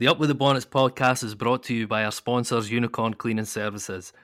The 0.00 0.08
Up 0.08 0.18
with 0.18 0.30
the 0.30 0.34
Bonnets 0.34 0.64
podcast 0.64 1.22
is 1.22 1.34
brought 1.34 1.62
to 1.64 1.74
you 1.74 1.86
by 1.86 2.06
our 2.06 2.10
sponsors, 2.10 2.70
Unicorn 2.70 3.12
Cleaning 3.12 3.44
Services. 3.44 4.14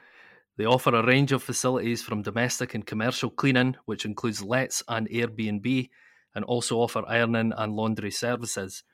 They 0.56 0.64
offer 0.64 0.94
a 0.94 1.04
range 1.04 1.32
of 1.32 1.42
facilities 1.42 2.02
from 2.02 2.22
domestic 2.22 2.72
and 2.72 2.86
commercial 2.86 3.28
cleaning, 3.28 3.76
which 3.84 4.06
includes 4.06 4.42
lets 4.42 4.82
and 4.88 5.06
Airbnb, 5.10 5.90
and 6.34 6.46
also 6.46 6.78
offer 6.78 7.04
ironing 7.06 7.52
and 7.54 7.74
laundry 7.74 8.10
services. 8.10 8.84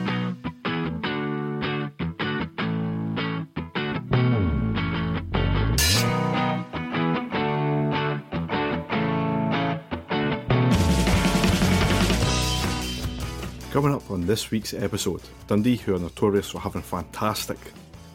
Coming 13.78 13.94
up 13.94 14.10
on 14.10 14.26
this 14.26 14.50
week's 14.50 14.74
episode, 14.74 15.22
Dundee, 15.46 15.76
who 15.76 15.96
are 15.96 16.00
notorious 16.00 16.50
for 16.50 16.60
having 16.60 16.82
fantastic 16.82 17.60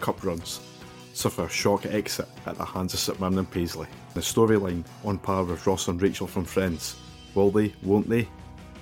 cup 0.01 0.25
runs, 0.25 0.59
suffer 1.13 1.45
a 1.45 1.49
shock 1.49 1.87
exit 1.87 2.27
at 2.47 2.59
the 2.59 2.65
hands 2.65 2.95
of 2.95 2.99
St 2.99 3.21
Mirren 3.21 3.39
and 3.39 3.49
Paisley. 3.49 3.87
The 4.15 4.21
storyline 4.21 4.85
on 5.05 5.19
par 5.19 5.45
with 5.45 5.65
Ross 5.65 5.87
and 5.87 6.03
Rachel 6.03 6.27
from 6.27 6.45
Friends. 6.45 6.97
Will 7.37 7.53
they, 7.53 7.73
won't 7.85 8.09
they? 8.09 8.29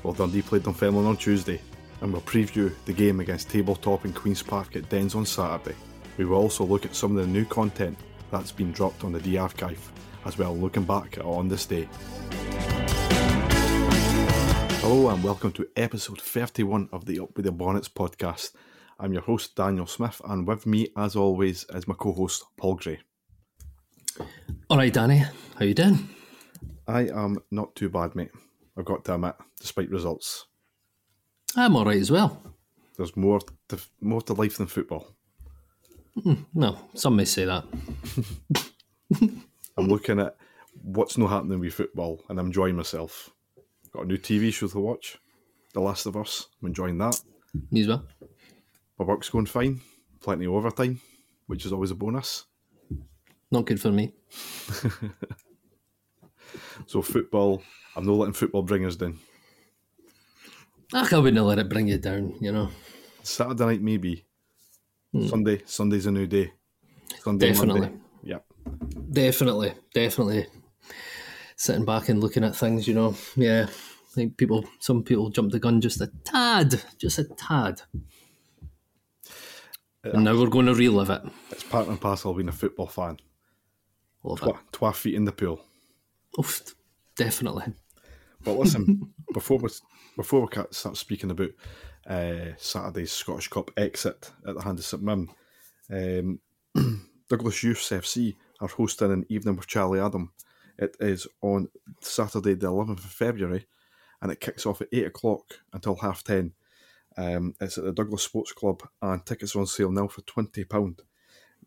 Well, 0.03 0.15
Dundee 0.15 0.41
played 0.41 0.62
Dunfermline 0.62 1.05
on 1.05 1.19
Tuesday, 1.19 1.61
and 2.01 2.15
we'll 2.15 2.23
preview 2.23 2.73
the 2.87 2.95
game 2.95 3.20
against 3.20 3.51
Tabletop 3.51 4.06
in 4.06 4.15
Queen's 4.15 4.42
Park 4.42 4.75
at 4.75 4.89
Dens 4.89 5.15
on 5.15 5.27
Saturday. 5.27 5.77
We 6.17 6.25
will 6.25 6.39
also 6.39 6.65
look 6.65 6.87
at 6.87 6.97
some 6.97 7.15
of 7.15 7.23
the 7.23 7.31
new 7.31 7.45
content 7.45 7.98
that's 8.31 8.53
been 8.53 8.73
dropped 8.73 9.05
on 9.05 9.12
the 9.12 9.20
D 9.20 9.36
archive, 9.36 9.92
as 10.25 10.39
well 10.39 10.56
looking 10.56 10.84
back 10.84 11.19
at 11.19 11.27
On 11.27 11.47
This 11.47 11.67
Day. 11.67 11.86
Hello 14.83 15.11
and 15.11 15.23
welcome 15.23 15.53
to 15.53 15.69
episode 15.77 16.20
31 16.20 16.89
of 16.91 17.05
the 17.05 17.20
Up 17.20 17.36
with 17.36 17.45
the 17.45 17.53
Bonnets 17.53 17.89
podcast. 17.89 18.53
I'm 18.98 19.12
your 19.12 19.20
host 19.23 19.55
Daniel 19.55 19.86
Smith, 19.86 20.23
and 20.25 20.47
with 20.48 20.67
me, 20.67 20.89
as 20.97 21.14
always, 21.17 21.67
is 21.75 21.86
my 21.86 21.95
co-host 21.95 22.45
Paul 22.56 22.77
Gray. 22.77 22.98
All 24.70 24.78
right, 24.78 24.92
Danny, 24.92 25.19
how 25.19 25.64
you 25.64 25.75
doing? 25.75 26.08
I 26.89 27.08
am 27.08 27.39
not 27.51 27.77
too 27.77 27.91
bad, 27.91 28.17
mate. 28.17 28.31
I've 28.77 28.86
got 28.86 29.05
to 29.05 29.14
admit, 29.14 29.34
despite 29.61 29.91
results. 29.91 30.47
I'm 31.56 31.77
all 31.77 31.84
right 31.84 32.01
as 32.01 32.11
well. 32.11 32.42
There's 32.97 33.17
more 33.17 33.41
to 33.69 33.78
more 34.01 34.23
to 34.23 34.33
life 34.33 34.56
than 34.56 34.67
football. 34.67 35.14
Hmm, 36.23 36.34
no, 36.55 36.78
some 36.95 37.17
may 37.17 37.27
say 37.27 37.45
that. 37.45 37.64
I'm 39.77 39.89
looking 39.89 40.20
at 40.20 40.36
what's 40.83 41.19
not 41.19 41.31
happening 41.31 41.61
with 41.61 41.75
football, 41.75 42.25
and 42.28 42.39
I'm 42.41 42.47
enjoying 42.47 42.77
myself. 42.77 43.31
Got 43.92 44.05
a 44.05 44.06
new 44.06 44.19
TV 44.19 44.52
show 44.52 44.69
to 44.69 44.78
watch, 44.78 45.19
The 45.74 45.80
Last 45.80 46.06
of 46.06 46.16
Us. 46.16 46.46
I'm 46.60 46.69
enjoying 46.69 46.98
that. 46.98 47.20
Me 47.70 47.80
as 47.80 47.88
well. 47.88 48.06
My 48.98 49.05
work's 49.05 49.30
going 49.30 49.46
fine. 49.46 49.80
Plenty 50.20 50.44
of 50.46 50.52
overtime, 50.52 51.00
which 51.46 51.64
is 51.66 51.72
always 51.72 51.91
a 51.91 51.94
bonus. 51.94 52.44
Not 53.50 53.66
good 53.66 53.80
for 53.80 53.91
me. 53.91 54.14
So 56.86 57.02
football, 57.02 57.62
I'm 57.96 58.05
not 58.05 58.14
letting 58.14 58.34
football 58.34 58.62
bring 58.62 58.84
us 58.84 58.96
down. 58.96 59.18
Ach, 60.92 61.12
I 61.12 61.18
wouldn't 61.18 61.44
let 61.46 61.58
it 61.58 61.68
bring 61.68 61.88
you 61.88 61.98
down, 61.98 62.34
you 62.41 62.50
know. 62.52 62.70
Saturday 63.22 63.64
night 63.64 63.83
maybe. 63.83 64.24
Hmm. 65.12 65.27
Sunday, 65.27 65.62
Sunday's 65.66 66.06
a 66.06 66.11
new 66.11 66.27
day. 66.27 66.52
Sunday, 67.22 67.52
Definitely. 67.52 67.80
Monday. 67.83 67.98
Yep. 68.22 68.44
Definitely, 69.12 69.74
definitely. 69.94 70.46
Sitting 71.61 71.84
back 71.84 72.08
and 72.08 72.22
looking 72.22 72.42
at 72.42 72.56
things, 72.56 72.89
you 72.89 72.94
know. 72.94 73.14
Yeah, 73.36 73.67
I 73.68 74.14
think 74.14 74.39
people, 74.39 74.64
some 74.79 75.02
people 75.02 75.29
jump 75.29 75.52
the 75.52 75.61
gun 75.61 75.83
just 75.83 76.01
a 76.01 76.11
tad, 76.24 76.83
just 76.96 77.18
a 77.18 77.24
tad. 77.24 77.83
And 80.02 80.24
now 80.24 80.40
we're 80.40 80.48
going 80.48 80.64
to 80.64 80.74
relive 80.74 81.11
it. 81.11 81.20
It's 81.51 81.62
part 81.62 81.86
and 81.86 82.01
parcel 82.01 82.30
of 82.30 82.39
being 82.39 82.48
a 82.48 82.52
football 82.52 82.86
fan. 82.86 83.18
Love 84.24 84.39
it. 84.39 84.45
Twa, 84.46 84.58
twa 84.73 84.92
feet 84.95 85.17
in 85.17 85.27
the 85.27 85.33
pool. 85.33 85.61
Oof, 86.39 86.74
definitely. 87.14 87.74
But 88.42 88.56
listen, 88.56 89.12
before 89.35 89.58
we 89.58 89.68
before 90.17 90.40
we 90.40 90.62
start 90.70 90.96
speaking 90.96 91.30
about 91.30 91.51
uh, 92.06 92.55
Saturday's 92.56 93.12
Scottish 93.12 93.48
Cup 93.48 93.70
exit 93.77 94.33
at 94.48 94.55
the 94.55 94.62
hand 94.62 94.79
of 94.79 94.86
St 94.86 95.02
Mirren, 95.02 95.29
um, 95.92 96.40
Douglas 97.29 97.62
Youths 97.62 97.90
FC 97.90 98.36
are 98.62 98.68
hosting 98.68 99.12
an 99.12 99.27
evening 99.29 99.56
with 99.56 99.67
Charlie 99.67 100.01
Adam. 100.01 100.33
It 100.80 100.96
is 100.98 101.29
on 101.42 101.68
Saturday, 102.01 102.55
the 102.55 102.68
11th 102.68 103.05
of 103.05 103.05
February, 103.05 103.67
and 104.23 104.33
it 104.33 104.41
kicks 104.41 104.64
off 104.64 104.80
at 104.80 104.89
8 104.91 105.08
o'clock 105.08 105.61
until 105.74 105.96
half 105.96 106.24
10. 106.24 106.55
Um, 107.18 107.55
it's 107.61 107.77
at 107.77 107.85
the 107.85 107.92
Douglas 107.92 108.23
Sports 108.23 108.52
Club, 108.52 108.83
and 109.02 109.24
tickets 109.27 109.55
are 109.55 109.61
on 109.61 109.67
sale 109.67 109.92
now 109.92 110.08
for 110.08 110.23
£20. 110.23 111.01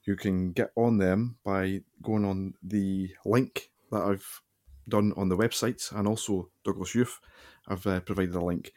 You 0.04 0.16
can 0.16 0.52
get 0.52 0.72
on 0.76 0.98
them 0.98 1.38
by 1.46 1.82
going 2.02 2.26
on 2.26 2.56
the 2.64 3.12
link 3.24 3.70
that 3.92 4.02
I've 4.02 4.42
done 4.90 5.14
on 5.16 5.30
the 5.30 5.38
websites 5.38 5.96
and 5.96 6.08
also 6.08 6.50
Douglas 6.66 6.96
Youth. 6.96 7.20
I've 7.68 7.86
uh, 7.86 8.00
provided 8.00 8.34
a 8.34 8.44
link. 8.44 8.74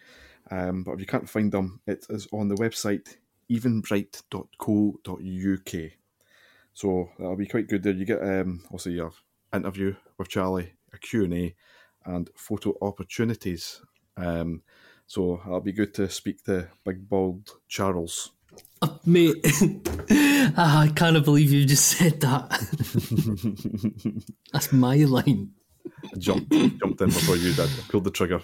Um, 0.51 0.85
but 0.85 0.93
if 0.93 1.01
you 1.01 1.07
can't 1.07 1.29
find 1.29 1.51
them, 1.51 1.81
it 1.87 2.05
is 2.11 2.29
on 2.31 2.49
the 2.49 2.57
website 2.57 3.17
eventbrite.co.uk. 3.51 5.93
So 6.75 7.09
that'll 7.19 7.37
be 7.37 7.47
quite 7.47 7.69
good 7.69 7.83
there. 7.83 7.95
You 7.95 8.05
get 8.05 8.23
um, 8.23 8.65
also 8.71 8.91
your 8.91 9.13
interview 9.53 9.95
with 10.19 10.29
Charlie, 10.29 10.73
a 10.93 10.99
Q&A, 10.99 11.55
and 12.05 12.31
photo 12.37 12.75
opportunities. 12.81 13.81
Um, 14.17 14.63
so 15.07 15.41
that'll 15.45 15.61
be 15.61 15.73
good 15.73 15.95
to 15.95 16.09
speak 16.09 16.45
to 16.45 16.69
Big 16.85 17.09
Bald 17.09 17.51
Charles. 17.69 18.33
Oh, 18.83 18.99
mate, 19.05 19.37
I 20.11 20.91
can't 20.95 21.25
believe 21.25 21.53
you 21.53 21.65
just 21.65 21.87
said 21.87 22.21
that. 22.21 22.51
That's 24.53 24.73
my 24.73 24.97
line. 24.97 25.51
Jumped, 26.19 26.51
jumped 26.53 27.01
in 27.01 27.09
before 27.09 27.37
you 27.37 27.53
did. 27.53 27.71
Pulled 27.89 28.05
the 28.05 28.11
trigger. 28.11 28.41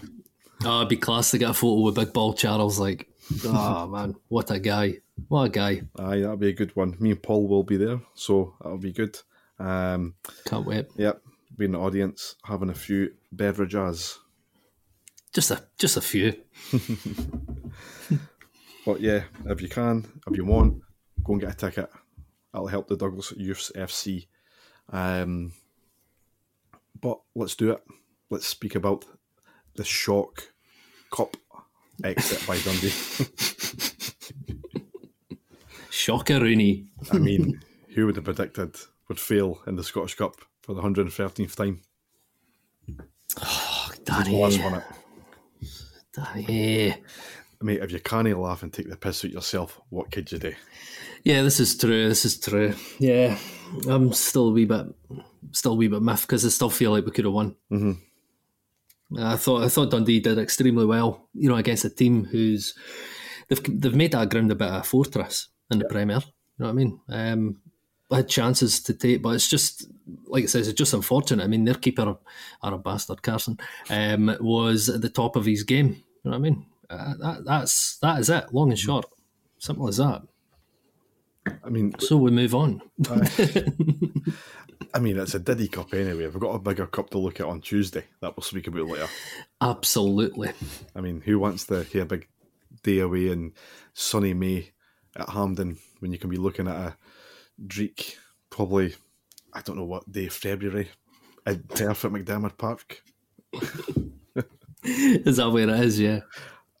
Oh, 0.65 0.77
it'd 0.77 0.89
be 0.89 0.97
class 0.97 1.31
to 1.31 1.37
get 1.37 1.49
a 1.49 1.53
photo 1.53 1.81
with 1.81 1.95
Big 1.95 2.13
Bald 2.13 2.37
Charles. 2.37 2.79
Like, 2.79 3.09
oh 3.45 3.87
man, 3.91 4.15
what 4.27 4.51
a 4.51 4.59
guy! 4.59 4.99
What 5.27 5.43
a 5.43 5.49
guy! 5.49 5.81
Aye, 5.97 6.19
that'll 6.19 6.37
be 6.37 6.49
a 6.49 6.53
good 6.53 6.75
one. 6.75 6.95
Me 6.99 7.11
and 7.11 7.21
Paul 7.21 7.47
will 7.47 7.63
be 7.63 7.77
there, 7.77 7.99
so 8.13 8.55
that'll 8.61 8.77
be 8.77 8.93
good. 8.93 9.17
Um, 9.63 10.15
Can't 10.45 10.65
wait. 10.65 10.87
Yep, 10.97 11.21
be 11.57 11.65
in 11.65 11.71
the 11.71 11.79
audience 11.79 12.35
having 12.43 12.69
a 12.69 12.75
few 12.75 13.13
beverages. 13.31 14.19
Just 15.33 15.51
a 15.51 15.63
just 15.77 15.97
a 15.97 16.01
few. 16.01 16.35
But 18.85 18.99
yeah, 18.99 19.23
if 19.45 19.61
you 19.61 19.69
can, 19.69 20.05
if 20.27 20.35
you 20.35 20.45
want, 20.45 20.81
go 21.23 21.33
and 21.33 21.41
get 21.41 21.53
a 21.53 21.55
ticket. 21.55 21.89
That'll 22.51 22.67
help 22.67 22.87
the 22.87 22.97
Douglas 22.97 23.31
Youths 23.37 23.71
FC. 23.75 24.27
Um, 24.89 25.53
but 26.99 27.21
let's 27.35 27.55
do 27.55 27.71
it. 27.71 27.81
Let's 28.29 28.45
speak 28.45 28.75
about 28.75 29.05
the 29.75 29.85
shock 29.85 30.51
cup 31.11 31.37
exit 32.03 32.45
by 32.45 32.59
Dundee. 32.59 32.89
Shocker, 35.89 36.41
Rooney. 36.41 36.87
I 37.11 37.19
mean, 37.19 37.61
who 37.95 38.05
would 38.05 38.15
have 38.17 38.25
predicted 38.25 38.75
would 39.13 39.19
fail 39.19 39.61
in 39.67 39.75
the 39.75 39.83
Scottish 39.83 40.15
Cup 40.15 40.37
for 40.63 40.73
the 40.73 40.81
113th 40.81 41.55
time? 41.55 41.81
Oh, 43.39 43.91
Danny, 44.03 44.39
won 44.39 44.73
it. 44.73 44.83
Danny. 46.13 46.95
Mate, 47.61 47.81
if 47.83 47.91
you 47.91 47.99
can't 47.99 48.27
laugh 48.39 48.63
and 48.63 48.73
take 48.73 48.89
the 48.89 48.97
piss 48.97 49.23
out 49.23 49.31
yourself, 49.31 49.79
what 49.89 50.11
could 50.11 50.31
you 50.31 50.39
do? 50.39 50.53
Yeah, 51.23 51.43
this 51.43 51.59
is 51.59 51.77
true. 51.77 52.09
This 52.09 52.25
is 52.25 52.39
true. 52.39 52.73
Yeah, 52.97 53.37
I'm 53.87 54.11
still 54.13 54.47
a 54.47 54.51
wee 54.51 54.65
bit, 54.65 54.87
still 55.51 55.73
a 55.73 55.75
wee 55.75 55.87
bit 55.87 56.01
miffed 56.01 56.23
because 56.23 56.43
I 56.43 56.49
still 56.49 56.71
feel 56.71 56.91
like 56.91 57.05
we 57.05 57.11
could 57.11 57.25
have 57.25 57.33
won. 57.35 57.55
Mm-hmm. 57.71 59.19
I 59.19 59.37
thought 59.37 59.63
I 59.63 59.69
thought 59.69 59.91
Dundee 59.91 60.21
did 60.21 60.39
extremely 60.39 60.87
well. 60.87 61.29
You 61.35 61.49
know, 61.49 61.55
against 61.55 61.85
a 61.85 61.89
team 61.91 62.25
who's 62.25 62.73
they've 63.47 63.63
they've 63.79 63.95
made 63.95 64.11
that 64.13 64.29
ground 64.29 64.51
a 64.51 64.55
bit 64.55 64.69
of 64.69 64.81
a 64.81 64.83
fortress 64.83 65.49
in 65.71 65.79
the 65.79 65.85
Premier. 65.85 66.17
You 66.17 66.23
know 66.59 66.65
what 66.65 66.69
I 66.69 66.73
mean? 66.73 66.99
Um, 67.09 67.61
had 68.11 68.29
chances 68.29 68.81
to 68.83 68.93
take, 68.93 69.21
but 69.21 69.29
it's 69.29 69.49
just 69.49 69.87
like 70.27 70.43
I 70.43 70.47
says, 70.47 70.67
it's 70.67 70.77
just 70.77 70.93
unfortunate. 70.93 71.43
I 71.43 71.47
mean, 71.47 71.65
their 71.65 71.75
keeper, 71.75 72.17
a 72.61 72.77
bastard 72.77 73.23
Carson, 73.23 73.57
um, 73.89 74.35
was 74.39 74.89
at 74.89 75.01
the 75.01 75.09
top 75.09 75.35
of 75.35 75.45
his 75.45 75.63
game. 75.63 76.03
You 76.23 76.31
know 76.31 76.31
what 76.31 76.35
I 76.35 76.39
mean? 76.39 76.65
Uh, 76.89 77.13
that, 77.19 77.45
that's 77.45 77.97
that 77.97 78.19
is 78.19 78.29
it, 78.29 78.53
long 78.53 78.69
and 78.69 78.79
short, 78.79 79.05
simple 79.57 79.87
as 79.87 79.97
that. 79.97 80.23
I 81.63 81.69
mean, 81.69 81.93
So 81.99 82.17
we 82.17 82.31
move 82.31 82.55
on. 82.55 82.81
I 84.93 84.99
mean, 84.99 85.17
it's 85.17 85.33
a 85.33 85.39
Diddy 85.39 85.67
Cup 85.67 85.93
anyway. 85.93 86.27
We've 86.27 86.39
got 86.39 86.55
a 86.55 86.59
bigger 86.59 86.85
cup 86.85 87.09
to 87.11 87.17
look 87.17 87.39
at 87.39 87.47
on 87.47 87.61
Tuesday 87.61 88.05
that 88.21 88.35
we'll 88.35 88.43
speak 88.43 88.67
about 88.67 88.87
later. 88.87 89.07
Absolutely. 89.59 90.51
I 90.95 91.01
mean, 91.01 91.21
who 91.21 91.39
wants 91.39 91.65
to 91.65 91.83
hear 91.83 92.03
a 92.03 92.05
big 92.05 92.27
day 92.83 92.99
away 92.99 93.29
in 93.29 93.53
sunny 93.93 94.33
May 94.33 94.71
at 95.15 95.29
Hampden 95.29 95.79
when 95.99 96.11
you 96.11 96.19
can 96.19 96.29
be 96.29 96.37
looking 96.37 96.67
at 96.67 96.75
a 96.75 96.97
Dreek 97.61 98.15
probably 98.49 98.95
I 99.53 99.61
don't 99.61 99.77
know 99.77 99.83
what 99.83 100.11
day 100.11 100.27
February 100.27 100.89
at 101.45 101.69
Turf 101.69 102.05
at 102.05 102.11
McDiarmid 102.11 102.57
Park. 102.57 103.03
is 104.83 105.37
that 105.37 105.51
where 105.51 105.69
it 105.69 105.79
is? 105.79 105.99
Yeah. 105.99 106.21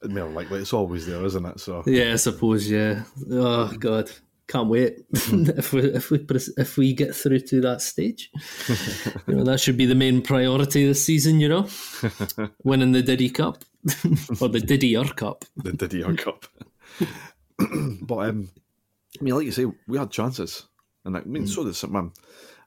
More 0.03 0.29
likely, 0.29 0.59
it's 0.59 0.73
always 0.73 1.05
there, 1.05 1.23
isn't 1.23 1.45
it? 1.45 1.59
So 1.59 1.83
Yeah, 1.85 2.13
I 2.13 2.15
suppose. 2.17 2.69
Yeah. 2.69 3.03
Oh 3.31 3.71
God, 3.79 4.11
can't 4.47 4.69
wait 4.69 4.99
if 5.13 5.71
we 5.71 5.81
if 5.81 6.11
we 6.11 6.25
if 6.57 6.77
we 6.77 6.93
get 6.93 7.15
through 7.15 7.39
to 7.39 7.61
that 7.61 7.81
stage. 7.81 8.29
you 9.27 9.35
know, 9.35 9.43
that 9.43 9.59
should 9.59 9.77
be 9.77 9.85
the 9.85 9.95
main 9.95 10.21
priority 10.21 10.85
this 10.85 11.05
season. 11.05 11.39
You 11.39 11.49
know, 11.49 11.67
winning 12.63 12.91
the 12.91 13.01
Diddy 13.01 13.29
Cup 13.29 13.63
or 14.41 14.49
the 14.49 14.59
Didier 14.65 15.05
Cup. 15.05 15.45
the 15.55 15.71
Didier 15.71 16.13
Cup. 16.15 16.45
but 18.01 18.29
um, 18.29 18.49
I 19.19 19.23
mean, 19.23 19.35
like 19.35 19.45
you 19.45 19.51
say, 19.51 19.65
we 19.87 19.97
had 19.97 20.11
chances, 20.11 20.63
and 21.05 21.15
I 21.17 21.21
mean, 21.21 21.47
so 21.47 21.63
did 21.63 21.75
St. 21.75 21.91
Mirren. 21.91 22.11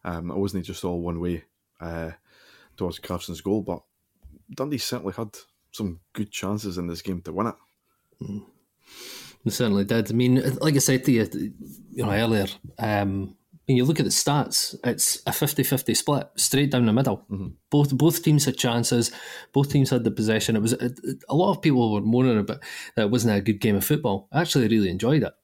Um, 0.04 0.30
it 0.30 0.36
wasn't 0.36 0.64
just 0.64 0.84
all 0.84 1.00
one 1.00 1.20
way 1.20 1.44
uh, 1.80 2.12
towards 2.76 3.00
Carson's 3.00 3.40
goal, 3.40 3.62
but 3.62 3.82
Dundee 4.54 4.78
certainly 4.78 5.14
had 5.16 5.36
some 5.72 6.00
good 6.12 6.30
chances 6.30 6.78
in 6.78 6.86
this 6.86 7.02
game 7.02 7.20
to 7.22 7.32
win 7.32 7.48
it. 7.48 7.54
They 9.44 9.50
certainly 9.50 9.84
did. 9.84 10.10
I 10.10 10.14
mean, 10.14 10.42
like 10.60 10.74
I 10.74 10.78
said 10.78 11.04
to 11.04 11.12
you, 11.12 11.28
you 11.92 12.04
know, 12.04 12.10
earlier, 12.12 12.46
um, 12.78 13.36
when 13.66 13.76
you 13.76 13.84
look 13.84 13.98
at 13.98 14.04
the 14.04 14.10
stats, 14.10 14.76
it's 14.84 15.16
a 15.26 15.30
50-50 15.30 15.96
split, 15.96 16.28
straight 16.36 16.70
down 16.70 16.86
the 16.86 16.92
middle. 16.92 17.24
Both 17.70 17.96
both 17.96 18.22
teams 18.22 18.44
had 18.44 18.56
chances. 18.56 19.10
Both 19.52 19.70
teams 19.72 19.90
had 19.90 20.04
the 20.04 20.10
possession. 20.12 20.56
It 20.56 20.62
was 20.62 20.72
a, 20.74 20.90
a 21.28 21.34
lot 21.34 21.50
of 21.50 21.62
people 21.62 21.92
were 21.92 22.00
moaning 22.00 22.38
about 22.38 22.60
that 22.94 23.02
it 23.02 23.10
wasn't 23.10 23.36
a 23.36 23.40
good 23.40 23.60
game 23.60 23.76
of 23.76 23.84
football. 23.84 24.28
I 24.32 24.40
actually 24.40 24.68
really 24.68 24.88
enjoyed 24.88 25.24
it. 25.24 25.34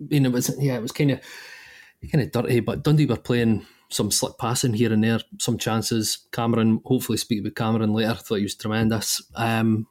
I 0.00 0.04
mean, 0.08 0.26
it 0.26 0.32
was 0.32 0.54
yeah, 0.58 0.76
it 0.76 0.82
was 0.82 0.92
kind 0.92 1.10
of 1.10 1.20
kind 2.10 2.24
of 2.24 2.32
dirty, 2.32 2.60
but 2.60 2.82
Dundee 2.82 3.06
were 3.06 3.16
playing 3.16 3.66
some 3.90 4.10
slick 4.10 4.38
passing 4.38 4.72
here 4.72 4.92
and 4.92 5.02
there, 5.02 5.20
some 5.38 5.58
chances. 5.58 6.26
Cameron, 6.32 6.80
hopefully, 6.84 7.18
speak 7.18 7.44
with 7.44 7.54
Cameron 7.54 7.92
later. 7.92 8.14
Thought 8.14 8.36
he 8.36 8.42
was 8.44 8.54
tremendous. 8.54 9.22
Um, 9.34 9.86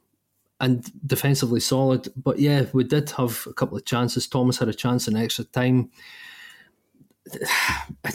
and 0.60 0.84
defensively 1.06 1.60
solid. 1.60 2.08
But 2.16 2.38
yeah, 2.38 2.66
we 2.72 2.84
did 2.84 3.10
have 3.10 3.46
a 3.46 3.52
couple 3.52 3.76
of 3.76 3.84
chances. 3.84 4.26
Thomas 4.26 4.58
had 4.58 4.68
a 4.68 4.74
chance 4.74 5.08
in 5.08 5.16
extra 5.16 5.44
time. 5.44 5.90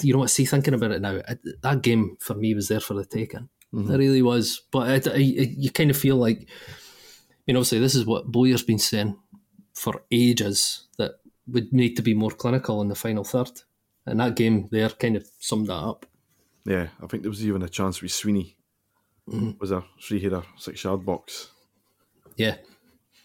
You 0.01 0.13
know 0.13 0.19
what? 0.19 0.29
See, 0.29 0.45
thinking 0.45 0.73
about 0.73 0.91
it 0.91 1.01
now, 1.01 1.21
that 1.61 1.81
game 1.81 2.17
for 2.19 2.33
me 2.33 2.53
was 2.53 2.67
there 2.67 2.79
for 2.79 2.95
the 2.95 3.05
taking. 3.05 3.49
Mm-hmm. 3.73 3.93
It 3.93 3.97
really 3.97 4.21
was. 4.21 4.61
But 4.71 4.89
it, 4.89 5.07
it, 5.07 5.49
you 5.57 5.71
kind 5.71 5.89
of 5.89 5.97
feel 5.97 6.15
like, 6.15 6.49
you 7.45 7.53
know, 7.53 7.59
obviously, 7.59 7.79
this 7.79 7.95
is 7.95 8.05
what 8.05 8.31
Bowyer's 8.31 8.63
been 8.63 8.79
saying 8.79 9.17
for 9.73 10.03
ages 10.11 10.87
that 10.97 11.11
we 11.47 11.67
need 11.71 11.95
to 11.95 12.01
be 12.01 12.13
more 12.13 12.31
clinical 12.31 12.81
in 12.81 12.87
the 12.87 12.95
final 12.95 13.23
third. 13.23 13.51
And 14.05 14.19
that 14.19 14.35
game 14.35 14.67
there 14.71 14.89
kind 14.89 15.15
of 15.15 15.27
summed 15.39 15.67
that 15.67 15.73
up. 15.73 16.05
Yeah, 16.65 16.87
I 17.01 17.07
think 17.07 17.23
there 17.23 17.29
was 17.29 17.45
even 17.45 17.61
a 17.61 17.69
chance 17.69 18.01
with 18.01 18.11
Sweeney. 18.11 18.55
Mm-hmm. 19.29 19.51
Was 19.59 19.71
a 19.71 19.83
three 20.01 20.19
header 20.19 20.43
six 20.57 20.83
yard 20.83 21.05
box. 21.05 21.49
Yeah, 22.35 22.57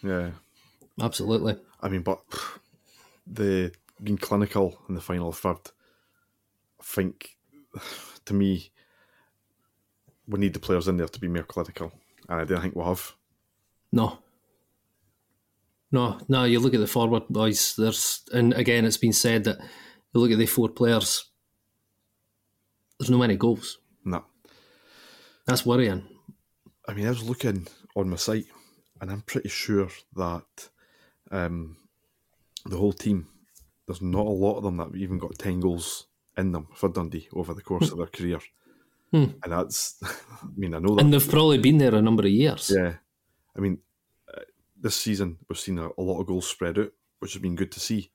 Yeah, 0.03 0.31
absolutely. 1.01 1.57
I 1.83 1.89
mean, 1.89 2.03
but 2.03 2.21
the 3.27 3.73
being 4.03 4.17
clinical 4.17 4.79
in 4.89 4.95
the 4.95 5.01
final 5.01 5.33
third, 5.33 5.59
I 6.81 6.83
think 6.83 7.37
to 8.25 8.35
me, 8.35 8.71
we 10.27 10.39
need 10.39 10.55
the 10.55 10.61
players 10.61 10.89
in 10.89 10.97
there 10.97 11.09
to 11.09 11.21
be 11.21 11.29
more 11.29 11.43
clinical, 11.43 11.93
and 12.29 12.41
I 12.41 12.45
don't 12.45 12.63
think 12.63 12.77
we 12.77 12.85
have. 12.85 13.15
No. 13.93 14.19
No, 15.93 16.19
no, 16.29 16.45
you 16.45 16.61
look 16.61 16.75
at 16.75 16.81
the 16.81 16.87
forward 16.87 17.25
boys, 17.29 17.75
there's 17.77 18.23
and 18.33 18.53
again 18.55 18.85
it's 18.85 18.97
been 18.97 19.13
said 19.13 19.45
that 19.45 19.59
you 20.13 20.21
look 20.21 20.31
at 20.31 20.39
the 20.39 20.47
four 20.47 20.69
players, 20.69 21.25
there's 22.99 23.11
no 23.11 23.19
many 23.19 23.37
goals. 23.37 23.79
No, 24.05 24.25
That's 25.47 25.67
worrying. 25.67 26.05
I 26.89 26.95
mean, 26.95 27.07
I 27.07 27.11
was 27.11 27.23
looking 27.23 27.67
on 27.97 28.09
my 28.09 28.17
site, 28.17 28.47
and 29.01 29.11
I'm 29.11 29.23
pretty 29.23 29.49
sure 29.49 29.89
that 30.17 30.69
um, 31.31 31.77
the 32.65 32.77
whole 32.77 32.93
team, 32.93 33.29
there's 33.87 34.03
not 34.03 34.27
a 34.27 34.31
lot 34.31 34.57
of 34.57 34.63
them 34.65 34.77
that 34.79 34.89
have 34.89 34.97
even 34.97 35.19
got 35.19 35.39
10 35.39 35.61
goals 35.61 36.07
in 36.37 36.53
them 36.53 36.69
for 36.75 36.89
Dundee 36.89 37.29
over 37.33 37.55
the 37.55 37.63
course 37.63 37.91
of 37.91 37.99
their 37.99 38.07
career. 38.07 38.41
And 39.13 39.53
that's, 39.53 40.01
I 40.43 40.47
mean, 40.57 40.75
I 40.75 40.79
know 40.79 40.95
that. 40.95 41.05
And 41.05 41.13
they've 41.13 41.31
probably 41.31 41.59
been 41.59 41.79
there 41.79 41.95
a 41.95 42.03
number 42.03 42.23
of 42.23 42.31
years. 42.31 42.73
Yeah. 42.75 42.95
I 43.57 43.61
mean, 43.61 43.79
this 44.81 44.97
season 44.97 45.39
we've 45.49 45.59
seen 45.59 45.79
a, 45.79 45.89
a 45.99 46.03
lot 46.03 46.21
of 46.21 46.27
goals 46.27 46.49
spread 46.49 46.79
out, 46.79 46.93
which 47.19 47.35
has 47.35 47.43
been 47.43 47.57
good 47.57 47.73
to 47.73 47.81
see. 47.81 48.11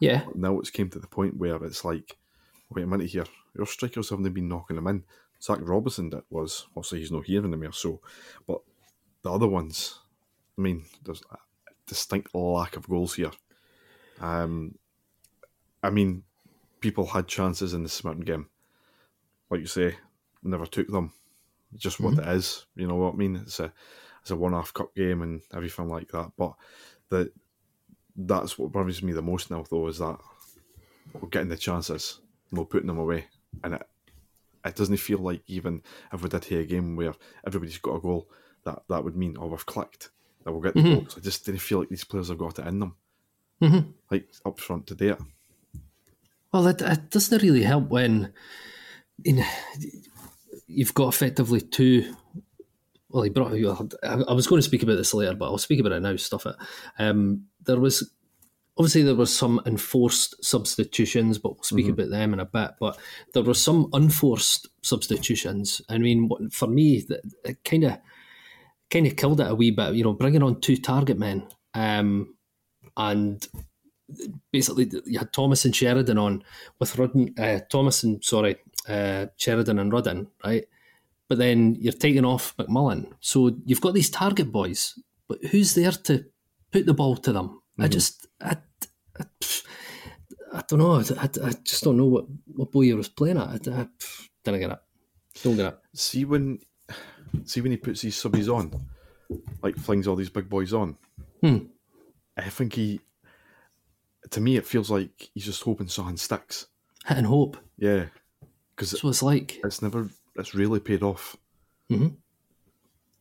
Yeah. 0.00 0.24
Now 0.34 0.58
it's 0.58 0.70
came 0.70 0.88
to 0.90 0.98
the 0.98 1.06
point 1.06 1.36
where 1.36 1.62
it's 1.64 1.84
like, 1.84 2.16
wait 2.70 2.84
a 2.84 2.86
minute 2.86 3.10
here, 3.10 3.26
your 3.54 3.66
strikers 3.66 4.10
haven't 4.10 4.32
been 4.32 4.48
knocking 4.48 4.76
them 4.76 4.86
in. 4.86 5.04
Zach 5.42 5.58
Robinson 5.62 6.10
that 6.10 6.24
was 6.30 6.66
obviously 6.76 7.00
he's 7.00 7.12
not 7.12 7.24
here 7.24 7.44
anymore, 7.44 7.72
so 7.72 8.00
but 8.46 8.60
the 9.22 9.32
other 9.32 9.46
ones, 9.46 9.98
I 10.58 10.62
mean, 10.62 10.84
there's 11.04 11.22
a 11.30 11.36
distinct 11.86 12.34
lack 12.34 12.76
of 12.76 12.88
goals 12.88 13.14
here. 13.14 13.30
Um, 14.20 14.76
I 15.82 15.90
mean, 15.90 16.24
people 16.80 17.06
had 17.06 17.26
chances 17.26 17.72
in 17.74 17.82
the 17.82 17.88
St 17.88 18.04
Mirren 18.04 18.20
game, 18.20 18.48
like 19.50 19.60
you 19.60 19.66
say, 19.66 19.96
never 20.42 20.66
took 20.66 20.88
them. 20.88 21.12
Just 21.76 22.00
what 22.00 22.18
it 22.18 22.28
is, 22.28 22.66
you 22.74 22.86
know 22.86 22.96
what 22.96 23.14
I 23.14 23.16
mean? 23.16 23.36
It's 23.36 23.60
a 23.60 23.72
it's 24.20 24.30
a 24.30 24.36
one-off 24.36 24.72
cup 24.74 24.94
game 24.94 25.22
and 25.22 25.42
everything 25.54 25.88
like 25.88 26.08
that. 26.12 26.32
But 26.36 26.54
the 27.08 27.32
that's 28.16 28.58
what 28.58 28.72
bothers 28.72 29.02
me 29.02 29.12
the 29.12 29.22
most 29.22 29.50
now, 29.50 29.64
though, 29.68 29.86
is 29.88 29.98
that 29.98 30.18
we're 31.18 31.28
getting 31.28 31.48
the 31.48 31.56
chances, 31.56 32.20
and 32.50 32.58
we're 32.58 32.66
putting 32.66 32.86
them 32.86 32.98
away, 32.98 33.26
and 33.64 33.74
it 33.74 33.82
it 34.64 34.76
doesn't 34.76 34.98
feel 34.98 35.18
like 35.18 35.42
even 35.46 35.82
if 36.12 36.22
we 36.22 36.28
did 36.28 36.44
hear 36.44 36.60
a 36.60 36.66
game 36.66 36.96
where 36.96 37.14
everybody's 37.46 37.78
got 37.78 37.96
a 37.96 38.00
goal, 38.00 38.28
that 38.64 38.82
that 38.88 39.02
would 39.04 39.16
mean 39.16 39.36
oh 39.40 39.46
we've 39.46 39.66
clicked 39.66 40.10
that 40.44 40.52
we'll 40.52 40.60
get 40.60 40.74
the 40.74 40.80
mm-hmm. 40.80 40.94
goals. 41.00 41.16
I 41.16 41.20
just 41.20 41.44
didn't 41.44 41.60
feel 41.60 41.80
like 41.80 41.88
these 41.88 42.04
players 42.04 42.28
have 42.28 42.38
got 42.38 42.58
it 42.58 42.66
in 42.66 42.80
them, 42.80 42.96
mm-hmm. 43.62 43.90
like 44.10 44.28
up 44.44 44.58
front 44.58 44.86
today. 44.86 45.14
Well, 46.52 46.66
it, 46.66 46.82
it 46.82 47.10
doesn't 47.10 47.42
really 47.42 47.62
help 47.62 47.88
when 47.88 48.32
in, 49.24 49.44
you've 50.66 50.94
got 50.94 51.14
effectively 51.14 51.60
two. 51.60 52.14
Well, 53.10 53.24
he 53.24 53.30
brought. 53.30 53.52
I, 53.52 54.22
I 54.28 54.32
was 54.32 54.46
going 54.46 54.60
to 54.60 54.66
speak 54.66 54.82
about 54.82 54.96
this 54.96 55.14
later, 55.14 55.34
but 55.34 55.46
I'll 55.46 55.58
speak 55.58 55.80
about 55.80 55.92
it 55.92 56.00
now. 56.00 56.16
Stuff 56.16 56.46
it. 56.46 56.54
Um, 56.98 57.46
there 57.66 57.80
was 57.80 58.10
obviously 58.78 59.02
there 59.02 59.14
was 59.14 59.34
some 59.36 59.60
enforced 59.66 60.42
substitutions, 60.44 61.38
but 61.38 61.52
we'll 61.54 61.62
speak 61.62 61.88
about 61.88 62.10
them 62.10 62.32
in 62.32 62.40
a 62.40 62.44
bit. 62.46 62.72
But 62.78 62.98
there 63.34 63.42
were 63.42 63.54
some 63.54 63.90
unforced 63.92 64.68
substitutions. 64.82 65.82
I 65.88 65.98
mean, 65.98 66.30
for 66.50 66.68
me, 66.68 67.00
that- 67.08 67.22
it 67.44 67.64
kind 67.64 67.84
of 67.84 67.98
kind 68.90 69.06
of 69.06 69.16
killed 69.16 69.40
it 69.40 69.50
a 69.50 69.54
wee 69.54 69.70
bit. 69.70 69.94
You 69.94 70.04
know, 70.04 70.12
bringing 70.12 70.42
on 70.42 70.60
two 70.60 70.76
target 70.76 71.18
men, 71.18 71.48
um, 71.74 72.34
and 72.96 73.46
basically 74.52 74.90
you 75.06 75.18
had 75.18 75.32
Thomas 75.32 75.64
and 75.64 75.74
Sheridan 75.74 76.18
on 76.18 76.42
with 76.78 76.96
Rudden, 76.98 77.34
uh, 77.38 77.60
Thomas 77.68 78.02
and 78.02 78.24
sorry, 78.24 78.56
uh, 78.88 79.26
Sheridan 79.36 79.78
and 79.78 79.92
Rudden, 79.92 80.28
right? 80.44 80.64
But 81.30 81.38
then 81.38 81.76
you're 81.78 81.92
taking 81.92 82.24
off 82.24 82.56
McMullan, 82.56 83.06
so 83.20 83.56
you've 83.64 83.80
got 83.80 83.94
these 83.94 84.10
target 84.10 84.50
boys, 84.50 84.98
but 85.28 85.38
who's 85.44 85.76
there 85.76 85.92
to 85.92 86.24
put 86.72 86.86
the 86.86 86.92
ball 86.92 87.16
to 87.18 87.32
them? 87.32 87.62
I 87.78 87.82
mm-hmm. 87.82 87.92
just, 87.92 88.26
I, 88.40 88.56
I, 89.16 89.24
I 90.52 90.62
don't 90.66 90.80
know. 90.80 90.96
I, 90.96 91.24
I 91.24 91.52
just 91.62 91.84
don't 91.84 91.96
know 91.96 92.06
what 92.06 92.24
what 92.46 92.72
boy 92.72 92.86
Bowyer 92.86 92.96
was 92.96 93.08
playing 93.08 93.38
at. 93.38 93.68
I, 93.68 93.82
I 93.82 93.86
didn't 94.42 94.60
get 94.60 94.72
it. 94.72 94.78
Don't 95.44 95.54
get 95.54 95.72
it. 95.72 95.78
See 95.94 96.24
when, 96.24 96.58
see 97.44 97.60
when 97.60 97.70
he 97.70 97.76
puts 97.76 98.00
these 98.00 98.20
subbies 98.20 98.52
on, 98.52 98.72
like 99.62 99.76
flings 99.76 100.08
all 100.08 100.16
these 100.16 100.30
big 100.30 100.48
boys 100.48 100.72
on. 100.72 100.96
Hmm. 101.42 101.58
I 102.36 102.48
think 102.48 102.72
he, 102.72 103.00
to 104.30 104.40
me, 104.40 104.56
it 104.56 104.66
feels 104.66 104.90
like 104.90 105.30
he's 105.32 105.44
just 105.44 105.62
hoping 105.62 105.86
something 105.86 106.16
sticks. 106.16 106.66
Hit 107.06 107.18
and 107.18 107.26
hope. 107.28 107.56
Yeah, 107.78 108.06
because 108.74 108.90
That's 108.90 109.04
what 109.04 109.10
it's 109.10 109.22
like. 109.22 109.60
it's 109.62 109.80
never, 109.80 110.10
it's 110.36 110.54
really 110.54 110.80
paid 110.80 111.02
off. 111.02 111.36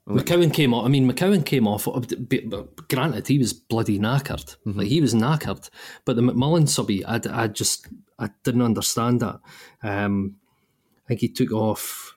McCowan 0.08 0.54
came 0.54 0.74
off. 0.74 0.86
I 0.86 0.88
mean, 0.90 1.10
McCowan 1.10 1.46
came 1.46 1.68
off. 1.68 1.88
Granted, 2.88 3.28
he 3.28 3.38
was 3.38 3.54
bloody 3.54 4.00
knackered. 4.00 4.56
Like 4.66 4.88
he 4.88 5.02
was 5.02 5.14
knackered. 5.14 5.70
But 6.04 6.16
the 6.16 6.24
McMullan 6.24 6.68
subby, 6.68 7.06
I, 7.06 7.20
I 7.30 7.48
just 7.48 7.88
I 8.18 8.30
didn't 8.44 8.64
understand 8.64 9.20
that. 9.20 9.40
Um, 9.84 10.38
I 11.06 11.08
think 11.10 11.22
he 11.22 11.30
took 11.30 11.52
off. 11.52 12.16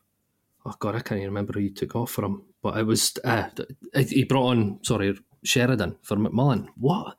Oh 0.64 0.74
God, 0.78 0.94
I 0.94 1.00
can't 1.00 1.18
even 1.18 1.30
remember 1.30 1.52
who 1.54 1.60
he 1.60 1.70
took 1.70 1.94
off 1.94 2.12
for 2.12 2.24
him. 2.24 2.42
But 2.62 2.78
it 2.78 2.84
was 2.84 3.12
uh, 3.24 3.48
he 3.94 4.24
brought 4.24 4.50
on 4.50 4.78
sorry 4.82 5.18
Sheridan 5.44 5.96
for 6.02 6.16
McMullan. 6.16 6.68
What? 6.76 7.16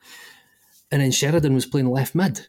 And 0.90 1.02
then 1.02 1.12
Sheridan 1.12 1.54
was 1.54 1.66
playing 1.66 1.88
left 1.88 2.14
mid. 2.14 2.48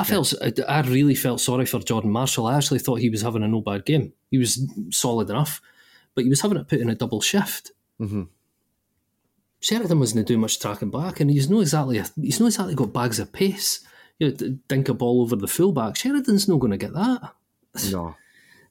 I 0.00 0.04
felt 0.04 0.34
I 0.68 0.80
really 0.82 1.14
felt 1.14 1.40
sorry 1.40 1.66
for 1.66 1.78
Jordan 1.80 2.10
Marshall. 2.10 2.46
I 2.46 2.56
actually 2.56 2.80
thought 2.80 3.00
he 3.00 3.10
was 3.10 3.22
having 3.22 3.42
a 3.42 3.48
no 3.48 3.60
bad 3.60 3.84
game. 3.84 4.12
He 4.30 4.38
was 4.38 4.60
solid 4.90 5.30
enough, 5.30 5.60
but 6.14 6.24
he 6.24 6.30
was 6.30 6.40
having 6.40 6.58
it 6.58 6.68
put 6.68 6.80
in 6.80 6.90
a 6.90 6.94
double 6.94 7.20
shift. 7.20 7.70
Mhm. 8.00 8.28
Sheridan 9.60 9.98
wasn't 9.98 10.26
doing 10.26 10.40
much 10.40 10.58
tracking 10.58 10.90
back, 10.90 11.20
and 11.20 11.30
he's 11.30 11.48
not 11.48 11.60
exactly 11.60 12.02
he's 12.20 12.40
not 12.40 12.46
exactly 12.46 12.74
got 12.74 12.92
bags 12.92 13.18
of 13.18 13.32
pace. 13.32 13.80
You 14.18 14.30
know, 14.30 14.58
dink 14.68 14.88
a 14.88 14.94
ball 14.94 15.22
over 15.22 15.36
the 15.36 15.48
fullback. 15.48 15.96
Sheridan's 15.96 16.46
not 16.48 16.60
going 16.60 16.70
to 16.72 16.76
get 16.76 16.92
that. 16.94 17.32
No, 17.90 18.14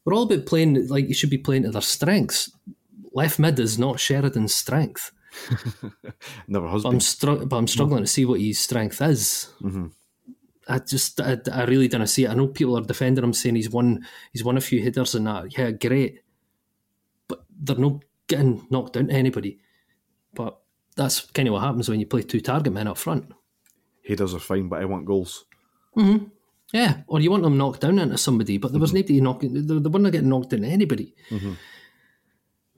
We're 0.05 0.13
all 0.13 0.23
about 0.23 0.45
playing 0.45 0.87
like 0.87 1.09
you 1.09 1.13
should 1.13 1.29
be 1.29 1.37
playing 1.37 1.63
to 1.63 1.71
their 1.71 1.81
strengths. 1.81 2.51
Left 3.11 3.37
mid 3.39 3.59
is 3.59 3.77
not 3.77 3.99
Sheridan's 3.99 4.55
strength. 4.55 5.11
never 6.47 6.69
has 6.69 6.83
But 6.83 6.89
been. 6.89 6.95
I'm, 6.95 6.99
str- 7.01 7.45
but 7.45 7.55
I'm 7.57 7.67
struggling 7.67 8.03
to 8.03 8.07
see 8.07 8.23
what 8.23 8.39
his 8.39 8.59
strength 8.59 9.01
is. 9.01 9.49
Mhm. 9.61 9.91
I 10.67 10.79
just, 10.79 11.19
I, 11.19 11.37
I 11.51 11.63
really 11.65 11.87
don't 11.87 12.05
see 12.07 12.23
it. 12.25 12.29
I 12.29 12.33
know 12.35 12.47
people 12.47 12.77
are 12.77 12.81
defending 12.81 13.23
him, 13.23 13.33
saying 13.33 13.55
he's 13.55 13.69
won, 13.69 14.05
he's 14.31 14.43
won 14.43 14.57
a 14.57 14.61
few 14.61 14.81
headers 14.81 15.13
and 15.15 15.27
that. 15.27 15.57
Yeah, 15.57 15.71
great, 15.71 16.21
but 17.27 17.45
they're 17.61 17.75
not 17.77 18.03
getting 18.27 18.65
knocked 18.69 18.93
down 18.93 19.07
to 19.07 19.13
anybody. 19.13 19.59
But 20.33 20.59
that's 20.95 21.21
kind 21.31 21.47
of 21.47 21.53
what 21.53 21.63
happens 21.63 21.89
when 21.89 21.99
you 21.99 22.05
play 22.05 22.21
two 22.21 22.39
target 22.41 22.71
men 22.73 22.87
up 22.87 22.97
front. 22.97 23.31
Headers 24.07 24.33
are 24.33 24.39
fine, 24.39 24.67
but 24.69 24.81
I 24.81 24.85
want 24.85 25.05
goals. 25.05 25.45
Mhm. 25.95 26.31
Yeah, 26.71 27.01
or 27.07 27.19
you 27.19 27.29
want 27.29 27.43
them 27.43 27.57
knocked 27.57 27.81
down 27.81 27.99
into 27.99 28.17
somebody, 28.17 28.57
but 28.57 28.71
there 28.71 28.81
was 28.81 28.93
nobody 28.93 29.21
knocking. 29.21 29.53
They, 29.53 29.61
they 29.61 29.89
weren't 29.89 30.11
getting 30.11 30.29
knocked 30.29 30.53
into 30.53 30.67
anybody. 30.67 31.13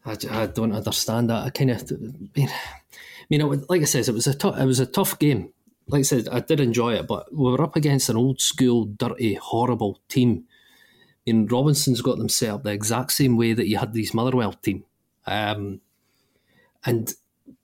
I 0.05 0.45
don't 0.47 0.73
understand 0.73 1.29
that. 1.29 1.45
I 1.45 1.49
kind 1.49 1.71
of, 1.71 1.81
I 1.91 1.95
mean, 2.35 2.49
I 2.49 3.25
mean, 3.29 3.41
it, 3.41 3.69
like 3.69 3.81
I 3.81 3.85
said, 3.85 4.07
it 4.07 4.13
was 4.13 4.27
a 4.27 4.33
tou- 4.35 4.53
it 4.53 4.65
was 4.65 4.79
a 4.79 4.85
tough 4.85 5.17
game. 5.17 5.49
Like 5.87 5.99
I 5.99 6.03
said, 6.03 6.27
I 6.29 6.39
did 6.39 6.59
enjoy 6.59 6.93
it, 6.95 7.07
but 7.07 7.33
we 7.33 7.51
were 7.51 7.61
up 7.61 7.75
against 7.75 8.09
an 8.09 8.17
old 8.17 8.41
school, 8.41 8.85
dirty, 8.85 9.35
horrible 9.35 9.99
team. 10.09 10.45
Mean, 11.25 11.47
Robinson's 11.47 12.01
got 12.01 12.17
them 12.17 12.29
set 12.29 12.49
up 12.49 12.63
the 12.63 12.71
exact 12.71 13.11
same 13.11 13.37
way 13.37 13.53
that 13.53 13.67
you 13.67 13.77
had 13.77 13.93
these 13.93 14.13
Motherwell 14.13 14.53
team, 14.53 14.83
um, 15.25 15.81
and 16.85 17.13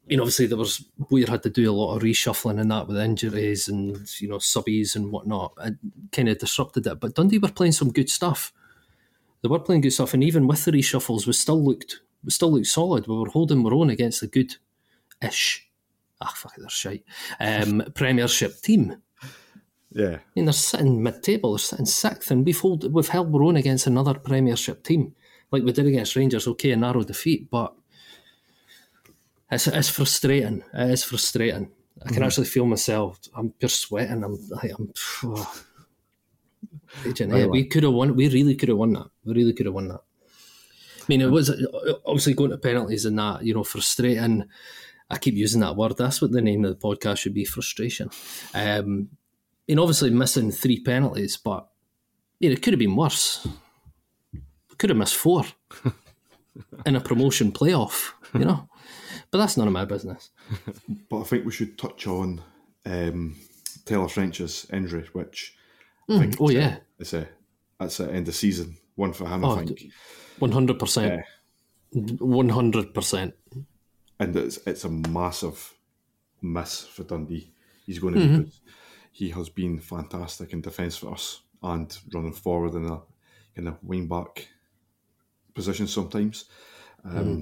you 0.07 0.17
know, 0.17 0.23
obviously 0.23 0.47
there 0.47 0.57
was 0.57 0.83
Weir 1.09 1.27
had 1.27 1.43
to 1.43 1.49
do 1.49 1.69
a 1.69 1.73
lot 1.73 1.95
of 1.95 2.01
reshuffling 2.01 2.59
and 2.59 2.71
that 2.71 2.87
with 2.87 2.97
injuries 2.97 3.67
and 3.67 4.09
you 4.19 4.27
know 4.27 4.37
subbies 4.37 4.95
and 4.95 5.11
whatnot. 5.11 5.53
It 5.63 5.75
kind 6.11 6.27
of 6.27 6.39
disrupted 6.39 6.87
it. 6.87 6.99
But 6.99 7.15
Dundee 7.15 7.37
were 7.37 7.49
playing 7.49 7.73
some 7.73 7.91
good 7.91 8.09
stuff. 8.09 8.51
They 9.41 9.47
were 9.47 9.59
playing 9.59 9.81
good 9.81 9.93
stuff, 9.93 10.13
and 10.13 10.23
even 10.23 10.47
with 10.47 10.65
the 10.65 10.71
reshuffles, 10.71 11.25
we 11.25 11.33
still 11.33 11.63
looked 11.63 12.01
we 12.23 12.31
still 12.31 12.51
looked 12.51 12.67
solid. 12.67 13.07
We 13.07 13.15
were 13.15 13.29
holding 13.29 13.65
our 13.65 13.73
own 13.73 13.89
against 13.89 14.21
the 14.21 14.27
good 14.27 14.55
ish. 15.21 15.67
Ah, 16.21 16.33
fuck 16.35 16.53
it, 16.57 16.61
they're 16.61 16.69
shite. 16.69 17.03
Um, 17.39 17.83
Premiership 17.95 18.61
team. 18.61 18.97
Yeah, 19.93 20.17
I 20.17 20.19
mean, 20.35 20.45
they're 20.45 20.53
sitting 20.53 21.03
mid-table, 21.03 21.51
they're 21.51 21.59
sitting 21.59 21.85
sixth, 21.85 22.31
and 22.31 22.45
we've 22.45 22.59
hold, 22.59 22.93
we've 22.93 23.07
held 23.09 23.33
our 23.35 23.43
own 23.43 23.57
against 23.57 23.87
another 23.87 24.13
Premiership 24.13 24.83
team, 24.83 25.15
like 25.51 25.63
we 25.63 25.73
did 25.73 25.87
against 25.87 26.15
Rangers. 26.15 26.47
Okay, 26.47 26.71
a 26.71 26.77
narrow 26.77 27.03
defeat, 27.03 27.49
but 27.49 27.73
it's, 29.51 29.67
it's 29.67 29.89
frustrating. 29.89 30.63
It 30.73 30.91
is 30.91 31.03
frustrating. 31.03 31.71
I 32.05 32.11
can 32.11 32.23
actually 32.23 32.47
feel 32.47 32.65
myself. 32.65 33.19
I'm 33.35 33.51
pure 33.51 33.69
sweating. 33.69 34.23
I'm 34.23 34.37
like 34.49 34.71
I'm. 34.77 34.91
Raging. 37.05 37.35
Yeah, 37.35 37.45
we 37.45 37.65
could 37.65 37.83
have 37.83 37.93
won. 37.93 38.15
We 38.15 38.27
really 38.27 38.55
could 38.55 38.69
have 38.69 38.77
won 38.77 38.93
that. 38.93 39.07
We 39.23 39.33
really 39.33 39.53
could 39.53 39.65
have 39.65 39.75
won 39.75 39.89
that. 39.89 40.01
I 40.99 41.03
mean, 41.07 41.21
it 41.21 41.29
was 41.29 41.49
obviously 42.05 42.33
going 42.33 42.51
to 42.51 42.57
penalties 42.57 43.05
and 43.05 43.17
that. 43.19 43.43
You 43.43 43.53
know, 43.53 43.63
frustrating. 43.63 44.45
I 45.11 45.17
keep 45.17 45.35
using 45.35 45.61
that 45.61 45.75
word. 45.75 45.97
That's 45.97 46.21
what 46.21 46.31
the 46.31 46.41
name 46.41 46.65
of 46.65 46.71
the 46.71 46.87
podcast 46.87 47.19
should 47.19 47.33
be. 47.33 47.45
Frustration. 47.45 48.09
Um, 48.53 49.09
I 49.67 49.73
mean, 49.73 49.79
obviously 49.79 50.09
missing 50.09 50.51
three 50.51 50.79
penalties, 50.79 51.37
but 51.37 51.67
yeah, 52.39 52.51
it 52.51 52.61
could 52.61 52.73
have 52.73 52.79
been 52.79 52.95
worse. 52.95 53.45
We 54.33 54.75
could 54.77 54.89
have 54.89 54.97
missed 54.97 55.15
four 55.15 55.43
in 56.85 56.95
a 56.95 57.01
promotion 57.01 57.51
playoff, 57.51 58.11
you 58.33 58.45
know. 58.45 58.67
But 59.29 59.37
that's 59.37 59.57
none 59.57 59.67
of 59.67 59.73
my 59.73 59.85
business. 59.85 60.31
but 61.09 61.21
I 61.21 61.23
think 61.23 61.45
we 61.45 61.51
should 61.51 61.77
touch 61.77 62.07
on 62.07 62.41
um, 62.85 63.37
Tyler 63.85 64.09
French's 64.09 64.67
injury, 64.71 65.07
which 65.13 65.55
Mm, 66.09 66.35
oh 66.39 66.49
yeah, 66.49 66.77
it's 66.99 67.13
a 67.13 67.27
that's 67.79 67.97
the 67.97 68.11
end 68.11 68.27
of 68.27 68.35
season 68.35 68.77
one 68.95 69.13
for 69.13 69.27
him. 69.27 69.45
Oh, 69.45 69.55
I 69.55 69.65
think, 69.65 69.91
one 70.39 70.51
hundred 70.51 70.77
percent, 70.79 71.23
one 71.93 72.49
hundred 72.49 72.93
percent. 72.93 73.33
And 74.21 74.35
it's 74.35 74.57
it's 74.65 74.85
a 74.85 74.89
massive 74.89 75.73
miss 76.41 76.85
for 76.85 77.03
Dundee. 77.03 77.51
He's 77.85 77.99
going 77.99 78.13
to 78.13 78.19
Mm-hmm. 78.19 78.41
be. 78.43 78.51
He 79.11 79.29
has 79.31 79.49
been 79.49 79.79
fantastic 79.79 80.53
in 80.53 80.61
defence 80.61 80.95
for 80.97 81.11
us 81.13 81.41
and 81.61 81.97
running 82.13 82.33
forward 82.33 82.75
in 82.75 82.85
a 82.85 83.01
in 83.55 83.67
a 83.67 83.77
wing 83.83 84.07
back 84.07 84.47
position 85.53 85.87
sometimes. 85.87 86.45
Um, 87.03 87.13
Mm-hmm. 87.13 87.41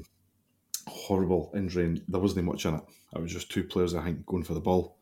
Horrible 0.87 1.51
injury, 1.53 1.85
and 1.85 2.01
there 2.07 2.19
wasn't 2.21 2.45
much 2.45 2.65
in 2.65 2.73
it. 2.75 2.81
It 3.15 3.21
was 3.21 3.31
just 3.31 3.51
two 3.51 3.63
players, 3.63 3.93
I 3.93 4.03
think, 4.03 4.25
going 4.25 4.43
for 4.43 4.55
the 4.55 4.59
ball, 4.59 4.97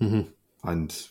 Mm-hmm. 0.00 0.28
and 0.68 1.08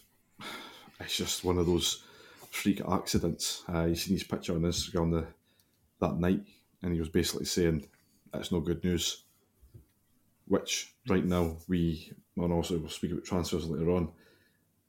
it's 1.00 1.18
just 1.18 1.44
one 1.44 1.58
of 1.58 1.66
those 1.66 2.04
freak 2.52 2.82
accidents. 2.88 3.64
Uh, 3.74 3.86
you 3.86 3.96
seen 3.96 4.14
his 4.14 4.24
picture 4.24 4.54
on 4.54 4.62
Instagram 4.62 5.12
the, 5.12 5.26
that 6.06 6.18
night, 6.20 6.42
and 6.84 6.94
he 6.94 7.00
was 7.00 7.10
basically 7.10 7.46
saying 7.46 7.88
"That's 8.32 8.52
no 8.52 8.60
good 8.60 8.84
news. 8.84 9.24
Which 10.52 10.94
right 11.08 11.24
now 11.24 11.56
we, 11.70 12.12
and 12.36 12.52
also 12.52 12.78
we'll 12.78 12.90
speak 12.90 13.14
about 13.14 13.24
transfers 13.24 13.70
later 13.70 13.90
on. 13.92 14.12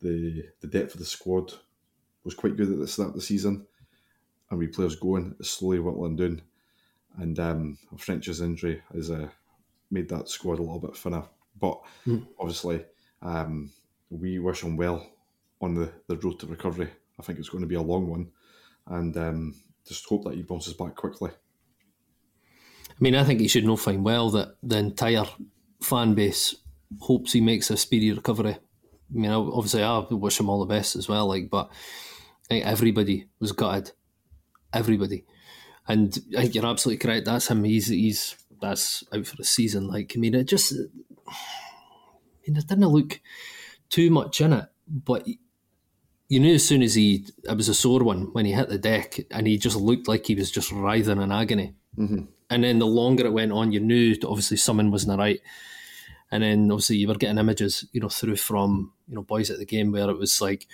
The 0.01 0.45
the 0.61 0.67
depth 0.67 0.95
of 0.95 0.99
the 0.99 1.07
squad 1.07 1.53
was 2.25 2.35
quite 2.35 2.57
good 2.57 2.73
at 2.73 2.81
the 2.81 2.89
start 2.89 3.11
of 3.11 3.15
the 3.15 3.21
season, 3.21 3.65
and 4.51 4.59
we 4.59 4.67
players 4.67 4.97
going 4.97 5.37
it's 5.39 5.51
slowly 5.51 5.79
whittling 5.79 6.17
down. 6.17 6.43
And 7.17 7.39
um, 7.39 7.79
a 7.95 7.97
French's 7.97 8.41
injury 8.41 8.83
has 8.93 9.13
uh, 9.13 9.29
made 9.93 10.09
that 10.09 10.29
squad 10.29 10.59
a 10.59 10.63
little 10.63 10.81
bit 10.81 10.97
thinner. 10.97 11.23
But 11.61 11.81
obviously, 12.41 12.85
um, 13.21 13.71
we 14.11 14.41
wish 14.41 14.65
him 14.65 14.77
well 14.77 15.07
on 15.61 15.75
the, 15.75 15.93
the 16.09 16.17
road 16.17 16.41
to 16.41 16.47
recovery. 16.49 16.91
I 17.21 17.23
think 17.23 17.39
it's 17.39 17.51
going 17.51 17.63
to 17.63 17.69
be 17.69 17.77
a 17.77 17.83
long 17.83 18.09
one, 18.09 18.33
and 18.89 19.17
um, 19.17 19.55
just 19.87 20.09
hope 20.09 20.25
that 20.25 20.35
he 20.35 20.43
bounces 20.43 20.75
back 20.75 20.97
quickly. 20.97 21.31
I 22.93 23.01
mean, 23.01 23.15
I 23.15 23.25
think 23.25 23.41
he 23.41 23.49
should 23.49 23.65
know 23.65 23.77
fine 23.77 24.03
well 24.03 24.31
that 24.31 24.57
the 24.63 24.79
entire 24.79 25.25
fan 25.81 26.15
base 26.15 26.55
hopes 27.01 27.33
he 27.33 27.41
makes 27.41 27.71
a 27.71 27.77
speedy 27.77 28.13
recovery. 28.13 28.53
I 28.55 28.59
mean, 29.19 29.31
obviously, 29.31 29.83
I 29.83 29.99
wish 30.11 30.39
him 30.39 30.49
all 30.49 30.61
the 30.61 30.75
best 30.75 30.97
as 30.97 31.09
well. 31.09 31.27
Like, 31.27 31.51
but 31.51 31.71
everybody 32.51 33.29
was 33.41 33.53
gutted, 33.53 33.93
everybody, 34.73 35.25
and 35.89 36.17
I 36.37 36.43
think 36.43 36.55
you're 36.55 36.67
absolutely 36.67 36.99
correct. 36.99 37.27
That's 37.27 37.49
him. 37.49 37.65
He's 37.65 37.89
he's 37.89 38.37
that's 38.61 39.05
out 39.13 39.27
for 39.27 39.37
the 39.37 39.45
season. 39.45 39.89
Like, 39.89 40.13
I 40.15 40.21
mean, 40.21 40.35
it 40.35 40.45
just, 40.45 40.73
I 40.73 41.35
mean, 42.47 42.57
it 42.57 42.67
didn't 42.67 42.87
look 42.87 43.21
too 43.91 44.11
much 44.11 44.41
in 44.41 44.53
it, 44.53 44.67
but 44.87 45.27
you 46.29 46.41
knew 46.41 46.55
as 46.55 46.65
soon 46.65 46.83
as 46.83 46.95
he, 46.95 47.27
it 47.45 47.57
was 47.57 47.69
a 47.69 47.75
sore 47.75 48.05
one 48.05 48.33
when 48.33 48.47
he 48.47 48.53
hit 48.53 48.69
the 48.69 48.79
deck, 48.79 49.19
and 49.31 49.47
he 49.47 49.59
just 49.59 49.77
looked 49.77 50.09
like 50.09 50.27
he 50.27 50.35
was 50.35 50.51
just 50.51 50.73
writhing 50.73 51.21
in 51.21 51.33
agony. 51.33 51.75
Mm-hmm. 51.99 52.25
And 52.51 52.65
then 52.65 52.79
the 52.79 52.87
longer 52.87 53.27
it 53.27 53.33
went 53.33 53.53
on, 53.53 53.73
you 53.73 53.81
knew 53.81 54.15
obviously 54.25 54.57
something 54.57 54.91
wasn't 54.91 55.19
right. 55.19 55.41
And 56.31 56.43
then 56.43 56.71
obviously 56.71 56.97
you 56.97 57.09
were 57.09 57.15
getting 57.15 57.39
images, 57.39 57.87
you 57.93 58.01
know, 58.01 58.09
through 58.09 58.37
from 58.37 58.93
you 59.09 59.15
know 59.15 59.23
boys 59.23 59.51
at 59.51 59.59
the 59.59 59.67
game 59.67 59.93
where 59.93 60.09
it 60.09 60.19
was 60.19 60.41
like 60.41 60.67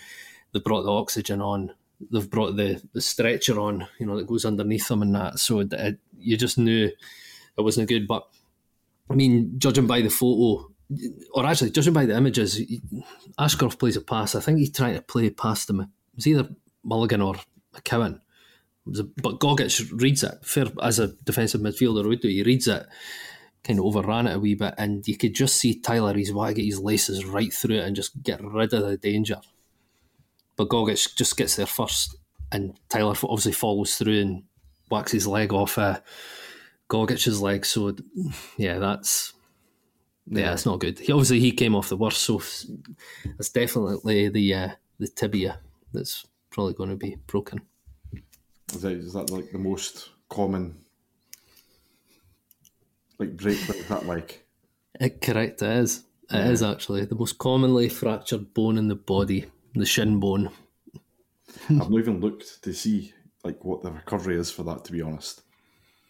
they 0.52 0.60
brought 0.60 0.82
the 0.82 0.92
oxygen 0.92 1.40
on, 1.40 1.72
they've 2.12 2.30
brought 2.30 2.56
the 2.56 2.82
the 2.92 3.00
stretcher 3.00 3.58
on, 3.58 3.86
you 3.98 4.06
know, 4.06 4.16
that 4.16 4.26
goes 4.26 4.44
underneath 4.44 4.88
them 4.88 5.02
and 5.02 5.14
that. 5.14 5.38
So 5.38 5.60
it, 5.60 5.72
it, 5.72 5.98
you 6.18 6.36
just 6.36 6.58
knew 6.58 6.90
it 7.56 7.62
wasn't 7.62 7.88
good. 7.88 8.06
But 8.06 8.26
I 9.10 9.14
mean, 9.14 9.58
judging 9.58 9.86
by 9.86 10.00
the 10.00 10.10
photo, 10.10 10.70
or 11.32 11.46
actually 11.46 11.70
judging 11.70 11.92
by 11.92 12.06
the 12.06 12.16
images, 12.16 12.60
Ashcroft 13.38 13.78
plays 13.78 13.96
a 13.96 14.00
pass. 14.00 14.34
I 14.34 14.40
think 14.40 14.58
he's 14.58 14.72
trying 14.72 14.94
to 14.94 15.02
play 15.02 15.30
past 15.30 15.70
him. 15.70 15.80
It 15.80 15.88
was 16.14 16.26
either 16.26 16.48
Mulligan 16.84 17.20
or 17.20 17.34
McCowan. 17.74 18.20
It 18.88 18.90
was 18.90 19.00
a, 19.00 19.04
but 19.04 19.38
Gogic 19.38 20.00
reads 20.00 20.22
it 20.22 20.34
fair 20.42 20.66
as 20.82 20.98
a 20.98 21.08
defensive 21.08 21.60
midfielder 21.60 22.06
would 22.06 22.20
do. 22.20 22.28
He 22.28 22.42
reads 22.42 22.66
it, 22.66 22.86
kind 23.62 23.78
of 23.78 23.84
overran 23.84 24.26
it 24.26 24.36
a 24.36 24.38
wee 24.38 24.54
bit, 24.54 24.74
and 24.78 25.06
you 25.06 25.16
could 25.16 25.34
just 25.34 25.56
see 25.56 25.78
Tyler. 25.78 26.14
He's 26.14 26.32
want 26.32 26.48
to 26.48 26.54
get 26.54 26.64
his 26.64 26.80
laces 26.80 27.24
right 27.24 27.52
through 27.52 27.76
it 27.76 27.84
and 27.84 27.94
just 27.94 28.22
get 28.22 28.42
rid 28.42 28.72
of 28.72 28.86
the 28.86 28.96
danger. 28.96 29.40
But 30.56 30.70
Gogic 30.70 31.14
just 31.16 31.36
gets 31.36 31.56
there 31.56 31.66
first, 31.66 32.16
and 32.50 32.78
Tyler 32.88 33.14
obviously 33.22 33.52
follows 33.52 33.96
through 33.96 34.20
and 34.20 34.42
whacks 34.88 35.12
his 35.12 35.26
leg 35.26 35.52
off 35.52 35.76
uh, 35.76 36.00
Gogic's 36.88 37.40
leg. 37.40 37.66
So 37.66 37.94
yeah, 38.56 38.78
that's 38.78 39.34
yeah, 40.30 40.52
it's 40.52 40.66
not 40.66 40.80
good. 40.80 40.98
He, 40.98 41.12
obviously, 41.12 41.40
he 41.40 41.52
came 41.52 41.74
off 41.74 41.90
the 41.90 41.96
worst, 41.96 42.22
so 42.22 42.38
it's 42.38 43.50
definitely 43.50 44.28
the 44.28 44.54
uh, 44.54 44.68
the 44.98 45.08
tibia 45.08 45.60
that's 45.92 46.26
probably 46.50 46.74
going 46.74 46.90
to 46.90 46.96
be 46.96 47.16
broken. 47.26 47.60
Is 48.74 48.82
that, 48.82 48.92
is 48.92 49.12
that 49.14 49.30
like 49.30 49.50
the 49.50 49.58
most 49.58 50.10
common 50.28 50.76
like 53.18 53.36
break 53.36 53.58
Is 53.68 53.88
that 53.88 54.06
like 54.06 54.46
It, 55.00 55.20
correct, 55.20 55.62
it 55.62 55.70
is. 55.78 56.04
It 56.30 56.46
is 56.50 56.62
actually 56.62 57.06
the 57.06 57.14
most 57.14 57.38
commonly 57.38 57.88
fractured 57.88 58.52
bone 58.52 58.76
in 58.76 58.88
the 58.88 58.94
body, 58.94 59.46
the 59.74 59.86
shin 59.86 60.20
bone. 60.20 60.50
I've 61.70 61.90
not 61.90 61.98
even 61.98 62.20
looked 62.20 62.62
to 62.64 62.74
see 62.74 63.14
like 63.42 63.64
what 63.64 63.82
the 63.82 63.90
recovery 63.90 64.36
is 64.36 64.50
for 64.50 64.62
that. 64.64 64.84
To 64.84 64.92
be 64.92 65.00
honest, 65.00 65.40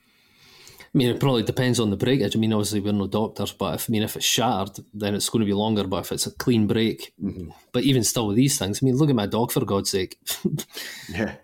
I 0.00 0.98
mean, 0.98 1.08
it 1.10 1.20
probably 1.20 1.44
depends 1.44 1.78
on 1.78 1.90
the 1.90 1.96
breakage. 1.96 2.34
I 2.34 2.38
mean, 2.40 2.52
obviously 2.52 2.80
we're 2.80 2.92
no 2.92 3.06
doctors, 3.06 3.52
but 3.52 3.76
if 3.76 3.88
I 3.88 3.92
mean 3.92 4.02
if 4.02 4.16
it's 4.16 4.24
shattered, 4.24 4.84
then 4.92 5.14
it's 5.14 5.28
going 5.28 5.40
to 5.40 5.46
be 5.46 5.52
longer. 5.52 5.84
But 5.86 5.98
if 6.06 6.12
it's 6.12 6.26
a 6.26 6.32
clean 6.32 6.66
break, 6.66 7.14
Mm-hmm. 7.22 7.50
but 7.72 7.84
even 7.84 8.02
still 8.02 8.26
with 8.26 8.36
these 8.36 8.58
things, 8.58 8.82
I 8.82 8.86
mean, 8.86 8.96
look 8.96 9.10
at 9.10 9.14
my 9.16 9.26
dog 9.26 9.52
for 9.52 9.64
God's 9.64 9.90
sake, 9.90 10.18
Yeah. 11.08 11.36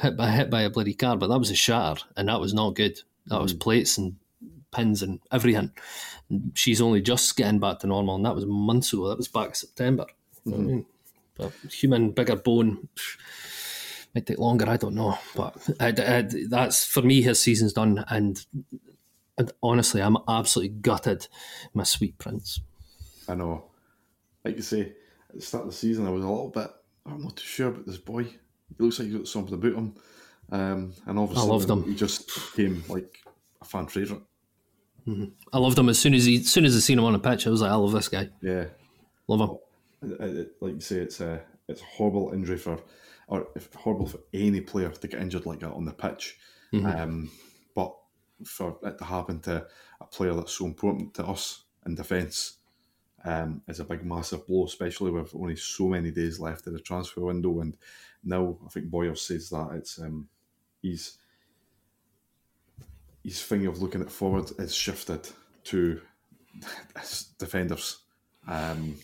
Hit 0.00 0.16
by 0.16 0.30
hit 0.30 0.50
by 0.50 0.62
a 0.62 0.70
bloody 0.70 0.94
car, 0.94 1.16
but 1.16 1.28
that 1.28 1.38
was 1.38 1.50
a 1.50 1.54
shatter, 1.54 2.00
and 2.16 2.28
that 2.28 2.40
was 2.40 2.54
not 2.54 2.74
good. 2.74 2.96
That 3.26 3.34
Mm-hmm. 3.34 3.42
was 3.42 3.54
mm. 3.54 3.60
plates 3.60 3.98
and 3.98 4.16
pins 4.72 5.02
and 5.02 5.20
everything. 5.30 5.70
And 6.28 6.52
she's 6.54 6.80
only 6.80 7.00
just 7.00 7.36
getting 7.36 7.60
back 7.60 7.80
to 7.80 7.86
normal, 7.86 8.16
and 8.16 8.24
that 8.24 8.34
was 8.34 8.46
months 8.46 8.92
ago. 8.92 9.08
That 9.08 9.18
was 9.18 9.28
back 9.28 9.54
September. 9.54 10.06
Know 10.44 10.56
I 10.56 10.58
mm-hmm. 10.58 10.66
mean? 10.66 10.86
But 11.36 11.52
human 11.70 12.10
bigger 12.10 12.36
bone 12.36 12.88
might 14.14 14.26
take 14.26 14.38
longer. 14.38 14.68
I 14.68 14.76
don't 14.76 14.94
know, 14.94 15.18
but 15.34 15.56
uh, 15.68 15.74
I, 15.80 15.86
I, 15.86 15.90
uh, 15.90 16.30
that's 16.48 16.84
for 16.84 17.02
me. 17.02 17.22
His 17.22 17.40
season's 17.40 17.72
done, 17.72 18.04
and, 18.08 18.44
and 19.38 19.52
honestly, 19.62 20.02
I'm 20.02 20.18
absolutely 20.28 20.76
gutted. 20.76 21.28
My 21.74 21.84
sweet 21.84 22.18
prince. 22.18 22.60
I 23.28 23.34
know. 23.34 23.64
Like 24.44 24.56
you 24.56 24.62
say, 24.62 24.80
at 25.28 25.36
the 25.36 25.40
start 25.40 25.64
of 25.64 25.70
the 25.70 25.76
season, 25.76 26.06
I 26.06 26.10
was 26.10 26.24
a 26.24 26.28
little 26.28 26.50
bit, 26.50 26.70
I'm 27.06 27.22
not 27.22 27.36
too 27.36 27.46
sure 27.46 27.68
about 27.68 27.86
this 27.86 27.98
boy. 27.98 28.26
He 28.76 28.84
looks 28.84 28.98
like 28.98 29.08
he's 29.08 29.16
got 29.16 29.28
something 29.28 29.54
about 29.54 29.72
him. 29.74 29.94
Um, 30.50 30.92
and 31.06 31.18
obviously, 31.18 31.48
loved 31.48 31.70
him. 31.70 31.82
he 31.84 31.94
just 31.94 32.28
became 32.56 32.82
like 32.88 33.18
a 33.60 33.64
fan 33.64 33.86
favourite. 33.86 34.22
I 35.52 35.58
loved 35.58 35.78
him 35.78 35.88
as 35.88 35.98
soon 35.98 36.14
as 36.14 36.24
he, 36.26 36.36
as 36.38 36.50
soon 36.50 36.64
as 36.64 36.76
I 36.76 36.78
seen 36.80 36.98
him 36.98 37.04
on 37.04 37.12
the 37.12 37.18
pitch. 37.18 37.46
I 37.46 37.50
was 37.50 37.60
like, 37.62 37.70
I 37.70 37.74
love 37.74 37.92
this 37.92 38.08
guy. 38.08 38.28
Yeah. 38.40 38.66
Love 39.26 39.40
him. 40.02 40.10
It- 40.10 40.20
it- 40.36 40.52
like 40.60 40.74
you 40.74 40.80
say, 40.80 40.96
it's 40.96 41.20
a 41.20 41.40
it's 41.68 41.80
a 41.80 41.84
horrible 41.84 42.32
injury 42.32 42.56
for, 42.58 42.78
or 43.28 43.48
if 43.56 43.72
horrible 43.74 44.06
for 44.06 44.18
any 44.32 44.60
player 44.60 44.90
to 44.90 45.08
get 45.08 45.20
injured 45.20 45.46
like 45.46 45.60
that 45.60 45.72
on 45.72 45.84
the 45.84 45.92
pitch. 45.92 46.38
Um, 46.72 47.30
but 47.74 47.94
for 48.44 48.78
it 48.82 48.98
to 48.98 49.04
happen 49.04 49.40
to 49.40 49.66
a 50.00 50.04
player 50.06 50.34
that's 50.34 50.52
so 50.52 50.64
important 50.66 51.14
to 51.14 51.26
us 51.26 51.64
in 51.86 51.94
defence 51.94 52.58
um, 53.24 53.62
is 53.68 53.80
a 53.80 53.84
big, 53.84 54.04
massive 54.04 54.46
blow, 54.46 54.64
especially 54.64 55.10
with 55.10 55.34
only 55.34 55.56
so 55.56 55.88
many 55.88 56.10
days 56.10 56.40
left 56.40 56.66
in 56.66 56.72
the 56.72 56.80
transfer 56.80 57.20
window. 57.20 57.60
And 57.60 57.76
now 58.24 58.58
I 58.64 58.68
think 58.68 58.86
Bowyer 58.86 59.14
says 59.14 59.50
that 59.50 59.70
it's 59.74 60.00
um, 60.00 60.28
he's 60.80 61.18
his 63.22 63.42
thing 63.42 63.66
of 63.66 63.80
looking 63.80 64.00
at 64.00 64.10
forward 64.10 64.50
is 64.58 64.74
shifted 64.74 65.28
to 65.64 66.00
defenders. 67.38 67.98
Um, 68.48 68.96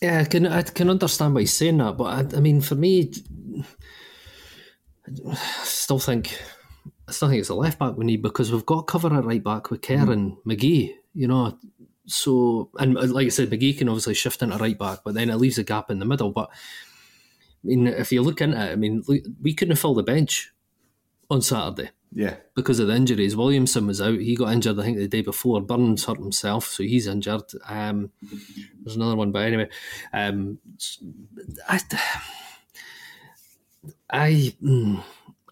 Yeah, 0.00 0.20
I 0.20 0.24
can 0.24 0.46
I 0.46 0.62
can 0.62 0.90
understand 0.90 1.34
why 1.34 1.42
he's 1.42 1.52
saying 1.52 1.78
that, 1.78 1.96
but 1.96 2.34
I, 2.34 2.36
I 2.36 2.40
mean, 2.40 2.60
for 2.60 2.74
me, 2.74 3.12
I 5.30 5.34
still 5.64 5.98
think 5.98 6.38
I 7.08 7.12
still 7.12 7.28
think 7.28 7.40
it's 7.40 7.48
a 7.48 7.54
left 7.54 7.78
back 7.78 7.96
we 7.96 8.04
need 8.04 8.22
because 8.22 8.50
we've 8.50 8.66
got 8.66 8.82
cover 8.82 9.14
at 9.14 9.24
right 9.24 9.42
back 9.42 9.70
with 9.70 9.82
Kerr 9.82 10.10
and 10.10 10.36
McGhee. 10.46 10.94
You 11.14 11.28
know, 11.28 11.58
so 12.06 12.70
and 12.78 12.96
uh, 12.96 13.06
like 13.06 13.26
I 13.26 13.30
said, 13.30 13.50
McGhee 13.50 13.78
can 13.78 13.88
obviously 13.88 14.14
shift 14.14 14.42
into 14.42 14.56
right 14.56 14.78
back, 14.78 15.00
but 15.04 15.14
then 15.14 15.30
it 15.30 15.36
leaves 15.36 15.58
a 15.58 15.64
gap 15.64 15.90
in 15.90 15.98
the 15.98 16.04
middle. 16.04 16.30
But 16.30 16.50
I 16.50 17.66
mean, 17.66 17.86
if 17.86 18.12
you 18.12 18.22
look 18.22 18.40
into 18.40 18.56
it, 18.56 18.72
I 18.72 18.76
mean, 18.76 19.02
we 19.42 19.54
couldn't 19.54 19.76
fill 19.76 19.94
the 19.94 20.02
bench 20.02 20.52
on 21.30 21.42
Saturday 21.42 21.90
yeah, 22.14 22.36
because 22.54 22.78
of 22.78 22.86
the 22.86 22.94
injuries. 22.94 23.34
Williamson 23.34 23.88
was 23.88 24.00
out; 24.00 24.20
he 24.20 24.36
got 24.36 24.52
injured, 24.52 24.78
I 24.78 24.84
think, 24.84 24.98
the 24.98 25.08
day 25.08 25.22
before. 25.22 25.60
Burns 25.60 26.04
hurt 26.04 26.18
himself, 26.18 26.66
so 26.66 26.84
he's 26.84 27.08
injured. 27.08 27.42
Um, 27.66 28.12
there's 28.82 28.94
another 28.94 29.16
one, 29.16 29.32
but 29.32 29.40
anyway, 29.40 29.68
um, 30.12 30.58
I, 31.68 31.80
I, 34.08 34.54
mm, 34.62 35.02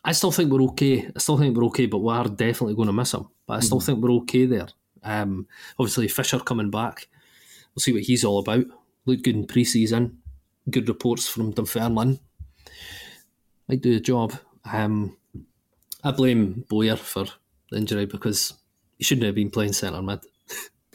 I 0.04 0.12
still 0.12 0.30
think 0.30 0.52
we're 0.52 0.62
okay. 0.62 1.10
I 1.14 1.18
still 1.18 1.36
think 1.36 1.56
we're 1.56 1.66
okay, 1.66 1.86
but 1.86 1.98
we 1.98 2.12
are 2.12 2.28
definitely 2.28 2.76
going 2.76 2.86
to 2.86 2.92
miss 2.92 3.12
him. 3.12 3.28
But 3.44 3.54
I 3.54 3.60
still 3.60 3.80
think 3.80 3.98
we're 3.98 4.12
okay 4.18 4.46
there. 4.46 4.68
Um, 5.02 5.46
obviously, 5.78 6.08
Fisher 6.08 6.38
coming 6.38 6.70
back. 6.70 7.08
We'll 7.74 7.80
see 7.80 7.92
what 7.92 8.02
he's 8.02 8.24
all 8.24 8.38
about. 8.38 8.66
Looked 9.06 9.24
good 9.24 9.36
in 9.36 9.46
pre-season. 9.46 10.18
Good 10.70 10.88
reports 10.88 11.28
from 11.28 11.52
Dunfermline. 11.52 12.20
Might 13.68 13.82
do 13.82 13.94
the 13.94 14.00
job. 14.00 14.34
Um, 14.70 15.16
I 16.04 16.10
blame 16.10 16.64
Bowyer 16.68 16.96
for 16.96 17.26
the 17.70 17.78
injury 17.78 18.06
because 18.06 18.54
he 18.98 19.04
shouldn't 19.04 19.26
have 19.26 19.34
been 19.34 19.50
playing 19.50 19.72
centre 19.72 20.02
mid. 20.02 20.20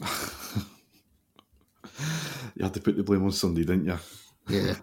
you 2.54 2.62
had 2.62 2.74
to 2.74 2.80
put 2.80 2.96
the 2.96 3.02
blame 3.02 3.24
on 3.24 3.32
Sunday, 3.32 3.64
didn't 3.64 3.86
you? 3.86 3.98
Yeah. 4.48 4.74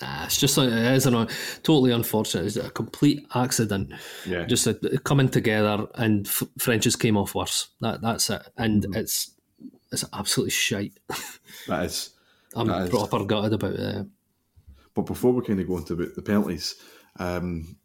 Nah, 0.00 0.24
it's 0.24 0.38
just 0.38 0.56
uh, 0.56 0.62
like 0.62 0.72
it 0.72 0.92
is 0.94 1.06
an, 1.06 1.28
totally 1.62 1.92
unfortunate. 1.92 2.46
It's 2.46 2.56
a 2.56 2.70
complete 2.70 3.26
accident. 3.34 3.92
Yeah. 4.26 4.44
Just 4.46 4.66
a, 4.66 4.74
coming 5.04 5.28
together, 5.28 5.86
and 5.94 6.26
F- 6.26 6.48
French's 6.58 6.96
came 6.96 7.16
off 7.16 7.34
worse. 7.34 7.68
That 7.80 8.00
that's 8.00 8.30
it, 8.30 8.42
and 8.56 8.82
mm-hmm. 8.82 8.94
it's 8.94 9.32
it's 9.92 10.04
absolutely 10.12 10.52
shite. 10.52 10.98
That 11.66 11.84
is. 11.84 12.10
I'm 12.54 12.68
That 12.68 12.84
is- 12.84 12.90
proper 12.90 13.24
gutted 13.24 13.52
about 13.52 13.74
it. 13.74 14.06
But 14.94 15.02
before 15.02 15.32
we 15.32 15.44
kind 15.44 15.60
of 15.60 15.68
go 15.68 15.78
into 15.78 15.92
about 15.92 16.14
the 16.14 16.22
penalties, 16.22 16.76
um, 17.18 17.76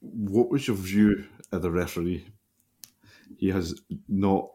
what 0.00 0.50
was 0.50 0.66
your 0.66 0.76
view 0.76 1.24
of 1.52 1.62
the 1.62 1.70
referee? 1.70 2.26
He 3.36 3.50
has 3.50 3.80
not 4.08 4.50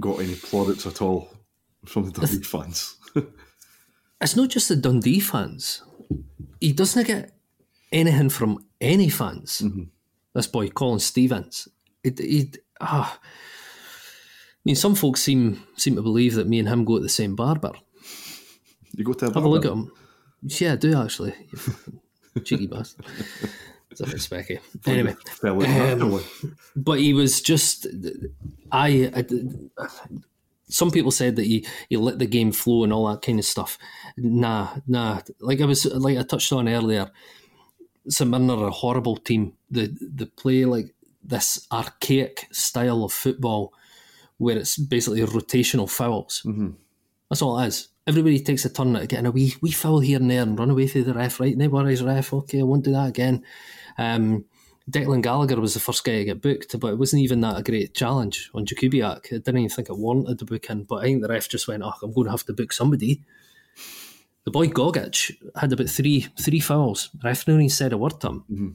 got 0.00 0.20
any 0.20 0.34
plaudits 0.34 0.86
at 0.86 1.02
all 1.02 1.28
from 1.84 2.06
the 2.06 2.20
Dundee 2.20 2.42
fans. 2.42 2.96
It's 4.20 4.36
not 4.36 4.48
just 4.48 4.70
the 4.70 4.76
Dundee 4.76 5.20
fans. 5.20 5.82
He 6.60 6.72
doesn't 6.72 7.06
get 7.06 7.32
anything 7.92 8.28
from 8.30 8.64
any 8.80 9.08
fans. 9.08 9.62
This 10.34 10.46
boy, 10.46 10.68
Colin 10.68 11.00
Stevens. 11.00 11.68
It, 12.02 12.20
it, 12.20 12.58
ah. 12.80 13.18
I 13.20 14.60
mean, 14.64 14.76
some 14.76 14.94
folks 14.94 15.22
seem 15.22 15.62
seem 15.76 15.96
to 15.96 16.02
believe 16.02 16.34
that 16.34 16.48
me 16.48 16.58
and 16.58 16.68
him 16.68 16.84
go 16.84 16.96
to 16.96 17.02
the 17.02 17.08
same 17.08 17.36
barber. 17.36 17.72
you 18.92 19.04
go 19.04 19.12
to 19.12 19.26
a 19.26 19.34
Have 19.34 19.44
a 19.44 19.48
look 19.48 19.64
at 19.66 19.72
him. 19.72 19.92
Yeah, 20.42 20.72
I 20.72 20.76
do 20.76 20.96
actually. 21.00 21.34
Cheeky 22.44 22.66
bastard. 22.66 23.06
It's 23.90 24.00
a 24.00 24.06
bit 24.06 24.16
specky. 24.16 24.58
Anyway, 24.86 25.14
naturally. 25.42 26.24
but 26.74 26.98
he 26.98 27.14
was 27.14 27.40
just. 27.40 27.86
I, 28.72 29.10
I- 29.14 29.86
Some 30.68 30.90
people 30.90 31.10
said 31.10 31.36
that 31.36 31.44
he, 31.44 31.66
he 31.88 31.96
let 31.96 32.18
the 32.18 32.26
game 32.26 32.52
flow 32.52 32.84
and 32.84 32.92
all 32.92 33.06
that 33.08 33.22
kind 33.22 33.38
of 33.38 33.44
stuff. 33.44 33.78
Nah, 34.16 34.68
nah. 34.86 35.20
Like 35.40 35.60
I 35.60 35.66
was 35.66 35.84
like 35.86 36.18
I 36.18 36.22
touched 36.22 36.52
on 36.52 36.68
earlier. 36.68 37.10
St 38.08 38.28
Mirren 38.28 38.50
are 38.50 38.68
a 38.68 38.70
horrible 38.70 39.16
team. 39.16 39.54
The 39.70 39.96
the 40.00 40.26
play 40.26 40.64
like 40.64 40.94
this 41.22 41.66
archaic 41.72 42.46
style 42.52 43.04
of 43.04 43.12
football 43.12 43.72
where 44.38 44.58
it's 44.58 44.76
basically 44.76 45.20
rotational 45.20 45.90
fouls. 45.90 46.46
That's 47.30 47.42
all 47.42 47.58
it 47.58 47.68
is. 47.68 47.88
Everybody 48.06 48.40
takes 48.40 48.64
a 48.66 48.68
turn 48.68 48.94
at 48.96 49.08
getting 49.08 49.26
a 49.26 49.30
wee, 49.30 49.54
wee 49.62 49.70
foul 49.70 50.00
here 50.00 50.18
and 50.18 50.30
there 50.30 50.42
and 50.42 50.58
run 50.58 50.70
away 50.70 50.86
through 50.86 51.04
the 51.04 51.14
ref, 51.14 51.40
right? 51.40 51.56
No 51.56 51.68
worries, 51.68 52.02
ref. 52.02 52.34
Okay, 52.34 52.60
I 52.60 52.64
won't 52.64 52.84
do 52.84 52.92
that 52.92 53.08
again. 53.08 53.42
Um, 53.96 54.44
Declan 54.90 55.22
Gallagher 55.22 55.60
was 55.60 55.74
the 55.74 55.80
first 55.80 56.04
guy 56.04 56.18
to 56.18 56.24
get 56.24 56.42
booked, 56.42 56.78
but 56.78 56.92
it 56.92 56.98
wasn't 56.98 57.22
even 57.22 57.40
that 57.40 57.58
a 57.58 57.62
great 57.62 57.94
challenge 57.94 58.50
on 58.54 58.66
Jakubiak. 58.66 59.26
I 59.32 59.38
didn't 59.38 59.58
even 59.58 59.70
think 59.70 59.88
it 59.88 59.96
warranted 59.96 60.38
the 60.38 60.44
booking, 60.44 60.84
but 60.84 60.96
I 60.96 61.04
think 61.04 61.22
the 61.22 61.28
ref 61.28 61.48
just 61.48 61.66
went, 61.66 61.82
oh, 61.82 61.92
I'm 62.02 62.12
going 62.12 62.26
to 62.26 62.30
have 62.30 62.44
to 62.44 62.52
book 62.52 62.72
somebody. 62.72 63.22
The 64.44 64.50
boy 64.50 64.68
Gogic 64.68 65.36
had 65.56 65.72
about 65.72 65.88
three 65.88 66.26
three 66.38 66.60
fouls. 66.60 67.08
The 67.14 67.28
referee 67.28 67.70
said 67.70 67.94
a 67.94 67.98
word 67.98 68.20
to 68.20 68.28
him. 68.28 68.44
Mm-hmm. 68.50 68.68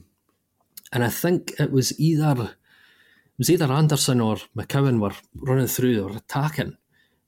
And 0.92 1.04
I 1.04 1.08
think 1.08 1.52
it 1.60 1.70
was 1.70 1.98
either 2.00 2.42
it 2.42 3.38
was 3.38 3.50
either 3.50 3.72
Anderson 3.72 4.20
or 4.20 4.36
McCowan 4.56 5.00
were 5.00 5.14
running 5.36 5.68
through 5.68 6.04
or 6.04 6.16
attacking. 6.16 6.76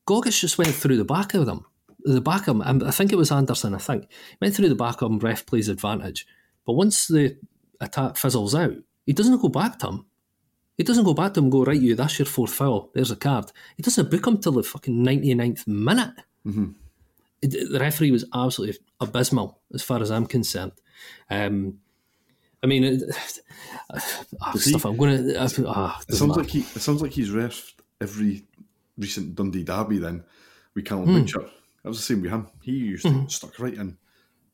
Gogic 0.08 0.40
just 0.40 0.58
went 0.58 0.74
through 0.74 0.96
the 0.96 1.04
back 1.04 1.34
of 1.34 1.46
them. 1.46 1.64
The 2.00 2.20
back 2.20 2.48
of 2.48 2.56
him, 2.56 2.62
and 2.62 2.82
I 2.82 2.90
think 2.90 3.12
it 3.12 3.16
was 3.16 3.30
Anderson, 3.30 3.76
I 3.76 3.78
think. 3.78 4.08
Went 4.40 4.56
through 4.56 4.70
the 4.70 4.74
back 4.74 5.02
of 5.02 5.12
him, 5.12 5.20
ref 5.20 5.46
plays 5.46 5.68
advantage. 5.68 6.26
But 6.66 6.72
once 6.72 7.06
the 7.06 7.36
attack 7.82 8.16
fizzles 8.16 8.54
out, 8.54 8.74
he 9.04 9.12
doesn't 9.12 9.40
go 9.42 9.48
back 9.48 9.78
to 9.80 9.88
him. 9.88 10.06
He 10.78 10.84
doesn't 10.84 11.04
go 11.04 11.12
back 11.14 11.34
to 11.34 11.40
him 11.40 11.44
and 11.46 11.52
go, 11.52 11.64
right, 11.64 11.80
you, 11.80 11.94
that's 11.94 12.18
your 12.18 12.26
fourth 12.26 12.52
foul. 12.54 12.90
There's 12.94 13.10
a 13.10 13.16
card. 13.16 13.52
He 13.76 13.82
doesn't 13.82 14.10
book 14.10 14.26
him 14.26 14.38
till 14.38 14.52
the 14.52 14.62
fucking 14.62 15.04
99th 15.04 15.66
minute. 15.66 16.14
It- 17.42 17.70
the 17.72 17.78
referee 17.80 18.10
was 18.12 18.24
absolutely 18.34 18.78
abysmal 19.00 19.60
as 19.74 19.82
far 19.82 20.00
as 20.00 20.10
I'm 20.10 20.26
concerned. 20.26 20.72
Um, 21.28 21.78
I 22.62 22.66
mean, 22.68 22.84
it, 22.84 23.02
ah, 24.40 24.52
Does 24.52 24.64
he- 24.64 24.70
stuff 24.70 24.84
I'm 24.86 24.96
going 24.96 25.16
to. 25.26 25.34
ah, 25.36 25.44
It 25.44 25.48
doesn't 25.48 26.16
sounds 26.16 26.20
matter. 26.28 26.40
like 26.40 26.50
he. 26.50 26.60
It 26.60 26.80
sounds 26.80 27.02
like 27.02 27.10
he's 27.12 27.30
refed 27.30 27.72
every 28.00 28.44
recent 28.96 29.34
Dundee 29.34 29.64
derby. 29.64 29.98
Then 29.98 30.24
we 30.74 30.82
Callum 30.82 31.06
Hmm. 31.06 31.20
Butcher. 31.20 31.40
That 31.82 31.88
was 31.88 31.98
the 31.98 32.04
same 32.04 32.22
with 32.22 32.30
him. 32.30 32.46
He 32.62 32.72
used 32.72 33.04
to 33.04 33.28
stuck 33.28 33.58
right 33.58 33.74
in. 33.74 33.98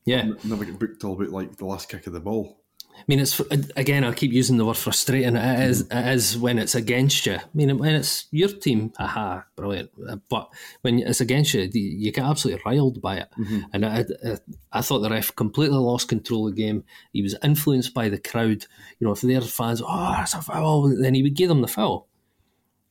yeah. 0.06 0.30
Never 0.44 0.64
get 0.64 0.78
booked 0.78 1.00
till 1.00 1.12
about 1.12 1.28
like 1.28 1.56
the 1.56 1.66
last 1.66 1.90
kick 1.90 2.06
of 2.06 2.14
the 2.14 2.20
ball. 2.20 2.58
I 2.98 3.04
mean, 3.06 3.20
it's 3.20 3.40
again. 3.76 4.04
I 4.04 4.12
keep 4.12 4.32
using 4.32 4.58
the 4.58 4.64
word 4.64 4.76
frustrating. 4.76 5.37
It 5.37 5.70
is, 5.70 5.82
it 5.82 6.06
is 6.08 6.37
when 6.37 6.58
it's 6.58 6.74
against 6.74 7.24
you. 7.26 7.37
I 7.37 7.42
mean, 7.54 7.78
when 7.78 7.94
it's 7.94 8.26
your 8.30 8.48
team, 8.48 8.92
aha, 8.98 9.44
brilliant. 9.56 9.90
But 10.28 10.48
when 10.82 10.98
it's 10.98 11.20
against 11.20 11.54
you, 11.54 11.68
you 11.72 12.12
get 12.12 12.24
absolutely 12.24 12.62
riled 12.66 13.00
by 13.00 13.18
it. 13.18 13.28
And 13.72 13.87
I, 13.87 14.04
I, 14.24 14.38
I 14.72 14.80
thought 14.82 15.00
the 15.00 15.11
ref 15.11 15.34
completely 15.37 15.78
lost 15.78 16.08
control 16.08 16.48
of 16.48 16.56
the 16.56 16.62
game. 16.62 16.84
He 17.12 17.22
was 17.22 17.37
influenced 17.42 17.94
by 17.94 18.08
the 18.08 18.18
crowd. 18.18 18.66
You 18.98 19.06
know, 19.06 19.12
if 19.12 19.22
their 19.22 19.40
fans, 19.40 19.80
oh, 19.82 20.12
that's 20.12 20.34
a 20.34 20.42
foul, 20.42 20.94
then 21.00 21.14
he 21.14 21.22
would 21.22 21.37
give 21.37 21.48
them 21.48 21.62
the 21.62 21.68
foul. 21.68 22.08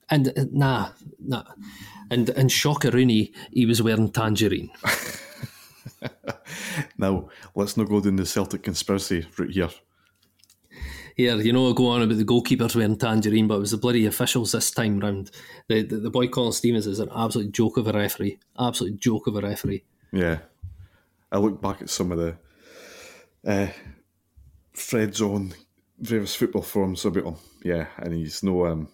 And 0.10 0.30
uh, 0.30 0.46
nah, 0.52 0.90
nah. 1.20 1.44
And 2.10 2.30
and 2.30 2.52
Shocker 2.52 2.92
Rooney, 2.92 3.34
he 3.52 3.66
was 3.66 3.82
wearing 3.82 4.12
tangerine. 4.12 4.72
now, 6.98 7.30
let's 7.56 7.78
not 7.78 7.90
go 7.90 8.00
down 8.00 8.16
the 8.16 8.26
Celtic 8.26 8.64
conspiracy 8.64 9.28
route 9.38 9.52
here. 9.52 9.70
Here, 11.18 11.36
you 11.38 11.52
know, 11.52 11.72
I 11.72 11.74
go 11.74 11.88
on 11.88 12.04
about 12.04 12.18
the 12.18 12.24
goalkeepers 12.24 12.76
wearing 12.76 12.96
tangerine, 12.96 13.48
but 13.48 13.56
it 13.56 13.62
was 13.62 13.72
the 13.72 13.78
bloody 13.78 14.06
officials 14.06 14.52
this 14.52 14.70
time 14.70 15.00
round. 15.00 15.32
The, 15.68 15.82
the, 15.82 15.98
the 15.98 16.10
boy 16.12 16.28
Colin 16.28 16.52
Stevens 16.52 16.86
is 16.86 17.00
an 17.00 17.10
absolute 17.14 17.52
joke 17.52 17.78
of 17.78 17.88
a 17.88 17.92
referee. 17.92 18.38
Absolute 18.60 19.00
joke 19.00 19.26
of 19.26 19.36
a 19.36 19.42
referee. 19.42 19.84
Yeah. 20.14 20.38
I 21.32 21.40
look 21.40 21.60
back 21.60 21.82
at 21.82 21.90
some 21.90 22.12
of 22.12 22.20
the 22.20 22.38
uh, 23.48 23.68
Fred's 24.74 25.22
on 25.22 25.54
various 26.00 26.36
football 26.36 26.62
forums 26.62 27.04
about 27.04 27.26
him. 27.26 27.36
Yeah, 27.64 27.88
and 27.98 28.14
he's 28.14 28.44
no 28.44 28.68
um, 28.68 28.88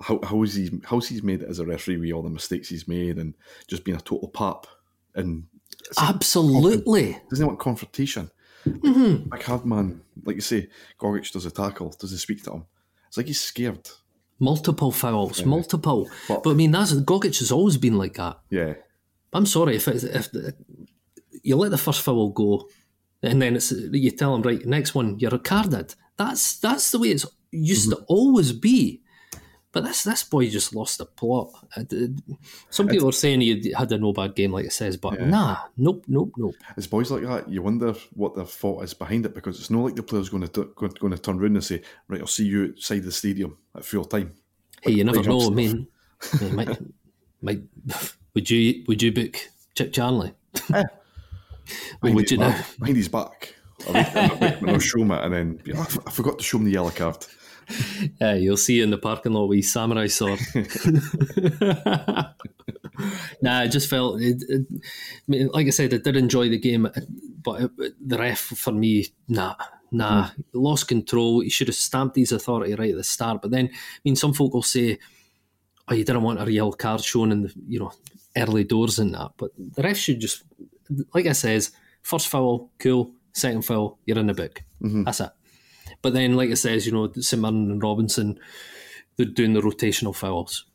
how 0.00 0.20
how's 0.22 0.54
he 0.54 0.70
how's 0.84 1.08
he's 1.08 1.22
made 1.22 1.42
it 1.42 1.48
as 1.48 1.58
a 1.58 1.66
referee 1.66 1.96
with 1.96 2.12
all 2.12 2.22
the 2.22 2.30
mistakes 2.30 2.68
he's 2.68 2.86
made 2.86 3.16
and 3.16 3.34
just 3.66 3.84
being 3.84 3.96
a 3.96 4.00
total 4.00 4.28
pap 4.28 4.66
and 5.14 5.44
absolutely 5.98 7.18
doesn't 7.30 7.44
he 7.44 7.44
want 7.44 7.58
confrontation. 7.58 8.30
Mm-hmm. 8.66 9.30
Like 9.30 9.42
hard 9.42 9.64
man, 9.64 10.00
like 10.24 10.36
you 10.36 10.42
say, 10.42 10.68
Gogic 10.98 11.32
does 11.32 11.46
a 11.46 11.50
tackle, 11.50 11.94
doesn't 11.98 12.18
speak 12.18 12.42
to 12.44 12.52
him. 12.52 12.66
It's 13.08 13.16
like 13.16 13.26
he's 13.26 13.40
scared. 13.40 13.88
Multiple 14.38 14.92
fouls, 14.92 15.40
yeah. 15.40 15.46
multiple. 15.46 16.10
But, 16.28 16.42
but, 16.42 16.50
I 16.50 16.54
mean, 16.54 16.72
that's 16.72 16.92
Gogic 16.92 17.38
has 17.38 17.52
always 17.52 17.76
been 17.76 17.96
like 17.96 18.14
that. 18.14 18.38
Yeah. 18.50 18.74
I'm 19.32 19.46
sorry 19.46 19.76
if 19.76 19.88
if 19.88 20.30
the, 20.32 20.54
you 21.42 21.56
let 21.56 21.70
the 21.70 21.78
first 21.78 22.02
foul 22.02 22.30
go, 22.30 22.68
and 23.22 23.40
then 23.40 23.56
it's 23.56 23.72
you 23.72 24.10
tell 24.10 24.34
him 24.34 24.42
right, 24.42 24.64
next 24.66 24.94
one 24.94 25.18
you're 25.18 25.34
a 25.34 25.38
carded. 25.38 25.94
That's 26.16 26.58
that's 26.58 26.90
the 26.90 26.98
way 26.98 27.08
it's 27.08 27.26
used 27.50 27.90
mm-hmm. 27.90 28.00
to 28.00 28.06
always 28.08 28.52
be. 28.52 29.02
But 29.76 29.84
this 29.84 30.04
this 30.04 30.22
boy 30.22 30.48
just 30.48 30.74
lost 30.74 30.96
the 30.96 31.04
plot. 31.04 31.50
Uh, 31.76 31.84
some 32.70 32.88
people 32.88 33.10
it's, 33.10 33.18
are 33.18 33.20
saying 33.20 33.42
he 33.42 33.74
had 33.76 33.92
a 33.92 33.98
no 33.98 34.14
bad 34.14 34.34
game, 34.34 34.50
like 34.50 34.64
it 34.64 34.72
says, 34.72 34.96
but 34.96 35.20
yeah. 35.20 35.26
nah, 35.26 35.56
nope, 35.76 36.02
nope, 36.08 36.32
nope. 36.38 36.54
It's 36.78 36.86
boys 36.86 37.10
like 37.10 37.24
that. 37.24 37.50
You 37.50 37.60
wonder 37.60 37.92
what 38.14 38.34
the 38.34 38.46
thought 38.46 38.84
is 38.84 38.94
behind 38.94 39.26
it 39.26 39.34
because 39.34 39.60
it's 39.60 39.68
not 39.68 39.84
like 39.84 39.94
the 39.94 40.02
player's 40.02 40.30
going 40.30 40.48
to 40.48 40.72
going, 40.74 41.12
to 41.12 41.18
turn 41.18 41.38
around 41.38 41.56
and 41.56 41.62
say, 41.62 41.82
"Right, 42.08 42.22
I'll 42.22 42.26
see 42.26 42.46
you 42.46 42.72
outside 42.74 43.02
the 43.02 43.12
stadium 43.12 43.58
at 43.74 43.84
full 43.84 44.06
time." 44.06 44.32
Hey, 44.80 44.92
like 44.92 44.96
you 44.96 45.04
never 45.04 45.22
know. 45.22 45.46
I 45.46 45.50
mean, 45.50 45.88
might, 46.52 46.78
might, 47.42 47.60
would 48.34 48.48
you 48.48 48.82
would 48.88 49.02
you 49.02 49.12
book 49.12 49.36
Chic 49.76 49.92
Charnley? 49.92 50.32
Yeah. 50.70 50.84
well, 52.02 52.14
would 52.14 52.30
you 52.30 52.38
know? 52.38 52.58
Behind 52.78 52.96
his 52.96 53.08
back. 53.08 53.54
I'll 53.92 54.78
show 54.78 55.02
him 55.02 55.10
it, 55.10 55.22
and 55.22 55.34
then 55.34 55.60
I 55.76 56.10
forgot 56.10 56.38
to 56.38 56.44
show 56.44 56.56
him 56.56 56.64
the 56.64 56.70
yellow 56.70 56.88
card. 56.88 57.26
Yeah, 58.20 58.34
you'll 58.34 58.56
see 58.56 58.80
in 58.80 58.90
the 58.90 58.98
parking 58.98 59.32
lot 59.32 59.46
with 59.46 59.64
samurai 59.64 60.06
sword. 60.06 60.40
nah, 63.42 63.60
I 63.60 63.68
just 63.68 63.90
felt, 63.90 64.20
it, 64.20 64.42
it, 65.28 65.54
like 65.54 65.66
I 65.66 65.70
said, 65.70 65.92
I 65.92 65.98
did 65.98 66.16
enjoy 66.16 66.48
the 66.48 66.58
game, 66.58 66.88
but 67.42 67.62
it, 67.62 67.70
the 68.08 68.18
ref 68.18 68.38
for 68.38 68.72
me, 68.72 69.06
nah, 69.28 69.54
nah, 69.90 70.28
mm. 70.28 70.44
lost 70.52 70.88
control. 70.88 71.40
He 71.40 71.50
should 71.50 71.68
have 71.68 71.76
stamped 71.76 72.16
his 72.16 72.32
authority 72.32 72.74
right 72.74 72.90
at 72.90 72.96
the 72.96 73.04
start. 73.04 73.42
But 73.42 73.50
then, 73.50 73.68
I 73.72 74.00
mean, 74.04 74.16
some 74.16 74.32
folk 74.32 74.54
will 74.54 74.62
say, 74.62 74.98
"Oh, 75.88 75.94
you 75.94 76.04
didn't 76.04 76.22
want 76.22 76.40
a 76.40 76.50
yellow 76.50 76.72
card 76.72 77.02
shown 77.02 77.32
in 77.32 77.42
the 77.42 77.52
you 77.68 77.78
know 77.78 77.92
early 78.36 78.64
doors 78.64 78.98
and 78.98 79.14
that," 79.14 79.32
but 79.36 79.50
the 79.58 79.82
ref 79.82 79.96
should 79.96 80.20
just, 80.20 80.44
like 81.14 81.26
I 81.26 81.32
says, 81.32 81.72
first 82.02 82.28
foul, 82.28 82.70
cool. 82.78 83.12
Second 83.32 83.64
foul, 83.64 83.98
you're 84.06 84.18
in 84.18 84.26
the 84.26 84.34
book. 84.34 84.62
Mm-hmm. 84.82 85.04
That's 85.04 85.20
it. 85.20 85.30
But 86.02 86.12
then, 86.12 86.36
like 86.36 86.50
it 86.50 86.56
says, 86.56 86.86
you 86.86 86.92
know, 86.92 87.12
St 87.12 87.40
Mirren 87.40 87.70
and 87.70 87.82
Robinson, 87.82 88.38
they're 89.16 89.26
doing 89.26 89.54
the 89.54 89.60
rotational 89.60 90.14
fouls. 90.14 90.66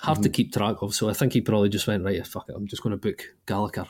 Hard 0.00 0.16
mm-hmm. 0.16 0.22
to 0.24 0.30
keep 0.30 0.52
track 0.52 0.82
of. 0.82 0.94
So 0.94 1.08
I 1.08 1.12
think 1.12 1.32
he 1.32 1.40
probably 1.40 1.68
just 1.68 1.86
went, 1.86 2.04
right, 2.04 2.26
fuck 2.26 2.48
it, 2.48 2.54
I'm 2.56 2.66
just 2.66 2.82
going 2.82 2.90
to 2.92 2.96
book 2.96 3.22
Gallagher. 3.46 3.86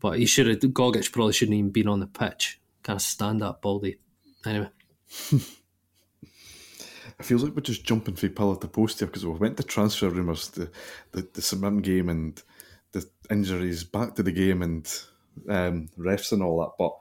But 0.00 0.18
he 0.18 0.26
should 0.26 0.46
have, 0.46 0.58
Gogic 0.58 1.12
probably 1.12 1.32
shouldn't 1.32 1.56
even 1.56 1.70
been 1.70 1.88
on 1.88 2.00
the 2.00 2.06
pitch. 2.06 2.60
Kind 2.82 2.96
of 2.96 3.02
stand 3.02 3.42
up, 3.42 3.62
Baldy. 3.62 3.98
Anyway. 4.46 4.70
it 7.18 7.24
feels 7.24 7.42
like 7.42 7.54
we're 7.54 7.62
just 7.62 7.84
jumping 7.84 8.14
from 8.14 8.30
pillar 8.30 8.56
to 8.56 8.68
post 8.68 9.00
here 9.00 9.06
because 9.06 9.26
we 9.26 9.32
went 9.32 9.56
to 9.56 9.62
transfer 9.62 10.08
rumours, 10.08 10.48
the, 10.48 10.70
the, 11.12 11.28
the 11.34 11.42
St 11.42 11.60
Mirren 11.60 11.78
game 11.78 12.08
and 12.08 12.42
the 12.92 13.04
injuries, 13.30 13.84
back 13.84 14.14
to 14.14 14.22
the 14.22 14.32
game 14.32 14.62
and 14.62 14.86
um, 15.48 15.88
refs 15.98 16.32
and 16.32 16.42
all 16.42 16.60
that. 16.60 16.72
But 16.78 16.96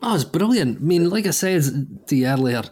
Oh, 0.00 0.14
it's 0.14 0.24
brilliant. 0.24 0.78
I 0.78 0.80
mean, 0.80 1.10
like 1.10 1.26
I 1.26 1.30
said 1.30 2.06
the 2.06 2.26
earlier, 2.26 2.62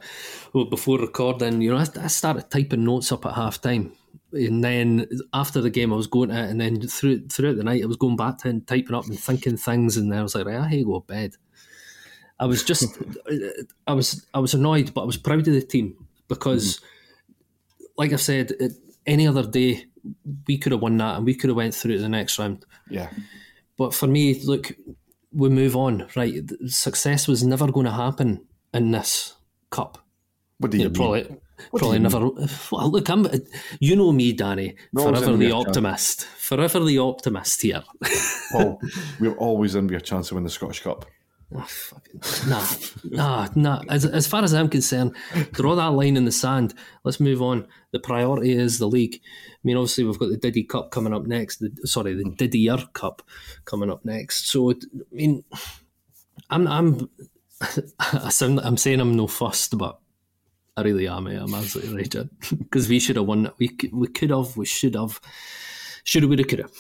well, 0.52 0.66
before 0.66 0.98
recording, 0.98 1.60
you 1.60 1.72
know, 1.72 1.78
I, 1.78 1.86
I 2.00 2.06
started 2.06 2.50
typing 2.50 2.84
notes 2.84 3.10
up 3.10 3.26
at 3.26 3.34
half 3.34 3.60
time. 3.60 3.92
And 4.32 4.62
then 4.62 5.06
after 5.32 5.60
the 5.60 5.70
game, 5.70 5.92
I 5.92 5.96
was 5.96 6.06
going 6.06 6.28
to 6.28 6.36
it, 6.36 6.50
and 6.50 6.60
then 6.60 6.80
through, 6.80 7.26
throughout 7.28 7.56
the 7.56 7.64
night, 7.64 7.82
I 7.82 7.86
was 7.86 7.96
going 7.96 8.16
back 8.16 8.38
to 8.38 8.48
and 8.48 8.66
typing 8.66 8.94
up 8.94 9.06
and 9.06 9.18
thinking 9.18 9.56
things. 9.56 9.96
And 9.96 10.12
then 10.12 10.20
I 10.20 10.22
was 10.22 10.34
like, 10.34 10.46
right, 10.46 10.56
I 10.56 10.68
hate 10.68 10.86
go 10.86 11.00
to 11.00 11.06
bed. 11.06 11.34
I 12.38 12.46
was 12.46 12.62
just, 12.62 12.96
I 13.86 13.92
was, 13.92 14.26
I 14.32 14.38
was 14.38 14.54
annoyed, 14.54 14.94
but 14.94 15.02
I 15.02 15.06
was 15.06 15.16
proud 15.16 15.40
of 15.40 15.46
the 15.46 15.62
team 15.62 16.06
because, 16.28 16.76
mm-hmm. 16.76 17.84
like 17.98 18.12
I 18.12 18.16
said, 18.16 18.52
it, 18.60 18.72
any 19.06 19.26
other 19.26 19.46
day 19.46 19.86
we 20.46 20.58
could 20.58 20.72
have 20.72 20.82
won 20.82 20.96
that 20.98 21.16
and 21.16 21.26
we 21.26 21.34
could 21.34 21.48
have 21.48 21.56
went 21.56 21.74
through 21.74 21.96
to 21.96 22.02
the 22.02 22.08
next 22.08 22.38
round. 22.38 22.64
Yeah. 22.88 23.10
But 23.76 23.94
for 23.94 24.06
me, 24.06 24.40
look, 24.44 24.72
we 25.32 25.48
move 25.48 25.76
on. 25.76 26.08
Right, 26.16 26.42
success 26.66 27.28
was 27.28 27.44
never 27.44 27.70
going 27.70 27.86
to 27.86 27.92
happen 27.92 28.46
in 28.72 28.90
this 28.90 29.34
cup. 29.70 29.98
What 30.58 30.70
do 30.70 30.78
you, 30.78 30.84
you 30.84 30.88
know, 30.88 30.94
Probably, 30.94 31.36
probably 31.76 31.98
never. 31.98 32.30
Well, 32.70 32.90
look, 32.90 33.08
I'm. 33.10 33.28
You 33.80 33.96
know 33.96 34.12
me, 34.12 34.32
Danny. 34.32 34.76
forever 34.94 35.36
the 35.36 35.52
optimist. 35.52 36.20
Chance. 36.20 36.30
Forever 36.38 36.84
the 36.84 36.98
optimist 36.98 37.62
here. 37.62 37.82
Paul, 38.52 38.80
we're 39.20 39.36
always 39.36 39.74
in 39.74 39.86
with 39.86 39.96
a 39.96 40.00
chance 40.00 40.28
to 40.28 40.34
win 40.34 40.44
the 40.44 40.50
Scottish 40.50 40.82
Cup. 40.82 41.04
Oh, 41.54 41.68
nah, 42.48 42.66
nah, 43.04 43.48
nah. 43.54 43.82
As, 43.88 44.04
as 44.04 44.26
far 44.26 44.42
as 44.42 44.52
I'm 44.52 44.68
concerned, 44.68 45.14
draw 45.52 45.76
that 45.76 45.92
line 45.92 46.16
in 46.16 46.24
the 46.24 46.32
sand. 46.32 46.74
Let's 47.04 47.20
move 47.20 47.40
on. 47.40 47.68
The 47.92 48.00
priority 48.00 48.52
is 48.52 48.78
the 48.78 48.88
league. 48.88 49.20
I 49.22 49.58
mean, 49.62 49.76
obviously, 49.76 50.04
we've 50.04 50.18
got 50.18 50.30
the 50.30 50.36
Diddy 50.36 50.64
Cup 50.64 50.90
coming 50.90 51.14
up 51.14 51.24
next. 51.26 51.58
The, 51.58 51.70
sorry, 51.84 52.14
the 52.14 52.24
Didier 52.24 52.78
Cup 52.94 53.22
coming 53.64 53.90
up 53.90 54.04
next. 54.04 54.48
So, 54.48 54.72
I 54.72 54.74
mean, 55.12 55.44
I'm, 56.50 56.66
I'm, 56.66 57.10
I 58.00 58.30
sound, 58.30 58.60
I'm 58.60 58.76
saying 58.76 59.00
I'm 59.00 59.14
no 59.14 59.28
fussed, 59.28 59.78
but 59.78 60.00
I 60.76 60.82
really 60.82 61.08
am. 61.08 61.26
Eh? 61.26 61.38
I'm 61.40 61.54
absolutely 61.54 61.96
right, 61.96 62.28
because 62.58 62.88
we 62.88 62.98
should 62.98 63.16
have 63.16 63.26
won. 63.26 63.50
We 63.58 63.76
we 63.92 64.08
could 64.08 64.30
have. 64.30 64.56
We 64.56 64.66
should 64.66 64.94
have. 64.94 65.20
Should 66.04 66.22
have. 66.22 66.30
Would 66.30 66.40
have. 66.40 66.48
Could 66.48 66.58
have. 66.58 66.72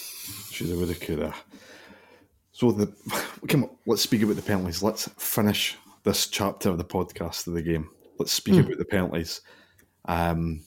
Should 0.50 0.68
have. 0.68 0.78
Would 0.78 0.88
have. 0.88 1.00
Could 1.00 1.18
have. 1.20 1.44
So 2.56 2.72
the 2.72 2.90
come 3.48 3.64
on, 3.64 3.70
let's 3.84 4.00
speak 4.00 4.22
about 4.22 4.36
the 4.36 4.42
penalties. 4.42 4.82
Let's 4.82 5.08
finish 5.18 5.76
this 6.04 6.26
chapter 6.26 6.70
of 6.70 6.78
the 6.78 6.84
podcast 6.84 7.46
of 7.46 7.52
the 7.52 7.60
game. 7.60 7.90
Let's 8.18 8.32
speak 8.32 8.54
mm. 8.54 8.64
about 8.64 8.78
the 8.78 8.86
penalties. 8.86 9.42
Um, 10.06 10.62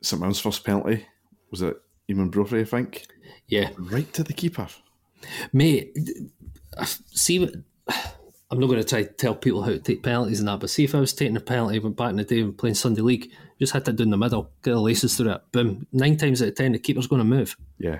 St 0.00 0.22
Mirren's 0.22 0.40
first 0.40 0.64
penalty 0.64 1.06
was 1.50 1.60
it 1.60 1.76
Eamonn 2.08 2.30
Brophy, 2.30 2.60
I 2.60 2.64
think. 2.64 3.06
Yeah, 3.46 3.68
right 3.76 4.10
to 4.14 4.24
the 4.24 4.32
keeper. 4.32 4.68
Mate, 5.52 5.94
see, 6.86 7.42
I'm 8.50 8.58
not 8.58 8.68
going 8.68 8.80
to 8.80 8.88
try 8.88 9.02
to 9.02 9.12
tell 9.12 9.34
people 9.34 9.60
how 9.60 9.72
to 9.72 9.78
take 9.78 10.02
penalties 10.02 10.38
and 10.38 10.48
that, 10.48 10.60
but 10.60 10.70
see 10.70 10.84
if 10.84 10.94
I 10.94 11.00
was 11.00 11.12
taking 11.12 11.36
a 11.36 11.40
penalty 11.40 11.78
back 11.78 12.08
in 12.08 12.16
the 12.16 12.24
day 12.24 12.42
when 12.42 12.54
playing 12.54 12.76
Sunday 12.76 13.02
League, 13.02 13.30
just 13.58 13.74
had 13.74 13.84
to 13.84 13.92
do 13.92 14.04
in 14.04 14.10
the 14.10 14.16
middle, 14.16 14.50
get 14.62 14.70
the 14.70 14.80
laces 14.80 15.18
through 15.18 15.32
it, 15.32 15.42
boom. 15.52 15.86
Nine 15.92 16.16
times 16.16 16.40
out 16.40 16.48
of 16.48 16.54
ten, 16.54 16.72
the 16.72 16.78
keeper's 16.78 17.06
going 17.06 17.20
to 17.20 17.24
move. 17.24 17.54
Yeah. 17.78 17.98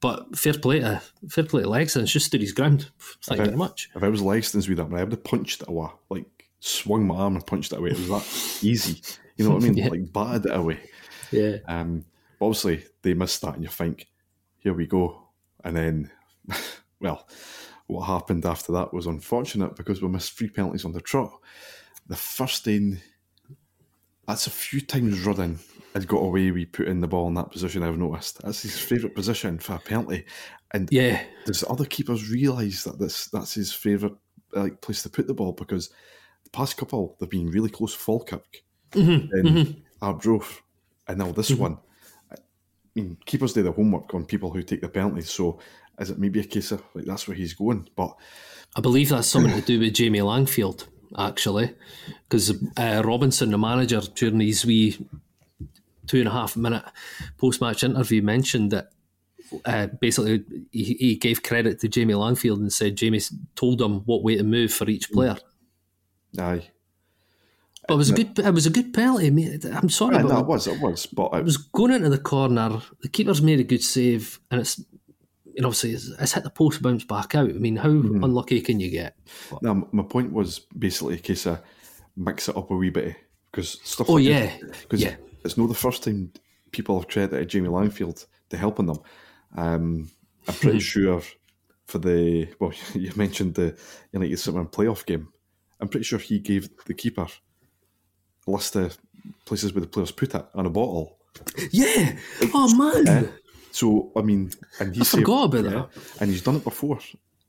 But 0.00 0.38
fair 0.38 0.54
play 0.54 0.80
to 0.80 1.02
fair 1.28 1.44
play 1.44 1.62
to. 1.62 2.00
It's 2.00 2.12
just 2.12 2.26
stood 2.26 2.40
his 2.40 2.52
ground. 2.52 2.90
Thank 3.22 3.40
you 3.40 3.44
very 3.46 3.56
much. 3.56 3.90
If 3.94 4.02
I 4.02 4.08
was 4.08 4.22
Langston's 4.22 4.68
with 4.68 4.78
that, 4.78 4.86
I 4.86 5.04
would 5.04 5.12
have 5.12 5.24
punched 5.24 5.62
it 5.62 5.68
away. 5.68 5.88
Like 6.08 6.48
swung 6.60 7.06
my 7.06 7.16
arm 7.16 7.36
and 7.36 7.46
punched 7.46 7.72
it 7.72 7.78
away. 7.78 7.90
It 7.90 7.98
was 7.98 8.08
that 8.08 8.64
easy. 8.64 9.02
You 9.36 9.44
know 9.44 9.54
what 9.54 9.62
I 9.62 9.66
mean? 9.66 9.76
yeah. 9.76 9.88
Like 9.88 10.12
batted 10.12 10.46
it 10.46 10.56
away. 10.56 10.80
Yeah. 11.30 11.56
Um. 11.66 12.04
Obviously, 12.40 12.84
they 13.02 13.12
missed 13.12 13.42
that, 13.42 13.54
and 13.54 13.62
you 13.62 13.68
think, 13.68 14.08
here 14.56 14.72
we 14.72 14.86
go. 14.86 15.28
And 15.62 15.76
then, 15.76 16.10
well, 17.00 17.28
what 17.86 18.06
happened 18.06 18.46
after 18.46 18.72
that 18.72 18.94
was 18.94 19.06
unfortunate 19.06 19.76
because 19.76 20.00
we 20.00 20.08
missed 20.08 20.32
three 20.32 20.48
penalties 20.48 20.86
on 20.86 20.92
the 20.92 21.02
trot. 21.02 21.32
The 22.06 22.16
first 22.16 22.64
thing, 22.64 22.98
that's 24.26 24.46
a 24.46 24.50
few 24.50 24.80
times 24.80 25.20
running 25.26 25.58
had 25.94 26.06
got 26.06 26.18
away 26.18 26.50
with 26.50 26.72
putting 26.72 27.00
the 27.00 27.08
ball 27.08 27.28
in 27.28 27.34
that 27.34 27.50
position. 27.50 27.82
I've 27.82 27.98
noticed 27.98 28.42
that's 28.42 28.62
his 28.62 28.78
favourite 28.78 29.14
position 29.14 29.58
for 29.58 29.74
a 29.74 29.78
penalty. 29.78 30.24
And 30.72 30.88
yeah, 30.92 31.22
does 31.46 31.64
other 31.68 31.84
keepers 31.84 32.30
realise 32.30 32.84
that 32.84 32.98
this 32.98 33.26
that's 33.26 33.54
his 33.54 33.72
favourite 33.72 34.14
like 34.52 34.80
place 34.80 35.02
to 35.02 35.10
put 35.10 35.26
the 35.26 35.34
ball? 35.34 35.52
Because 35.52 35.90
the 36.44 36.50
past 36.50 36.76
couple 36.76 37.16
they've 37.18 37.28
been 37.28 37.50
really 37.50 37.70
close. 37.70 37.94
Falkirk 37.94 38.62
mm-hmm, 38.92 39.34
and 39.34 39.48
mm-hmm. 39.48 39.80
Arbroath, 40.00 40.62
and 41.08 41.18
now 41.18 41.32
this 41.32 41.50
mm-hmm. 41.50 41.62
one. 41.62 41.78
I 42.32 42.36
mean, 42.94 43.16
keepers 43.24 43.52
do 43.52 43.62
the 43.62 43.72
homework 43.72 44.14
on 44.14 44.26
people 44.26 44.50
who 44.50 44.62
take 44.62 44.80
the 44.80 44.88
penalties. 44.88 45.30
So 45.30 45.60
is 46.00 46.10
it 46.10 46.18
maybe 46.18 46.40
a 46.40 46.44
case 46.44 46.72
of 46.72 46.82
like 46.94 47.04
that's 47.04 47.26
where 47.26 47.36
he's 47.36 47.54
going? 47.54 47.88
But 47.96 48.16
I 48.76 48.80
believe 48.80 49.08
that's 49.08 49.28
something 49.28 49.54
to 49.54 49.60
do 49.66 49.80
with 49.80 49.94
Jamie 49.94 50.20
Langfield 50.20 50.86
actually, 51.18 51.74
because 52.28 52.50
uh, 52.76 53.02
Robinson, 53.04 53.50
the 53.50 53.58
manager, 53.58 54.00
during 54.14 54.40
his 54.40 54.64
wee 54.64 54.96
two 56.10 56.18
and 56.18 56.28
a 56.28 56.32
half 56.32 56.56
minute 56.56 56.82
post 57.38 57.60
match 57.60 57.84
interview 57.84 58.20
mentioned 58.20 58.72
that 58.72 58.90
uh, 59.64 59.86
basically 59.86 60.44
he, 60.72 60.94
he, 60.94 61.14
gave 61.14 61.44
credit 61.44 61.78
to 61.78 61.88
Jamie 61.88 62.14
Langfield 62.14 62.56
and 62.56 62.72
said 62.72 62.96
Jamie 62.96 63.20
told 63.54 63.80
him 63.80 64.00
what 64.00 64.24
way 64.24 64.36
to 64.36 64.42
move 64.42 64.72
for 64.72 64.88
each 64.88 65.10
player. 65.12 65.36
Aye. 66.36 66.68
But 67.86 67.94
it 67.94 67.96
was 67.96 68.10
a 68.10 68.14
good. 68.14 68.38
It 68.38 68.54
was 68.54 68.66
a 68.66 68.70
good 68.70 68.92
penalty. 68.92 69.28
I'm 69.72 69.88
sorry, 69.88 70.16
yeah, 70.16 70.22
but 70.22 70.32
no, 70.32 70.40
it 70.40 70.46
was. 70.46 70.66
It 70.66 70.80
was. 70.80 71.06
But 71.06 71.34
it 71.34 71.44
was 71.44 71.56
going 71.56 71.92
into 71.92 72.10
the 72.10 72.18
corner. 72.18 72.82
The 73.02 73.08
keeper's 73.08 73.42
made 73.42 73.58
a 73.58 73.64
good 73.64 73.82
save, 73.82 74.38
and 74.50 74.60
it's 74.60 74.78
you 74.78 75.62
know, 75.62 75.68
obviously 75.68 75.92
it's, 75.92 76.08
it's 76.08 76.32
hit 76.32 76.44
the 76.44 76.50
post, 76.50 76.82
bounce 76.82 77.04
back 77.04 77.34
out. 77.34 77.48
I 77.48 77.54
mean, 77.54 77.76
how 77.76 77.88
mm-hmm. 77.88 78.22
unlucky 78.22 78.60
can 78.60 78.78
you 78.78 78.90
get? 78.90 79.16
But, 79.50 79.62
no, 79.62 79.88
my 79.90 80.04
point 80.04 80.32
was 80.32 80.60
basically 80.76 81.14
a 81.14 81.18
case 81.18 81.46
of 81.46 81.60
mix 82.16 82.48
it 82.48 82.56
up 82.56 82.70
a 82.70 82.76
wee 82.76 82.90
bit 82.90 83.16
because 83.50 83.80
stuff. 83.82 84.08
Oh 84.08 84.14
like 84.14 84.24
yeah, 84.24 84.56
because 84.82 85.02
yeah. 85.02 85.16
It's 85.44 85.56
not 85.56 85.68
the 85.68 85.74
first 85.74 86.04
time 86.04 86.32
people 86.72 86.98
have 86.98 87.08
credited 87.08 87.48
Jamie 87.48 87.68
Langfield 87.68 88.26
to 88.50 88.56
helping 88.56 88.86
them. 88.86 89.00
Um, 89.56 90.10
I'm 90.46 90.54
pretty 90.54 90.80
sure 90.80 91.22
for 91.86 91.98
the 91.98 92.48
well, 92.58 92.72
you 92.94 93.12
mentioned 93.16 93.54
the 93.54 93.76
United 94.12 94.38
Superman 94.38 94.68
playoff 94.68 95.04
game. 95.04 95.28
I'm 95.80 95.88
pretty 95.88 96.04
sure 96.04 96.18
he 96.18 96.38
gave 96.38 96.68
the 96.84 96.94
keeper 96.94 97.26
a 98.46 98.50
list 98.50 98.76
of 98.76 98.98
places 99.44 99.72
where 99.72 99.82
the 99.82 99.86
players 99.86 100.12
put 100.12 100.34
it 100.34 100.46
on 100.54 100.66
a 100.66 100.70
bottle. 100.70 101.18
Yeah. 101.70 102.16
Oh 102.54 102.74
man. 102.76 103.08
Uh, 103.08 103.30
so 103.72 104.12
I 104.16 104.22
mean, 104.22 104.52
and 104.78 104.94
he 104.94 105.00
I 105.00 105.04
forgot 105.04 105.54
about 105.54 105.64
that. 105.64 106.20
And 106.20 106.30
he's 106.30 106.42
done 106.42 106.56
it 106.56 106.64
before. 106.64 106.98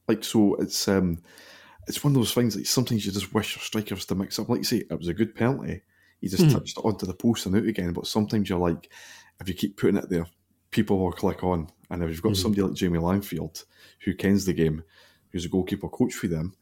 Like 0.07 0.23
so, 0.23 0.55
it's 0.55 0.87
um, 0.87 1.19
it's 1.87 2.03
one 2.03 2.11
of 2.11 2.15
those 2.15 2.33
things 2.33 2.55
that 2.55 2.67
sometimes 2.67 3.05
you 3.05 3.11
just 3.11 3.33
wish 3.33 3.55
your 3.55 3.63
strikers 3.63 4.05
to 4.05 4.15
mix 4.15 4.39
up. 4.39 4.49
Like 4.49 4.59
you 4.59 4.63
say, 4.63 4.77
it 4.77 4.97
was 4.97 5.07
a 5.07 5.13
good 5.13 5.35
penalty. 5.35 5.81
He 6.21 6.29
just 6.29 6.43
mm. 6.43 6.51
touched 6.51 6.77
it 6.77 6.85
onto 6.85 7.05
the 7.05 7.13
post 7.13 7.45
and 7.45 7.55
out 7.55 7.65
again. 7.65 7.93
But 7.93 8.07
sometimes 8.07 8.47
you're 8.47 8.59
like, 8.59 8.89
if 9.41 9.49
you 9.49 9.55
keep 9.55 9.75
putting 9.75 9.97
it 9.97 10.09
there, 10.09 10.27
people 10.69 10.99
will 10.99 11.11
click 11.11 11.43
on. 11.43 11.69
And 11.89 12.03
if 12.03 12.09
you've 12.09 12.21
got 12.21 12.33
mm. 12.33 12.37
somebody 12.37 12.61
like 12.61 12.73
Jamie 12.73 12.99
Langfield, 12.99 13.65
who 14.05 14.13
kens 14.13 14.45
the 14.45 14.53
game, 14.53 14.83
who's 15.31 15.45
a 15.45 15.49
goalkeeper 15.49 15.89
coach 15.89 16.13
for 16.13 16.27
them, 16.27 16.53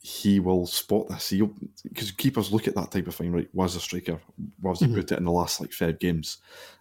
he 0.00 0.40
will 0.40 0.66
spot 0.66 1.08
this. 1.08 1.28
He 1.28 1.48
because 1.84 2.10
keepers 2.10 2.52
look 2.52 2.66
at 2.66 2.74
that 2.74 2.90
type 2.90 3.06
of 3.06 3.14
thing, 3.14 3.30
right? 3.30 3.48
Was 3.52 3.76
a 3.76 3.80
striker? 3.80 4.20
Was 4.60 4.80
he 4.80 4.86
mm-hmm. 4.86 4.96
put 4.96 5.12
it 5.12 5.18
in 5.18 5.24
the 5.24 5.30
last 5.30 5.60
like 5.60 5.72
five 5.72 6.00
games? 6.00 6.38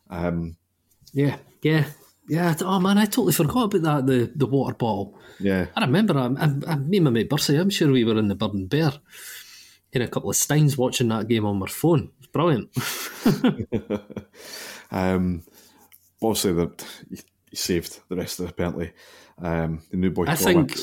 Um, 0.09 0.57
yeah, 1.13 1.37
yeah, 1.61 1.85
yeah. 2.27 2.55
Oh 2.61 2.79
man, 2.79 2.97
I 2.97 3.05
totally 3.05 3.33
forgot 3.33 3.75
about 3.75 3.83
that. 3.83 4.07
The 4.07 4.31
the 4.35 4.47
water 4.47 4.73
bottle. 4.73 5.19
Yeah, 5.39 5.67
I 5.75 5.81
remember. 5.81 6.17
I, 6.17 6.25
I, 6.25 6.73
I 6.73 6.75
me 6.77 6.97
and 6.97 7.03
my 7.03 7.11
mate 7.11 7.29
Bursey. 7.29 7.57
I'm 7.57 7.69
sure 7.69 7.91
we 7.91 8.03
were 8.03 8.17
in 8.17 8.27
the 8.27 8.35
Bird 8.35 8.53
and 8.53 8.67
Bear 8.67 8.93
in 9.93 10.01
a 10.01 10.07
couple 10.07 10.29
of 10.29 10.35
steins 10.35 10.77
watching 10.77 11.09
that 11.09 11.27
game 11.27 11.45
on 11.45 11.59
my 11.59 11.67
phone. 11.67 12.11
It's 12.19 12.27
brilliant. 12.27 12.69
um, 14.91 15.43
obviously, 16.21 16.53
that 16.53 16.85
he 17.49 17.55
saved 17.55 17.99
the 18.09 18.15
rest 18.15 18.39
of 18.39 18.47
the 18.47 18.53
penalty. 18.53 18.91
Um, 19.41 19.81
the 19.89 19.97
new 19.97 20.11
boy. 20.11 20.25
I 20.27 20.35
think. 20.35 20.77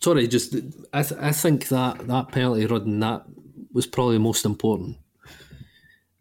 Sorry, 0.00 0.26
just 0.28 0.54
I, 0.92 1.02
th- 1.02 1.20
I 1.20 1.32
think 1.32 1.68
that 1.68 2.06
that 2.06 2.28
penalty 2.28 2.66
Rudden 2.66 3.00
that 3.00 3.24
was 3.72 3.86
probably 3.86 4.18
most 4.18 4.44
important. 4.44 4.98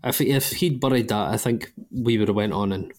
If 0.03 0.21
if 0.21 0.51
he'd 0.53 0.79
buried 0.79 1.09
that, 1.09 1.29
I 1.29 1.37
think 1.37 1.73
we 1.91 2.17
would 2.17 2.27
have 2.27 2.35
went 2.35 2.53
on 2.53 2.71
and 2.71 2.91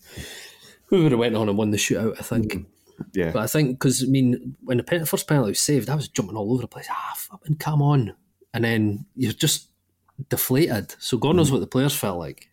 we 0.90 1.02
would 1.02 1.12
have 1.12 1.18
went 1.18 1.36
on 1.36 1.48
and 1.48 1.58
won 1.58 1.70
the 1.70 1.78
shootout. 1.78 2.16
I 2.18 2.22
think. 2.22 2.52
Mm, 2.52 2.66
yeah. 3.14 3.30
But 3.32 3.42
I 3.42 3.46
think 3.46 3.70
because 3.70 4.04
I 4.04 4.06
mean, 4.06 4.56
when 4.62 4.76
the 4.76 5.06
first 5.06 5.26
penalty 5.26 5.50
was 5.50 5.60
saved, 5.60 5.88
I 5.88 5.96
was 5.96 6.08
jumping 6.08 6.36
all 6.36 6.52
over 6.52 6.62
the 6.62 6.68
place. 6.68 6.86
Ah, 6.90 7.14
fucking 7.16 7.56
come 7.56 7.82
on! 7.82 8.14
And 8.54 8.64
then 8.64 9.06
you're 9.16 9.32
just 9.32 9.68
deflated. 10.28 10.94
So 10.98 11.16
God 11.16 11.36
knows 11.36 11.48
mm. 11.48 11.52
what 11.54 11.60
the 11.60 11.66
players 11.66 11.94
felt 11.94 12.18
like. 12.18 12.48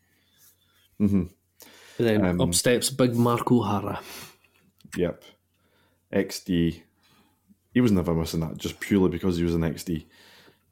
Mm-hmm. 1.00 1.24
Then 1.98 2.26
um, 2.26 2.42
up 2.42 2.54
steps 2.54 2.90
big 2.90 3.16
Mark 3.16 3.52
O'Hara. 3.52 4.00
Yep. 4.96 5.24
XD. 6.14 6.82
He 7.74 7.82
was 7.82 7.92
never 7.92 8.14
missing 8.14 8.40
that 8.40 8.58
just 8.58 8.80
purely 8.80 9.10
because 9.10 9.38
he 9.38 9.44
was 9.44 9.54
an 9.54 9.62
XD. 9.62 10.06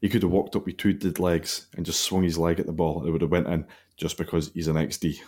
He 0.01 0.09
could 0.09 0.23
have 0.23 0.31
walked 0.31 0.55
up 0.55 0.65
with 0.65 0.77
two 0.77 0.93
dead 0.93 1.19
legs 1.19 1.67
and 1.75 1.85
just 1.85 2.01
swung 2.01 2.23
his 2.23 2.37
leg 2.37 2.59
at 2.59 2.65
the 2.65 2.71
ball. 2.71 3.05
It 3.05 3.11
would 3.11 3.21
have 3.21 3.31
went 3.31 3.47
in 3.47 3.65
just 3.97 4.17
because 4.17 4.51
he's 4.53 4.67
an 4.67 4.75
XD. 4.75 5.19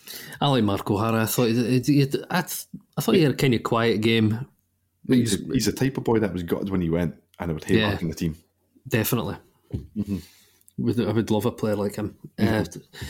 I 0.40 0.48
like 0.48 0.64
Mark 0.64 0.90
O'Hara. 0.90 1.22
I 1.22 1.26
thought 1.26 1.48
he, 1.48 2.06
I, 2.30 2.38
I 2.38 3.00
thought 3.00 3.14
he 3.14 3.22
had 3.22 3.32
a 3.32 3.36
kind 3.36 3.54
of 3.54 3.62
quiet 3.62 4.00
game. 4.00 4.46
He's, 5.08 5.38
he's, 5.52 5.66
the 5.66 5.72
type 5.72 5.98
of 5.98 6.04
boy 6.04 6.18
that 6.20 6.32
was 6.32 6.42
gutted 6.42 6.70
when 6.70 6.80
he 6.80 6.90
went, 6.90 7.14
and 7.38 7.50
I 7.50 7.54
would 7.54 7.64
hate 7.64 7.80
yeah, 7.80 7.90
back 7.90 8.02
in 8.02 8.08
the 8.08 8.14
team. 8.14 8.36
Definitely. 8.88 9.36
Mm-hmm. 9.96 10.18
I 10.78 11.12
would 11.12 11.30
love 11.30 11.46
a 11.46 11.52
player 11.52 11.76
like 11.76 11.96
him. 11.96 12.16
Mm-hmm. 12.38 12.78
Uh, 12.78 13.00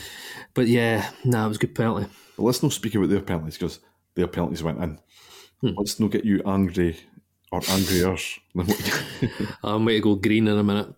but 0.53 0.67
yeah, 0.67 1.09
no, 1.23 1.39
nah, 1.39 1.45
it 1.45 1.49
was 1.49 1.57
a 1.57 1.61
good 1.61 1.75
penalty. 1.75 2.07
Let's 2.37 2.63
not 2.63 2.73
speak 2.73 2.95
about 2.95 3.09
their 3.09 3.21
penalties 3.21 3.57
because 3.57 3.79
their 4.15 4.27
penalties 4.27 4.63
went 4.63 4.81
in. 4.81 4.99
Hmm. 5.61 5.71
Let's 5.77 5.99
not 5.99 6.11
get 6.11 6.25
you 6.25 6.41
angry 6.45 6.97
or 7.51 7.61
angrier. 7.69 8.17
I'm 8.55 9.85
going 9.85 9.87
to 9.87 9.99
go 9.99 10.15
green 10.15 10.47
in 10.47 10.57
a 10.57 10.63
minute. 10.63 10.93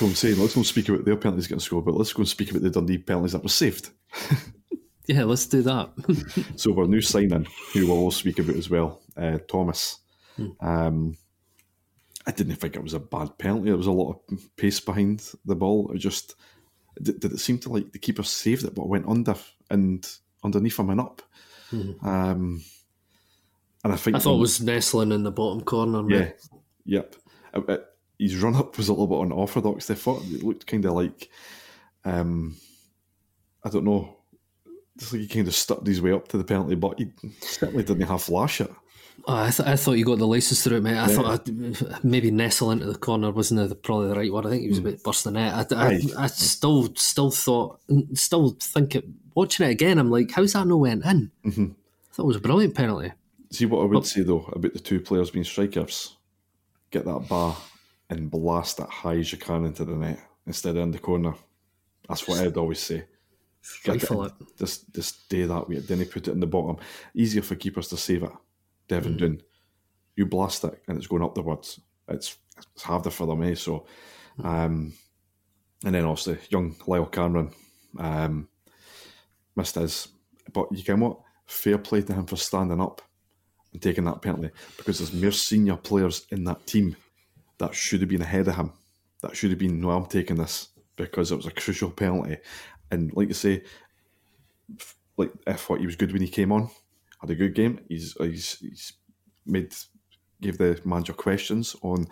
I'm 0.00 0.14
saying, 0.14 0.38
let's 0.38 0.56
not 0.56 0.66
speak 0.66 0.88
about 0.88 1.04
their 1.04 1.16
penalties 1.16 1.46
getting 1.46 1.60
scored, 1.60 1.84
but 1.84 1.94
let's 1.94 2.12
go 2.12 2.20
and 2.20 2.28
speak 2.28 2.50
about 2.50 2.62
the 2.62 2.70
Dundee 2.70 2.98
penalties 2.98 3.32
that 3.32 3.42
were 3.42 3.48
saved. 3.48 3.90
yeah, 5.06 5.24
let's 5.24 5.46
do 5.46 5.62
that. 5.62 5.90
so, 6.56 6.78
our 6.78 6.86
new 6.86 7.00
signing, 7.00 7.46
who 7.72 7.86
we'll 7.86 7.98
all 7.98 8.10
speak 8.10 8.38
about 8.38 8.56
as 8.56 8.70
well, 8.70 9.02
uh, 9.16 9.38
Thomas. 9.48 9.98
Hmm. 10.36 10.48
Um, 10.60 11.16
I 12.28 12.30
didn't 12.30 12.56
think 12.56 12.76
it 12.76 12.82
was 12.82 12.92
a 12.92 13.00
bad 13.00 13.38
penalty. 13.38 13.70
There 13.70 13.76
was 13.76 13.86
a 13.86 13.92
lot 13.92 14.20
of 14.30 14.56
pace 14.56 14.80
behind 14.80 15.32
the 15.46 15.56
ball. 15.56 15.90
It 15.94 15.98
just 15.98 16.34
did, 17.02 17.20
did 17.20 17.32
it 17.32 17.40
seem 17.40 17.58
to 17.60 17.70
like 17.70 17.90
the 17.92 17.98
keeper 17.98 18.22
saved 18.22 18.64
it, 18.64 18.74
but 18.74 18.88
went 18.88 19.08
under 19.08 19.34
and 19.70 20.06
underneath 20.44 20.78
him 20.78 20.90
and 20.90 21.00
up. 21.00 21.22
Mm-hmm. 21.72 22.06
Um, 22.06 22.62
and 23.82 23.92
I 23.94 23.96
think 23.96 24.16
I 24.16 24.18
thought 24.18 24.36
it 24.36 24.40
was 24.40 24.60
nestling 24.60 25.12
in 25.12 25.22
the 25.22 25.30
bottom 25.30 25.62
corner. 25.62 26.04
Yeah, 26.06 26.32
yep. 26.84 27.16
It, 27.54 27.68
it, 27.68 27.86
his 28.18 28.36
run 28.36 28.56
up 28.56 28.76
was 28.76 28.88
a 28.88 28.92
little 28.92 29.06
bit 29.06 29.20
unorthodox. 29.20 29.86
They 29.86 29.94
thought 29.94 30.22
it 30.26 30.42
looked 30.42 30.66
kind 30.66 30.84
of 30.84 30.92
like, 30.92 31.30
um, 32.04 32.56
I 33.64 33.70
don't 33.70 33.84
know, 33.84 34.18
just 34.98 35.14
like 35.14 35.22
he 35.22 35.28
kind 35.28 35.48
of 35.48 35.54
stuck 35.54 35.86
his 35.86 36.02
way 36.02 36.12
up 36.12 36.28
to 36.28 36.36
the 36.36 36.44
penalty, 36.44 36.74
but 36.74 36.98
he 36.98 37.10
certainly 37.40 37.84
didn't 37.84 38.06
have 38.06 38.22
flash 38.22 38.60
it. 38.60 38.70
Oh, 39.26 39.36
I, 39.36 39.50
th- 39.50 39.68
I 39.68 39.76
thought 39.76 39.92
you 39.92 40.04
got 40.04 40.18
the 40.18 40.26
license 40.26 40.62
through 40.62 40.78
it, 40.78 40.82
mate. 40.82 40.96
I 40.96 41.08
yeah. 41.08 41.14
thought 41.14 41.48
I'd, 41.48 42.04
maybe 42.04 42.30
nestle 42.30 42.70
into 42.70 42.86
the 42.86 42.98
corner 42.98 43.30
wasn't 43.30 43.68
the, 43.68 43.74
probably 43.74 44.08
the 44.08 44.14
right 44.14 44.32
word. 44.32 44.46
I 44.46 44.50
think 44.50 44.62
he 44.62 44.68
was 44.68 44.78
a 44.78 44.80
hmm. 44.82 44.88
bit 44.88 45.02
bursting 45.02 45.36
it. 45.36 45.52
I, 45.52 45.66
I, 45.74 46.00
I, 46.16 46.26
still 46.28 46.94
still 46.94 47.30
thought, 47.30 47.80
still 48.14 48.56
think 48.60 48.96
it. 48.96 49.04
Watching 49.34 49.66
it 49.66 49.70
again, 49.70 49.98
I'm 49.98 50.10
like, 50.10 50.30
how's 50.32 50.54
that 50.54 50.66
no 50.66 50.78
went 50.78 51.04
in? 51.04 51.30
Mm-hmm. 51.44 51.64
I 51.64 52.14
thought 52.14 52.22
it 52.24 52.26
was 52.26 52.36
a 52.36 52.40
brilliant 52.40 52.74
penalty. 52.74 53.12
See 53.50 53.66
what 53.66 53.82
I 53.82 53.84
would 53.84 54.06
say 54.06 54.22
though 54.22 54.50
about 54.52 54.72
the 54.72 54.78
two 54.78 55.00
players 55.00 55.30
being 55.30 55.44
strikers: 55.44 56.16
get 56.90 57.04
that 57.04 57.28
bar 57.28 57.56
and 58.10 58.30
blast 58.30 58.80
it 58.80 58.88
high 58.88 59.16
as 59.16 59.30
you 59.32 59.38
can 59.38 59.64
into 59.64 59.84
the 59.84 59.94
net 59.94 60.20
instead 60.46 60.76
of 60.76 60.82
in 60.82 60.90
the 60.90 60.98
corner. 60.98 61.34
That's 62.08 62.26
what 62.26 62.40
I'd 62.40 62.56
always 62.56 62.80
say. 62.80 63.04
Rifle 63.86 64.24
it, 64.24 64.32
it. 64.40 64.58
Just, 64.58 64.94
just 64.94 65.24
stay 65.24 65.44
that 65.44 65.68
way. 65.68 65.78
Then 65.78 65.98
he 65.98 66.04
put 66.04 66.26
it 66.26 66.32
in 66.32 66.40
the 66.40 66.46
bottom. 66.46 66.78
Easier 67.14 67.42
for 67.42 67.54
keepers 67.54 67.88
to 67.88 67.96
save 67.96 68.22
it. 68.22 68.32
Devin 68.88 69.14
mm. 69.14 69.18
Doon, 69.18 69.42
you 70.16 70.26
blast 70.26 70.64
it 70.64 70.82
and 70.88 70.96
it's 70.96 71.06
going 71.06 71.22
up 71.22 71.34
the 71.34 71.42
woods. 71.42 71.80
It's 72.08 72.38
it's 72.74 72.82
harder 72.82 73.10
for 73.10 73.26
them, 73.26 73.42
eh? 73.42 73.54
So, 73.54 73.86
um, 74.42 74.92
and 75.84 75.94
then 75.94 76.04
obviously 76.04 76.38
young 76.50 76.74
Lyle 76.86 77.06
Cameron 77.06 77.52
um, 77.98 78.48
missed 79.56 79.76
his. 79.76 80.08
But 80.52 80.68
you 80.72 80.82
can 80.82 81.00
what? 81.00 81.20
Fair 81.46 81.78
play 81.78 82.02
to 82.02 82.12
him 82.12 82.26
for 82.26 82.36
standing 82.36 82.80
up 82.80 83.00
and 83.72 83.80
taking 83.80 84.04
that 84.04 84.22
penalty 84.22 84.50
because 84.76 84.98
there's 84.98 85.12
more 85.12 85.32
senior 85.32 85.76
players 85.76 86.26
in 86.30 86.44
that 86.44 86.66
team 86.66 86.96
that 87.58 87.74
should 87.74 88.00
have 88.00 88.08
been 88.08 88.22
ahead 88.22 88.48
of 88.48 88.56
him. 88.56 88.72
That 89.22 89.36
should 89.36 89.50
have 89.50 89.58
been, 89.58 89.80
no, 89.80 89.90
I'm 89.90 90.06
taking 90.06 90.36
this 90.36 90.68
because 90.96 91.32
it 91.32 91.36
was 91.36 91.46
a 91.46 91.50
crucial 91.50 91.90
penalty. 91.90 92.38
And 92.90 93.12
like 93.14 93.28
you 93.28 93.34
say, 93.34 93.64
like 95.16 95.32
if 95.46 95.68
what 95.68 95.80
he 95.80 95.86
was 95.86 95.96
good 95.96 96.12
when 96.12 96.22
he 96.22 96.28
came 96.28 96.52
on, 96.52 96.70
had 97.20 97.30
a 97.30 97.34
good 97.34 97.54
game. 97.54 97.80
He's 97.88 98.14
he's, 98.20 98.58
he's 98.58 98.92
made 99.46 99.74
gave 100.40 100.58
the 100.58 100.80
manager 100.84 101.14
questions 101.14 101.74
on 101.82 102.06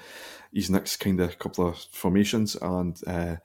his 0.52 0.68
next 0.68 0.96
kind 0.96 1.20
of 1.20 1.38
couple 1.38 1.68
of 1.68 1.78
formations, 1.78 2.56
and 2.56 3.00
uh, 3.06 3.36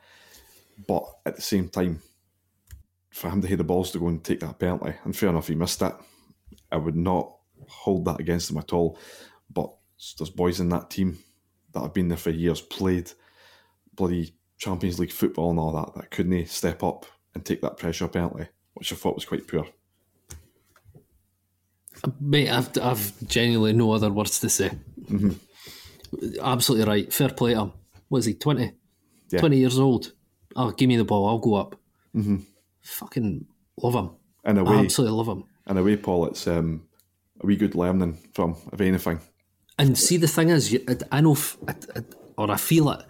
but 0.87 1.03
at 1.25 1.35
the 1.35 1.41
same 1.41 1.69
time, 1.69 2.01
for 3.11 3.29
him 3.29 3.41
to 3.41 3.47
hit 3.47 3.57
the 3.57 3.63
balls 3.63 3.91
to 3.91 3.99
go 3.99 4.07
and 4.07 4.23
take 4.23 4.39
that 4.39 4.59
penalty, 4.59 4.93
and 5.03 5.15
fair 5.15 5.29
enough, 5.29 5.47
he 5.47 5.55
missed 5.55 5.79
that. 5.79 5.99
I 6.71 6.77
would 6.77 6.95
not 6.95 7.35
hold 7.67 8.05
that 8.05 8.19
against 8.19 8.49
him 8.49 8.57
at 8.57 8.73
all. 8.73 8.97
But 9.49 9.71
there's 10.17 10.29
boys 10.29 10.59
in 10.59 10.69
that 10.69 10.89
team 10.89 11.19
that 11.73 11.81
have 11.81 11.93
been 11.93 12.07
there 12.07 12.17
for 12.17 12.29
years, 12.29 12.61
played 12.61 13.11
bloody 13.93 14.35
Champions 14.57 14.99
League 14.99 15.11
football 15.11 15.51
and 15.51 15.59
all 15.59 15.71
that, 15.73 15.95
that 15.95 16.11
couldn't 16.11 16.47
step 16.47 16.83
up 16.83 17.05
and 17.33 17.43
take 17.43 17.61
that 17.61 17.77
pressure 17.77 18.07
penalty, 18.07 18.47
which 18.73 18.91
I 18.91 18.95
thought 18.95 19.15
was 19.15 19.25
quite 19.25 19.47
poor. 19.47 19.67
Mate, 22.19 22.49
I've, 22.49 22.69
I've 22.81 23.27
genuinely 23.27 23.73
no 23.73 23.91
other 23.91 24.11
words 24.11 24.39
to 24.39 24.49
say. 24.49 24.71
Mm-hmm. 25.03 25.31
Absolutely 26.41 26.87
right. 26.87 27.13
Fair 27.13 27.29
play 27.29 27.53
to 27.53 27.61
him. 27.61 27.71
Was 28.09 28.25
he, 28.25 28.33
20? 28.33 28.71
Yeah. 29.29 29.39
20 29.39 29.57
years 29.57 29.79
old. 29.79 30.11
Oh, 30.55 30.71
give 30.71 30.87
me 30.89 30.97
the 30.97 31.05
ball, 31.05 31.27
I'll 31.27 31.37
go 31.39 31.55
up. 31.55 31.75
Mm-hmm. 32.15 32.37
Fucking 32.81 33.45
love 33.81 33.93
him. 33.95 34.09
in 34.45 34.57
a 34.57 34.65
I 34.65 34.69
way, 34.77 34.79
absolutely 34.85 35.15
love 35.17 35.27
him. 35.27 35.43
in 35.67 35.77
a 35.77 35.83
way, 35.83 35.95
Paul, 35.95 36.25
it's 36.27 36.45
um, 36.47 36.83
a 37.41 37.45
wee 37.45 37.55
good 37.55 37.75
learning 37.75 38.17
from, 38.33 38.57
if 38.73 38.81
anything. 38.81 39.19
And 39.79 39.97
see, 39.97 40.17
the 40.17 40.27
thing 40.27 40.49
is, 40.49 40.77
I- 41.11 41.21
know, 41.21 41.31
f- 41.33 41.57
I- 41.67 41.75
I- 41.99 42.03
or 42.37 42.51
I 42.51 42.57
feel 42.57 42.89
it, 42.91 43.05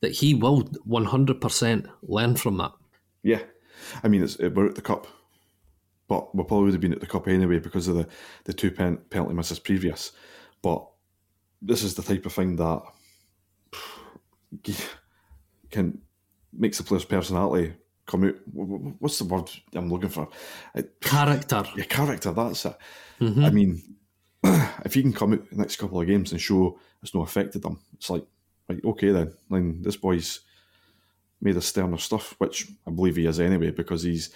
that 0.00 0.12
he 0.12 0.34
will 0.34 0.62
100% 0.88 1.86
learn 2.02 2.36
from 2.36 2.56
that. 2.58 2.72
Yeah, 3.22 3.40
I 4.02 4.08
mean, 4.08 4.22
it's, 4.22 4.38
we're 4.38 4.68
at 4.68 4.74
the 4.76 4.82
cup, 4.82 5.06
but 6.08 6.34
we 6.34 6.44
probably 6.44 6.64
would 6.66 6.74
have 6.74 6.80
been 6.80 6.92
at 6.92 7.00
the 7.00 7.06
cup 7.06 7.28
anyway 7.28 7.58
because 7.58 7.88
of 7.88 7.96
the, 7.96 8.06
the 8.44 8.52
two 8.52 8.70
pen, 8.70 8.98
penalty 9.10 9.34
misses 9.34 9.58
previous. 9.58 10.12
But 10.62 10.86
this 11.62 11.82
is 11.82 11.94
the 11.94 12.02
type 12.02 12.26
of 12.26 12.32
thing 12.32 12.56
that 12.56 12.82
can 15.70 15.98
makes 16.52 16.78
the 16.78 16.84
player's 16.84 17.04
personality 17.04 17.74
come 18.06 18.24
out. 18.24 18.34
What's 18.52 19.18
the 19.18 19.24
word 19.24 19.50
I'm 19.74 19.90
looking 19.90 20.10
for? 20.10 20.28
Character. 21.00 21.64
your 21.74 21.86
character, 21.86 22.32
that's 22.32 22.64
it. 22.66 22.76
Mm-hmm. 23.20 23.44
I 23.44 23.50
mean, 23.50 23.82
if 24.84 24.96
you 24.96 25.02
can 25.02 25.12
come 25.12 25.32
out 25.32 25.50
the 25.50 25.56
next 25.56 25.76
couple 25.76 26.00
of 26.00 26.06
games 26.06 26.32
and 26.32 26.40
show 26.40 26.78
it's 27.02 27.14
not 27.14 27.22
affected 27.22 27.62
them, 27.62 27.80
it's 27.94 28.10
like, 28.10 28.24
right, 28.68 28.84
okay 28.84 29.10
then. 29.10 29.32
Then 29.50 29.82
this 29.82 29.96
boy's 29.96 30.40
made 31.40 31.56
a 31.56 31.62
sterner 31.62 31.98
stuff, 31.98 32.34
which 32.38 32.68
I 32.86 32.90
believe 32.90 33.16
he 33.16 33.26
is 33.26 33.40
anyway, 33.40 33.70
because 33.70 34.02
he's 34.02 34.30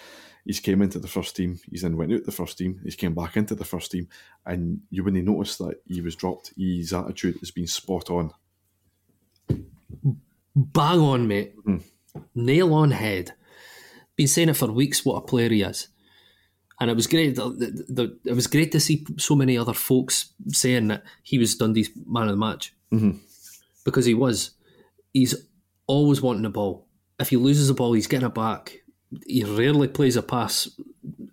he's 0.45 0.59
came 0.59 0.81
into 0.81 0.99
the 0.99 1.07
first 1.07 1.35
team, 1.35 1.59
he's 1.69 1.81
then 1.81 1.97
went 1.97 2.13
out 2.13 2.23
the 2.25 2.31
first 2.31 2.57
team, 2.57 2.79
he's 2.83 2.95
came 2.95 3.13
back 3.13 3.37
into 3.37 3.55
the 3.55 3.65
first 3.65 3.91
team, 3.91 4.07
and 4.45 4.81
you 4.89 5.03
wouldn't 5.03 5.25
notice 5.25 5.57
that 5.57 5.81
he 5.85 6.01
was 6.01 6.15
dropped. 6.15 6.53
His 6.57 6.93
attitude 6.93 7.37
has 7.39 7.51
been 7.51 7.67
spot 7.67 8.09
on. 8.09 8.31
Bang 10.55 10.99
on, 10.99 11.27
mate. 11.27 11.53
Hmm. 11.63 11.77
Nail 12.35 12.73
on 12.73 12.91
head. 12.91 13.33
Been 14.15 14.27
saying 14.27 14.49
it 14.49 14.57
for 14.57 14.71
weeks 14.71 15.05
what 15.05 15.17
a 15.17 15.21
player 15.21 15.49
he 15.49 15.61
is. 15.61 15.87
And 16.81 16.89
it 16.89 16.95
was 16.95 17.07
great. 17.07 17.35
The, 17.35 17.49
the, 17.49 17.85
the, 17.89 18.19
it 18.25 18.33
was 18.33 18.47
great 18.47 18.71
to 18.71 18.79
see 18.79 19.05
so 19.17 19.35
many 19.35 19.57
other 19.57 19.73
folks 19.73 20.33
saying 20.47 20.87
that 20.87 21.03
he 21.23 21.37
was 21.37 21.55
Dundee's 21.55 21.89
man 22.05 22.23
of 22.23 22.29
the 22.31 22.37
match 22.37 22.73
mm-hmm. 22.91 23.17
because 23.83 24.05
he 24.05 24.13
was. 24.13 24.51
He's 25.13 25.35
always 25.87 26.21
wanting 26.21 26.43
the 26.43 26.49
ball. 26.49 26.87
If 27.19 27.29
he 27.29 27.37
loses 27.37 27.67
the 27.67 27.73
ball, 27.73 27.93
he's 27.93 28.07
getting 28.07 28.27
it 28.27 28.33
back. 28.33 28.77
He 29.25 29.43
rarely 29.43 29.87
plays 29.87 30.15
a 30.15 30.21
pass 30.21 30.69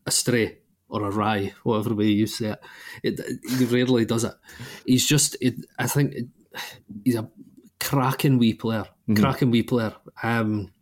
astray 0.06 0.58
or 0.88 1.02
awry, 1.02 1.52
whatever 1.62 1.94
way 1.94 2.06
you 2.06 2.26
say 2.26 2.54
it. 3.02 3.18
it 3.18 3.40
he 3.58 3.64
rarely 3.64 4.04
does 4.04 4.24
it. 4.24 4.34
He's 4.86 5.06
just. 5.06 5.36
It, 5.40 5.54
I 5.78 5.86
think 5.86 6.14
it, 6.14 6.26
he's 7.04 7.16
a 7.16 7.28
cracking 7.80 8.38
wee 8.38 8.54
player. 8.54 8.86
Cracking 9.14 9.50
wee 9.50 9.62
player. 9.62 9.94
Um, 10.22 10.72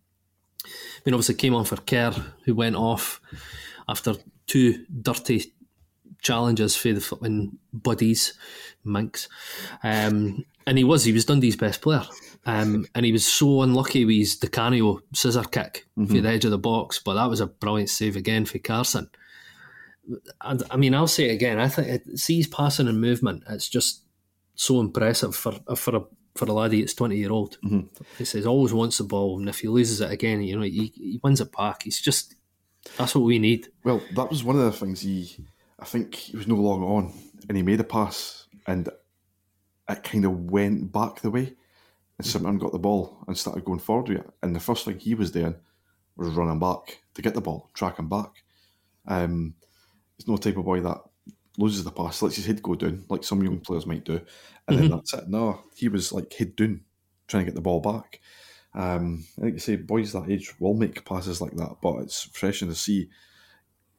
I 0.64 1.00
mean, 1.04 1.14
obviously 1.14 1.34
came 1.34 1.54
on 1.54 1.64
for 1.64 1.76
Kerr, 1.76 2.14
who 2.44 2.54
went 2.54 2.76
off 2.76 3.20
after 3.88 4.14
two 4.46 4.84
dirty 5.02 5.52
challenges 6.22 6.74
for 6.74 6.92
the 6.92 7.00
flipping 7.00 7.58
buddies, 7.72 8.34
Minks. 8.84 9.28
Um, 9.82 10.44
and 10.66 10.78
he 10.78 10.84
was, 10.84 11.04
he 11.04 11.12
was 11.12 11.26
Dundee's 11.26 11.56
best 11.56 11.82
player. 11.82 12.04
Um, 12.46 12.86
and 12.94 13.06
he 13.06 13.12
was 13.12 13.26
so 13.26 13.62
unlucky 13.62 14.04
with 14.04 14.16
his 14.16 14.36
Di 14.36 14.48
Canio 14.48 15.00
scissor 15.14 15.44
kick 15.44 15.86
for 15.94 16.02
mm-hmm. 16.02 16.22
the 16.22 16.28
edge 16.28 16.44
of 16.44 16.50
the 16.50 16.58
box, 16.58 16.98
but 16.98 17.14
that 17.14 17.30
was 17.30 17.40
a 17.40 17.46
brilliant 17.46 17.88
save 17.88 18.16
again 18.16 18.44
for 18.44 18.58
Carson. 18.58 19.08
And 20.42 20.62
I 20.70 20.76
mean, 20.76 20.94
I'll 20.94 21.06
say 21.06 21.30
it 21.30 21.34
again. 21.34 21.58
I 21.58 21.68
think 21.68 21.88
it, 21.88 22.18
see 22.18 22.36
his 22.36 22.46
passing 22.46 22.88
and 22.88 23.00
movement. 23.00 23.44
It's 23.48 23.68
just 23.68 24.02
so 24.54 24.80
impressive 24.80 25.34
for 25.34 25.54
uh, 25.66 25.74
for 25.74 25.96
a 25.96 26.02
for 26.34 26.44
a 26.44 26.52
laddie. 26.52 26.82
It's 26.82 26.92
twenty 26.92 27.16
year 27.16 27.32
old. 27.32 27.56
Mm-hmm. 27.64 28.04
He 28.18 28.24
says 28.26 28.44
always 28.44 28.74
wants 28.74 28.98
the 28.98 29.04
ball, 29.04 29.38
and 29.38 29.48
if 29.48 29.60
he 29.60 29.68
loses 29.68 30.02
it 30.02 30.10
again, 30.10 30.42
you 30.42 30.56
know, 30.56 30.62
he, 30.62 30.92
he 30.94 31.20
wins 31.22 31.40
it 31.40 31.50
back. 31.56 31.84
He's 31.84 32.00
just 32.00 32.34
that's 32.98 33.14
what 33.14 33.24
we 33.24 33.38
need. 33.38 33.68
Well, 33.82 34.02
that 34.14 34.28
was 34.28 34.44
one 34.44 34.56
of 34.56 34.64
the 34.64 34.72
things 34.72 35.00
he. 35.00 35.36
I 35.78 35.86
think 35.86 36.14
he 36.14 36.36
was 36.36 36.46
no 36.46 36.56
longer 36.56 36.86
on, 36.86 37.12
and 37.48 37.56
he 37.56 37.62
made 37.62 37.80
a 37.80 37.84
pass, 37.84 38.46
and 38.66 38.88
it 39.88 40.02
kind 40.02 40.24
of 40.24 40.50
went 40.50 40.92
back 40.92 41.20
the 41.20 41.30
way, 41.30 41.54
and 42.18 42.26
Simpson 42.26 42.58
got 42.58 42.72
the 42.72 42.78
ball 42.78 43.24
and 43.26 43.36
started 43.36 43.64
going 43.64 43.80
forward 43.80 44.08
with 44.08 44.18
it. 44.18 44.30
And 44.42 44.54
the 44.54 44.60
first 44.60 44.84
thing 44.84 44.98
he 44.98 45.14
was 45.14 45.30
doing 45.30 45.54
was 46.16 46.28
running 46.30 46.58
back 46.60 47.02
to 47.14 47.22
get 47.22 47.34
the 47.34 47.40
ball, 47.40 47.70
tracking 47.74 48.08
back. 48.08 48.44
Um, 49.06 49.54
he's 50.16 50.28
no 50.28 50.36
type 50.36 50.56
of 50.56 50.64
boy 50.64 50.80
that 50.80 50.98
loses 51.58 51.84
the 51.84 51.90
pass, 51.90 52.22
lets 52.22 52.36
his 52.36 52.46
head 52.46 52.62
go 52.62 52.74
down, 52.74 53.04
like 53.08 53.24
some 53.24 53.42
young 53.42 53.60
players 53.60 53.86
might 53.86 54.04
do, 54.04 54.20
and 54.68 54.78
then 54.78 54.90
that's 54.90 55.14
it. 55.14 55.28
No, 55.28 55.62
he 55.74 55.88
was 55.88 56.12
like 56.12 56.32
head 56.32 56.56
down, 56.56 56.80
trying 57.26 57.42
to 57.44 57.50
get 57.50 57.54
the 57.54 57.60
ball 57.60 57.80
back. 57.80 58.20
Um, 58.74 59.24
I 59.42 59.46
you 59.46 59.58
say 59.58 59.76
boys 59.76 60.12
that 60.12 60.28
age 60.28 60.52
will 60.58 60.74
make 60.74 61.04
passes 61.04 61.40
like 61.40 61.54
that, 61.56 61.76
but 61.80 61.98
it's 61.98 62.26
refreshing 62.26 62.68
to 62.68 62.74
see 62.74 63.08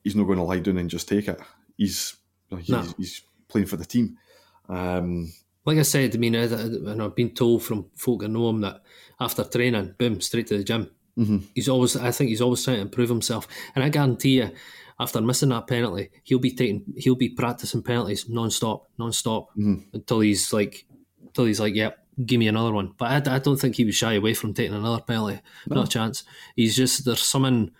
he's 0.04 0.16
not 0.16 0.26
going 0.26 0.38
to 0.38 0.44
lie 0.44 0.60
down 0.60 0.78
and 0.78 0.90
just 0.90 1.08
take 1.08 1.28
it. 1.28 1.40
He's 1.78 2.16
he's, 2.50 2.70
No. 2.70 2.84
he's 2.98 3.22
playing 3.48 3.68
for 3.68 3.78
the 3.78 3.86
team. 3.86 4.18
Um, 4.68 5.32
Like 5.66 5.80
I 5.80 5.84
said, 5.84 6.16
I 6.16 6.18
mean, 6.18 6.36
I, 6.36 6.44
I- 6.44 6.92
and 6.92 7.02
I've 7.02 7.16
been 7.16 7.34
told 7.34 7.64
from 7.64 7.90
folk 7.96 8.22
that 8.22 8.30
know 8.30 8.50
him 8.50 8.62
that 8.62 8.82
after 9.20 9.44
training, 9.44 9.96
boom, 9.98 10.22
straight 10.22 10.48
to 10.48 10.58
the 10.58 10.64
gym. 10.64 10.92
Mm-hmm. 11.18 11.38
He's 11.54 11.70
always, 11.70 11.96
I 11.96 12.12
think, 12.12 12.30
he's 12.30 12.42
always 12.42 12.64
trying 12.64 12.78
to 12.78 12.82
improve 12.82 13.10
himself, 13.10 13.48
and 13.74 13.84
I 13.84 13.90
guarantee 13.90 14.38
you, 14.40 14.52
after 15.00 15.22
missing 15.22 15.50
that 15.50 15.68
penalty, 15.68 16.10
he'll 16.24 16.40
be 16.40 16.52
taking, 16.52 16.84
he'll 16.98 17.16
be 17.16 17.30
practicing 17.30 17.84
penalties 17.84 18.30
non-stop, 18.30 18.88
non-stop 18.98 19.50
mm-hmm. 19.52 19.82
until 19.94 20.22
he's 20.22 20.54
like, 20.54 20.86
until 21.22 21.46
he's 21.46 21.60
like, 21.60 21.76
yep, 21.76 22.06
give 22.24 22.40
me 22.40 22.48
another 22.48 22.72
one. 22.72 22.94
But 22.98 23.28
I, 23.28 23.36
I 23.36 23.40
don't 23.40 23.60
think 23.60 23.76
he 23.76 23.86
was 23.86 23.96
shy 23.96 24.14
away 24.14 24.34
from 24.34 24.54
taking 24.54 24.74
another 24.74 25.02
penalty. 25.02 25.42
Not 25.68 25.88
a 25.88 25.90
chance. 25.90 26.24
He's 26.56 26.76
just 26.76 27.06
there's 27.06 27.22
something. 27.22 27.72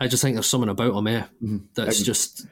I 0.00 0.08
just 0.08 0.22
think 0.22 0.36
there's 0.36 0.46
something 0.46 0.70
about 0.70 0.96
him, 0.96 1.06
eh? 1.06 1.24
Mm-hmm. 1.42 1.58
That's 1.74 2.02
just 2.02 2.46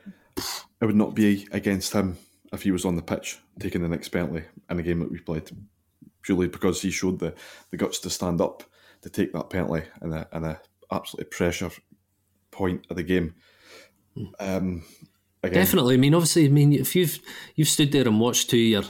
I 0.81 0.87
would 0.87 0.97
not 0.97 1.15
be 1.15 1.49
against 1.53 1.93
him 1.93 2.19
if 2.53 2.63
he 2.63 2.71
was 2.71 2.85
on 2.85 2.97
the 2.97 3.03
pitch 3.03 3.39
taking 3.59 3.83
the 3.83 3.89
next 3.89 4.09
penalty 4.09 4.45
in 4.69 4.79
a 4.79 4.83
game 4.83 5.01
that 5.01 5.11
we 5.11 5.19
played, 5.19 5.51
purely 6.23 6.49
because 6.49 6.83
he 6.83 6.91
showed 6.91 7.19
the, 7.19 7.35
the 7.71 7.77
guts 7.77 7.99
to 8.01 8.11
stand 8.11 8.41
up 8.41 8.65
to 9.03 9.11
take 9.11 9.33
that 9.33 9.51
penalty 9.51 9.87
in 10.03 10.13
a, 10.13 10.27
in 10.33 10.45
a 10.45 10.61
absolutely 10.93 11.31
pressure 11.31 11.71
point 12.51 12.87
of 12.91 12.97
the 12.97 13.03
game. 13.03 13.35
Um, 14.39 14.83
again, 15.43 15.55
Definitely. 15.55 15.95
I 15.95 15.99
mean, 15.99 16.15
obviously, 16.15 16.47
I 16.47 16.49
mean, 16.49 16.73
if 16.73 16.97
you've 16.97 17.21
you've 17.55 17.69
stood 17.69 17.93
there 17.93 18.07
and 18.07 18.21
watched 18.21 18.51
two 18.51 18.59
your 18.59 18.83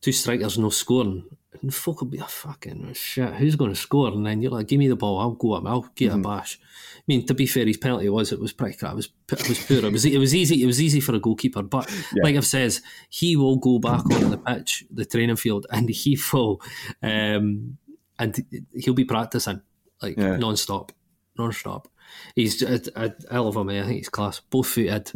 two 0.00 0.12
strikers 0.12 0.58
no 0.58 0.70
scoring, 0.70 1.24
and 1.62 1.72
folk 1.74 2.00
will 2.00 2.08
be 2.08 2.18
a 2.18 2.24
fucking 2.26 2.92
shit. 2.94 3.34
Who's 3.34 3.56
going 3.56 3.70
to 3.70 3.76
score? 3.76 4.08
And 4.08 4.26
then 4.26 4.42
you're 4.42 4.50
like, 4.50 4.66
give 4.68 4.78
me 4.78 4.88
the 4.88 4.96
ball. 4.96 5.20
I'll 5.20 5.30
go 5.32 5.52
up. 5.52 5.64
I'll 5.66 5.88
get 5.94 6.12
a 6.12 6.18
bash. 6.18 6.58
I 6.96 7.02
mean, 7.08 7.24
to 7.26 7.34
be 7.34 7.46
fair, 7.46 7.64
his 7.66 7.76
penalty 7.76 8.08
was 8.08 8.32
it 8.32 8.40
was 8.40 8.52
pretty 8.52 8.76
crap. 8.76 8.92
It 8.92 8.96
was 8.96 9.08
it 9.30 9.48
was 9.48 9.58
poor. 9.66 9.78
It 9.86 9.92
was 9.92 10.04
it 10.04 10.18
was 10.18 10.34
easy. 10.34 10.62
It 10.62 10.66
was 10.66 10.80
easy 10.82 11.00
for 11.00 11.14
a 11.14 11.20
goalkeeper. 11.20 11.62
But 11.62 11.88
like 12.22 12.36
I've 12.36 12.46
says, 12.46 12.82
he 13.08 13.36
will 13.36 13.56
go 13.56 13.78
back 13.78 14.04
on 14.10 14.30
the 14.30 14.38
pitch, 14.38 14.84
the 14.90 15.04
training 15.04 15.36
field, 15.36 15.66
and 15.70 15.88
he 15.88 16.18
will, 16.32 16.60
um, 17.02 17.78
and 18.18 18.64
he'll 18.74 18.94
be 18.94 19.04
practicing 19.04 19.62
like 20.00 20.16
Yeah. 20.18 20.36
non-stop, 20.36 20.92
non-stop. 21.38 21.88
He's 22.34 22.62
I, 22.62 22.80
I, 22.96 23.12
I 23.30 23.38
love 23.38 23.56
him. 23.56 23.68
I 23.68 23.82
think 23.84 23.98
he's 23.98 24.08
class. 24.08 24.40
Both 24.40 24.68
footed. 24.68 25.10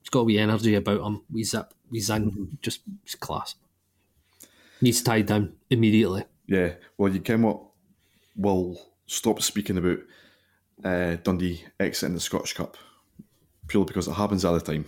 He's 0.00 0.10
got 0.10 0.20
a 0.20 0.24
wee 0.24 0.38
energy 0.38 0.74
about 0.74 1.00
him. 1.06 1.22
We 1.30 1.44
zip, 1.44 1.74
we 1.90 2.00
zing, 2.00 2.58
just 2.62 2.80
he's 3.04 3.14
class. 3.16 3.54
Needs 4.82 5.00
tied 5.00 5.26
down 5.26 5.54
immediately. 5.70 6.24
Yeah, 6.46 6.72
well, 6.98 7.12
you 7.12 7.20
can 7.20 7.42
what? 7.42 7.62
We'll 8.36 8.76
stop 9.06 9.40
speaking 9.40 9.78
about 9.78 9.98
uh, 10.84 11.16
Dundee 11.22 11.64
exiting 11.78 12.14
the 12.14 12.20
Scottish 12.20 12.54
Cup 12.54 12.76
purely 13.68 13.86
because 13.86 14.08
it 14.08 14.12
happens 14.14 14.44
all 14.44 14.54
the 14.54 14.60
time, 14.60 14.84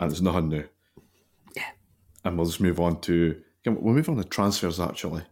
and 0.00 0.10
it's 0.10 0.20
nothing 0.20 0.48
new. 0.48 0.64
Yeah. 1.54 1.70
And 2.24 2.36
we'll 2.36 2.46
just 2.46 2.60
move 2.60 2.80
on 2.80 3.00
to 3.02 3.40
we'll 3.64 3.94
move 3.94 4.08
on 4.08 4.16
to 4.16 4.24
transfers. 4.24 4.80
Actually, 4.80 5.22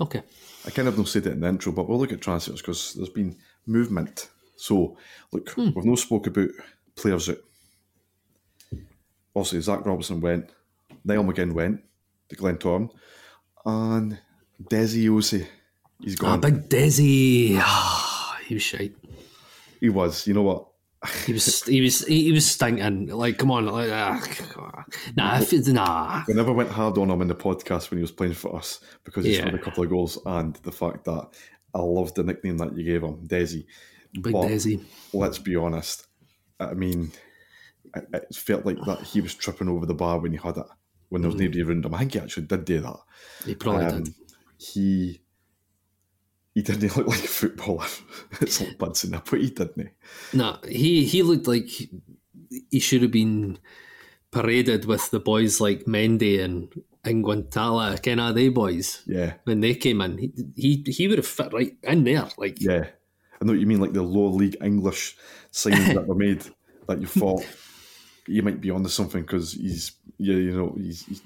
Okay. 0.00 0.22
I 0.64 0.70
kind 0.70 0.86
of 0.86 0.94
don't 0.94 1.08
say 1.08 1.18
that 1.20 1.32
in 1.32 1.40
the 1.40 1.48
intro, 1.48 1.72
but 1.72 1.88
we'll 1.88 1.98
look 1.98 2.12
at 2.12 2.20
transfers 2.20 2.60
because 2.60 2.94
there's 2.94 3.08
been 3.08 3.36
movement. 3.66 4.28
So, 4.56 4.96
look, 5.32 5.56
we've 5.56 5.84
no 5.84 5.96
spoke 5.96 6.28
about 6.28 6.50
players 6.94 7.28
out. 7.28 7.38
Obviously, 9.34 9.60
Zach 9.60 9.84
Robinson 9.84 10.20
went, 10.20 10.50
Niall 11.04 11.24
McGinn 11.24 11.52
went 11.52 11.82
to 12.28 12.36
Glentoran, 12.36 12.90
and 13.64 14.18
Desi 14.62 15.04
Osei, 15.08 15.46
He's 16.00 16.16
gone. 16.16 16.40
big 16.40 16.68
Desi. 16.68 17.56
Ah, 17.60 18.38
he 18.46 18.54
was 18.54 18.62
shite. 18.62 18.94
he 19.80 19.88
was, 19.88 20.26
you 20.26 20.34
know 20.34 20.42
what? 20.42 20.66
He 21.26 21.32
was 21.32 21.62
he 21.64 21.80
was 21.80 22.04
he 22.06 22.32
was 22.32 22.44
stinking. 22.44 23.06
Like, 23.08 23.38
come 23.38 23.52
on, 23.52 23.66
like, 23.66 23.88
ah, 23.92 24.84
nah, 25.16 25.38
if 25.40 25.52
nah. 25.68 26.24
We 26.26 26.34
never 26.34 26.52
went 26.52 26.70
hard 26.70 26.98
on 26.98 27.08
him 27.10 27.22
in 27.22 27.28
the 27.28 27.36
podcast 27.36 27.90
when 27.90 27.98
he 27.98 28.02
was 28.02 28.10
playing 28.10 28.34
for 28.34 28.56
us 28.56 28.80
because 29.04 29.24
he 29.24 29.34
Yeah. 29.34 29.42
scored 29.42 29.54
a 29.54 29.58
couple 29.58 29.84
of 29.84 29.90
goals 29.90 30.18
and 30.26 30.56
the 30.64 30.72
fact 30.72 31.04
that 31.04 31.28
I 31.72 31.78
loved 31.78 32.16
the 32.16 32.24
nickname 32.24 32.58
that 32.58 32.76
you 32.76 32.82
gave 32.84 33.02
him, 33.04 33.26
Desi. 33.28 33.66
Big 34.12 34.32
But 34.32 34.48
Desi. 34.48 34.82
let's 35.12 35.38
be 35.38 35.54
honest. 35.54 36.06
I 36.58 36.74
mean, 36.74 37.12
it, 37.94 38.04
it 38.12 38.34
felt 38.34 38.66
like 38.66 38.78
that 38.86 39.02
he 39.02 39.20
was 39.20 39.34
tripping 39.34 39.68
over 39.68 39.86
the 39.86 39.94
bar 39.94 40.18
when 40.18 40.32
he 40.32 40.38
had 40.38 40.56
it, 40.56 40.66
when 41.08 41.22
there 41.22 41.30
was 41.30 41.40
nobody 41.40 41.62
around 41.62 41.84
him. 41.84 41.94
I 41.94 41.98
think 41.98 42.12
he 42.12 42.20
actually 42.20 42.46
did 42.46 42.64
do 42.64 42.80
that. 42.80 42.96
He 43.44 43.54
probably 43.54 43.86
Um, 43.86 44.04
did. 44.04 44.14
He 44.58 45.20
he 46.54 46.62
didn't 46.62 46.96
look 46.96 47.06
like 47.06 47.24
a 47.24 47.28
footballer. 47.28 47.86
it's 48.40 48.62
bad 48.62 48.96
saying 48.96 49.12
that, 49.12 49.26
but 49.30 49.40
he 49.40 49.50
didn't. 49.50 49.90
Nah, 50.32 50.58
he 50.66 51.04
he 51.04 51.22
looked 51.22 51.46
like 51.46 51.68
he 52.70 52.80
should 52.80 53.02
have 53.02 53.12
been 53.12 53.58
paraded 54.30 54.84
with 54.84 55.10
the 55.10 55.20
boys 55.20 55.60
like 55.60 55.84
Mendy 55.84 56.42
and 56.42 56.72
and 57.04 57.24
Guantala, 57.24 58.02
kind 58.02 58.20
of 58.20 58.34
they 58.34 58.48
boys. 58.48 59.02
Yeah, 59.06 59.34
when 59.44 59.60
they 59.60 59.74
came 59.74 60.00
in, 60.00 60.18
he 60.18 60.32
he, 60.56 60.84
he 60.90 61.08
would 61.08 61.18
have 61.18 61.26
fit 61.26 61.52
right 61.52 61.76
in 61.82 62.04
there. 62.04 62.28
Like 62.36 62.60
yeah, 62.60 62.88
I 63.40 63.44
know 63.44 63.52
what 63.52 63.60
you 63.60 63.66
mean, 63.66 63.80
like 63.80 63.92
the 63.92 64.02
lower 64.02 64.30
league 64.30 64.56
English 64.62 65.16
signings 65.52 65.94
that 65.94 66.06
were 66.06 66.14
made 66.14 66.42
that 66.88 67.00
you 67.00 67.06
thought 67.06 67.46
you 68.26 68.42
might 68.42 68.60
be 68.60 68.70
onto 68.70 68.88
something 68.90 69.22
because 69.22 69.52
he's 69.52 69.92
yeah, 70.18 70.34
you 70.36 70.52
know, 70.56 70.74
he's, 70.76 71.04
he's 71.06 71.22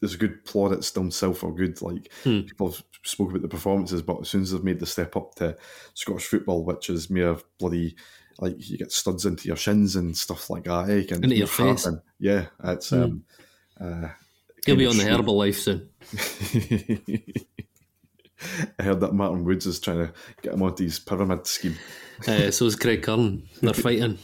there's 0.00 0.14
a 0.14 0.18
good 0.18 0.44
plaudits 0.44 0.90
to 0.92 1.00
himself 1.00 1.42
or 1.44 1.54
good 1.54 1.80
like 1.80 2.10
Hmm. 2.24 2.40
people 2.42 2.70
have 2.70 2.82
spoke 3.04 3.30
about 3.30 3.42
the 3.42 3.48
performances, 3.48 4.02
but 4.02 4.20
as 4.20 4.28
soon 4.28 4.42
as 4.42 4.50
they've 4.52 4.62
made 4.64 4.80
the 4.80 4.86
step 4.86 5.16
up 5.16 5.34
to 5.36 5.56
Scottish 5.94 6.26
football, 6.26 6.62
which 6.64 6.90
is 6.90 7.08
mere 7.10 7.36
bloody 7.58 7.96
like 8.40 8.56
you 8.68 8.76
get 8.76 8.90
studs 8.92 9.24
into 9.26 9.46
your 9.46 9.56
shins 9.56 9.94
and 9.96 10.16
stuff 10.16 10.50
like 10.50 10.64
that, 10.64 10.90
eh? 10.90 11.04
And 11.14 11.24
Into 11.24 11.36
your 11.36 11.46
face. 11.46 11.86
and- 11.86 12.00
yeah, 12.18 12.46
it's 12.64 12.92
um 12.92 13.24
uh 13.80 14.08
he'll 14.66 14.76
be 14.76 14.86
on 14.86 14.96
the 14.96 15.04
Herbalife 15.04 15.54
soon. 15.54 15.88
I 18.78 18.82
heard 18.82 19.00
that 19.00 19.14
Martin 19.14 19.44
Woods 19.44 19.64
is 19.66 19.80
trying 19.80 19.98
to 20.06 20.12
get 20.42 20.52
him 20.54 20.62
onto 20.62 20.84
his 20.84 20.98
pyramid 20.98 21.46
scheme. 21.46 21.76
Uh, 22.28 22.50
so 22.50 22.66
is 22.66 22.76
Craig 22.76 23.02
Curran. 23.02 23.48
They're 23.62 23.72
fighting. 23.74 24.18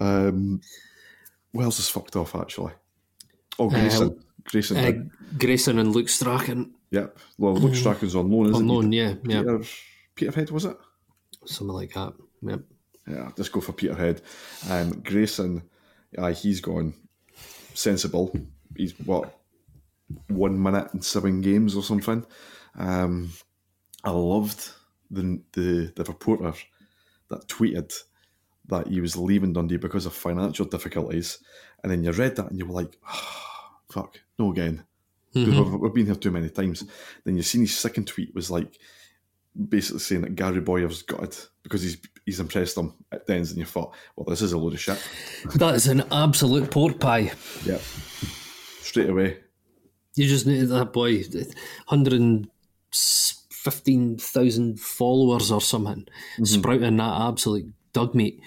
Um, 0.00 0.60
else 1.62 1.78
is 1.78 1.88
fucked 1.88 2.16
off 2.16 2.34
actually? 2.34 2.72
Oh, 3.58 3.68
Grayson. 3.68 4.22
Grayson. 4.44 4.76
Uh. 4.76 4.92
Grayson 5.38 5.78
and 5.78 5.94
Luke 5.94 6.08
Strachan 6.08 6.74
yep. 6.90 7.18
Well, 7.38 7.54
Luke 7.54 7.74
Strachan's 7.74 8.14
on 8.14 8.30
loan, 8.30 8.50
isn't 8.50 8.54
on 8.56 8.68
he? 8.68 8.74
loan. 8.74 8.92
Yeah, 8.92 9.14
yeah, 9.24 9.42
Peter, 9.42 9.64
Peterhead 10.14 10.50
was 10.50 10.64
it? 10.64 10.76
something 11.44 11.74
like 11.74 11.92
that. 11.94 12.12
Yep. 12.42 12.60
Yeah, 13.08 13.30
just 13.36 13.52
go 13.52 13.60
for 13.60 13.72
Peterhead. 13.72 14.20
Um, 14.68 15.00
Grayson, 15.04 15.62
aye, 16.18 16.32
he's 16.32 16.60
gone 16.60 16.92
sensible. 17.74 18.36
He's 18.76 18.98
what 19.00 19.38
one 20.28 20.60
minute 20.60 20.88
in 20.92 21.02
seven 21.02 21.40
games 21.40 21.76
or 21.76 21.82
something. 21.82 22.26
Um, 22.76 23.32
I 24.02 24.10
loved 24.10 24.70
the 25.10 25.40
the 25.52 25.92
the 25.94 26.04
reporter 26.04 26.52
that 27.28 27.46
tweeted 27.48 27.92
that 28.68 28.88
he 28.88 29.00
was 29.00 29.16
leaving 29.16 29.52
Dundee 29.52 29.76
because 29.76 30.06
of 30.06 30.12
financial 30.14 30.66
difficulties, 30.66 31.38
and 31.82 31.90
then 31.92 32.02
you 32.04 32.10
read 32.12 32.36
that 32.36 32.50
and 32.50 32.58
you 32.58 32.66
were 32.66 32.74
like, 32.74 32.98
"Ah, 33.06 33.78
"Fuck, 33.90 34.20
no 34.38 34.50
again." 34.52 34.84
'Cause 35.34 35.46
We've, 35.48 35.72
we've 35.80 35.94
been 35.94 36.06
here 36.06 36.14
too 36.14 36.30
many 36.30 36.48
times. 36.48 36.84
Then 37.24 37.36
you 37.36 37.42
seen 37.42 37.60
his 37.60 37.76
second 37.78 38.06
tweet 38.06 38.34
was 38.34 38.50
like 38.50 38.78
basically 39.68 40.00
saying 40.00 40.22
that 40.22 40.34
Gary 40.34 40.60
Bowyer's 40.60 41.02
got 41.02 41.22
it 41.24 41.48
because 41.62 41.82
he's 41.82 41.98
he's 42.24 42.40
impressed 42.40 42.76
him 42.76 42.94
at 43.12 43.26
Dens, 43.26 43.50
and 43.50 43.58
you 43.58 43.66
thought, 43.66 43.94
well, 44.16 44.24
this 44.24 44.40
is 44.42 44.52
a 44.52 44.58
load 44.58 44.72
of 44.74 44.80
shit. 44.80 44.98
That 45.56 45.74
is 45.74 45.86
an 45.88 46.04
absolute 46.10 46.70
pork 46.70 46.98
pie. 46.98 47.32
Yeah, 47.64 47.78
straight 48.80 49.10
away. 49.10 49.38
You 50.14 50.26
just 50.26 50.46
need 50.46 50.62
that 50.68 50.92
boy, 50.94 51.22
hundred 51.86 52.48
fifteen 52.90 54.16
thousand 54.16 54.80
followers 54.80 55.50
or 55.50 55.60
something, 55.60 56.06
sprouting 56.44 56.96
that 56.96 57.20
absolute 57.28 57.72
dug 57.96 58.14
meat. 58.14 58.40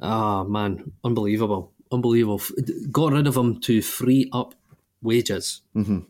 Ah 0.00 0.44
man, 0.44 0.92
unbelievable, 1.04 1.72
unbelievable. 1.92 2.40
Got 2.90 3.12
rid 3.12 3.26
of 3.26 3.36
him 3.36 3.60
to 3.60 3.82
free 3.82 4.28
up 4.32 4.54
wages, 5.02 5.62
mm-hmm. 5.76 6.00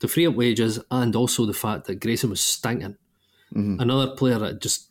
to 0.00 0.08
free 0.08 0.26
up 0.26 0.34
wages, 0.34 0.80
and 0.90 1.14
also 1.14 1.46
the 1.46 1.60
fact 1.64 1.86
that 1.86 2.00
Grayson 2.00 2.30
was 2.30 2.40
stinking. 2.40 2.96
Another 3.54 4.08
player 4.16 4.38
that 4.38 4.60
just 4.60 4.90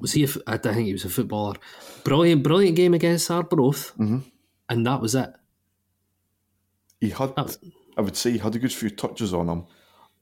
was 0.00 0.12
he? 0.12 0.24
A, 0.24 0.28
I 0.46 0.56
think 0.58 0.86
he 0.86 0.92
was 0.92 1.04
a 1.04 1.08
footballer. 1.08 1.56
Brilliant, 2.04 2.42
brilliant 2.42 2.76
game 2.76 2.94
against 2.94 3.30
Arbroath, 3.30 3.92
and 4.68 4.86
that 4.86 5.00
was 5.00 5.14
it. 5.14 5.30
He 7.00 7.10
had, 7.10 7.32
Oh. 7.36 7.48
I 7.98 8.02
would 8.02 8.16
say, 8.16 8.32
he 8.32 8.38
had 8.38 8.54
a 8.54 8.58
good 8.58 8.72
few 8.72 8.90
touches 8.90 9.32
on 9.32 9.48
him, 9.48 9.64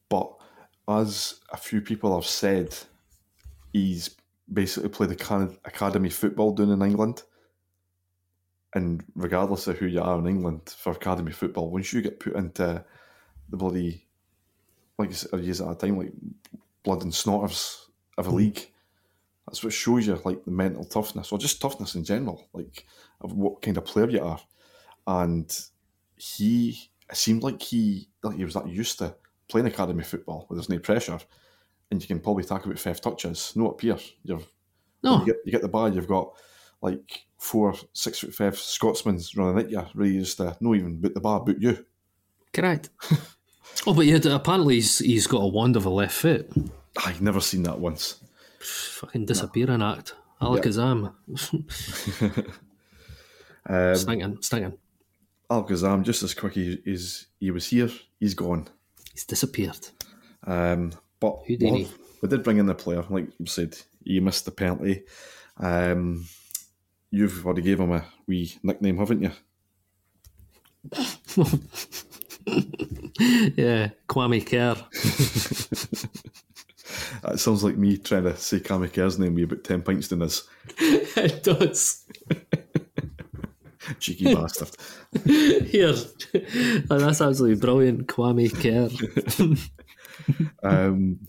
but 0.08 0.30
as 0.86 1.40
a 1.52 1.56
few 1.56 1.80
people 1.80 2.14
have 2.14 2.26
said, 2.26 2.76
he's 3.72 4.10
basically 4.52 4.88
played 4.88 5.12
aca- 5.12 5.56
academy 5.64 6.10
football 6.10 6.52
down 6.52 6.70
in 6.70 6.82
England. 6.82 7.22
And 8.74 9.04
regardless 9.14 9.66
of 9.68 9.78
who 9.78 9.86
you 9.86 10.02
are 10.02 10.18
in 10.18 10.26
England 10.26 10.74
for 10.76 10.92
academy 10.92 11.32
football, 11.32 11.70
once 11.70 11.92
you 11.92 12.02
get 12.02 12.20
put 12.20 12.34
into 12.34 12.84
the 13.48 13.56
bloody, 13.56 14.06
like 14.98 15.12
said, 15.12 15.30
I 15.32 15.36
use 15.36 15.60
it 15.60 15.66
at 15.66 15.72
a 15.72 15.74
time, 15.76 15.98
like 15.98 16.12
blood 16.82 17.02
and 17.02 17.14
snotters 17.14 17.86
of 18.18 18.26
a 18.26 18.30
hmm. 18.30 18.36
league, 18.36 18.70
that's 19.46 19.62
what 19.62 19.72
shows 19.72 20.06
you 20.06 20.20
like 20.24 20.44
the 20.44 20.50
mental 20.50 20.84
toughness 20.84 21.30
or 21.30 21.38
just 21.38 21.60
toughness 21.60 21.94
in 21.94 22.04
general, 22.04 22.48
like 22.52 22.86
of 23.20 23.32
what 23.32 23.62
kind 23.62 23.76
of 23.76 23.84
player 23.84 24.08
you 24.08 24.22
are. 24.22 24.40
And 25.06 25.56
he 26.16 26.90
it 27.10 27.16
seemed 27.16 27.42
like 27.42 27.60
he 27.60 28.08
like 28.22 28.36
he 28.36 28.44
was 28.44 28.54
that 28.54 28.68
used 28.68 28.98
to 28.98 29.14
playing 29.48 29.66
academy 29.66 30.02
football 30.02 30.46
where 30.48 30.56
there's 30.56 30.68
no 30.68 30.78
pressure, 30.78 31.18
and 31.90 32.00
you 32.00 32.08
can 32.08 32.20
probably 32.20 32.44
talk 32.44 32.64
about 32.64 32.78
five 32.78 33.00
touches. 33.00 33.52
No 33.54 33.70
up 33.70 33.80
here, 33.80 33.98
you've 34.22 34.46
No, 35.02 35.20
you 35.20 35.26
get 35.26 35.36
you 35.44 35.52
get 35.52 35.62
the 35.62 35.68
ball, 35.68 35.92
you've 35.92 36.08
got 36.08 36.32
like 36.82 37.26
four 37.38 37.74
six 37.92 38.18
foot 38.18 38.34
five 38.34 38.58
Scotsmen 38.58 39.20
running 39.36 39.64
at 39.64 39.70
you, 39.70 39.84
really 39.94 40.14
used 40.14 40.36
to 40.38 40.56
not 40.60 40.74
even 40.74 41.00
boot 41.00 41.14
the 41.14 41.20
bar, 41.20 41.40
boot 41.40 41.60
you. 41.60 41.84
correct. 42.52 42.90
oh, 43.86 43.94
but 43.94 44.06
yeah, 44.06 44.18
apparently 44.30 44.76
he's, 44.76 44.98
he's 44.98 45.26
got 45.26 45.38
a 45.38 45.48
wand 45.48 45.76
of 45.76 45.86
a 45.86 45.90
left 45.90 46.14
foot. 46.14 46.50
I've 47.04 47.22
never 47.22 47.40
seen 47.40 47.62
that 47.64 47.80
once. 47.80 48.20
Fucking 48.60 49.26
disappearing 49.26 49.82
act. 49.82 50.14
Alakazam. 50.40 51.12
Um, 53.66 53.94
stinking, 53.94 54.42
stinking. 54.42 54.78
Alakazam, 55.50 56.02
just 56.02 56.22
as 56.22 56.34
quick 56.34 56.56
as 56.56 56.76
as 56.86 57.26
he 57.40 57.50
was 57.50 57.66
here, 57.68 57.90
he's 58.20 58.34
gone. 58.34 58.68
He's 59.12 59.24
disappeared. 59.24 59.88
Um, 60.46 60.92
but 61.24 61.46
Houdini. 61.46 61.88
we, 62.22 62.28
did 62.28 62.42
bring 62.42 62.58
in 62.58 62.66
the 62.66 62.74
player, 62.74 63.04
like 63.08 63.28
you 63.38 63.46
said, 63.46 63.76
he 64.04 64.20
missed 64.20 64.44
the 64.44 64.50
penalty. 64.50 65.02
Um, 65.58 66.26
you've 67.10 67.44
already 67.44 67.62
gave 67.62 67.80
him 67.80 67.92
a 67.92 68.04
wee 68.26 68.58
nickname, 68.62 68.98
haven't 68.98 69.22
you? 69.22 69.32
Yeah, 73.56 73.90
Kwame 74.08 74.44
Kerr. 74.44 74.76
That 77.22 77.40
sounds 77.40 77.64
like 77.64 77.78
me 77.78 77.96
trying 77.96 78.24
to 78.24 78.36
say 78.36 78.60
Kwame 78.60 78.92
Kerr's 78.92 79.18
name 79.18 79.34
with 79.34 79.44
about 79.44 79.64
10 79.64 79.80
pints 79.82 80.12
in 80.12 80.18
this 80.18 80.46
it 80.78 81.42
does. 81.42 82.04
cheeky 83.98 84.34
bastard. 84.34 84.68
Here. 85.24 85.94
Oh, 86.90 86.98
that's 86.98 87.22
absolutely 87.22 87.58
brilliant. 87.58 88.06
Kwame 88.08 88.52
Kerr. 88.52 88.90
Um, 90.62 91.20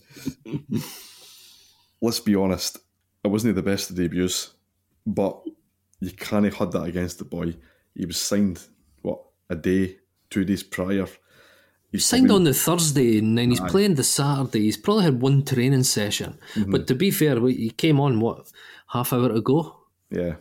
let's 2.00 2.20
be 2.20 2.34
honest, 2.34 2.78
it 3.22 3.28
wasn't 3.28 3.54
the 3.54 3.62
best 3.62 3.90
of 3.90 3.96
debuts, 3.96 4.52
but 5.06 5.42
you 6.00 6.10
can't 6.12 6.44
have 6.44 6.54
had 6.54 6.72
that 6.72 6.84
against 6.84 7.18
the 7.18 7.24
boy. 7.24 7.54
He 7.94 8.06
was 8.06 8.20
signed, 8.20 8.66
what, 9.02 9.20
a 9.50 9.56
day, 9.56 9.98
two 10.30 10.44
days 10.44 10.62
prior. 10.62 11.06
He's 11.92 12.04
Signed 12.04 12.30
on 12.30 12.44
the 12.44 12.52
Thursday 12.52 13.18
and 13.18 13.38
then 13.38 13.50
he's 13.50 13.60
playing 13.60 13.94
the 13.94 14.04
Saturday. 14.04 14.62
He's 14.62 14.76
probably 14.76 15.04
had 15.04 15.20
one 15.20 15.44
training 15.44 15.84
session. 15.84 16.38
But 16.66 16.86
to 16.88 16.94
be 16.94 17.10
fair, 17.10 17.38
he 17.46 17.70
came 17.70 18.00
on, 18.00 18.20
what, 18.20 18.50
half 18.88 19.12
hour 19.12 19.30
ago? 19.32 19.76
Yeah. 20.10 20.36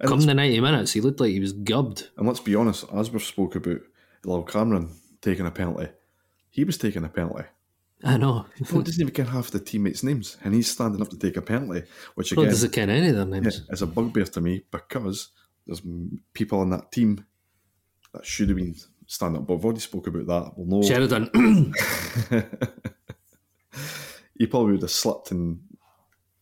And 0.00 0.08
Come 0.08 0.20
the 0.20 0.34
90 0.34 0.60
minutes, 0.60 0.92
he 0.92 1.00
looked 1.00 1.20
like 1.20 1.30
he 1.30 1.40
was 1.40 1.52
gubbed. 1.52 2.10
And 2.16 2.26
let's 2.26 2.40
be 2.40 2.54
honest, 2.54 2.84
as 2.92 3.10
we've 3.10 3.22
spoke 3.22 3.54
about 3.54 3.80
Lyle 4.24 4.42
Cameron 4.42 4.90
taking 5.20 5.46
a 5.46 5.50
penalty, 5.50 5.88
he 6.50 6.64
was 6.64 6.76
taking 6.76 7.04
a 7.04 7.08
penalty. 7.08 7.44
I 8.04 8.16
know. 8.16 8.46
Well, 8.60 8.80
he 8.80 8.84
doesn't 8.84 9.00
even 9.00 9.14
get 9.14 9.28
half 9.28 9.50
the 9.50 9.60
teammates' 9.60 10.02
names, 10.02 10.36
and 10.42 10.54
he's 10.54 10.70
standing 10.70 11.00
up 11.00 11.10
to 11.10 11.18
take 11.18 11.36
a 11.36 11.42
penalty, 11.42 11.84
which 12.14 12.32
Well, 12.32 12.44
again 12.44 12.52
doesn't 12.52 12.72
ken 12.72 12.90
any 12.90 13.08
of 13.08 13.16
their 13.16 13.26
names? 13.26 13.62
It's 13.70 13.82
a 13.82 13.86
bugbear 13.86 14.24
to 14.24 14.40
me 14.40 14.64
because 14.70 15.28
there's 15.66 15.82
people 16.32 16.60
on 16.60 16.70
that 16.70 16.90
team 16.90 17.24
that 18.12 18.26
should 18.26 18.48
have 18.48 18.58
been 18.58 18.74
standing 19.06 19.40
up. 19.40 19.46
But 19.46 19.56
we've 19.56 19.64
already 19.64 19.80
spoke 19.80 20.06
about 20.08 20.26
that. 20.26 20.52
We'll 20.56 20.80
know 20.80 20.86
Sheridan. 20.86 21.30
he 24.38 24.46
probably 24.46 24.72
would 24.72 24.82
have 24.82 24.90
slipped 24.90 25.30
and 25.30 25.60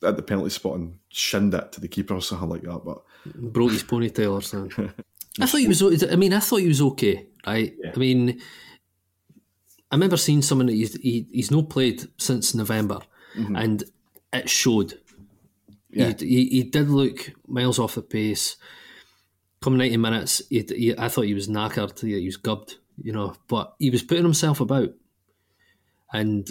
at 0.03 0.17
the 0.17 0.23
penalty 0.23 0.51
spot 0.51 0.79
and 0.79 0.99
shinned 1.11 1.53
it 1.55 1.73
to 1.73 1.81
the 1.81 1.89
keeper 1.89 2.15
or 2.15 2.23
something 2.23 2.49
like 2.49 2.63
that. 2.63 2.83
But 2.85 3.03
broke 3.53 3.73
his 3.73 3.85
ponytail 3.85 4.33
or 4.33 4.43
something. 4.43 4.93
I 5.41 5.47
thought 5.47 5.59
he 5.59 5.69
was. 5.69 5.83
I 6.05 6.17
mean, 6.17 6.33
I 6.33 6.41
thought 6.41 6.57
he 6.57 6.69
was 6.69 6.81
okay. 6.81 7.27
Right. 7.47 7.75
I 7.85 7.99
mean, 7.99 8.41
I 9.91 9.97
remember 9.97 10.17
seeing 10.17 10.43
someone 10.43 10.67
that 10.67 10.75
he's 10.75 10.95
he, 11.01 11.27
he's 11.33 11.51
not 11.51 11.69
played 11.69 12.07
since 12.17 12.55
November, 12.55 13.01
mm-hmm. 13.37 13.57
and 13.57 13.85
it 14.33 14.49
showed. 14.49 14.95
Yeah. 15.91 16.13
He, 16.19 16.27
he, 16.27 16.49
he 16.49 16.63
did 16.63 16.89
look 16.89 17.33
miles 17.49 17.79
off 17.79 17.97
the 17.97 18.03
pace. 18.03 18.57
Come 19.61 19.77
ninety 19.77 19.97
minutes, 19.97 20.43
he, 20.49 20.65
he, 20.69 20.95
I 20.97 21.09
thought 21.09 21.27
he 21.27 21.35
was 21.35 21.49
knackered. 21.49 21.99
He, 22.01 22.19
he 22.19 22.27
was 22.27 22.37
gubbed, 22.37 22.77
you 23.03 23.13
know. 23.13 23.35
But 23.49 23.75
he 23.79 23.91
was 23.91 24.03
putting 24.03 24.25
himself 24.25 24.61
about. 24.61 24.91
and 26.13 26.51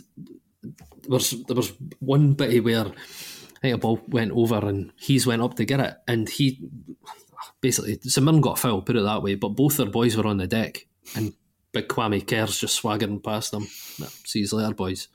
there 0.63 1.09
was 1.09 1.31
there 1.47 1.55
was 1.55 1.73
one 1.99 2.33
bitty 2.33 2.59
where 2.59 2.87
I 2.87 3.59
think 3.61 3.75
a 3.75 3.77
ball 3.77 4.01
went 4.07 4.31
over 4.31 4.67
and 4.67 4.91
he's 4.97 5.27
went 5.27 5.41
up 5.41 5.55
to 5.55 5.65
get 5.65 5.79
it, 5.79 5.95
and 6.07 6.29
he 6.29 6.61
basically 7.61 7.99
St 8.03 8.41
got 8.41 8.57
a 8.57 8.61
foul, 8.61 8.81
put 8.81 8.95
it 8.95 9.03
that 9.03 9.23
way. 9.23 9.35
But 9.35 9.49
both 9.49 9.77
their 9.77 9.87
boys 9.87 10.15
were 10.15 10.27
on 10.27 10.37
the 10.37 10.47
deck, 10.47 10.85
and 11.15 11.33
big 11.71 11.87
Kwame 11.87 12.25
Kerr's 12.25 12.59
just 12.59 12.75
swaggering 12.75 13.19
past 13.19 13.51
them. 13.51 13.67
No, 13.99 14.07
see 14.25 14.39
you 14.39 14.47
later, 14.51 14.73
boys. 14.73 15.07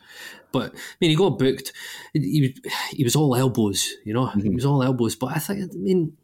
But 0.52 0.72
I 0.74 0.78
mean, 1.00 1.10
he 1.10 1.16
got 1.16 1.38
booked. 1.38 1.72
He, 2.12 2.54
he 2.90 3.04
was 3.04 3.16
all 3.16 3.34
elbows, 3.34 3.94
you 4.04 4.14
know. 4.14 4.26
Mm-hmm. 4.26 4.40
He 4.40 4.50
was 4.50 4.64
all 4.64 4.82
elbows. 4.82 5.16
But 5.16 5.36
I 5.36 5.38
think, 5.38 5.72
I 5.72 5.76
mean, 5.76 6.16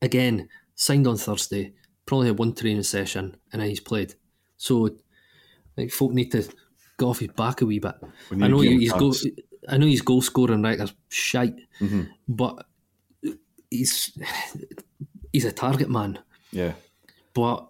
again, 0.00 0.48
signed 0.74 1.06
on 1.06 1.16
Thursday. 1.16 1.74
Probably 2.06 2.28
had 2.28 2.38
one 2.38 2.54
training 2.54 2.82
session, 2.82 3.36
and 3.52 3.62
then 3.62 3.68
he's 3.68 3.80
played. 3.80 4.14
So, 4.56 4.86
I 4.86 4.90
think 5.76 5.92
folk 5.92 6.12
need 6.12 6.30
to 6.32 6.46
go 6.96 7.08
off 7.08 7.18
his 7.18 7.28
back 7.28 7.62
a 7.62 7.66
wee 7.66 7.78
bit. 7.78 7.94
I 8.30 8.48
know 8.48 8.60
he's 8.60 8.92
go, 8.92 9.12
I 9.68 9.78
know 9.78 9.86
he's 9.86 10.02
goal 10.02 10.20
scoring 10.20 10.62
record's 10.62 10.94
shite, 11.08 11.56
mm-hmm. 11.80 12.02
but 12.28 12.66
he's 13.70 14.16
he's 15.32 15.46
a 15.46 15.52
target 15.52 15.88
man. 15.90 16.18
Yeah, 16.52 16.72
but 17.32 17.68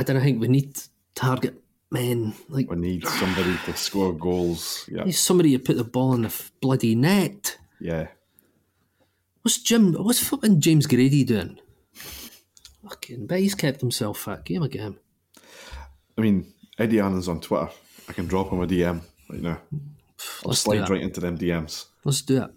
I 0.00 0.02
don't 0.02 0.22
think 0.22 0.40
we 0.40 0.48
need 0.48 0.80
target 1.14 1.62
men. 1.90 2.32
Like 2.48 2.70
we 2.70 2.76
need 2.76 3.06
somebody 3.06 3.54
to 3.66 3.76
score 3.76 4.14
goals. 4.14 4.88
Yeah, 4.90 5.04
need 5.04 5.12
somebody 5.12 5.52
to 5.52 5.58
put 5.58 5.76
the 5.76 5.84
ball 5.84 6.14
in 6.14 6.22
the 6.22 6.34
bloody 6.62 6.94
net. 6.94 7.58
Yeah. 7.78 8.06
What's 9.42 9.58
Jim? 9.58 9.92
What's 9.92 10.26
fucking 10.26 10.62
James 10.62 10.86
Grady 10.86 11.22
doing? 11.22 11.60
Fucking, 12.82 13.26
but 13.26 13.40
he's 13.40 13.54
kept 13.54 13.82
himself 13.82 14.20
fit. 14.20 14.46
Game 14.46 14.62
again. 14.62 14.96
I 16.16 16.22
mean, 16.22 16.50
Eddie 16.78 17.00
Annand's 17.00 17.28
on 17.28 17.42
Twitter. 17.42 17.68
I 18.08 18.14
can 18.14 18.26
drop 18.26 18.50
him 18.50 18.62
a 18.62 18.66
DM 18.66 19.02
right 19.28 19.42
now. 19.42 19.60
I'll 19.70 19.80
Let's 20.46 20.60
slide 20.60 20.88
right 20.88 21.02
into 21.02 21.20
them 21.20 21.36
DMs. 21.36 21.84
Let's 22.04 22.22
do 22.22 22.42
it. 22.42 22.50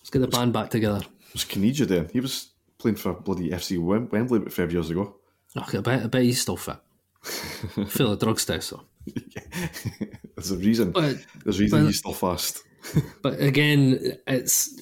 Let's 0.00 0.08
get 0.10 0.20
the 0.20 0.28
band 0.28 0.54
back 0.54 0.70
together. 0.70 1.02
Was 1.34 1.44
Caniggia 1.44 1.86
then? 1.86 2.08
He 2.10 2.20
was 2.20 2.52
playing 2.78 2.96
for 2.96 3.12
bloody 3.12 3.50
FC 3.50 3.78
Wembley 3.78 4.38
about 4.38 4.52
five 4.52 4.72
years 4.72 4.88
ago. 4.88 5.16
Okay, 5.56 5.78
I 5.78 5.80
bet, 5.80 6.02
I 6.04 6.06
bet 6.06 6.22
he's 6.22 6.40
still 6.40 6.56
fit. 6.56 6.76
Fill 7.22 8.12
a 8.12 8.18
drugs 8.18 8.44
test. 8.44 8.72
There's 10.36 10.50
a 10.50 10.56
reason. 10.56 10.92
But, 10.92 11.16
There's 11.44 11.58
a 11.58 11.62
reason 11.62 11.80
but, 11.80 11.86
he's 11.86 11.98
still 11.98 12.12
fast. 12.12 12.62
but 13.22 13.40
again, 13.40 14.18
it's. 14.26 14.80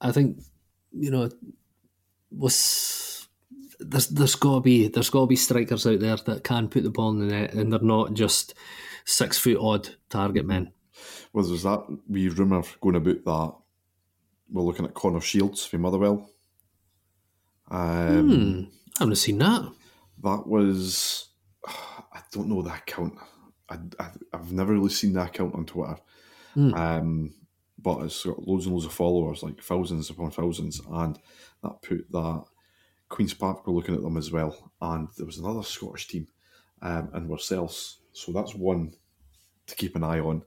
I 0.00 0.12
think 0.12 0.42
you 0.92 1.10
know, 1.10 1.28
was 2.30 3.28
there's 3.78 4.08
there's 4.08 4.34
got 4.34 4.54
to 4.56 4.60
be 4.60 4.88
there's 4.88 5.10
got 5.10 5.22
to 5.22 5.26
be 5.26 5.36
strikers 5.36 5.86
out 5.86 6.00
there 6.00 6.16
that 6.16 6.44
can 6.44 6.68
put 6.68 6.82
the 6.84 6.90
ball 6.90 7.10
in 7.10 7.20
the 7.20 7.26
net, 7.26 7.54
and 7.54 7.72
they're 7.72 7.80
not 7.80 8.14
just 8.14 8.54
six 9.04 9.38
foot 9.38 9.58
odd 9.60 9.88
target 10.08 10.46
men. 10.46 10.72
Well, 11.32 11.44
there's 11.44 11.62
that 11.62 11.84
wee 12.08 12.28
rumour 12.28 12.62
going 12.80 12.96
about 12.96 13.24
that 13.24 13.54
we're 14.52 14.62
looking 14.62 14.84
at 14.84 14.94
Conor 14.94 15.20
Shields 15.20 15.64
from 15.64 15.82
Motherwell. 15.82 16.30
Um, 17.70 18.30
hmm, 18.30 18.64
haven't 19.00 19.16
seen 19.16 19.38
that. 19.38 19.72
That 20.22 20.46
was 20.46 21.28
I 21.66 22.20
don't 22.32 22.48
know 22.48 22.62
that 22.62 22.78
account. 22.80 23.14
I, 23.68 23.78
have 24.32 24.52
never 24.52 24.72
really 24.72 24.90
seen 24.90 25.12
that 25.12 25.28
account 25.28 25.54
on 25.54 25.64
Twitter. 25.64 25.96
Mm. 26.56 26.76
Um, 26.76 27.34
but 27.78 28.02
it's 28.02 28.24
got 28.24 28.46
loads 28.46 28.66
and 28.66 28.74
loads 28.74 28.86
of 28.86 28.92
followers, 28.92 29.42
like 29.42 29.62
thousands 29.62 30.10
upon 30.10 30.30
thousands, 30.30 30.80
and 30.90 31.18
that 31.62 31.82
put 31.82 32.10
that 32.10 32.44
Queens 33.08 33.34
Park 33.34 33.66
were 33.66 33.72
looking 33.72 33.94
at 33.94 34.02
them 34.02 34.16
as 34.16 34.30
well, 34.30 34.72
and 34.80 35.08
there 35.16 35.26
was 35.26 35.38
another 35.38 35.62
Scottish 35.62 36.08
team, 36.08 36.26
um, 36.82 37.10
and 37.12 37.30
ourselves. 37.30 38.00
So 38.12 38.32
that's 38.32 38.54
one 38.54 38.92
to 39.66 39.74
keep 39.76 39.96
an 39.96 40.04
eye 40.04 40.20
on. 40.20 40.42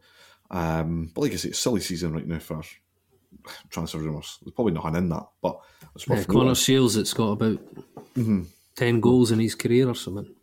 Um, 0.51 1.11
but 1.13 1.21
like 1.21 1.33
I 1.33 1.35
say, 1.37 1.49
it's 1.49 1.59
silly 1.59 1.81
season 1.81 2.13
right 2.13 2.27
now 2.27 2.39
for 2.39 2.61
transfer 3.69 3.99
rumours. 3.99 4.39
There's 4.41 4.53
probably 4.53 4.73
nothing 4.73 4.95
in 4.95 5.09
that, 5.09 5.27
but 5.41 5.59
it's 5.95 6.07
worth 6.07 6.19
yeah, 6.19 6.25
Conor 6.25 6.55
Shields, 6.55 6.95
it's 6.95 7.13
got 7.13 7.31
about 7.31 7.59
mm-hmm. 8.15 8.43
ten 8.75 8.99
goals 8.99 9.31
in 9.31 9.39
his 9.39 9.55
career 9.55 9.89
or 9.89 9.95
something 9.95 10.33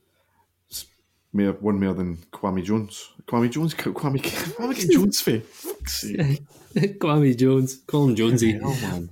more, 1.33 1.53
one 1.53 1.81
more 1.81 1.95
than 1.95 2.17
Kwame 2.33 2.65
Jones. 2.65 3.11
Kwame 3.27 3.51
Jones, 3.51 3.75
Kwame, 3.75 4.21
Kwame 4.23 4.91
Jones, 4.93 5.21
for 5.21 5.41
fuck's 5.41 6.01
sake. 6.01 6.43
Kwame 6.99 7.37
Jones, 7.37 7.77
call 7.87 8.09
him 8.09 8.17
Jonesy. 8.17 8.59
Oh 8.63 8.77
man. 8.83 9.09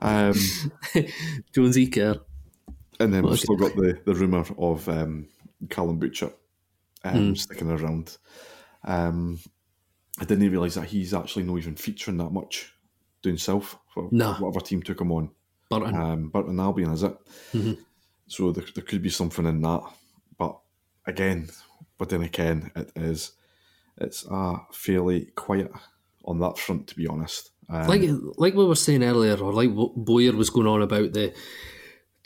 um, 0.00 0.34
Jonesy 1.54 1.86
Kerr. 1.88 2.20
And 3.00 3.12
then 3.12 3.24
we've 3.24 3.38
still 3.38 3.56
got 3.56 3.74
the, 3.74 3.98
the 4.04 4.14
rumour 4.14 4.44
of 4.58 4.88
um, 4.88 5.26
Callum 5.70 5.98
Butcher 5.98 6.30
um, 7.04 7.34
mm. 7.34 7.38
sticking 7.38 7.70
around. 7.70 8.16
Um, 8.84 9.40
I 10.20 10.24
didn't 10.24 10.50
realise 10.50 10.74
that 10.74 10.84
he's 10.84 11.14
actually 11.14 11.44
not 11.44 11.58
even 11.58 11.76
featuring 11.76 12.18
that 12.18 12.30
much 12.30 12.74
doing 13.22 13.38
self 13.38 13.78
for 13.94 14.08
nah. 14.10 14.34
whatever 14.38 14.64
team 14.64 14.82
took 14.82 15.00
him 15.00 15.12
on. 15.12 15.30
Burton. 15.70 15.94
Um, 15.94 16.28
Burton 16.28 16.60
Albion, 16.60 16.92
is 16.92 17.02
it? 17.02 17.16
Mm-hmm. 17.54 17.80
So 18.26 18.52
there, 18.52 18.64
there 18.74 18.84
could 18.84 19.02
be 19.02 19.08
something 19.10 19.46
in 19.46 19.62
that 19.62 19.82
But 20.38 20.58
again, 21.06 21.48
but 21.98 22.08
then 22.08 22.22
again, 22.22 22.70
it 22.76 22.92
is 22.96 23.32
it's 23.98 24.26
uh, 24.30 24.58
fairly 24.72 25.26
quiet 25.34 25.70
on 26.24 26.40
that 26.40 26.58
front, 26.58 26.88
to 26.88 26.96
be 26.96 27.06
honest. 27.06 27.50
Um, 27.68 27.86
like 27.86 28.02
like 28.36 28.54
we 28.54 28.64
were 28.64 28.74
saying 28.74 29.02
earlier, 29.02 29.36
or 29.36 29.52
like 29.52 29.70
Bowyer 29.74 30.32
was 30.32 30.50
going 30.50 30.66
on 30.66 30.82
about 30.82 31.12
the 31.12 31.32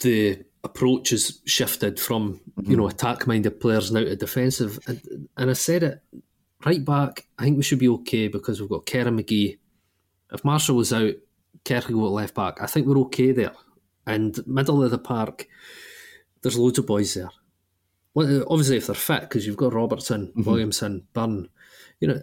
the 0.01 0.45
approach 0.65 1.11
has 1.11 1.41
shifted 1.45 2.01
from 2.01 2.41
mm-hmm. 2.59 2.71
you 2.71 2.77
know 2.77 2.89
attack 2.89 3.27
minded 3.27 3.61
players 3.61 3.93
now 3.93 4.01
to 4.01 4.17
defensive, 4.17 4.79
and, 4.87 5.29
and 5.37 5.51
I 5.51 5.55
said 5.55 5.83
it 5.83 6.03
right 6.65 6.85
back. 6.85 7.27
I 7.39 7.45
think 7.45 7.57
we 7.57 7.63
should 7.63 7.79
be 7.79 7.89
okay 7.89 8.29
because 8.29 8.61
we've 8.61 8.71
got 8.71 8.87
Kerr 8.87 9.05
McGhee. 9.05 9.59
If 10.33 10.45
Marshall 10.45 10.77
was 10.77 10.93
out, 10.93 11.15
Kerr 11.65 11.83
could 11.83 11.95
go 11.95 12.07
at 12.07 12.13
left 12.13 12.35
back. 12.35 12.61
I 12.61 12.67
think 12.67 12.87
we're 12.87 12.99
okay 13.01 13.33
there. 13.33 13.53
And 14.07 14.39
middle 14.47 14.83
of 14.83 14.91
the 14.91 14.99
park, 14.99 15.47
there's 16.43 16.59
loads 16.59 16.79
of 16.79 16.87
boys 16.87 17.15
there. 17.15 17.31
Well, 18.15 18.45
obviously, 18.49 18.79
if 18.79 18.87
they're 18.87 18.95
fit, 18.95 19.23
because 19.23 19.47
you've 19.47 19.57
got 19.57 19.75
Robertson, 19.75 20.29
mm-hmm. 20.29 20.45
Williamson, 20.45 21.07
Byrne, 21.13 21.49
you 22.01 22.09
know, 22.09 22.15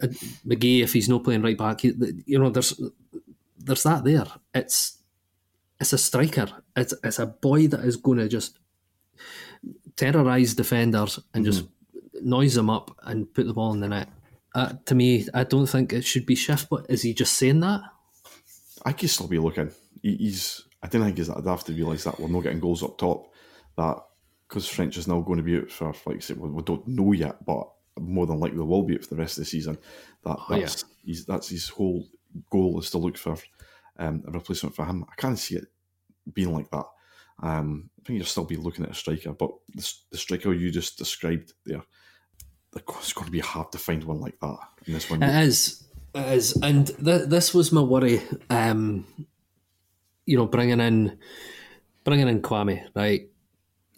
McGhee, 0.48 0.82
if 0.82 0.94
he's 0.94 1.10
not 1.10 1.24
playing 1.24 1.44
right 1.44 1.58
back, 1.58 1.84
you 1.84 2.40
know, 2.40 2.50
there's 2.50 2.80
there's 3.60 3.84
that 3.84 4.04
there. 4.04 4.26
It's 4.54 4.98
it's 5.80 5.94
a 5.94 5.98
striker. 5.98 6.48
It's 6.76 6.94
it's 7.04 7.20
a 7.20 7.28
boy 7.28 7.68
that 7.68 7.82
is 7.82 7.98
going 7.98 8.20
to 8.20 8.28
just 8.28 8.60
terrorise 9.96 10.56
defenders 10.56 11.20
and 11.34 11.46
mm-hmm. 11.46 11.52
just 11.52 11.66
noise 12.24 12.56
them 12.56 12.70
up 12.70 12.98
and 13.04 13.32
put 13.34 13.46
the 13.46 13.54
ball 13.54 13.74
in 13.74 13.80
the 13.80 13.90
net. 13.90 14.10
Uh, 14.56 14.74
to 14.86 14.96
me, 14.96 15.28
I 15.34 15.44
don't 15.44 15.66
think 15.66 15.94
it 15.94 16.06
should 16.06 16.26
be 16.26 16.36
shift. 16.36 16.70
But 16.70 16.86
is 16.90 17.02
he 17.02 17.14
just 17.14 17.34
saying 17.34 17.62
that? 17.62 17.82
I 18.86 18.94
could 18.94 19.10
still 19.10 19.28
be 19.28 19.40
looking. 19.40 19.72
he's. 20.02 20.64
I 20.82 20.88
don't 20.88 21.04
think 21.04 21.18
he's. 21.18 21.30
I'd 21.30 21.46
have 21.46 21.64
to 21.66 21.74
realise 21.74 22.04
that 22.04 22.20
we're 22.20 22.28
not 22.28 22.44
getting 22.44 22.60
goals 22.60 22.84
up 22.84 22.98
top. 22.98 23.32
That 23.78 23.98
because 24.54 24.68
French 24.68 24.98
is 24.98 25.08
now 25.08 25.20
going 25.22 25.38
to 25.38 25.44
be 25.44 25.58
out 25.58 25.72
for, 25.72 25.94
like 26.06 26.18
I 26.18 26.20
said, 26.20 26.38
we 26.38 26.62
don't 26.62 26.88
know 26.88 27.12
yet, 27.12 27.44
but 27.44 27.68
more 28.00 28.28
than 28.28 28.40
likely 28.40 28.60
will 28.60 28.84
be 28.84 28.96
out 28.96 29.04
for 29.04 29.16
the 29.16 29.20
rest 29.22 29.38
of 29.38 29.44
the 29.44 29.50
season. 29.50 29.80
That 30.24 30.38
oh, 30.38 30.46
that's 30.50 30.86
yeah. 31.04 31.12
his, 31.12 31.26
that's 31.26 31.50
his 31.50 31.70
whole 31.70 32.06
goal 32.52 32.80
is 32.80 32.92
to 32.92 33.00
look 33.00 33.18
for 33.18 33.36
um, 33.98 34.24
a 34.28 34.32
replacement 34.32 34.76
for 34.76 34.86
him. 34.86 35.06
I 35.10 35.16
can't 35.20 35.40
see 35.40 35.56
it 35.56 35.66
being 36.34 36.54
like 36.54 36.70
that. 36.70 36.86
Um, 37.42 37.90
I 38.00 38.06
think 38.06 38.18
you'll 38.18 38.28
still 38.28 38.46
be 38.46 38.56
looking 38.56 38.86
at 38.86 38.92
a 38.92 38.96
striker, 38.96 39.34
but 39.34 39.50
the, 39.74 39.94
the 40.12 40.18
striker 40.18 40.54
you 40.54 40.72
just 40.72 41.00
described 41.00 41.54
there, 41.66 41.82
it's 42.76 43.14
going 43.14 43.26
to 43.26 43.32
be 43.32 43.40
hard 43.40 43.72
to 43.72 43.78
find 43.78 44.04
one 44.04 44.20
like 44.20 44.40
that 44.40 44.58
in 44.86 44.94
this 44.94 45.10
one. 45.10 45.24
It 45.24 45.44
is, 45.46 45.84
it 46.14 46.34
is, 46.34 46.58
and 46.62 46.88
th- 46.88 47.28
this 47.28 47.54
was 47.54 47.72
my 47.72 47.82
worry. 47.82 48.22
Um, 48.50 49.06
you 50.26 50.38
know, 50.38 50.46
bringing 50.46 50.80
in 50.80 51.18
bringing 52.04 52.28
in 52.28 52.42
Kwame, 52.42 52.88
right? 52.96 53.30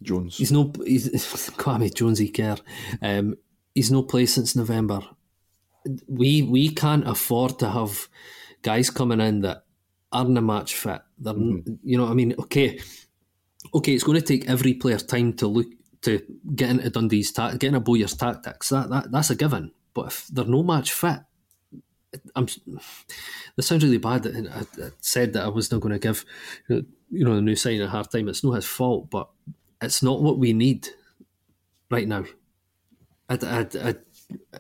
Jones. 0.02 0.38
He's 0.38 0.52
no 0.52 0.72
he's 0.86 1.10
Kwame 1.58 1.94
Jonesy 1.94 2.30
Kerr. 2.30 2.58
Um, 3.02 3.36
he's 3.74 3.92
no 3.92 4.04
place 4.04 4.34
since 4.34 4.56
November. 4.56 5.02
We 6.08 6.42
we 6.42 6.70
can't 6.70 7.08
afford 7.08 7.60
to 7.60 7.70
have 7.70 8.08
guys 8.62 8.90
coming 8.90 9.22
in 9.22 9.42
that 9.42 9.64
aren't 10.12 10.38
a 10.38 10.42
match 10.42 10.76
fit. 10.76 11.02
They're 11.18 11.34
mm-hmm. 11.34 11.74
you 11.84 11.98
know 11.98 12.06
what 12.06 12.12
I 12.12 12.16
mean 12.16 12.36
okay 12.40 12.80
okay 13.74 13.94
it's 13.94 14.04
going 14.04 14.20
to 14.20 14.26
take 14.26 14.50
every 14.50 14.74
player 14.74 14.98
time 14.98 15.34
to 15.34 15.48
look 15.48 15.68
to 16.06 16.22
get 16.56 16.70
into 16.70 16.90
Dundee's 16.90 17.32
ta- 17.32 17.52
get 17.52 17.68
into 17.68 17.80
Bowyer's 17.80 18.16
tactics. 18.16 18.70
That, 18.70 18.90
that 18.90 19.12
that's 19.12 19.30
a 19.30 19.36
given. 19.36 19.72
But 19.94 20.08
if 20.08 20.28
they're 20.28 20.46
no 20.46 20.64
match 20.64 20.92
fit, 20.92 21.20
I'm. 22.36 22.48
This 23.56 23.68
sounds 23.68 23.86
really 23.86 24.00
bad. 24.00 24.24
That 24.24 24.36
I, 24.36 24.84
I 24.84 24.90
said 25.00 25.32
that 25.32 25.46
I 25.46 25.48
was 25.48 25.72
not 25.72 25.80
going 25.80 25.94
to 25.94 26.00
give, 26.00 26.26
you 26.68 26.84
know, 27.10 27.36
the 27.36 27.42
new 27.42 27.56
sign 27.56 27.80
a 27.80 27.88
hard 27.88 28.12
time. 28.12 28.28
It's 28.28 28.44
not 28.44 28.56
his 28.56 28.66
fault, 28.66 29.10
but 29.10 29.30
it's 29.82 30.04
not 30.04 30.22
what 30.22 30.38
we 30.38 30.52
need 30.52 30.90
right 31.90 32.06
now. 32.06 32.26
I, 33.30 33.36
I, 33.42 33.68
I, 33.82 33.96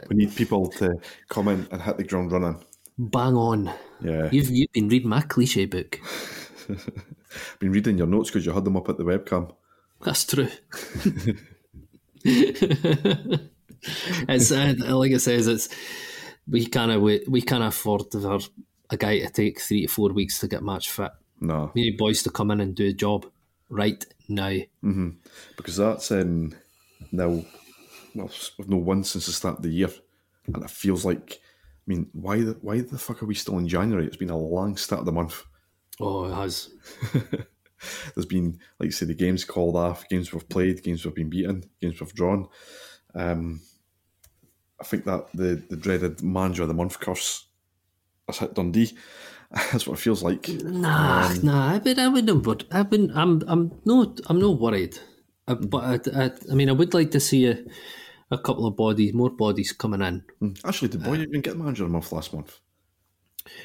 we 0.10 0.16
need 0.16 0.34
people 0.34 0.68
to 0.68 0.96
come 1.28 1.50
in 1.50 1.68
and 1.72 1.82
hit 1.82 1.98
the 1.98 2.06
ground 2.06 2.32
running. 2.32 2.64
Bang 2.98 3.36
on. 3.36 3.74
Yeah. 4.00 4.30
You've, 4.32 4.50
you've 4.50 4.72
been 4.72 4.88
reading 4.88 5.10
my 5.10 5.22
cliche 5.22 5.66
book. 5.66 6.00
been 7.60 7.72
reading 7.72 7.98
your 7.98 8.08
notes 8.08 8.30
because 8.30 8.46
you 8.46 8.54
had 8.54 8.64
them 8.64 8.78
up 8.78 8.88
at 8.88 8.98
the 8.98 9.04
webcam. 9.04 9.54
That's 10.06 10.24
true. 10.32 10.48
it's 14.28 14.52
uh, 14.52 14.74
like 14.96 15.12
I 15.14 15.18
says, 15.18 15.48
it's 15.48 15.70
we 16.48 16.66
kind 16.68 16.92
of 16.92 17.02
we, 17.02 17.24
we 17.28 17.42
can't 17.42 17.64
afford 17.64 18.12
for 18.12 18.40
a 18.90 18.98
guy 18.98 19.20
to 19.20 19.30
take 19.30 19.60
three 19.60 19.82
to 19.82 19.88
four 19.88 20.10
weeks 20.14 20.40
to 20.40 20.48
get 20.48 20.64
match 20.64 20.92
fit. 20.92 21.12
No, 21.42 21.72
We 21.74 21.82
need 21.82 21.98
boys 21.98 22.24
to 22.24 22.30
come 22.30 22.52
in 22.52 22.62
and 22.62 22.74
do 22.76 22.88
a 22.88 22.94
job 22.94 23.26
right 23.70 24.04
now. 24.30 24.58
because 25.58 25.78
that's 25.78 26.12
um, 26.12 26.54
now 27.12 27.44
well, 28.14 28.32
we've 28.58 28.70
no 28.70 28.78
one 28.78 29.04
since 29.04 29.26
the 29.26 29.32
start 29.34 29.58
of 29.58 29.64
the 29.64 29.70
year, 29.70 29.90
and 30.48 30.64
it 30.64 30.70
feels 30.70 31.04
like. 31.04 31.42
I 31.88 31.92
mean, 31.92 32.10
why 32.14 32.42
the 32.42 32.58
why 32.62 32.82
the 32.82 32.98
fuck 32.98 33.22
are 33.22 33.28
we 33.28 33.36
still 33.36 33.60
in 33.60 33.68
January? 33.68 34.08
It's 34.08 34.18
been 34.18 34.32
a 34.32 34.38
long 34.38 34.76
start 34.76 35.02
of 35.02 35.06
the 35.06 35.12
month. 35.12 35.44
Oh, 36.00 36.26
it 36.26 36.34
has. 36.34 36.70
There's 38.14 38.26
been, 38.26 38.60
like 38.80 38.88
you 38.88 38.92
say, 38.92 39.06
the 39.06 39.14
games 39.14 39.46
called 39.46 39.76
off, 39.76 40.08
games 40.10 40.34
we've 40.34 40.48
played, 40.50 40.84
games 40.84 41.06
we've 41.06 41.16
been 41.16 41.30
beaten, 41.30 41.64
games 41.82 42.00
we've 42.00 42.14
drawn. 42.14 42.48
Um, 43.14 43.62
I 44.80 44.84
think 44.84 45.06
that 45.06 45.28
the, 45.34 45.64
the 45.70 45.78
dreaded 45.78 46.22
manager 46.22 46.64
of 46.64 46.68
the 46.68 46.74
month 46.74 47.00
curse 47.00 47.48
has 48.28 48.38
hit 48.38 48.54
Dundee. 48.54 48.96
That's 49.52 49.88
what 49.88 49.98
it 49.98 50.02
feels 50.02 50.24
like. 50.24 50.50
Nah, 50.50 51.28
um, 51.28 51.40
nah. 51.44 51.74
I 51.74 51.78
would, 51.78 52.00
I 52.00 52.08
wouldn't. 52.08 52.44
But 52.44 52.66
I 52.72 52.82
wouldn't. 52.82 53.16
I'm, 53.16 53.42
I'm 53.48 53.72
not. 53.86 54.20
I'm 54.28 54.40
not 54.40 54.60
worried. 54.60 54.98
I, 55.48 55.54
but 55.54 55.84
I, 55.84 56.26
I, 56.26 56.32
I 56.52 56.56
mean, 56.56 56.70
I 56.70 56.74
would 56.74 56.94
like 56.94 57.12
to 57.12 57.20
see 57.20 57.46
a, 57.46 57.64
a 58.32 58.38
couple 58.38 58.66
of 58.66 58.76
bodies, 58.76 59.14
more 59.14 59.30
bodies 59.30 59.72
coming 59.72 60.02
in. 60.02 60.24
Hmm. 60.40 60.54
Actually, 60.66 60.90
did 60.90 61.04
Boyd 61.04 61.20
uh, 61.20 61.24
even 61.24 61.42
get 61.42 61.58
manager 61.58 61.84
of 61.84 61.90
the 61.90 61.94
month 61.94 62.12
last 62.12 62.34
month? 62.34 62.60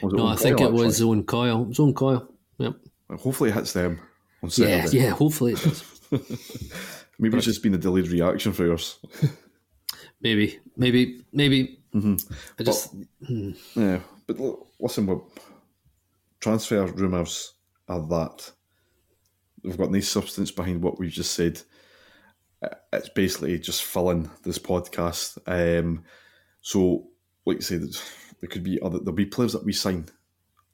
No, 0.02 0.26
I 0.26 0.36
think 0.36 0.58
Coyle, 0.58 0.68
it 0.68 0.72
was 0.72 0.82
actually? 0.82 0.94
Zone 0.94 1.24
Coyle. 1.24 1.72
Zone 1.72 1.94
Coyle. 1.94 2.28
Yep. 2.58 2.74
Hopefully, 3.18 3.50
it 3.50 3.54
hits 3.54 3.72
them 3.72 4.00
on 4.42 4.50
Yeah, 4.56 4.82
Saturday. 4.84 4.98
yeah. 5.04 5.10
Hopefully 5.10 5.52
it 5.52 5.62
does. 5.62 5.84
Maybe 7.18 7.36
it's 7.36 7.46
just 7.46 7.62
been 7.62 7.74
a 7.74 7.78
delayed 7.78 8.08
reaction 8.08 8.52
for 8.52 8.64
yours. 8.64 8.98
maybe, 10.22 10.58
maybe, 10.76 11.20
maybe. 11.32 11.80
Mm-hmm. 11.94 12.32
I 12.58 12.62
just. 12.62 12.94
Yeah, 13.74 14.00
but 14.26 14.38
listen, 14.80 15.06
we 15.06 15.16
transfer 16.40 16.86
rumours 16.86 17.52
are 17.88 18.00
that 18.08 18.50
we've 19.62 19.76
got 19.76 19.90
nice 19.90 20.08
substance 20.08 20.50
behind 20.50 20.82
what 20.82 20.98
we've 20.98 21.10
just 21.10 21.34
said. 21.34 21.60
It's 22.92 23.10
basically 23.10 23.58
just 23.58 23.84
filling 23.84 24.30
this 24.42 24.58
podcast. 24.58 25.38
Um, 25.46 26.04
so, 26.62 27.08
like 27.44 27.58
I 27.58 27.60
said, 27.60 27.82
there 28.40 28.48
could 28.48 28.64
be 28.64 28.80
other 28.80 28.98
there'll 28.98 29.12
be 29.12 29.26
players 29.26 29.52
that 29.52 29.64
we 29.64 29.72
sign 29.74 30.06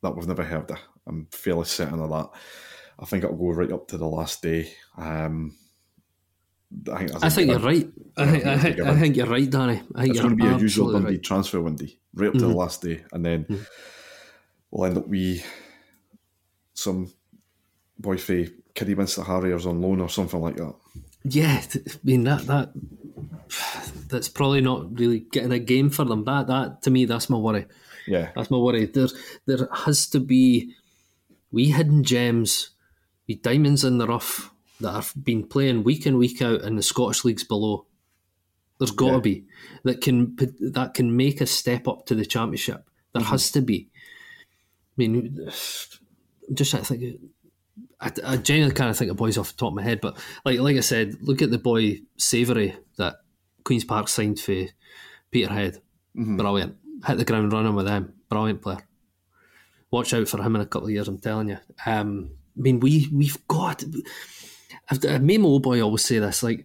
that 0.03 0.14
we've 0.14 0.29
never 0.29 0.45
heard 0.45 0.71
of. 0.71 0.79
I'm 1.09 1.27
fairly 1.33 1.64
certain 1.64 2.01
of 2.01 2.11
that. 2.11 2.31
I 2.99 3.05
think 3.05 3.24
it'll 3.24 3.36
go 3.36 3.51
right 3.51 3.72
up 3.72 3.88
to 3.88 3.99
the 3.99 4.07
last 4.07 4.42
day. 4.42 4.72
Um, 4.97 5.57
I 6.92 6.99
think, 6.99 7.24
I 7.24 7.28
think 7.28 7.51
you're 7.51 7.59
right. 7.61 7.88
I 8.16 8.26
think, 8.26 8.47
I, 8.47 8.59
think, 8.59 8.80
I 8.80 8.99
think 8.99 9.16
you're 9.16 9.26
right, 9.26 9.49
Danny. 9.49 9.82
I 9.94 10.03
think 10.03 10.14
it's 10.14 10.20
going 10.20 10.36
to 10.36 10.44
be 10.44 10.49
a 10.49 10.59
usual 10.59 10.92
Dundee 10.92 11.05
right. 11.05 11.14
Mm-hmm. 11.14 11.22
transfer 11.22 11.61
window, 11.61 11.86
right 12.14 12.28
up 12.28 12.34
to 12.34 12.40
the 12.40 12.49
last 12.49 12.82
day, 12.82 13.05
and 13.12 13.24
then 13.24 13.66
we'll 14.70 14.86
end 14.86 14.99
up 14.99 15.07
with 15.07 15.47
some 16.74 17.12
boy 17.99 18.16
for 18.16 18.44
Kiddy 18.74 18.94
Harriers 18.94 19.66
on 19.66 19.80
loan 19.80 20.01
or 20.01 20.09
something 20.09 20.40
like 20.40 20.57
that. 20.57 20.74
Yeah, 21.24 21.62
I 21.74 21.99
mean 22.05 22.24
that 22.24 22.47
that 22.47 22.72
that's 24.09 24.28
probably 24.28 24.61
not 24.61 24.99
really 24.99 25.20
getting 25.20 25.53
a 25.53 25.59
game 25.59 25.90
for 25.90 26.05
them. 26.05 26.24
That 26.24 26.47
that 26.49 26.82
to 26.82 26.90
me, 26.90 27.05
that's 27.05 27.30
my 27.30 27.38
worry. 27.38 27.66
Yeah, 28.07 28.30
That's 28.36 28.51
my 28.51 28.59
worry. 28.59 28.86
There 28.86 29.09
there 29.47 29.68
has 29.72 30.09
to 30.11 30.20
be 30.20 30.74
wee 31.51 31.70
hidden 31.70 32.05
gems, 32.05 32.70
wee 33.29 33.37
diamonds 33.37 33.85
in 33.85 33.99
the 33.99 34.07
rough 34.07 34.53
that 34.81 34.93
have 34.93 35.12
been 35.22 35.47
playing 35.47 35.85
week 35.85 36.07
in 36.07 36.18
week 36.18 36.43
out 36.43 36.62
in 36.62 36.77
the 36.77 36.83
Scottish 36.83 37.24
leagues 37.24 37.45
below. 37.45 37.87
There's 38.79 38.91
got 38.91 39.09
to 39.09 39.14
Yeah. 39.14 39.20
be 39.20 39.45
that 39.85 40.01
can 40.03 40.37
that 40.72 40.95
can 40.95 41.16
make 41.16 41.41
a 41.41 41.47
step 41.47 41.89
up 41.89 42.07
to 42.07 42.14
the 42.14 42.27
championship. 42.27 42.89
There 43.14 43.22
has 43.22 43.51
to 43.53 43.62
be. 43.62 43.89
I 43.95 44.95
mean, 44.97 45.39
I'm 46.49 46.55
just 46.55 46.70
trying 46.70 46.83
to 46.83 46.89
think. 46.89 47.20
I, 47.99 48.12
I 48.24 48.37
genuinely 48.37 48.74
kind 48.74 48.91
of 48.91 48.99
think 48.99 49.11
of 49.11 49.16
boys 49.16 49.39
off 49.39 49.53
the 49.53 49.57
top 49.57 49.68
of 49.68 49.74
my 49.74 49.83
head, 49.83 50.01
but 50.03 50.18
like 50.45 50.59
like 50.61 50.77
I 50.77 50.81
said, 50.81 51.16
look 51.22 51.41
at 51.41 51.51
the 51.51 51.59
boy 51.59 52.01
Savoury 52.18 52.77
that 52.99 53.16
Queens 53.64 53.85
Park 53.85 54.09
signed 54.09 54.39
for 54.39 54.64
Peterhead. 55.31 55.81
Brilliant. 56.14 56.77
Hit 57.07 57.16
the 57.18 57.24
ground 57.24 57.53
running 57.53 57.74
with 57.74 57.87
them. 57.87 58.12
Brilliant 58.29 58.61
player. 58.61 58.87
Watch 59.91 60.12
out 60.12 60.29
for 60.29 60.43
him 60.43 60.57
in 60.57 60.62
a 60.62 60.66
couple 60.66 60.89
of 60.89 60.93
years, 60.93 61.09
I'm 61.09 61.18
telling 61.18 61.49
you. 61.49 61.59
Um, 61.87 62.31
I 62.57 62.61
mean, 62.61 62.81
we, 62.81 63.09
we've 63.13 63.47
got. 63.49 63.85
I've, 64.91 65.05
I've 65.05 65.23
made 65.23 65.41
my 65.41 65.47
old 65.49 65.63
boy 65.63 65.83
always 65.83 66.05
say 66.05 66.19
this 66.19 66.43
like, 66.43 66.65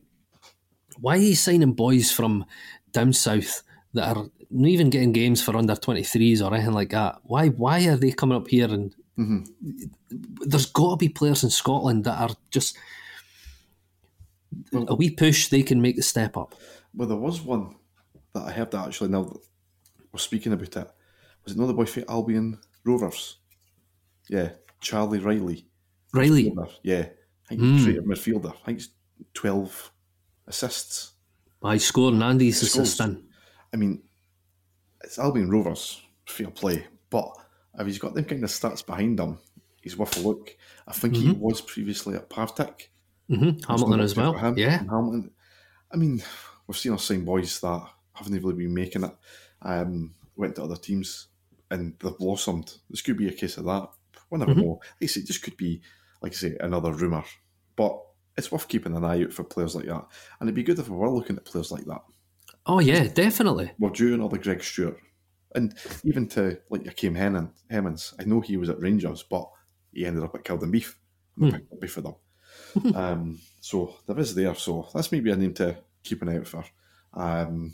why 0.99 1.15
are 1.15 1.21
you 1.21 1.35
signing 1.35 1.73
boys 1.73 2.11
from 2.11 2.45
down 2.91 3.13
south 3.13 3.63
that 3.93 4.15
are 4.15 4.25
not 4.51 4.67
even 4.67 4.89
getting 4.89 5.11
games 5.11 5.41
for 5.41 5.55
under 5.57 5.73
23s 5.73 6.41
or 6.41 6.53
anything 6.53 6.73
like 6.73 6.89
that? 6.91 7.19
Why, 7.23 7.47
why 7.49 7.87
are 7.87 7.97
they 7.97 8.11
coming 8.11 8.37
up 8.37 8.47
here 8.47 8.71
and. 8.71 8.95
Mm-hmm. 9.19 9.43
There's 10.41 10.65
got 10.67 10.91
to 10.91 10.97
be 10.97 11.09
players 11.09 11.43
in 11.43 11.49
Scotland 11.49 12.05
that 12.05 12.19
are 12.19 12.35
just 12.49 12.77
a 14.73 14.95
wee 14.95 15.09
push. 15.09 15.49
They 15.49 15.63
can 15.63 15.81
make 15.81 15.95
the 15.95 16.01
step 16.01 16.37
up. 16.37 16.55
well, 16.93 17.07
there 17.07 17.17
was 17.17 17.41
one 17.41 17.75
that 18.33 18.43
I 18.43 18.51
heard 18.51 18.71
that 18.71 18.87
actually. 18.87 19.09
Now 19.09 19.23
that 19.23 19.37
we're 20.11 20.19
speaking 20.19 20.53
about 20.53 20.75
it, 20.75 20.91
was 21.43 21.53
it 21.53 21.59
not 21.59 21.67
the 21.67 21.73
boy 21.73 21.85
for 21.85 22.03
Albion 22.09 22.59
Rovers? 22.83 23.37
Yeah, 24.29 24.49
Charlie 24.79 25.19
Reilly. 25.19 25.65
Reilly, 26.13 26.51
Midfielder, 26.51 26.71
Yeah, 26.83 27.05
I 27.45 27.47
think 27.55 27.61
he's 27.61 27.87
a 27.87 28.01
midfielder. 28.01 28.53
I 28.53 28.65
think 28.65 28.79
it's 28.79 28.89
twelve 29.33 29.91
assists. 30.47 31.13
I 31.63 31.77
scored 31.77 32.13
and 32.15 32.23
Andy's 32.23 32.61
assistant. 32.63 33.23
I 33.73 33.77
mean, 33.77 34.01
it's 35.03 35.19
Albion 35.19 35.49
Rovers, 35.49 36.01
fair 36.25 36.49
play, 36.49 36.85
but 37.09 37.29
if 37.79 37.85
he's 37.87 37.99
got 37.99 38.13
them 38.15 38.25
kind 38.25 38.43
of 38.43 38.49
stats 38.49 38.85
behind 38.85 39.19
him, 39.19 39.37
he's 39.81 39.95
worth 39.97 40.17
a 40.17 40.27
look. 40.27 40.55
I 40.87 40.93
think 40.93 41.15
he 41.15 41.31
was 41.31 41.61
previously 41.61 42.15
at 42.15 42.29
Partick. 42.29 42.91
hmm 43.29 43.51
Hamilton 43.67 43.99
as 44.01 44.15
well. 44.15 44.33
Him, 44.33 44.57
Yeah. 44.57 44.79
and 44.79 44.89
Hamilton. 44.89 45.31
I 45.91 45.97
mean, 45.97 46.21
we've 46.67 46.77
seen 46.77 46.93
us 46.93 47.05
sign 47.05 47.23
boys 47.25 47.59
that 47.61 47.87
haven't 48.13 48.33
really 48.33 48.55
been 48.55 48.73
making 48.73 49.03
it, 49.03 49.15
um, 49.61 50.13
went 50.35 50.55
to 50.55 50.63
other 50.63 50.75
teams, 50.75 51.27
and 51.69 51.93
they've 51.99 52.17
blossomed. 52.17 52.73
This 52.89 53.01
could 53.01 53.17
be 53.17 53.27
a 53.27 53.33
case 53.33 53.57
of 53.57 53.65
that. 53.65 53.89
We'll 54.29 54.39
never 54.39 54.51
Mm-hmm. 54.53 54.61
know. 54.61 54.79
Like 54.99 55.03
I 55.03 55.05
say, 55.07 55.21
it 55.21 55.27
just 55.27 55.43
could 55.43 55.57
be, 55.57 55.81
like 56.21 56.33
I 56.33 56.35
say, 56.35 56.57
another 56.59 56.91
rumour. 56.91 57.23
But 57.75 57.99
it's 58.37 58.51
worth 58.51 58.67
keeping 58.67 58.95
an 58.95 59.03
eye 59.05 59.23
out 59.23 59.33
for 59.33 59.43
players 59.43 59.75
like 59.75 59.85
that. 59.85 60.05
And 60.39 60.47
it'd 60.47 60.55
be 60.55 60.63
good 60.63 60.79
if 60.79 60.89
we 60.89 60.95
were 60.95 61.09
looking 61.09 61.37
at 61.37 61.45
players 61.45 61.71
like 61.71 61.85
that. 61.85 62.01
Oh 62.65 62.79
yeah, 62.79 63.07
definitely. 63.07 63.71
we're 63.79 63.89
due 63.89 64.13
another 64.13 64.37
Greg 64.37 64.63
Stewart. 64.63 64.97
And 65.55 65.75
even 66.03 66.27
to 66.29 66.59
like 66.69 66.83
Akeem 66.83 67.17
Hennan, 67.17 67.51
Hemmons, 67.69 68.13
I 68.19 68.23
know 68.23 68.39
he 68.39 68.57
was 68.57 68.69
at 68.69 68.79
Rangers, 68.79 69.23
but 69.23 69.49
he 69.91 70.05
ended 70.05 70.23
up 70.23 70.35
at 70.35 70.43
Kildon 70.43 70.71
Beef. 70.71 70.97
And 71.39 71.53
picked 71.53 71.73
up 71.73 71.89
for 71.89 72.01
them. 72.01 72.15
um, 72.95 73.39
so 73.61 73.95
there 74.05 74.19
is 74.19 74.35
there. 74.35 74.53
So 74.55 74.87
that's 74.93 75.11
maybe 75.11 75.31
a 75.31 75.35
name 75.35 75.53
to 75.55 75.77
keep 76.03 76.21
an 76.21 76.29
eye 76.29 76.37
out 76.37 76.47
for. 76.47 76.63
Um, 77.13 77.73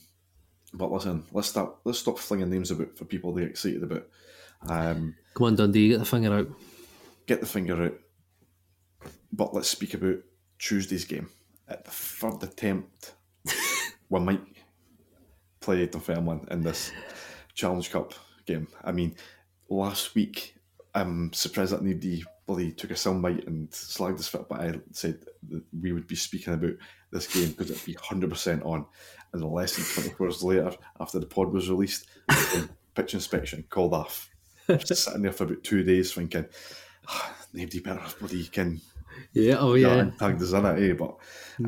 but 0.73 0.91
listen, 0.91 1.25
let's 1.31 1.49
start. 1.49 1.75
Let's 1.83 1.99
stop 1.99 2.19
flinging 2.19 2.49
names 2.49 2.71
about 2.71 2.97
for 2.97 3.05
people 3.05 3.33
get 3.33 3.49
excited 3.49 3.83
about. 3.83 4.07
Um, 4.67 5.15
Come 5.33 5.47
on, 5.47 5.55
Dundee, 5.55 5.89
get 5.89 5.99
the 5.99 6.05
finger 6.05 6.33
out. 6.33 6.47
get 7.25 7.41
the 7.41 7.47
finger 7.47 7.85
out. 7.85 7.93
But 9.31 9.53
let's 9.53 9.69
speak 9.69 9.93
about 9.93 10.17
Tuesday's 10.59 11.05
game. 11.05 11.29
At 11.67 11.85
the 11.85 11.91
third 11.91 12.43
attempt, 12.43 13.13
we 14.09 14.19
might 14.19 14.41
play 15.59 15.85
Dunfermline 15.85 16.47
in 16.49 16.61
this 16.61 16.91
Challenge 17.53 17.91
Cup 17.91 18.13
game. 18.45 18.67
I 18.83 18.91
mean, 18.91 19.15
last 19.69 20.15
week, 20.15 20.55
I'm 20.95 21.31
surprised 21.33 21.73
that 21.73 21.83
nobody 21.83 22.23
bloody 22.45 22.71
took 22.71 22.91
a 22.91 22.95
soundbite 22.95 23.45
and 23.45 23.69
slagged 23.69 24.19
us 24.19 24.29
for 24.29 24.39
it, 24.39 24.49
but 24.49 24.61
I 24.61 24.79
said 24.93 25.19
that 25.49 25.63
we 25.79 25.91
would 25.91 26.07
be 26.07 26.15
speaking 26.15 26.53
about 26.53 26.75
this 27.11 27.27
game 27.27 27.51
because 27.51 27.69
it'd 27.69 27.85
be 27.85 27.93
100% 27.95 28.65
on. 28.65 28.85
And 29.33 29.43
less 29.43 29.75
than 29.75 30.03
24 30.03 30.27
hours 30.27 30.43
later, 30.43 30.71
after 30.99 31.19
the 31.19 31.25
pod 31.25 31.51
was 31.51 31.69
released, 31.69 32.07
pitch 32.95 33.13
inspection 33.13 33.65
called 33.69 33.93
off. 33.93 34.29
Just 34.69 35.03
sitting 35.05 35.21
there 35.21 35.33
for 35.33 35.43
about 35.43 35.63
two 35.63 35.83
days 35.83 36.13
thinking, 36.13 36.45
"Ah, 37.07 37.35
nobody 37.57 37.79
better 37.79 38.01
bloody 38.19 38.45
can 38.45 38.79
Yeah, 39.33 39.57
oh 39.59 39.73
yeah. 39.73 40.11
tagged 40.19 40.41
us 40.41 40.53
in 40.53 40.65
it, 40.65 40.91
eh? 40.91 40.93
But 40.93 41.17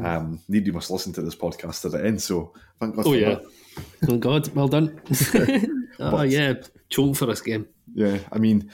um, 0.05 0.39
nobody 0.47 0.71
must 0.71 0.91
listen 0.91 1.13
to 1.13 1.21
this 1.21 1.35
podcast 1.35 1.81
to 1.81 1.89
the 1.89 2.05
end, 2.05 2.21
so 2.21 2.53
thank 2.79 2.95
God 2.95 3.07
Oh 3.07 3.13
yeah. 3.13 3.35
that. 3.35 3.45
Oh 4.09 4.17
God, 4.17 4.47
well 4.55 4.67
done. 4.67 5.01
oh 5.99 6.21
yeah, 6.21 6.53
choke 6.89 7.15
for 7.15 7.25
this 7.25 7.41
game. 7.41 7.67
Yeah, 7.95 8.19
I 8.31 8.37
mean, 8.37 8.69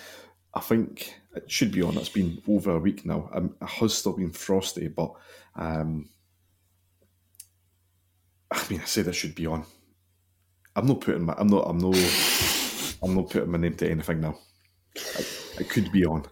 I 0.54 0.60
think 0.60 1.14
it 1.36 1.50
should 1.50 1.72
be 1.72 1.82
on. 1.82 1.98
It's 1.98 2.10
been 2.10 2.42
over 2.48 2.72
a 2.72 2.80
week 2.80 3.06
now. 3.06 3.30
Um, 3.34 3.56
it 3.62 3.68
has 3.68 3.94
still 3.94 4.14
been 4.14 4.32
frosty, 4.32 4.88
but 4.88 5.14
um, 5.56 6.10
I 8.52 8.62
mean, 8.70 8.82
I 8.82 8.86
said 8.86 9.08
it 9.08 9.14
should 9.14 9.36
be 9.36 9.48
on. 9.48 9.66
I'm 10.76 10.86
not 10.88 11.02
putting 11.02 11.26
my. 11.26 11.36
I'm 11.38 11.48
not. 11.48 11.66
I'm 11.70 11.78
no. 11.78 11.94
I'm 13.04 13.16
not 13.16 13.30
putting 13.30 13.52
my 13.52 13.58
name 13.58 13.76
to 13.76 13.90
anything 13.90 14.22
now. 14.22 14.38
It, 14.96 15.56
it 15.60 15.70
could 15.70 15.92
be 15.92 16.06
on. 16.06 16.26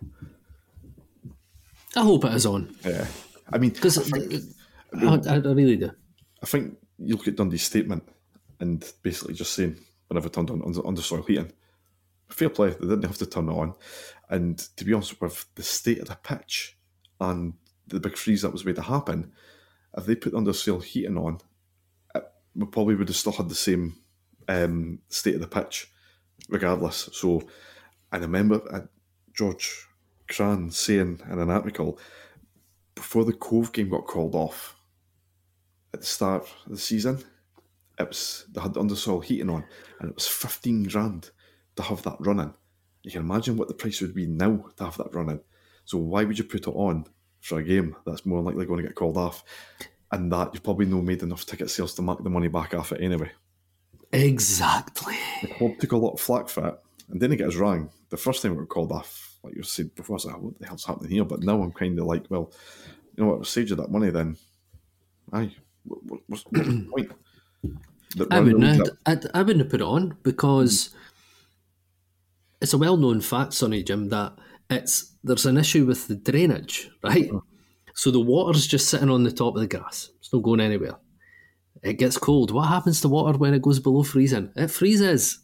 I 1.96 2.02
hope 2.02 2.26
it 2.26 2.34
is 2.34 2.46
on 2.46 2.76
Yeah. 2.86 3.08
I 3.52 3.58
mean, 3.58 3.72
because 3.72 3.98
I 3.98 4.18
I, 4.96 5.20
I 5.28 5.36
really 5.38 5.78
do. 5.78 5.91
I 6.41 6.46
think 6.46 6.78
you 6.98 7.16
look 7.16 7.28
at 7.28 7.36
Dundee's 7.36 7.64
statement 7.64 8.04
and 8.60 8.91
basically 9.02 9.34
just 9.34 9.54
saying 9.54 9.78
when 10.08 10.18
I've 10.18 10.32
turned 10.32 10.50
on 10.50 10.62
under, 10.64 10.86
under 10.86 11.02
soil 11.02 11.24
heating. 11.24 11.52
Fair 12.30 12.50
play, 12.50 12.70
they 12.70 12.88
didn't 12.88 13.04
have 13.04 13.18
to 13.18 13.26
turn 13.26 13.50
it 13.50 13.54
on. 13.54 13.74
And 14.30 14.58
to 14.78 14.86
be 14.86 14.94
honest, 14.94 15.20
with 15.22 15.46
the 15.56 15.64
state 15.64 16.00
of 16.00 16.08
the 16.08 16.16
pitch 16.16 16.78
and 17.20 17.54
the 17.88 18.00
big 18.00 18.18
freeze 18.18 18.41
that 18.41 18.54
was 18.54 18.66
made 18.66 18.76
to 18.76 18.82
happen, 18.82 19.32
if 19.96 20.06
they 20.06 20.16
put 20.16 20.34
under 20.34 20.54
soil 20.54 20.80
heating 20.80 21.18
on, 21.18 21.39
it, 22.16 22.24
we 22.56 22.66
probably 22.66 22.96
would 22.96 23.10
have 23.10 23.18
still 23.18 23.34
had 23.34 23.50
the 23.50 23.56
same 23.56 23.98
um, 24.48 25.00
state 25.10 25.36
of 25.36 25.41
the 25.41 25.48
pitch, 25.48 25.91
regardless. 26.50 27.10
So, 27.14 27.44
I 28.12 28.18
remember 28.18 28.62
uh, 28.72 28.88
George 29.34 29.88
Cran 30.30 30.71
saying 30.71 31.21
in 31.30 31.39
an 31.39 31.49
article 31.49 31.99
before 32.95 33.26
the 33.26 33.34
Cove 33.34 33.71
game 33.71 33.89
got 33.89 34.07
called 34.07 34.36
off 34.36 34.76
at 35.93 36.01
the 36.01 36.05
start 36.05 36.43
of 36.65 36.71
the 36.71 36.78
season, 36.78 37.24
it 37.99 38.07
was 38.07 38.45
they 38.51 38.61
had 38.61 38.74
the 38.74 38.82
undersoil 38.82 39.24
heating 39.24 39.49
on, 39.49 39.63
and 39.99 40.09
it 40.09 40.15
was 40.15 40.28
fifteen 40.28 40.84
grand 40.84 41.32
to 41.76 41.84
have 41.84 42.03
that 42.03 42.17
running. 42.19 42.53
You 43.03 43.11
can 43.11 43.21
imagine 43.21 43.57
what 43.57 43.67
the 43.67 43.74
price 43.74 44.01
would 44.01 44.15
be 44.15 44.26
now 44.26 44.65
to 44.78 44.86
have 44.86 44.97
that 44.97 45.13
running. 45.13 45.41
So 45.86 45.97
why 45.97 46.24
would 46.24 46.38
you 46.38 46.45
put 46.45 46.67
it 46.67 46.67
on 46.67 47.05
for 47.41 47.59
a 47.59 47.63
game 47.63 47.95
that's 48.05 48.26
more 48.26 48.41
likely 48.41 48.65
going 48.65 48.82
to 48.82 48.88
get 48.88 48.95
called 48.95 49.17
off? 49.17 49.43
And 50.11 50.32
that 50.32 50.53
you've 50.53 50.63
probably 50.63 50.86
not 50.86 51.03
made 51.03 51.24
enough 51.24 51.45
ticket 51.45 51.69
sales 51.69 51.95
to 51.95 52.01
make 52.01 52.24
the 52.24 52.30
money 52.30 52.47
back 52.47 52.74
off 52.74 52.91
it 52.91 53.01
anyway. 53.01 53.32
Exactly. 54.11 55.17
The 55.41 55.47
club 55.47 55.71
took 55.80 55.91
a 55.91 55.97
lot 55.97 56.13
of 56.13 56.21
flack 56.21 56.47
for 56.47 56.67
it 56.67 56.80
and 57.09 57.19
didn't 57.19 57.38
get 57.38 57.47
us 57.47 57.55
wrong. 57.55 57.89
The 58.09 58.17
first 58.17 58.41
time 58.41 58.53
it 58.53 58.57
got 58.59 58.69
called 58.69 58.91
off, 58.91 59.32
like 59.44 59.56
you 59.56 59.64
said 59.64 59.94
before, 59.96 60.14
I 60.14 60.18
was 60.18 60.26
like, 60.26 60.41
what 60.41 60.60
the 60.60 60.68
hell's 60.68 60.86
happening 60.86 61.12
here? 61.12 61.26
But 61.26 61.44
now 61.44 61.62
I'm 61.62 61.72
kind 61.72 62.00
of 62.00 62.06
like, 62.06 62.26
well, 62.30 62.52
you 63.16 63.24
know 63.24 63.36
what, 63.36 63.48
save 63.48 63.70
you 63.70 63.76
that 63.76 63.91
money 63.91 64.10
then. 64.10 64.38
Aye, 65.32 65.56
what, 65.84 66.00
what's, 66.28 66.44
what's 66.44 66.68
the 66.68 66.88
point? 66.91 67.12
I 68.32 68.39
wouldn't. 68.39 68.89
I, 69.06 69.18
I 69.34 69.41
wouldn't 69.41 69.66
have 69.66 69.70
put 69.70 69.82
it 69.82 69.88
on 69.88 70.18
because 70.24 70.89
mm. 70.89 70.96
it's 72.62 72.74
a 72.74 72.78
well-known 72.78 73.22
fact, 73.22 73.54
Sonny 73.54 73.84
Jim, 73.84 74.10
that 74.10 74.34
it's 74.70 75.14
there's 75.24 75.46
an 75.46 75.58
issue 75.58 75.86
with 75.86 76.08
the 76.08 76.16
drainage, 76.16 76.89
right? 77.04 77.30
Mm. 77.30 77.41
So 77.96 78.12
the 78.12 78.20
water's 78.20 78.68
just 78.68 78.89
sitting 78.89 79.10
on 79.10 79.24
the 79.24 79.32
top 79.32 79.56
of 79.56 79.62
the 79.62 79.68
grass. 79.68 80.10
It's 80.20 80.32
not 80.34 80.44
going 80.44 80.60
anywhere. 80.60 80.96
It 81.84 81.94
gets 81.94 82.18
cold. 82.18 82.52
What 82.52 82.70
happens 82.70 83.02
to 83.02 83.10
water 83.10 83.38
when 83.38 83.54
it 83.54 83.62
goes 83.62 83.80
below 83.80 84.04
freezing? 84.04 84.52
It 84.56 84.72
freezes. 84.72 85.39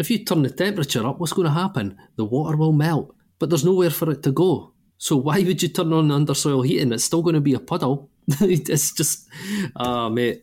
If 0.00 0.10
you 0.10 0.24
turn 0.24 0.42
the 0.42 0.50
temperature 0.50 1.06
up, 1.06 1.20
what's 1.20 1.34
going 1.34 1.46
to 1.46 1.52
happen? 1.52 1.98
The 2.16 2.24
water 2.24 2.56
will 2.56 2.72
melt, 2.72 3.14
but 3.38 3.50
there's 3.50 3.66
nowhere 3.66 3.90
for 3.90 4.10
it 4.10 4.22
to 4.22 4.32
go. 4.32 4.72
So 4.96 5.16
why 5.16 5.42
would 5.42 5.62
you 5.62 5.68
turn 5.68 5.92
on 5.92 6.08
the 6.08 6.18
undersoil 6.18 6.66
heating? 6.66 6.92
It's 6.92 7.04
still 7.04 7.22
going 7.22 7.34
to 7.34 7.40
be 7.42 7.52
a 7.52 7.60
puddle. 7.60 8.10
it's 8.40 8.94
just, 8.94 9.28
ah, 9.76 10.06
uh, 10.06 10.08
mate, 10.08 10.42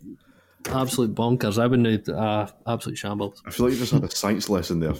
absolute 0.69 1.15
bonkers. 1.15 1.59
I 1.59 1.65
wouldn't, 1.65 2.07
uh, 2.07 2.47
absolute 2.67 2.99
shambles. 2.99 3.41
I 3.47 3.49
feel 3.49 3.65
like 3.65 3.73
you 3.73 3.79
just 3.79 3.93
had 3.93 4.03
a 4.03 4.11
science 4.11 4.47
lesson 4.47 4.79
there. 4.79 4.93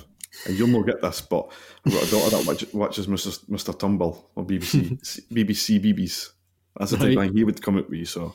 And 0.47 0.57
you'll 0.57 0.67
not 0.69 0.87
get 0.87 1.01
this, 1.01 1.21
but 1.21 1.51
I've 1.85 1.93
got 1.93 2.07
a 2.07 2.11
daughter 2.11 2.29
that 2.37 2.73
watches 2.73 3.07
Mr. 3.07 3.45
Mr. 3.49 3.77
Tumble 3.77 4.29
on 4.35 4.47
BBC, 4.47 4.99
BBC, 5.31 5.79
BBs. 5.83 6.31
That's 6.77 6.91
the 6.91 7.15
right. 7.15 7.31
he 7.31 7.43
would 7.43 7.61
come 7.61 7.77
up 7.77 7.89
with 7.89 7.99
you, 7.99 8.05
so 8.05 8.33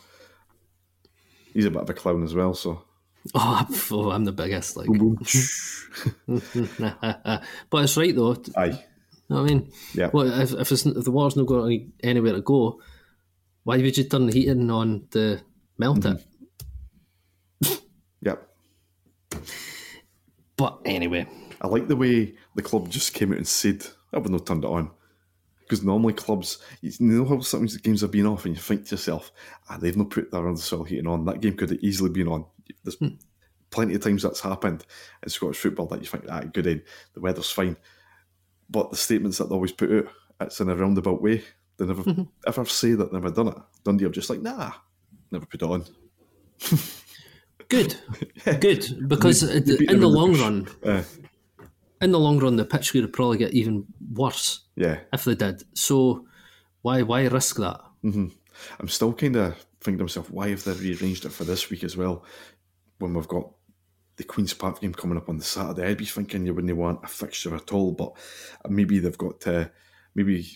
he's 1.52 1.64
a 1.64 1.70
bit 1.70 1.82
of 1.82 1.90
a 1.90 1.94
clown 1.94 2.22
as 2.22 2.34
well, 2.34 2.54
so. 2.54 2.82
Oh, 3.34 3.66
oh 3.92 4.10
I'm 4.10 4.24
the 4.24 4.32
biggest, 4.32 4.76
like. 4.76 4.88
but 7.70 7.84
it's 7.84 7.96
right 7.96 8.16
though. 8.16 8.36
Aye. 8.56 8.84
what 9.28 9.38
I 9.38 9.42
mean, 9.44 9.70
yeah. 9.94 10.10
Well, 10.12 10.40
if 10.40 10.52
if, 10.52 10.72
if 10.72 11.04
the 11.04 11.12
water's 11.12 11.36
not 11.36 11.46
going 11.46 11.92
anywhere 12.02 12.32
to 12.32 12.40
go, 12.40 12.80
why 13.62 13.76
would 13.76 13.96
you 13.96 14.04
turn 14.04 14.26
the 14.26 14.32
heating 14.32 14.68
on 14.70 15.06
to 15.12 15.38
melt 15.78 16.00
mm-hmm. 16.00 16.16
it? 16.16 16.26
Yep. 18.22 18.48
But 20.56 20.80
anyway. 20.84 21.26
I 21.60 21.68
like 21.68 21.88
the 21.88 21.96
way 21.96 22.34
the 22.54 22.62
club 22.62 22.88
just 22.88 23.14
came 23.14 23.32
out 23.32 23.38
and 23.38 23.46
said, 23.46 23.86
I 24.12 24.18
would 24.18 24.30
not 24.30 24.46
turned 24.46 24.64
it 24.64 24.70
on. 24.70 24.90
Because 25.60 25.84
normally 25.84 26.12
clubs, 26.12 26.58
you 26.80 26.92
know 27.00 27.24
how 27.24 27.40
sometimes 27.40 27.74
the 27.74 27.80
games 27.80 28.02
have 28.02 28.10
been 28.10 28.26
off 28.26 28.44
and 28.44 28.54
you 28.54 28.60
think 28.60 28.86
to 28.86 28.92
yourself, 28.92 29.32
ah, 29.68 29.78
they've 29.78 29.96
not 29.96 30.10
put 30.10 30.30
their 30.30 30.42
undersoil 30.42 30.86
heating 30.86 31.06
on. 31.06 31.24
That 31.24 31.40
game 31.40 31.56
could 31.56 31.70
have 31.70 31.78
easily 31.80 32.10
been 32.10 32.28
on. 32.28 32.44
There's 32.84 32.96
hmm. 32.96 33.16
plenty 33.70 33.94
of 33.94 34.02
times 34.02 34.22
that's 34.22 34.40
happened 34.40 34.84
in 35.22 35.28
Scottish 35.28 35.58
football 35.58 35.86
that 35.86 36.00
you 36.00 36.06
think, 36.06 36.24
ah, 36.28 36.40
good 36.40 36.66
end, 36.66 36.82
the 37.14 37.20
weather's 37.20 37.50
fine. 37.50 37.76
But 38.70 38.90
the 38.90 38.96
statements 38.96 39.38
that 39.38 39.48
they 39.48 39.54
always 39.54 39.72
put 39.72 39.92
out, 39.92 40.12
it's 40.40 40.60
in 40.60 40.70
a 40.70 40.76
roundabout 40.76 41.22
way. 41.22 41.44
They 41.76 41.86
never 41.86 42.02
mm-hmm. 42.02 42.22
ever 42.46 42.64
say 42.64 42.92
that 42.92 43.12
they've 43.12 43.22
never 43.22 43.34
done 43.34 43.48
it. 43.48 43.56
Dundee 43.84 44.06
are 44.06 44.10
just 44.10 44.30
like, 44.30 44.40
nah, 44.40 44.72
never 45.30 45.46
put 45.46 45.62
it 45.62 45.68
on. 45.68 45.84
Good, 47.68 47.96
good, 48.60 49.08
because 49.08 49.42
in 49.42 49.64
the 49.64 50.06
long 50.06 50.34
run, 50.34 50.68
uh, 50.84 51.02
in 52.02 52.12
the 52.12 52.18
long 52.18 52.38
run, 52.38 52.56
the 52.56 52.64
pitch 52.66 52.92
could 52.92 53.10
probably 53.12 53.38
get 53.38 53.54
even 53.54 53.86
worse. 54.12 54.60
Yeah, 54.76 55.00
if 55.12 55.24
they 55.24 55.34
did. 55.34 55.62
So 55.74 56.26
why 56.82 57.02
why 57.02 57.26
risk 57.26 57.56
that? 57.56 57.80
Mm-hmm. 58.04 58.26
I'm 58.78 58.88
still 58.88 59.12
kind 59.14 59.36
of 59.36 59.66
thinking 59.80 59.98
to 59.98 60.04
myself, 60.04 60.30
why 60.30 60.50
have 60.50 60.64
they 60.64 60.72
rearranged 60.72 61.24
it 61.24 61.32
for 61.32 61.44
this 61.44 61.70
week 61.70 61.82
as 61.82 61.96
well? 61.96 62.24
When 63.02 63.14
we've 63.14 63.26
got 63.26 63.50
the 64.16 64.22
Queen's 64.22 64.54
Park 64.54 64.80
game 64.80 64.94
coming 64.94 65.18
up 65.18 65.28
on 65.28 65.36
the 65.36 65.44
Saturday, 65.44 65.88
I'd 65.88 65.98
be 65.98 66.04
thinking 66.04 66.46
you 66.46 66.54
wouldn't 66.54 66.76
want 66.76 67.00
a 67.02 67.08
fixture 67.08 67.54
at 67.56 67.72
all, 67.72 67.90
but 67.90 68.12
maybe 68.68 69.00
they've 69.00 69.18
got 69.18 69.40
to, 69.40 69.70
maybe 70.14 70.46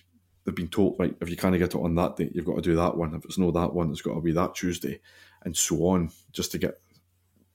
they've 0.44 0.55
been 0.55 0.68
told, 0.68 0.94
right, 1.01 1.16
if 1.20 1.28
you 1.28 1.36
can't 1.36 1.59
get 1.59 1.74
it 1.74 1.80
on 1.80 1.97
that 1.97 2.14
date, 2.14 2.30
you've 2.34 2.44
got 2.44 2.55
to 2.55 2.62
do 2.62 2.76
that 2.76 2.97
one. 2.97 3.14
If 3.14 3.24
it's 3.24 3.36
no 3.36 3.51
that 3.51 3.74
one, 3.74 3.90
it's 3.90 4.01
got 4.01 4.14
to 4.14 4.20
be 4.20 4.30
that 4.32 4.55
Tuesday, 4.55 5.01
and 5.42 5.57
so 5.57 5.76
on, 5.88 6.11
just 6.32 6.53
to 6.53 6.59
get 6.59 6.78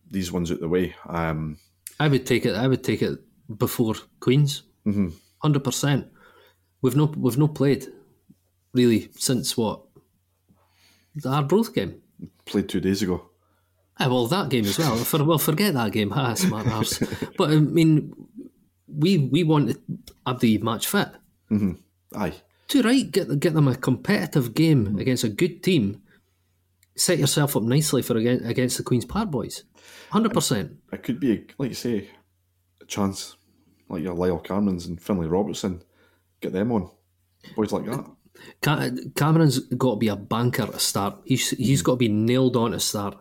these 0.09 0.29
ones 0.29 0.51
out 0.51 0.59
the 0.59 0.67
way. 0.67 0.93
Um, 1.07 1.57
I 2.01 2.09
would 2.09 2.25
take 2.25 2.45
it. 2.45 2.55
I 2.55 2.67
would 2.67 2.83
take 2.83 3.01
it 3.01 3.17
before 3.57 3.95
Queens. 4.19 4.63
100 4.83 5.13
mm-hmm. 5.13 5.57
percent. 5.63 6.07
We've 6.81 6.97
no 6.97 7.05
we've 7.05 7.37
no 7.37 7.47
played 7.47 7.87
really 8.73 9.09
since 9.15 9.55
what 9.55 9.83
the 11.15 11.29
Arbroath 11.29 11.73
game. 11.73 12.01
Played 12.45 12.67
two 12.67 12.81
days 12.81 13.01
ago. 13.01 13.30
Ah, 14.01 14.07
well, 14.07 14.25
that 14.27 14.49
game 14.49 14.65
as 14.65 14.79
well. 14.79 14.95
For, 14.97 15.23
well, 15.23 15.37
forget 15.37 15.75
that 15.75 15.91
game. 15.91 16.09
Ha, 16.09 16.33
smart 16.33 16.67
arse. 16.67 16.99
but 17.37 17.51
I 17.51 17.57
mean, 17.57 18.13
we 18.87 19.17
we 19.17 19.43
wanted 19.43 19.79
Abdi 20.25 20.57
match 20.57 20.87
fit. 20.87 21.09
Mm-hmm. 21.51 21.73
Aye. 22.15 22.33
To 22.69 22.81
right, 22.81 23.11
get 23.11 23.39
get 23.39 23.53
them 23.53 23.67
a 23.67 23.75
competitive 23.75 24.55
game 24.55 24.87
mm-hmm. 24.87 24.99
against 24.99 25.23
a 25.23 25.29
good 25.29 25.61
team. 25.61 26.01
Set 26.95 27.19
yourself 27.19 27.55
up 27.55 27.63
nicely 27.63 28.01
for 28.01 28.17
against 28.17 28.77
the 28.77 28.83
Queens 28.83 29.05
Park 29.05 29.29
boys. 29.29 29.65
Hundred 30.09 30.33
percent. 30.33 30.77
It 30.91 31.03
could 31.03 31.19
be, 31.19 31.45
like 31.57 31.69
you 31.69 31.75
say, 31.75 32.09
a 32.81 32.85
chance, 32.85 33.37
like 33.87 34.01
your 34.01 34.15
Lyle 34.15 34.39
Cameron's 34.39 34.87
and 34.87 35.01
Finlay 35.01 35.27
Robertson, 35.27 35.83
get 36.41 36.53
them 36.53 36.71
on, 36.71 36.89
boys 37.55 37.71
like 37.71 37.85
that. 37.85 38.05
Cameron's 39.15 39.59
got 39.59 39.91
to 39.91 39.97
be 39.97 40.07
a 40.07 40.15
banker 40.15 40.65
to 40.65 40.79
start. 40.79 41.21
He's 41.25 41.51
he's 41.51 41.81
got 41.81 41.93
to 41.93 41.97
be 41.97 42.07
nailed 42.07 42.57
on 42.57 42.71
to 42.71 42.79
start. 42.79 43.17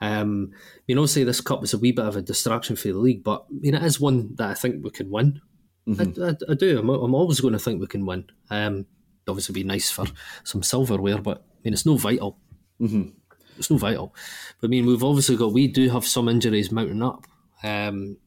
Um, 0.00 0.52
you 0.86 0.94
know, 0.94 1.06
say 1.06 1.24
this 1.24 1.40
cup 1.40 1.64
is 1.64 1.74
a 1.74 1.78
wee 1.78 1.92
bit 1.92 2.04
of 2.04 2.16
a 2.16 2.22
distraction 2.22 2.76
for 2.76 2.88
the 2.88 2.94
league, 2.94 3.24
but 3.24 3.44
I 3.50 3.54
mean, 3.60 3.74
it 3.74 3.82
is 3.82 4.00
one 4.00 4.34
that 4.36 4.50
I 4.50 4.54
think 4.54 4.84
we 4.84 4.90
can 4.90 5.10
win. 5.10 5.40
Mm-hmm. 5.88 6.22
I, 6.22 6.28
I, 6.28 6.52
I, 6.52 6.54
do. 6.54 6.78
I'm, 6.78 6.88
I'm, 6.88 7.14
always 7.14 7.40
going 7.40 7.52
to 7.52 7.58
think 7.58 7.80
we 7.80 7.86
can 7.86 8.06
win. 8.06 8.26
Um, 8.50 8.86
obviously, 9.28 9.52
be 9.52 9.64
nice 9.64 9.90
for 9.90 10.06
some 10.44 10.62
silverware, 10.62 11.18
but 11.18 11.38
I 11.38 11.58
mean, 11.64 11.74
it's 11.74 11.86
no 11.86 11.96
vital. 11.96 12.38
Mm-hmm 12.80 13.10
it's 13.56 13.70
no 13.70 13.76
vital. 13.76 14.14
But 14.60 14.68
I 14.68 14.70
mean, 14.70 14.86
we've 14.86 15.04
obviously 15.04 15.36
got 15.36 15.52
we 15.52 15.68
do 15.68 15.88
have 15.90 16.04
some 16.04 16.28
injuries 16.28 16.70
mounting 16.70 17.02
up. 17.02 17.26
Um, 17.62 18.18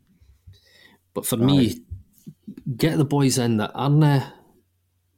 but 1.13 1.25
for 1.25 1.35
Aye. 1.35 1.45
me, 1.45 1.75
get 2.75 2.97
the 2.97 3.05
boys 3.05 3.37
in 3.37 3.57
that 3.57 3.71
aren't 3.73 3.99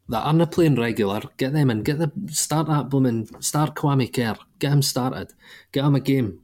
that 0.09 0.21
aren't 0.21 0.51
playing 0.51 0.75
regular. 0.75 1.21
Get 1.37 1.53
them 1.53 1.69
in. 1.69 1.83
Get 1.83 1.99
the 1.99 2.11
start 2.29 2.67
that 2.67 2.89
blooming 2.89 3.29
start 3.41 3.75
Kwame 3.75 4.11
Kerr. 4.11 4.35
Get 4.59 4.73
him 4.73 4.81
started. 4.81 5.33
Get 5.71 5.85
him 5.85 5.95
a 5.95 5.99
game 5.99 6.41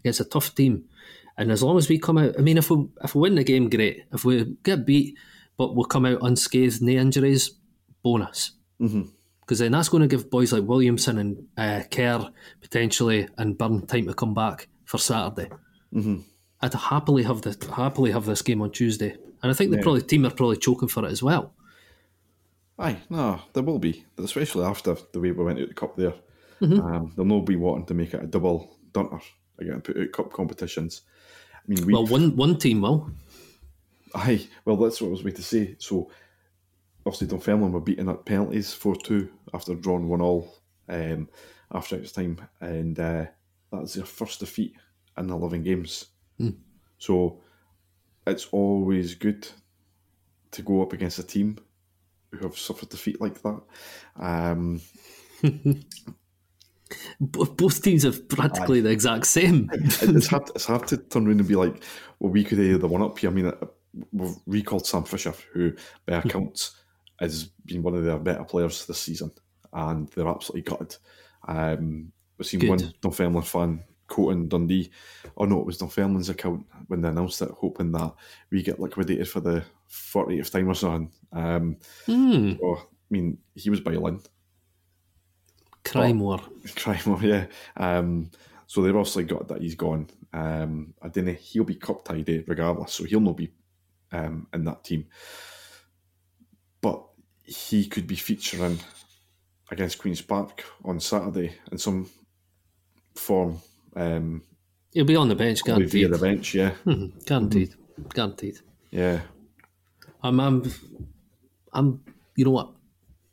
against 0.00 0.20
a 0.20 0.24
tough 0.24 0.54
team. 0.54 0.84
And 1.36 1.50
as 1.50 1.62
long 1.62 1.78
as 1.78 1.88
we 1.88 1.98
come 1.98 2.18
out, 2.18 2.34
I 2.38 2.42
mean, 2.42 2.58
if 2.58 2.70
we 2.70 2.86
if 3.02 3.14
we 3.14 3.22
win 3.22 3.34
the 3.34 3.44
game, 3.44 3.70
great. 3.70 4.04
If 4.12 4.24
we 4.24 4.56
get 4.62 4.86
beat, 4.86 5.16
but 5.56 5.74
we'll 5.74 5.86
come 5.86 6.06
out 6.06 6.18
unscathed, 6.22 6.82
no 6.82 6.92
injuries, 6.92 7.52
bonus. 8.02 8.52
Mm-hmm 8.80 9.08
because 9.44 9.58
then 9.58 9.72
that's 9.72 9.88
going 9.90 10.00
to 10.00 10.08
give 10.08 10.30
boys 10.30 10.52
like 10.52 10.64
Williamson 10.64 11.18
and 11.18 11.46
uh, 11.58 11.82
Kerr 11.90 12.30
potentially 12.62 13.28
and 13.36 13.58
Byrne 13.58 13.86
time 13.86 14.06
to 14.06 14.14
come 14.14 14.32
back 14.32 14.68
for 14.84 14.98
Saturday. 14.98 15.50
Mm-hmm. 15.92 16.20
I'd 16.62 16.74
happily 16.74 17.22
have 17.24 17.42
the 17.42 17.54
happily 17.74 18.10
have 18.10 18.24
this 18.24 18.40
game 18.40 18.62
on 18.62 18.70
Tuesday, 18.70 19.16
and 19.42 19.50
I 19.50 19.54
think 19.54 19.70
the 19.70 19.76
yeah. 19.76 19.82
probably 19.82 20.02
team 20.02 20.24
are 20.24 20.30
probably 20.30 20.56
choking 20.56 20.88
for 20.88 21.04
it 21.04 21.12
as 21.12 21.22
well. 21.22 21.52
Aye, 22.78 22.98
no, 23.08 23.40
there 23.52 23.62
will 23.62 23.78
be, 23.78 24.04
especially 24.18 24.64
after 24.64 24.96
the 25.12 25.20
way 25.20 25.30
we 25.30 25.44
went 25.44 25.60
out 25.60 25.68
the 25.68 25.74
cup 25.74 25.96
there. 25.96 26.14
Mm-hmm. 26.60 26.80
Um, 26.80 27.12
they'll 27.14 27.24
not 27.24 27.46
be 27.46 27.56
wanting 27.56 27.86
to 27.86 27.94
make 27.94 28.14
it 28.14 28.22
a 28.22 28.26
double 28.26 28.76
dunter 28.92 29.20
again, 29.58 29.80
put 29.80 29.96
out 29.96 30.12
cup 30.12 30.32
competitions. 30.32 31.02
I 31.56 31.60
mean, 31.68 31.90
well, 31.90 32.06
one 32.06 32.36
one 32.36 32.58
team 32.58 32.82
will. 32.82 33.10
Aye, 34.14 34.46
well, 34.64 34.76
that's 34.76 35.00
what 35.00 35.08
I 35.08 35.10
was 35.10 35.22
going 35.22 35.34
to 35.34 35.42
say. 35.42 35.76
So 35.78 36.10
obviously 37.04 37.26
Dunfermline 37.28 37.72
were 37.72 37.80
beaten 37.80 38.08
at 38.08 38.24
penalties 38.24 38.72
4 38.72 38.96
2 38.96 39.28
after 39.52 39.74
drawing 39.74 40.08
1 40.08 40.20
all 40.20 40.54
um, 40.88 41.28
after 41.72 41.96
its 41.96 42.12
time. 42.12 42.38
And 42.60 42.98
uh, 42.98 43.26
that's 43.72 43.94
their 43.94 44.04
first 44.04 44.40
defeat 44.40 44.76
in 45.18 45.30
11 45.30 45.62
games. 45.62 46.06
So 46.98 47.40
it's 48.26 48.46
always 48.52 49.14
good 49.14 49.46
to 50.52 50.62
go 50.62 50.82
up 50.82 50.92
against 50.92 51.18
a 51.18 51.22
team 51.22 51.58
who 52.36 52.46
have 52.46 52.58
suffered 52.58 52.88
defeat 52.88 53.20
like 53.20 53.40
that. 53.42 53.60
Um, 54.16 54.80
both 57.20 57.82
teams 57.82 58.02
have 58.02 58.28
practically 58.28 58.80
the 58.80 58.90
exact 58.90 59.26
same. 59.26 59.70
it's 59.74 60.26
hard. 60.26 60.50
It's 60.54 60.66
hard 60.66 60.86
to 60.88 60.96
turn 60.96 61.26
around 61.26 61.40
and 61.40 61.48
be 61.48 61.56
like, 61.56 61.82
"Well, 62.18 62.32
we 62.32 62.44
could 62.44 62.58
have 62.58 62.80
the 62.80 62.88
one 62.88 63.02
up 63.02 63.18
here." 63.18 63.30
I 63.30 63.32
mean, 63.32 63.46
uh, 63.46 63.66
we've 64.12 64.36
recalled 64.46 64.86
Sam 64.86 65.04
Fisher, 65.04 65.34
who, 65.52 65.72
by 66.06 66.14
accounts, 66.24 66.76
has 67.18 67.44
been 67.64 67.82
one 67.82 67.94
of 67.94 68.04
their 68.04 68.18
better 68.18 68.44
players 68.44 68.86
this 68.86 69.00
season, 69.00 69.32
and 69.72 70.08
they're 70.08 70.28
absolutely 70.28 70.62
gutted. 70.62 70.96
Um, 71.46 72.12
we've 72.38 72.46
seen 72.46 72.60
Good. 72.60 72.68
one 72.70 72.94
Dunfermline 73.00 73.42
fan 73.42 73.84
quoting 74.08 74.48
Dundee. 74.48 74.90
Oh 75.36 75.44
no, 75.44 75.60
it 75.60 75.66
was 75.66 75.78
Dunfermline's 75.78 76.28
account 76.28 76.66
when 76.88 77.00
they 77.00 77.08
announced 77.08 77.42
it, 77.42 77.50
hoping 77.50 77.92
that 77.92 78.14
we 78.50 78.62
get 78.62 78.80
liquidated 78.80 79.28
for 79.28 79.40
the 79.40 79.64
40th 79.90 80.50
time 80.50 80.68
or 80.68 80.74
something. 80.74 81.10
Um, 81.32 81.76
Hmm. 82.06 82.52
so, 82.58 82.76
I 82.76 82.84
mean, 83.10 83.38
he 83.54 83.70
was 83.70 83.80
boiling. 83.80 84.22
Cry 85.84 86.12
more. 86.12 86.40
Cry 86.76 87.00
more, 87.06 87.22
yeah. 87.22 87.46
Um, 87.76 88.30
so 88.66 88.82
they've 88.82 88.96
obviously 88.96 89.24
got 89.24 89.48
that 89.48 89.60
he's 89.62 89.74
gone. 89.74 90.08
Um, 90.32 90.94
I 91.02 91.08
don't 91.08 91.26
know, 91.26 91.32
he'll 91.32 91.64
be 91.64 91.74
cup 91.76 92.04
tidy 92.04 92.42
regardless, 92.46 92.92
so 92.92 93.04
he'll 93.04 93.20
not 93.20 93.36
be 93.36 93.52
um, 94.12 94.46
in 94.52 94.64
that 94.64 94.82
team. 94.84 95.06
But 96.80 97.04
he 97.42 97.86
could 97.86 98.06
be 98.06 98.16
featuring 98.16 98.78
against 99.70 99.98
Queen's 99.98 100.22
Park 100.22 100.64
on 100.84 100.98
Saturday 101.00 101.54
in 101.70 101.78
some 101.78 102.08
form, 103.14 103.60
um, 103.96 104.42
He'll 104.92 105.04
be 105.04 105.16
on 105.16 105.28
the 105.28 105.34
bench, 105.34 105.64
probably 105.64 105.86
via 105.86 106.08
the 106.08 106.18
bench, 106.18 106.54
yeah. 106.54 106.72
Mhm, 106.86 107.24
Guaranteed. 107.26 107.74
Guaranteed. 108.14 108.60
Yeah. 108.90 109.22
I'm, 110.22 110.38
I'm, 110.40 110.62
I'm, 111.72 112.00
you 112.36 112.44
know 112.44 112.52
what? 112.52 112.70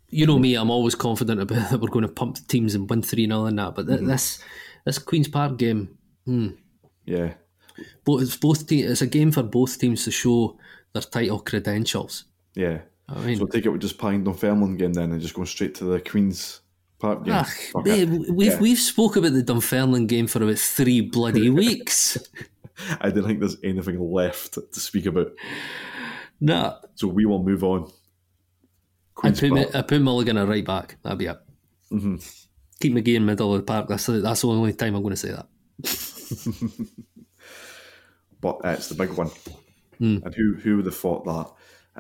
You 0.10 0.26
know 0.26 0.40
me, 0.40 0.56
I'm 0.56 0.72
always 0.72 0.96
confident 0.96 1.40
about 1.40 1.70
that 1.70 1.80
we're 1.80 1.88
going 1.90 2.06
to 2.08 2.12
pump 2.12 2.36
the 2.38 2.44
teams 2.48 2.74
and 2.76 2.90
win 2.90 3.02
3 3.04 3.28
0 3.28 3.46
and 3.46 3.60
that. 3.60 3.76
But 3.76 3.88
th- 3.88 4.02
this 4.02 4.44
this 4.86 4.98
Queen's 4.98 5.28
Park 5.28 5.58
game, 5.58 5.98
Yeah. 7.06 7.34
both, 8.04 8.24
it's, 8.24 8.36
both 8.38 8.66
te- 8.68 8.82
it's 8.82 9.02
a 9.04 9.08
game 9.08 9.32
for 9.32 9.44
both 9.44 9.78
teams 9.80 10.04
to 10.06 10.12
show 10.12 10.58
their 10.94 11.04
title 11.04 11.40
credentials. 11.40 12.26
Yeah. 12.56 12.80
I 13.08 13.20
mean, 13.20 13.38
So 13.38 13.46
take 13.46 13.66
it 13.66 13.70
with 13.70 13.82
just 13.82 13.98
playing 14.00 14.24
Dunfermline 14.24 14.78
game 14.78 14.94
then 14.94 15.12
and 15.12 15.22
just 15.22 15.34
going 15.36 15.46
straight 15.46 15.76
to 15.76 15.84
the 15.86 16.00
Queen's 16.00 16.61
Park 17.02 17.26
game. 17.26 17.34
ah, 17.36 17.50
it. 17.86 18.10
we've, 18.32 18.52
Yeah. 18.54 18.60
we've 18.60 18.80
spoke 18.80 19.16
about 19.16 19.34
the 19.34 19.44
Dunfermline 19.44 20.08
game 20.08 20.28
for 20.28 20.42
about 20.44 20.58
three 20.60 21.02
bloody 21.02 21.50
weeks. 21.64 22.18
I 23.02 23.10
don't 23.10 23.26
think 23.26 23.40
there's 23.40 23.58
anything 23.64 24.00
left 24.00 24.54
to 24.54 24.80
speak 24.80 25.06
about. 25.08 25.32
nah, 26.40 26.78
So 26.96 27.08
we 27.08 27.26
will 27.26 27.44
move 27.44 27.64
on. 27.64 27.92
I 29.24 29.32
put, 29.32 29.52
me, 29.52 29.66
I 29.74 29.82
put 29.84 30.02
Mulligan 30.02 30.38
at 30.38 30.48
right 30.48 30.66
back. 30.66 30.98
That'd 31.04 31.20
be 31.20 31.26
it. 31.26 31.38
Mm-hmm. 31.92 32.16
Keep 32.80 32.94
McGhee 32.94 33.16
in 33.16 33.26
the 33.26 33.32
middle 33.32 33.54
of 33.54 33.60
the 33.62 33.66
park. 33.66 33.88
That's 33.88 34.06
the, 34.08 34.14
that's 34.14 34.42
the 34.42 34.48
only 34.48 34.74
time 34.74 34.96
I'm 34.96 35.04
going 35.04 35.14
to 35.14 35.18
say 35.18 35.32
that. 35.32 35.48
but 38.42 38.56
uh, 38.66 38.70
it's 38.70 38.90
the 38.90 38.96
big 38.96 39.12
one. 39.12 39.30
Hmm. 40.00 40.18
And 40.24 40.34
who 40.34 40.56
who 40.56 40.78
would 40.78 40.86
have 40.86 40.96
thought 40.96 41.26
that 41.26 41.52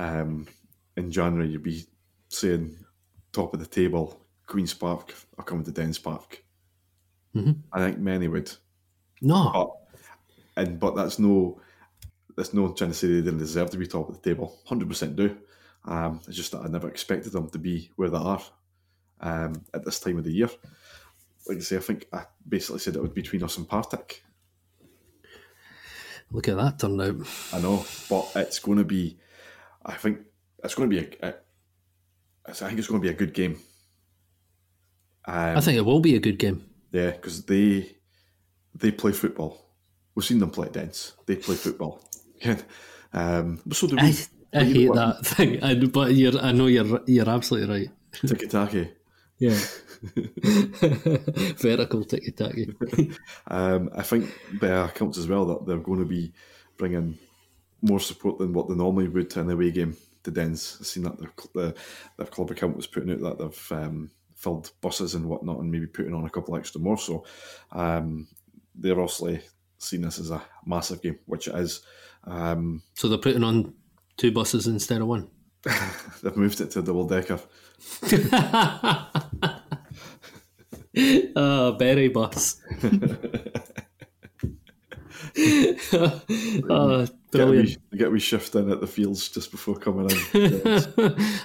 um, 0.02 0.48
in 0.98 1.12
January 1.12 1.50
you'd 1.50 1.62
be 1.64 1.86
saying 2.30 2.76
top 3.32 3.54
of 3.54 3.60
the 3.60 3.66
table, 3.68 4.21
Queen's 4.52 4.74
Park 4.74 5.16
are 5.38 5.46
coming 5.46 5.64
to 5.64 5.72
Dens 5.72 5.98
Park? 5.98 6.44
Mm-hmm. 7.34 7.54
I 7.72 7.80
think 7.80 8.00
many 8.00 8.28
would, 8.28 8.52
No, 9.22 9.50
but 9.54 10.62
and 10.62 10.78
but 10.78 10.94
that's 10.94 11.20
no 11.20 11.62
that's 12.36 12.54
no 12.54 12.74
trying 12.74 12.90
to 12.90 12.94
say 12.94 13.08
they 13.08 13.22
didn't 13.22 13.38
deserve 13.40 13.70
to 13.70 13.78
be 13.78 13.88
top 13.88 14.10
of 14.10 14.22
the 14.22 14.30
table. 14.30 14.60
Hundred 14.66 14.90
percent 14.90 15.16
do. 15.16 15.38
Um, 15.86 16.20
it's 16.28 16.36
just 16.36 16.52
that 16.52 16.64
I 16.66 16.68
never 16.68 16.90
expected 16.90 17.32
them 17.32 17.50
to 17.52 17.58
be 17.58 17.92
where 17.96 18.10
they 18.10 18.18
are 18.18 18.42
um, 19.22 19.64
at 19.74 19.86
this 19.86 20.02
time 20.02 20.18
of 20.18 20.26
the 20.26 20.34
year. 20.34 20.50
Like 21.48 21.60
I 21.60 21.62
say, 21.62 21.78
I 21.78 21.80
think 21.80 22.08
I 22.12 22.26
basically 22.48 22.80
said 22.80 22.98
it 22.98 23.02
would 23.02 23.14
be 23.14 23.22
between 23.22 23.44
us 23.44 23.58
and 23.58 23.70
Partick. 23.70 24.22
look 26.30 26.50
at 26.50 26.58
that 26.58 26.78
turned 26.78 27.02
out. 27.02 27.16
I 27.54 27.62
know, 27.62 27.86
but 28.10 28.30
it's 28.36 28.60
going 28.60 28.80
to 28.80 28.84
be. 28.84 29.18
I 29.86 29.94
think 29.94 30.20
it's 30.62 30.76
going 30.76 30.90
to 30.90 30.96
be 31.02 31.18
a. 31.22 31.30
a 31.30 31.34
I 32.50 32.52
think 32.52 32.80
it's 32.80 32.90
going 32.90 33.02
to 33.02 33.08
be 33.08 33.14
a 33.14 33.18
good 33.18 33.34
game. 33.34 33.58
Um, 35.26 35.58
I 35.58 35.62
think 35.62 35.78
it 35.78 35.86
will 35.86 36.00
be 36.00 36.16
a 36.16 36.20
good 36.20 36.40
game. 36.40 36.66
yeah, 36.92 37.12
because 37.12 37.46
they 37.46 37.96
they 38.76 38.92
play 38.92 39.12
football. 39.12 39.66
We've 40.16 40.26
seen 40.26 40.40
them 40.40 40.52
play 40.52 40.68
at 40.68 40.74
Dens. 40.74 41.14
They 41.26 41.36
play 41.38 41.56
football. 41.56 42.02
Um, 43.14 43.60
so 43.74 43.88
do 43.88 43.98
we. 43.98 44.02
I, 44.02 44.16
I 44.56 44.64
But 44.64 44.68
you 44.68 44.74
know 44.74 44.80
hate 44.80 44.90
what? 44.90 44.96
that 44.96 45.26
thing, 45.36 45.62
I, 45.62 45.76
but 45.76 46.14
you're, 46.14 46.40
I 46.42 46.54
know 46.54 46.68
you're 46.68 47.02
you're 47.08 47.30
absolutely 47.30 47.70
right. 47.78 47.90
Tiki 48.26 48.48
taki. 48.48 48.90
Yeah, 49.42 49.58
vertical 51.58 52.04
ticky 52.04 52.32
tacky. 52.32 52.74
Um, 53.48 53.90
I 53.96 54.04
think 54.04 54.32
by 54.60 54.68
accounts 54.68 55.18
as 55.18 55.28
well 55.28 55.46
that 55.48 55.66
they're 55.66 55.78
going 55.78 56.00
to 56.00 56.06
be 56.06 56.32
bringing 56.78 57.18
more 57.82 58.00
support 58.00 58.38
than 58.38 58.54
what 58.54 58.70
they 58.70 58.76
normally 58.76 59.08
would 59.08 59.30
to 59.32 59.42
an 59.42 59.50
away 59.50 59.72
game 59.72 59.98
to 60.24 60.32
Dens. 60.32 60.78
I've 60.80 60.88
seen 60.88 61.04
that 61.04 61.20
their, 61.20 61.32
the, 61.54 61.76
their 62.18 62.28
club 62.28 62.52
account 62.52 62.78
was 62.78 62.88
putting 62.88 63.12
out 63.12 63.22
that 63.22 63.40
they've 63.40 63.72
um, 63.72 64.12
filled 64.42 64.72
buses 64.82 65.14
and 65.16 65.26
whatnot 65.26 65.60
and 65.60 65.72
maybe 65.72 65.86
putting 65.86 66.14
on 66.14 66.26
a 66.26 66.30
couple 66.30 66.56
extra 66.56 66.82
more. 66.82 66.98
So 66.98 67.24
um, 67.72 68.28
they're 68.76 69.00
obviously 69.00 69.42
seeing 69.78 70.02
this 70.02 70.20
as 70.20 70.32
a 70.32 70.42
massive 70.66 71.02
game, 71.02 71.20
which 71.26 71.48
it 71.48 71.56
is. 71.56 71.82
Um, 72.24 72.82
So 72.96 73.08
they're 73.08 73.18
putting 73.18 73.44
on 73.44 73.74
two 74.18 74.32
buses 74.32 74.68
instead 74.68 75.02
of 75.02 75.08
one. 75.08 75.30
they've 76.24 76.36
moved 76.38 76.60
it 76.62 76.72
to 76.72 76.82
double 76.82 77.08
decker. 77.08 77.40
Oh, 81.36 81.72
berry 81.80 82.08
bus. 82.10 82.60
oh, 85.34 87.08
Get 87.32 87.40
a, 87.44 87.46
brilliant. 87.46 87.78
wee, 87.92 87.98
get 87.98 88.12
wee 88.12 88.20
shift 88.20 88.54
in 88.56 88.70
at 88.72 88.82
the 88.82 88.88
fields 88.88 89.30
just 89.30 89.52
before 89.52 89.76
coming 89.78 90.10
in. 90.34 90.62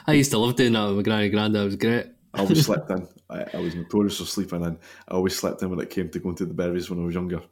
I 0.08 0.14
used 0.14 0.32
to 0.32 0.38
love 0.38 0.56
doing 0.56 0.72
that 0.72 0.86
with 0.88 0.96
my 0.96 1.02
granny 1.02 1.28
granddad. 1.28 1.62
It 1.62 1.64
was 1.64 1.76
great. 1.76 2.06
I 2.36 2.40
always 2.40 2.64
slept 2.64 2.90
in. 2.90 3.08
I, 3.30 3.44
I 3.54 3.56
was 3.58 3.74
notorious 3.74 4.18
for 4.18 4.24
sleeping 4.24 4.62
in. 4.62 4.78
I 5.08 5.14
always 5.14 5.36
slept 5.36 5.62
in 5.62 5.70
when 5.70 5.80
it 5.80 5.90
came 5.90 6.08
to 6.10 6.18
going 6.18 6.36
to 6.36 6.46
the 6.46 6.54
berries 6.54 6.90
when 6.90 7.00
I 7.00 7.04
was 7.04 7.14
younger. 7.14 7.42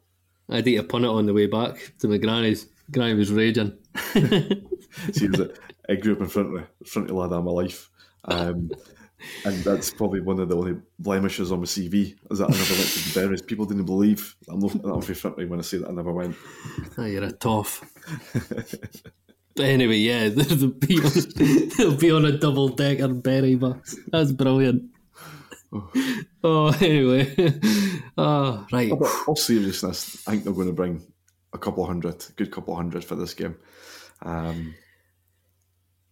I'd 0.49 0.67
eat 0.67 0.77
a 0.77 0.83
punnet 0.83 1.13
on 1.13 1.25
the 1.25 1.33
way 1.33 1.47
back 1.47 1.93
to 1.99 2.07
my 2.07 2.17
granny's. 2.17 2.67
Granny 2.91 3.15
was 3.15 3.31
raging. 3.31 3.75
See, 5.11 5.27
I 5.89 5.95
grew 5.95 6.13
up 6.13 6.21
in 6.21 6.27
front 6.27 6.55
of 6.55 6.87
front 6.87 7.09
of 7.09 7.15
lad 7.15 7.33
all 7.33 7.41
my 7.41 7.51
life, 7.51 7.89
um, 8.25 8.69
and 9.43 9.55
that's 9.63 9.91
probably 9.91 10.21
one 10.21 10.39
of 10.39 10.49
the 10.49 10.55
only 10.55 10.77
blemishes 10.99 11.51
on 11.51 11.59
my 11.59 11.65
CV 11.65 12.15
is 12.29 12.39
that 12.39 12.45
I 12.45 12.51
never 12.51 12.73
went 12.73 12.87
to 12.87 13.13
the 13.13 13.19
berries. 13.19 13.41
People 13.41 13.65
didn't 13.65 13.85
believe 13.85 14.35
I'm 14.47 14.59
not, 14.59 14.73
I'm 14.73 15.01
from 15.01 15.15
Fintry 15.15 15.47
when 15.47 15.59
I 15.59 15.63
say 15.63 15.77
that 15.77 15.89
I 15.89 15.93
never 15.93 16.11
went. 16.11 16.35
Oh, 16.97 17.05
you're 17.05 17.23
a 17.23 17.31
toff. 17.31 17.83
but 19.55 19.65
anyway, 19.65 19.97
yeah, 19.97 20.29
they'll 20.29 20.67
be 20.67 20.97
on, 20.97 21.69
they'll 21.77 21.97
be 21.97 22.11
on 22.11 22.25
a 22.25 22.37
double 22.37 22.69
decker 22.69 23.07
berry 23.07 23.55
bus. 23.55 23.95
That's 24.11 24.31
brilliant. 24.31 24.91
Oh, 26.43 26.67
anyway. 26.79 27.33
Oh, 28.17 28.65
right. 28.71 28.91
But 28.97 29.11
all 29.27 29.35
seriousness, 29.35 30.23
I 30.27 30.31
think 30.31 30.43
they're 30.43 30.53
going 30.53 30.67
to 30.67 30.73
bring 30.73 31.05
a 31.53 31.57
couple 31.57 31.85
hundred, 31.85 32.23
a 32.29 32.31
good 32.33 32.51
couple 32.51 32.75
hundred 32.75 33.03
for 33.03 33.15
this 33.15 33.33
game. 33.33 33.57
Um, 34.21 34.75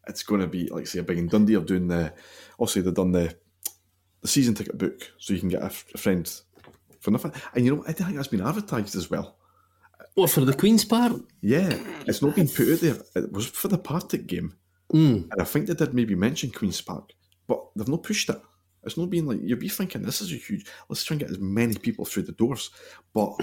it's 0.07 0.23
going 0.23 0.41
to 0.41 0.47
be 0.47 0.67
like 0.67 0.87
say 0.87 0.99
a 0.99 1.03
big 1.03 1.17
in 1.17 1.27
Dundee 1.27 1.55
are 1.55 1.61
doing 1.61 1.87
the. 1.87 2.13
Also, 2.57 2.81
they've 2.81 2.93
done 2.93 3.11
the 3.11 3.35
the 4.21 4.27
season 4.27 4.53
ticket 4.53 4.77
book, 4.77 5.11
so 5.17 5.33
you 5.33 5.39
can 5.39 5.49
get 5.49 5.61
a, 5.61 5.65
f- 5.65 5.85
a 5.93 5.97
friend 5.97 6.29
for 6.99 7.11
nothing. 7.11 7.31
And 7.53 7.65
you 7.65 7.75
know, 7.75 7.83
I 7.87 7.93
think 7.93 8.15
that's 8.15 8.27
been 8.27 8.45
advertised 8.45 8.95
as 8.95 9.09
well. 9.09 9.37
What, 10.15 10.29
for 10.29 10.41
the 10.41 10.53
Queen's 10.53 10.85
part? 10.85 11.13
Yeah, 11.41 11.75
it's 12.05 12.21
not 12.21 12.35
been 12.35 12.47
put 12.47 12.71
out 12.71 12.79
there. 12.81 12.97
It 13.15 13.31
was 13.31 13.47
for 13.47 13.67
the 13.67 13.77
Partick 13.77 14.27
game, 14.27 14.53
Mm. 14.93 15.29
and 15.31 15.41
I 15.41 15.43
think 15.43 15.65
they 15.67 15.73
did 15.73 15.93
maybe 15.93 16.13
mention 16.15 16.51
Queens 16.51 16.81
Park, 16.81 17.09
but 17.47 17.59
they've 17.75 17.87
not 17.87 18.03
pushed 18.03 18.29
it. 18.29 18.39
It's 18.83 18.97
not 18.97 19.09
been 19.09 19.25
like 19.25 19.39
you'd 19.41 19.59
be 19.59 19.69
thinking 19.69 20.01
this 20.03 20.21
is 20.21 20.31
a 20.31 20.35
huge. 20.35 20.65
Let's 20.89 21.03
try 21.03 21.15
and 21.15 21.21
get 21.21 21.31
as 21.31 21.39
many 21.39 21.75
people 21.75 22.05
through 22.05 22.23
the 22.23 22.31
doors, 22.33 22.69
but 23.13 23.33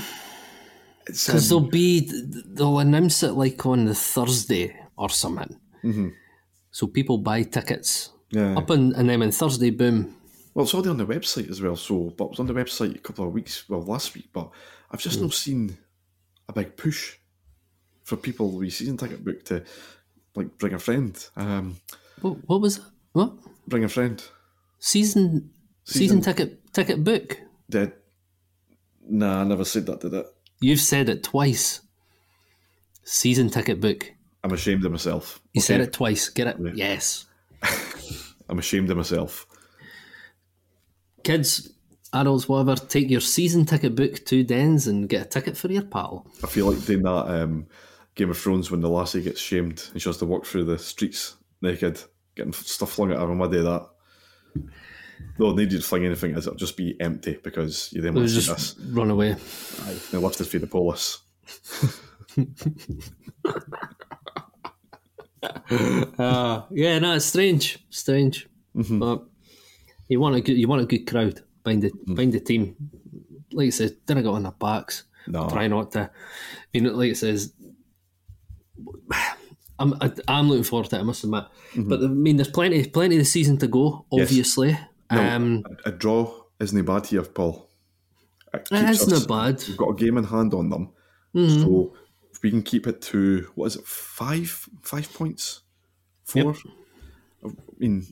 it's 1.07 1.27
Because 1.27 1.51
um, 1.51 1.62
they'll 1.62 1.71
be, 1.71 2.09
they'll 2.47 2.79
announce 2.79 3.23
it 3.23 3.33
like 3.33 3.64
on 3.66 3.87
the 3.87 3.95
Thursday 3.95 4.77
or 4.97 5.09
something. 5.09 5.59
Mhm. 5.83 6.12
So 6.71 6.87
people 6.87 7.18
buy 7.18 7.43
tickets. 7.43 8.11
yeah. 8.31 8.57
Up 8.57 8.71
and, 8.71 8.93
and 8.95 9.09
then 9.09 9.23
on 9.23 9.33
Thursday, 9.33 9.71
boom. 9.71 10.14
Well, 10.55 10.64
it's 10.64 10.75
already 10.75 10.91
on 10.91 10.99
the 10.99 11.07
website 11.07 11.51
as 11.51 11.61
well. 11.62 11.75
So, 11.77 12.12
but 12.16 12.25
it 12.27 12.31
was 12.31 12.41
on 12.41 12.47
the 12.47 12.53
website 12.55 12.95
a 12.95 12.99
couple 12.99 13.27
of 13.27 13.33
weeks, 13.33 13.68
well, 13.68 13.83
last 13.83 14.14
week. 14.14 14.29
But 14.33 14.51
I've 14.91 15.01
just 15.01 15.21
not 15.21 15.33
seen 15.33 15.77
a 16.51 16.53
big 16.53 16.76
push 16.76 17.16
for 18.05 18.16
people 18.16 18.51
with 18.51 18.72
season 18.72 18.96
ticket 18.96 19.24
book 19.24 19.44
to 19.46 19.64
like 20.34 20.59
bring 20.59 20.74
a 20.74 20.78
friend. 20.78 21.16
Um, 21.36 21.76
What, 22.20 22.36
what 22.48 22.61
was 22.61 22.78
it? 22.78 22.84
What? 23.12 23.32
bring 23.66 23.84
a 23.84 23.88
friend. 23.88 24.22
Season, 24.78 25.51
season 25.84 26.18
Season- 26.18 26.20
ticket 26.20 26.72
ticket 26.72 27.03
book. 27.05 27.38
Did 27.68 27.92
Nah, 29.09 29.40
I 29.40 29.44
never 29.44 29.64
said 29.64 29.86
that, 29.86 30.01
did 30.01 30.14
it? 30.14 30.26
You've 30.61 30.80
said 30.80 31.09
it 31.09 31.22
twice. 31.24 31.80
Season 33.03 33.48
ticket 33.51 33.80
book. 33.80 34.12
I'm 34.44 34.53
ashamed 34.53 34.84
of 34.84 34.92
myself. 34.92 35.40
You 35.53 35.59
Okay? 35.61 35.66
said 35.66 35.80
it 35.80 35.92
twice. 35.92 36.28
Get 36.28 36.46
it? 36.46 36.57
Yeah. 36.61 36.72
Yes. 36.74 37.26
I'm 38.48 38.59
ashamed 38.59 38.90
of 38.90 38.96
myself. 38.96 39.46
Kids, 41.24 41.72
adults, 42.13 42.49
whatever, 42.49 42.77
take 42.77 43.11
your 43.11 43.21
season 43.21 43.65
ticket 43.65 43.95
book 43.95 44.25
to 44.27 44.45
Dens 44.45 44.87
and 44.87 45.09
get 45.09 45.27
a 45.27 45.29
ticket 45.29 45.57
for 45.57 45.71
your 45.71 45.83
pal. 45.83 46.27
I 46.43 46.47
feel 46.47 46.71
like 46.71 46.85
doing 46.85 47.03
that 47.03 47.43
um, 47.43 47.67
Game 48.15 48.31
of 48.31 48.39
Thrones 48.39 48.71
when 48.71 48.81
the 48.81 48.89
lassie 48.89 49.23
gets 49.23 49.41
shamed 49.41 49.89
and 49.93 50.03
she 50.03 50.09
has 50.09 50.19
to 50.19 50.27
walk 50.27 50.45
through 50.47 50.65
the 50.65 50.79
streets 50.79 51.37
naked, 51.63 52.01
getting 52.35 52.53
stuff 52.53 52.93
flung 52.93 53.13
at 53.13 53.19
her. 53.19 53.31
I'm 53.31 53.41
a 53.41 53.49
day 53.49 53.63
that. 53.63 53.89
No, 55.39 55.53
need 55.53 55.71
you 55.73 55.79
to 55.79 55.85
fling 55.85 56.05
anything, 56.05 56.35
as 56.35 56.47
it'll 56.47 56.59
just 56.59 56.77
be 56.77 56.99
empty 57.01 57.39
because 57.43 57.93
you 57.93 58.01
then 58.01 58.15
It 58.17 58.21
want 58.21 58.29
to 58.31 58.41
just 58.41 58.79
run 58.89 59.11
away. 59.11 59.33
Aye, 59.33 59.97
they 60.11 60.19
lifted 60.19 60.45
through 60.45 60.61
the 60.61 60.67
polis. 60.67 61.21
Uh, 65.71 66.63
yeah, 66.71 66.99
no, 66.99 67.15
it's 67.15 67.25
strange, 67.25 67.79
strange. 67.89 68.49
But 68.75 69.25
you 70.09 70.21
want 70.21 70.37
a 70.37 70.41
good, 70.41 70.57
you 70.57 70.69
want 70.69 70.83
a 70.83 70.87
good 70.87 71.07
crowd 71.07 71.43
behind 71.65 71.83
the 71.83 71.93
behind 72.07 72.33
the 72.33 72.41
team. 72.41 72.77
Like 73.53 73.67
I 73.67 73.71
said, 73.71 73.97
didn't 74.07 74.23
go 74.25 74.33
on 74.35 74.43
their 74.45 74.53
backs. 74.53 75.05
No. 75.27 75.49
Try 75.49 75.67
not 75.69 75.93
to. 75.93 76.11
You 76.73 76.81
know, 76.83 76.93
like 76.93 77.11
it 77.13 77.17
says, 77.17 77.53
I'm 79.79 79.95
I, 80.01 80.13
I'm 80.29 80.49
looking 80.49 80.65
forward 80.65 80.91
to 80.91 80.97
it. 80.97 81.01
I 81.01 81.03
must 81.03 81.25
admit, 81.25 81.45
but 81.77 82.01
I 82.03 82.07
mean, 82.09 82.37
there's 82.37 82.49
plenty 82.51 82.87
plenty 82.89 83.17
of 83.17 83.21
the 83.21 83.25
season 83.25 83.57
to 83.59 83.67
go. 83.67 84.05
Yes. 84.13 84.29
Obviously, 84.29 84.79
No, 85.11 85.21
um, 85.23 85.65
a, 85.85 85.89
a 85.89 85.93
draw 85.93 86.33
isn't 86.61 86.85
bad 86.85 87.07
here, 87.07 87.23
Paul. 87.23 87.71
It 88.53 88.69
it's 88.73 89.03
us- 89.03 89.29
not 89.29 89.29
bad. 89.29 89.65
We've 89.67 89.77
got 89.77 89.91
a 89.91 89.95
game 89.95 90.19
in 90.19 90.25
hand 90.25 90.55
on 90.55 90.69
them, 90.69 90.91
Mm-hmm. 91.35 91.63
so 91.63 91.95
if 92.33 92.43
we 92.43 92.51
can 92.51 92.63
keep 92.63 92.87
it 92.87 93.01
to 93.03 93.49
what 93.55 93.67
is 93.67 93.77
it, 93.77 93.87
five 93.87 94.69
five 94.83 95.13
points, 95.15 95.63
four. 96.25 96.55
I 97.45 97.49
mean, 97.79 98.07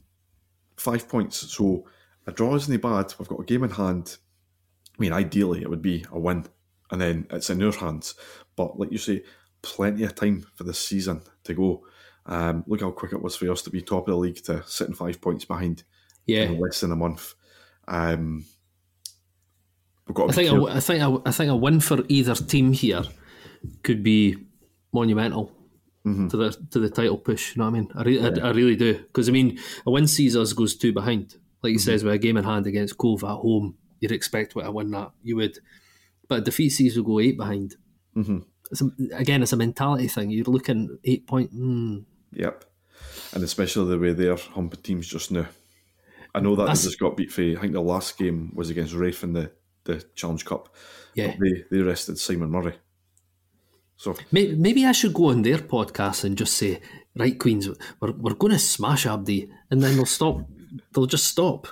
five 0.77 1.07
points. 1.09 1.37
So 1.55 1.85
a 2.29 2.33
draw 2.33 2.55
isn't 2.55 2.83
bad. 2.83 3.15
We've 3.19 3.27
got 3.27 3.41
a 3.41 3.45
game 3.45 3.65
in 3.65 3.71
hand. 3.71 4.19
I 4.97 5.03
mean, 5.03 5.13
ideally 5.13 5.63
it 5.63 5.71
would 5.71 5.83
be 5.83 6.05
a 6.13 6.19
win, 6.19 6.45
and 6.91 7.01
then 7.01 7.27
it's 7.31 7.51
in 7.51 7.59
your 7.59 7.73
hands. 7.73 8.15
But 8.55 8.79
like 8.79 8.93
you 8.93 8.99
say, 8.99 9.25
plenty 9.63 10.05
of 10.05 10.15
time 10.15 10.47
for 10.55 10.65
this 10.65 10.79
season 10.79 11.23
to 11.45 11.55
go. 11.55 11.87
Um, 12.27 12.65
look 12.67 12.83
how 12.83 12.91
quick 12.91 13.13
it 13.15 13.23
was 13.23 13.37
for 13.37 13.51
us 13.51 13.63
to 13.63 13.71
be 13.71 13.81
top 13.81 14.07
of 14.07 14.13
the 14.13 14.19
league 14.19 14.45
to 14.45 14.63
sitting 14.67 14.95
five 14.95 15.21
points 15.21 15.47
behind 15.47 15.85
Yeah, 16.27 16.43
in 16.43 16.61
less 16.61 16.81
than 16.81 16.93
a 16.93 16.97
month. 16.97 17.35
Um, 17.89 18.45
we've 20.07 20.15
got. 20.15 20.29
I 20.29 20.33
think 20.35 20.53
a, 20.53 20.65
I 20.67 20.81
think 20.81 21.03
a, 21.03 21.23
I 21.25 21.33
think 21.33 21.51
a 21.51 21.57
win 21.57 21.81
for 21.81 22.01
either 22.09 22.35
team 22.35 22.75
here 22.75 23.05
could 23.83 24.03
be 24.03 24.37
monumental 24.93 25.53
to 26.05 26.37
the 26.37 26.51
to 26.71 26.79
the 26.79 26.91
title 26.91 27.17
push. 27.19 27.57
You 27.57 27.61
know 27.61 27.71
what 27.71 27.77
I 27.77 27.81
mean? 27.81 27.93
I, 27.95 28.03
re- 28.03 28.21
I, 28.21 28.49
I 28.49 28.51
really 28.51 28.77
do 28.77 28.95
because 28.99 29.29
I 29.29 29.33
mean 29.33 29.59
a 29.87 29.91
win 29.91 30.07
sees 30.07 30.37
us 30.37 30.53
goes 30.53 30.77
two 30.77 30.93
behind. 30.93 31.37
Like 31.63 31.73
he 31.73 31.79
says, 31.79 32.05
with 32.05 32.15
a 32.15 32.19
game 32.19 32.37
in 32.37 32.45
hand 32.45 32.67
against 32.67 32.99
Cove 32.99 33.25
at 33.25 33.29
home, 33.37 33.77
you'd 34.01 34.13
expect 34.13 34.55
what 34.55 34.67
a 34.67 34.71
win 34.73 34.91
that 34.93 35.11
you 35.23 35.37
would, 35.37 35.59
but 36.29 36.39
a 36.39 36.43
defeat 36.43 36.71
sees 36.71 36.97
will 36.97 37.05
go 37.05 37.21
eight 37.21 37.37
behind. 37.37 37.75
Mhm. 38.17 38.45
It's 38.71 38.83
a, 38.83 38.91
again, 39.15 39.43
it's 39.43 39.53
a 39.53 39.57
mentality 39.57 40.09
thing. 40.09 40.31
You're 40.31 40.45
looking 40.45 40.99
eight 41.05 41.27
point. 41.27 41.53
Mm, 41.55 42.05
Yep. 42.33 42.65
And 43.33 43.43
especially 43.43 43.89
the 43.91 43.99
way 43.99 44.13
they're 44.13 44.37
humping 44.37 44.81
teams 44.83 45.07
just 45.09 45.31
now. 45.33 45.47
I 46.35 46.41
know 46.41 46.55
that 46.57 46.63
That's- 46.65 46.83
they 46.83 46.89
just 46.89 47.01
got 47.01 47.17
beat 47.17 47.33
for, 47.33 47.43
I 47.43 47.55
think 47.57 47.73
the 47.73 47.81
last 47.81 48.19
game 48.19 48.53
was 48.55 48.71
against 48.71 48.95
Raith 48.95 49.25
in 49.25 49.33
the, 49.33 49.51
the 49.85 50.05
Challenge 50.15 50.45
Cup. 50.45 50.75
yeah, 51.15 51.35
They, 51.41 51.65
they 51.71 51.83
rested 51.83 52.19
Simon 52.19 52.51
Murray. 52.51 52.75
So, 53.97 54.15
maybe, 54.31 54.55
maybe 54.55 54.85
I 54.87 54.93
should 54.93 55.13
go 55.15 55.31
on 55.31 55.43
their 55.43 55.59
podcast 55.59 56.23
and 56.25 56.39
just 56.39 56.55
say, 56.55 56.81
right, 57.17 57.37
Queens, 57.39 57.69
we're, 58.01 58.13
we're 58.13 58.35
going 58.35 58.53
to 58.53 58.59
smash 58.59 59.07
Abdi, 59.07 59.51
and 59.71 59.83
then 59.83 59.97
they'll 59.97 60.07
stop. 60.07 60.47
They'll 60.93 61.07
just 61.07 61.27
stop. 61.27 61.69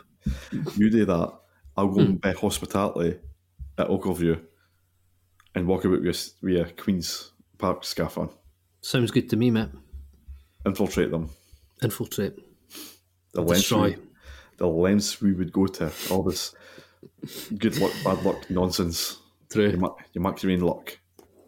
you 0.76 0.90
do 0.90 1.04
that, 1.04 1.32
I'll 1.76 1.88
go 1.88 1.94
hmm. 1.94 2.00
and 2.00 2.20
buy 2.20 2.32
hospitality 2.32 3.18
at 3.78 3.88
Ochilview 3.88 4.40
and 5.54 5.66
walk 5.66 5.84
about 5.84 6.02
with, 6.02 6.34
with 6.42 6.56
a 6.56 6.72
Queen's 6.72 7.32
Park 7.58 7.84
scarf 7.84 8.18
on. 8.18 8.30
Sounds 8.80 9.10
good 9.10 9.30
to 9.30 9.36
me, 9.36 9.50
mate. 9.50 9.68
Infiltrate 10.64 11.10
them. 11.10 11.30
Infiltrate. 11.82 12.34
The 13.32 13.40
lengths, 13.40 13.62
Destroy. 13.62 13.90
we, 13.90 13.96
the 14.58 14.66
lengths 14.66 15.20
we 15.20 15.32
would 15.32 15.52
go 15.52 15.66
to. 15.66 15.92
All 16.10 16.22
this 16.22 16.54
good 17.58 17.78
luck, 17.78 17.92
bad 18.04 18.22
luck 18.24 18.48
nonsense. 18.50 19.18
True. 19.50 19.70
You, 19.70 19.76
ma- 19.78 19.94
you 20.12 20.50
your 20.50 20.58
luck. 20.58 20.98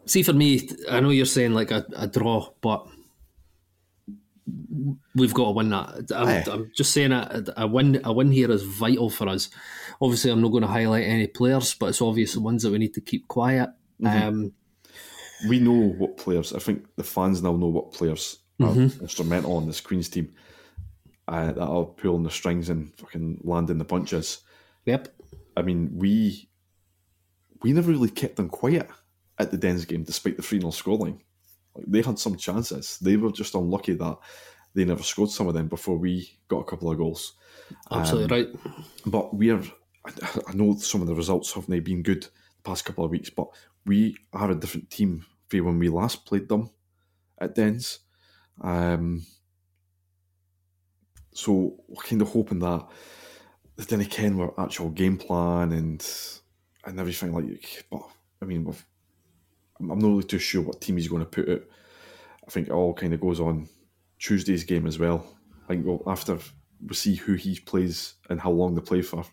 See, 0.05 0.23
for 0.23 0.33
me, 0.33 0.69
I 0.89 0.99
know 0.99 1.09
you're 1.09 1.25
saying 1.25 1.53
like 1.53 1.71
a, 1.71 1.85
a 1.95 2.07
draw, 2.07 2.49
but 2.61 2.87
we've 5.15 5.33
got 5.33 5.45
to 5.45 5.51
win 5.51 5.69
that. 5.69 6.11
I'm, 6.15 6.51
I'm 6.51 6.71
just 6.75 6.91
saying 6.93 7.11
a, 7.11 7.43
a 7.57 7.67
win. 7.67 8.01
A 8.03 8.13
win 8.13 8.31
here 8.31 8.51
is 8.51 8.63
vital 8.63 9.09
for 9.09 9.27
us. 9.27 9.49
Obviously, 10.01 10.31
I'm 10.31 10.41
not 10.41 10.49
going 10.49 10.61
to 10.61 10.67
highlight 10.67 11.05
any 11.05 11.27
players, 11.27 11.73
but 11.73 11.87
it's 11.87 12.01
obvious 12.01 12.33
the 12.33 12.41
ones 12.41 12.63
that 12.63 12.71
we 12.71 12.77
need 12.77 12.93
to 12.93 13.01
keep 13.01 13.27
quiet. 13.27 13.69
Um, 14.05 14.53
we 15.47 15.59
know 15.59 15.93
what 15.97 16.17
players. 16.17 16.53
I 16.53 16.59
think 16.59 16.85
the 16.95 17.03
fans 17.03 17.41
now 17.41 17.55
know 17.55 17.67
what 17.67 17.93
players 17.93 18.39
are 18.61 18.75
instrumental 18.75 19.55
on 19.55 19.67
this 19.67 19.81
Queens 19.81 20.09
team 20.09 20.33
uh, 21.27 21.51
that 21.51 21.61
are 21.63 21.85
pulling 21.85 22.23
the 22.23 22.31
strings 22.31 22.69
and 22.69 22.93
fucking 22.95 23.39
landing 23.43 23.77
the 23.77 23.85
punches. 23.85 24.39
yep. 24.85 25.07
I 25.55 25.61
mean, 25.61 25.91
we 25.93 26.49
we 27.61 27.73
never 27.73 27.91
really 27.91 28.09
kept 28.09 28.37
them 28.37 28.49
quiet 28.49 28.89
at 29.37 29.51
the 29.51 29.57
Dens 29.57 29.85
game, 29.85 30.03
despite 30.03 30.37
the 30.37 30.43
three 30.43 30.59
0 30.59 30.71
scoreline. 30.71 31.19
Like 31.75 31.85
they 31.87 32.01
had 32.01 32.19
some 32.19 32.35
chances. 32.35 32.97
They 32.99 33.17
were 33.17 33.31
just 33.31 33.55
unlucky 33.55 33.93
that 33.93 34.17
they 34.73 34.85
never 34.85 35.03
scored 35.03 35.31
some 35.31 35.47
of 35.47 35.53
them 35.53 35.67
before 35.67 35.97
we 35.97 36.37
got 36.47 36.59
a 36.59 36.65
couple 36.65 36.91
of 36.91 36.97
goals. 36.97 37.33
Absolutely 37.91 38.43
right. 38.43 38.55
But 39.05 39.35
we 39.35 39.51
are. 39.51 39.61
I 40.05 40.11
I 40.47 40.53
know 40.53 40.75
some 40.77 41.01
of 41.01 41.07
the 41.07 41.15
results 41.15 41.53
haven't 41.53 41.83
been 41.83 42.03
good 42.03 42.23
the 42.23 42.63
past 42.63 42.85
couple 42.85 43.05
of 43.05 43.11
weeks, 43.11 43.29
but 43.29 43.47
we 43.85 44.17
are 44.33 44.51
a 44.51 44.55
different 44.55 44.89
team 44.89 45.25
from 45.49 45.65
when 45.65 45.79
we 45.79 45.89
last 45.89 46.25
played 46.25 46.47
them 46.47 46.69
at 47.39 47.55
Dens. 47.55 47.99
Um, 48.61 49.25
so 51.33 51.77
we're 51.87 52.03
kind 52.03 52.21
of 52.21 52.29
hoping 52.29 52.59
that 52.59 52.87
they 53.75 53.85
didn't 53.85 54.09
ken 54.09 54.39
our 54.39 54.53
actual 54.57 54.89
game 54.89 55.17
plan 55.17 55.71
and 55.71 56.05
and 56.85 56.99
everything 56.99 57.33
like. 57.33 57.85
But 57.89 58.03
I 58.41 58.45
mean, 58.45 58.65
we've, 58.65 58.85
I'm 59.79 59.87
not 59.87 60.07
really 60.07 60.23
too 60.23 60.39
sure 60.39 60.61
what 60.61 60.81
team 60.81 60.97
he's 60.97 61.07
going 61.07 61.23
to 61.23 61.29
put 61.29 61.49
out. 61.49 61.61
I 62.47 62.51
think 62.51 62.67
it 62.67 62.73
all 62.73 62.93
kind 62.93 63.13
of 63.13 63.21
goes 63.21 63.39
on 63.39 63.67
Tuesday's 64.17 64.63
game 64.63 64.87
as 64.87 64.99
well. 64.99 65.25
I 65.63 65.67
think 65.67 65.85
we'll, 65.85 66.03
after 66.07 66.37
we 66.85 66.95
see 66.95 67.15
who 67.15 67.33
he 67.33 67.59
plays 67.59 68.15
and 68.29 68.39
how 68.39 68.51
long 68.51 68.75
they 68.75 68.81
play 68.81 69.01
for. 69.01 69.23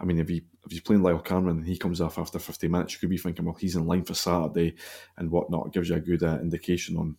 I 0.00 0.04
mean, 0.04 0.18
if 0.18 0.28
he 0.28 0.44
if 0.64 0.70
he's 0.70 0.80
playing 0.80 1.02
Lyall 1.02 1.24
Cameron 1.24 1.58
and 1.58 1.66
he 1.66 1.76
comes 1.76 2.00
off 2.00 2.18
after 2.18 2.38
50 2.38 2.68
minutes, 2.68 2.92
you 2.92 3.00
could 3.00 3.10
be 3.10 3.18
thinking, 3.18 3.44
well, 3.44 3.56
he's 3.58 3.76
in 3.76 3.86
line 3.86 4.04
for 4.04 4.14
Saturday 4.14 4.74
and 5.16 5.30
whatnot. 5.30 5.66
It 5.66 5.72
gives 5.72 5.88
you 5.88 5.96
a 5.96 6.00
good 6.00 6.22
uh, 6.22 6.38
indication 6.40 6.96
on 6.96 7.16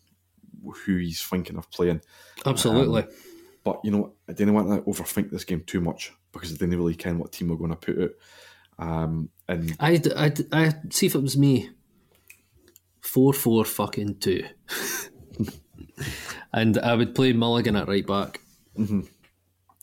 who 0.86 0.98
he's 0.98 1.22
thinking 1.22 1.58
of 1.58 1.70
playing. 1.72 2.02
Absolutely. 2.46 3.06
But 3.64 3.80
you 3.84 3.92
know, 3.92 4.14
I 4.30 4.34
didn't 4.34 4.54
want 4.54 4.70
to 4.70 4.90
overthink 4.90 5.32
this 5.32 5.46
game 5.46 5.64
too 5.66 5.82
much 5.82 6.12
because 6.32 6.52
I 6.52 6.58
didn't 6.58 6.78
really 6.78 6.96
ken 6.96 7.18
what 7.18 7.32
team 7.32 7.50
we're 7.50 7.56
going 7.56 7.72
to 7.72 7.76
put 7.76 8.02
out. 8.02 8.12
Um, 8.80 9.30
and 9.48 9.76
I 9.80 10.02
I 10.16 10.34
I 10.52 10.74
see 10.90 11.06
if 11.06 11.16
it 11.16 11.22
was 11.22 11.38
me. 11.38 11.70
Four 13.04 13.34
four 13.34 13.66
fucking 13.66 14.20
two. 14.20 14.44
and 16.54 16.78
I 16.80 16.96
would 16.96 17.14
play 17.14 17.34
Mulligan 17.34 17.76
at 17.76 17.88
right 17.88 18.06
back. 18.06 18.40
Mm-hmm. 18.78 19.02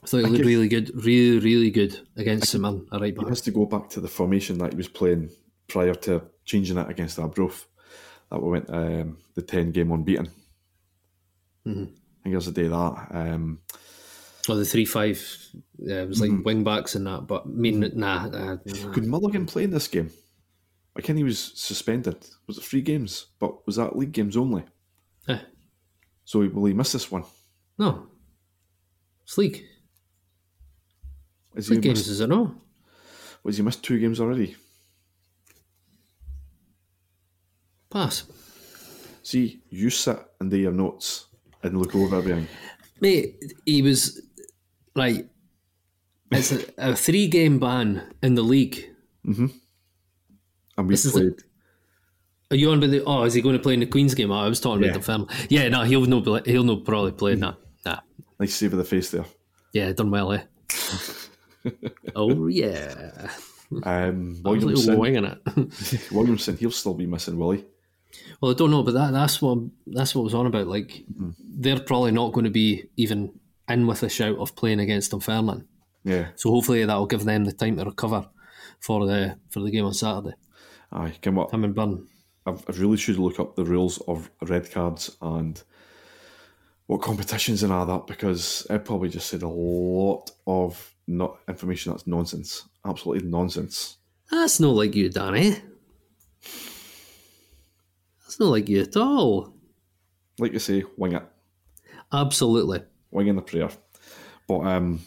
I 0.02 0.06
thought 0.06 0.18
he 0.18 0.26
looked 0.26 0.44
really 0.44 0.68
good, 0.68 0.90
really, 1.04 1.38
really 1.38 1.70
good 1.70 2.00
against 2.16 2.50
Simon 2.50 2.86
at 2.92 3.00
right 3.00 3.12
he 3.12 3.18
back. 3.18 3.28
has 3.28 3.42
to 3.42 3.50
go 3.50 3.66
back 3.66 3.90
to 3.90 4.00
the 4.00 4.08
formation 4.08 4.56
that 4.58 4.72
he 4.72 4.76
was 4.76 4.88
playing 4.88 5.30
prior 5.68 5.94
to 5.94 6.22
changing 6.44 6.78
it 6.78 6.88
against 6.88 7.18
Arbroath. 7.18 7.66
That 8.30 8.42
we 8.42 8.50
went 8.50 8.70
um, 8.70 9.18
the 9.34 9.42
10 9.42 9.72
game 9.72 9.92
unbeaten. 9.92 10.30
Mm-hmm. 11.66 11.82
I 11.82 12.22
think 12.22 12.32
it 12.32 12.36
was 12.36 12.46
the 12.46 12.52
day 12.52 12.68
that. 12.68 13.06
Um, 13.10 13.60
Or 14.48 14.54
the 14.54 14.64
three 14.64 14.86
five. 14.86 15.20
Yeah, 15.78 16.02
it 16.02 16.08
was 16.08 16.20
like 16.20 16.44
wing 16.44 16.64
backs 16.64 16.94
and 16.94 17.06
that. 17.06 17.26
But 17.26 17.42
I 17.44 17.48
mean, 17.48 17.80
nah. 17.94 18.26
Uh, 18.26 18.56
nah. 18.64 18.92
Could 18.92 19.06
Mulligan 19.06 19.46
play 19.46 19.64
in 19.64 19.70
this 19.70 19.88
game? 19.88 20.10
I 20.96 21.00
think 21.02 21.18
he 21.18 21.24
was 21.24 21.38
suspended. 21.54 22.16
Was 22.46 22.58
it 22.58 22.64
three 22.64 22.80
games? 22.82 23.26
But 23.38 23.64
was 23.66 23.76
that 23.76 23.96
league 23.96 24.12
games 24.12 24.36
only? 24.36 24.64
Eh, 25.28 25.38
So 26.24 26.40
will 26.40 26.64
he 26.66 26.74
miss 26.74 26.92
this 26.92 27.10
one? 27.10 27.24
no. 27.78 28.06
It's 29.22 29.38
league. 29.38 29.62
Is 31.54 31.70
League 31.70 31.82
games, 31.82 32.00
missed, 32.00 32.10
is 32.10 32.20
it 32.20 32.28
no? 32.28 32.54
was 33.44 33.56
he 33.56 33.62
missed 33.62 33.82
two 33.84 33.98
games 34.00 34.20
already? 34.20 34.56
Pass. 37.90 38.24
See, 39.22 39.62
you 39.68 39.90
sit 39.90 40.18
and 40.40 40.50
do 40.50 40.56
your 40.56 40.72
notes 40.72 41.26
and 41.62 41.78
look 41.78 41.94
over 41.94 42.16
everything. 42.16 42.46
Mate, 43.00 43.36
he 43.66 43.82
was 43.82 44.20
like 44.94 45.28
it's 46.32 46.52
a, 46.52 46.64
a 46.78 46.96
three 46.96 47.26
game 47.28 47.58
ban 47.58 48.12
in 48.22 48.34
the 48.34 48.42
league. 48.42 48.88
And 50.80 50.88
we 50.88 50.94
This 50.94 51.10
played. 51.12 51.34
Are 52.50 52.56
you 52.56 52.70
on 52.72 52.80
with 52.80 52.90
the? 52.90 53.04
Oh, 53.04 53.22
is 53.22 53.34
he 53.34 53.42
going 53.42 53.56
to 53.56 53.62
play 53.62 53.74
in 53.74 53.80
the 53.80 53.86
Queen's 53.86 54.14
game? 54.14 54.32
Oh, 54.32 54.34
I 54.40 54.48
was 54.48 54.60
talking 54.60 54.82
Yeah. 54.82 54.90
about 54.90 55.00
the 55.00 55.06
film. 55.06 55.28
Yeah, 55.48 55.68
no, 55.68 55.82
he'll 55.84 56.04
no, 56.06 56.40
he'll 56.44 56.64
no 56.64 56.76
probably 56.78 57.12
play 57.12 57.32
in 57.32 57.40
that. 57.40 57.56
Nah, 57.86 58.00
Nice 58.40 58.54
save 58.54 58.72
of 58.72 58.78
the 58.78 58.84
face 58.84 59.10
there. 59.10 59.24
yeah, 59.72 59.92
done 59.92 60.10
well, 60.10 60.32
eh? 60.32 60.42
oh 62.16 62.46
yeah, 62.48 63.30
Um, 63.84 64.34
like 64.42 64.60
Williamson, 64.60 64.98
winging 64.98 65.24
it. 65.24 66.10
Williamson, 66.12 66.56
he'll 66.56 66.70
still 66.70 66.94
be 66.94 67.06
missing, 67.06 67.36
will 67.38 67.52
he? 67.52 67.64
well, 68.40 68.50
I 68.50 68.54
don't 68.54 68.70
know, 68.72 68.82
but 68.82 68.94
that 68.94 69.12
that's 69.12 69.40
what 69.40 69.58
that's 69.86 70.14
what 70.14 70.22
I 70.22 70.24
was 70.24 70.34
on 70.34 70.46
about. 70.46 70.66
Like, 70.66 71.04
Mm-hmm. 71.12 71.30
they're 71.60 71.80
probably 71.80 72.12
not 72.12 72.32
going 72.32 72.44
to 72.44 72.50
be 72.50 72.86
even 72.96 73.38
in 73.68 73.86
with 73.86 74.02
a 74.02 74.08
shout 74.08 74.38
of 74.38 74.56
playing 74.56 74.80
against 74.80 75.12
Dunfermline. 75.12 75.66
Yeah. 76.02 76.28
So 76.34 76.50
hopefully 76.50 76.84
that'll 76.84 77.06
give 77.06 77.24
them 77.24 77.44
the 77.44 77.52
time 77.52 77.76
to 77.76 77.84
recover 77.84 78.26
for 78.80 79.06
the 79.06 79.36
for 79.50 79.60
the 79.60 79.70
game 79.70 79.84
on 79.84 79.94
Saturday. 79.94 80.34
Aye, 80.92 81.14
come 81.22 81.38
on. 81.38 81.50
Him 81.50 81.64
and 81.64 81.74
Byrne. 81.74 82.06
I 82.46 82.50
I 82.50 82.72
really 82.76 82.96
should 82.96 83.18
look 83.18 83.38
up 83.38 83.54
the 83.56 83.64
rules 83.64 83.98
of 84.08 84.30
red 84.42 84.70
cards 84.70 85.16
and 85.22 85.62
what 86.86 87.02
competitions 87.02 87.62
and 87.62 87.72
all 87.72 87.86
that 87.86 88.06
because 88.08 88.66
I 88.68 88.78
probably 88.78 89.08
just 89.10 89.28
said 89.28 89.42
a 89.42 89.48
lot 89.48 90.30
of 90.46 90.92
not 91.06 91.38
information 91.48 91.92
that's 91.92 92.06
nonsense, 92.06 92.68
absolutely 92.84 93.28
nonsense. 93.28 93.98
That's 94.30 94.58
not 94.60 94.74
like 94.74 94.94
you, 94.94 95.08
Danny. 95.08 95.56
That's 98.22 98.40
not 98.40 98.48
like 98.50 98.68
you 98.68 98.82
at 98.82 98.96
all. 98.96 99.54
Like 100.38 100.52
you 100.52 100.58
say, 100.58 100.84
wing 100.96 101.12
it, 101.12 101.22
Absolutely. 102.12 102.82
wing 103.10 103.28
in 103.28 103.36
the 103.36 103.42
prayer. 103.42 103.68
But 104.48 104.60
um, 104.60 105.00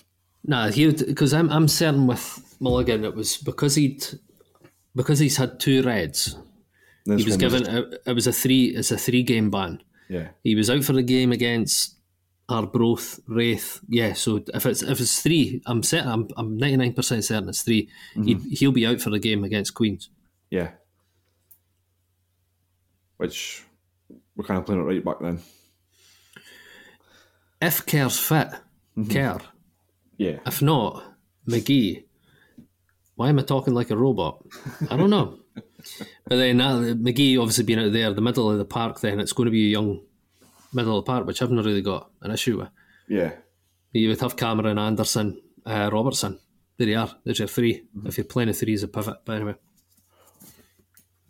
Nah, 0.45 0.69
he 0.69 0.91
because 0.91 1.33
I'm 1.33 1.49
I'm 1.49 1.67
certain 1.67 2.05
with 2.07 2.55
Mulligan 2.59 3.03
it 3.03 3.15
was 3.15 3.37
because 3.37 3.75
he'd 3.75 4.05
because 4.95 5.19
he's 5.19 5.37
had 5.37 5.59
two 5.59 5.81
reds. 5.83 6.37
this 7.05 7.21
He 7.21 7.25
was 7.25 7.37
given 7.37 7.67
it, 7.67 8.01
it 8.05 8.13
was 8.13 8.27
a 8.27 8.33
three 8.33 8.65
it's 8.67 8.91
a 8.91 8.97
three 8.97 9.23
game 9.23 9.49
ban. 9.49 9.81
yeah, 10.09 10.29
He 10.43 10.55
was 10.55 10.69
out 10.69 10.83
for 10.83 10.93
the 10.93 11.03
game 11.03 11.31
against 11.31 11.95
Arbroath, 12.49 13.19
Raith. 13.27 13.79
Yeah, 13.87 14.13
so 14.13 14.43
if 14.53 14.65
it's 14.65 14.83
if 14.83 14.99
it's 14.99 15.21
three, 15.21 15.61
I'm 15.65 15.83
certain 15.83 16.11
I'm 16.11 16.27
I'm 16.37 16.57
ninety 16.57 16.77
nine 16.77 16.93
percent 16.93 17.23
certain 17.23 17.49
it's 17.49 17.61
3 17.63 17.87
mm-hmm. 18.15 18.23
He'd, 18.23 18.41
he'll 18.57 18.71
be 18.71 18.85
out 18.85 19.01
for 19.01 19.09
the 19.09 19.19
game 19.19 19.43
against 19.43 19.73
Queens. 19.73 20.09
yeah. 20.49 20.71
Which 23.17 23.63
we're 24.35 24.43
kind 24.43 24.59
of 24.59 24.65
playing 24.65 24.81
it 24.81 24.85
right 24.85 25.05
back 25.05 25.19
then. 25.21 25.39
If 27.61 27.85
Kerr's 27.85 28.19
fit, 28.19 28.49
mm-hmm. 28.97 29.09
Kerr. 29.09 29.39
Yeah, 30.17 30.39
If 30.45 30.61
not, 30.61 31.03
McGhee. 31.47 32.03
Why 33.15 33.29
am 33.29 33.39
I 33.39 33.43
talking 33.43 33.73
like 33.73 33.91
a 33.91 33.97
robot? 33.97 34.43
I 34.89 34.97
don't 34.97 35.09
know. 35.09 35.39
but 35.55 36.37
then 36.37 36.57
that, 36.57 36.97
McGhee 36.99 37.39
obviously 37.39 37.63
being 37.63 37.79
out 37.79 37.93
there, 37.93 38.11
the 38.13 38.21
middle 38.21 38.49
of 38.49 38.57
the 38.57 38.65
park, 38.65 38.99
then 39.01 39.19
it's 39.19 39.33
going 39.33 39.45
to 39.45 39.51
be 39.51 39.67
a 39.67 39.71
young 39.71 40.01
middle 40.73 40.97
of 40.97 41.05
the 41.05 41.11
park, 41.11 41.27
which 41.27 41.41
I've 41.41 41.51
not 41.51 41.65
really 41.65 41.81
got 41.81 42.09
an 42.21 42.31
issue 42.31 42.59
with. 42.59 42.69
yeah, 43.07 43.33
You 43.91 44.09
would 44.09 44.21
have 44.21 44.35
Cameron, 44.35 44.79
Anderson, 44.79 45.41
uh, 45.65 45.89
Robertson. 45.91 46.39
There 46.77 46.87
you 46.87 46.97
are. 46.97 47.15
There's 47.23 47.39
your 47.39 47.47
3 47.47 47.83
If 48.05 48.17
you're 48.17 48.25
playing 48.25 48.49
a 48.49 48.53
three 48.53 48.73
as 48.73 48.81
a 48.83 48.87
pivot. 48.87 49.17
But 49.25 49.35
anyway. 49.35 49.55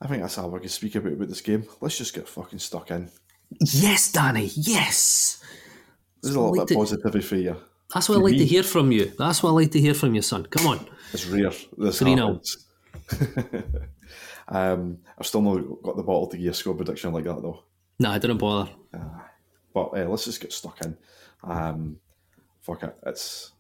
I 0.02 0.08
think 0.08 0.22
that's 0.22 0.38
all 0.38 0.56
I 0.56 0.60
can 0.60 0.70
speak 0.70 0.96
about 0.96 1.14
about 1.14 1.28
this 1.30 1.42
game. 1.42 1.66
Let's 1.82 1.98
just 1.98 2.14
get 2.14 2.28
fucking 2.28 2.60
stuck 2.60 2.92
in. 2.92 3.10
Yes, 3.60 4.12
Danny. 4.12 4.52
Yes. 4.56 5.44
There's 6.22 6.36
a 6.36 6.40
little 6.42 6.62
of 6.62 6.70
positivity 6.70 7.22
for 7.22 7.36
you. 7.36 7.58
That's 7.94 8.10
what 8.10 8.18
I 8.18 8.22
like 8.22 8.38
to 8.38 8.46
hear 8.46 8.64
from 8.64 8.92
you. 8.92 9.12
That's 9.18 9.44
what 9.44 9.50
I 9.52 9.54
like 9.54 9.72
to 9.72 9.80
hear 9.80 9.94
from 9.94 10.16
you, 10.16 10.22
son. 10.22 10.46
Come 10.48 10.68
on. 10.68 10.88
It's 11.14 11.26
rare. 11.28 11.52
This 11.78 12.02
3-0. 12.02 12.18
happens. 12.18 12.66
um, 14.48 14.98
I've 15.18 15.28
still 15.28 15.42
not 15.42 15.62
got 15.84 15.98
the 15.98 16.04
bottle 16.04 16.28
to 16.28 16.38
give 16.38 16.52
a 16.52 16.54
score 16.54 16.74
prediction 16.74 17.14
like 17.14 17.26
that 17.26 17.42
though. 17.42 17.64
No, 18.00 18.10
I 18.10 18.18
didn't 18.18 18.38
bother. 18.40 18.72
But 19.74 19.86
uh, 19.98 20.06
let's 20.08 20.26
just 20.26 20.42
get 20.42 20.54
stuck 20.54 20.82
in. 20.86 20.98
Um, 21.44 21.98
fuck 22.62 22.84
it. 22.84 22.96
It's 23.06 23.52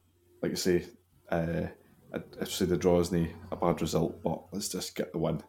like 0.42 0.52
I 0.52 0.56
say. 0.56 0.86
Uh, 1.30 1.68
I, 2.14 2.20
I 2.40 2.46
say 2.46 2.66
the 2.66 2.78
draw 2.78 3.00
isn't 3.00 3.32
a 3.52 3.56
bad 3.56 3.82
result, 3.82 4.22
but 4.24 4.44
let's 4.52 4.70
just 4.70 4.96
get 4.96 5.12
the 5.12 5.18
win. 5.18 5.42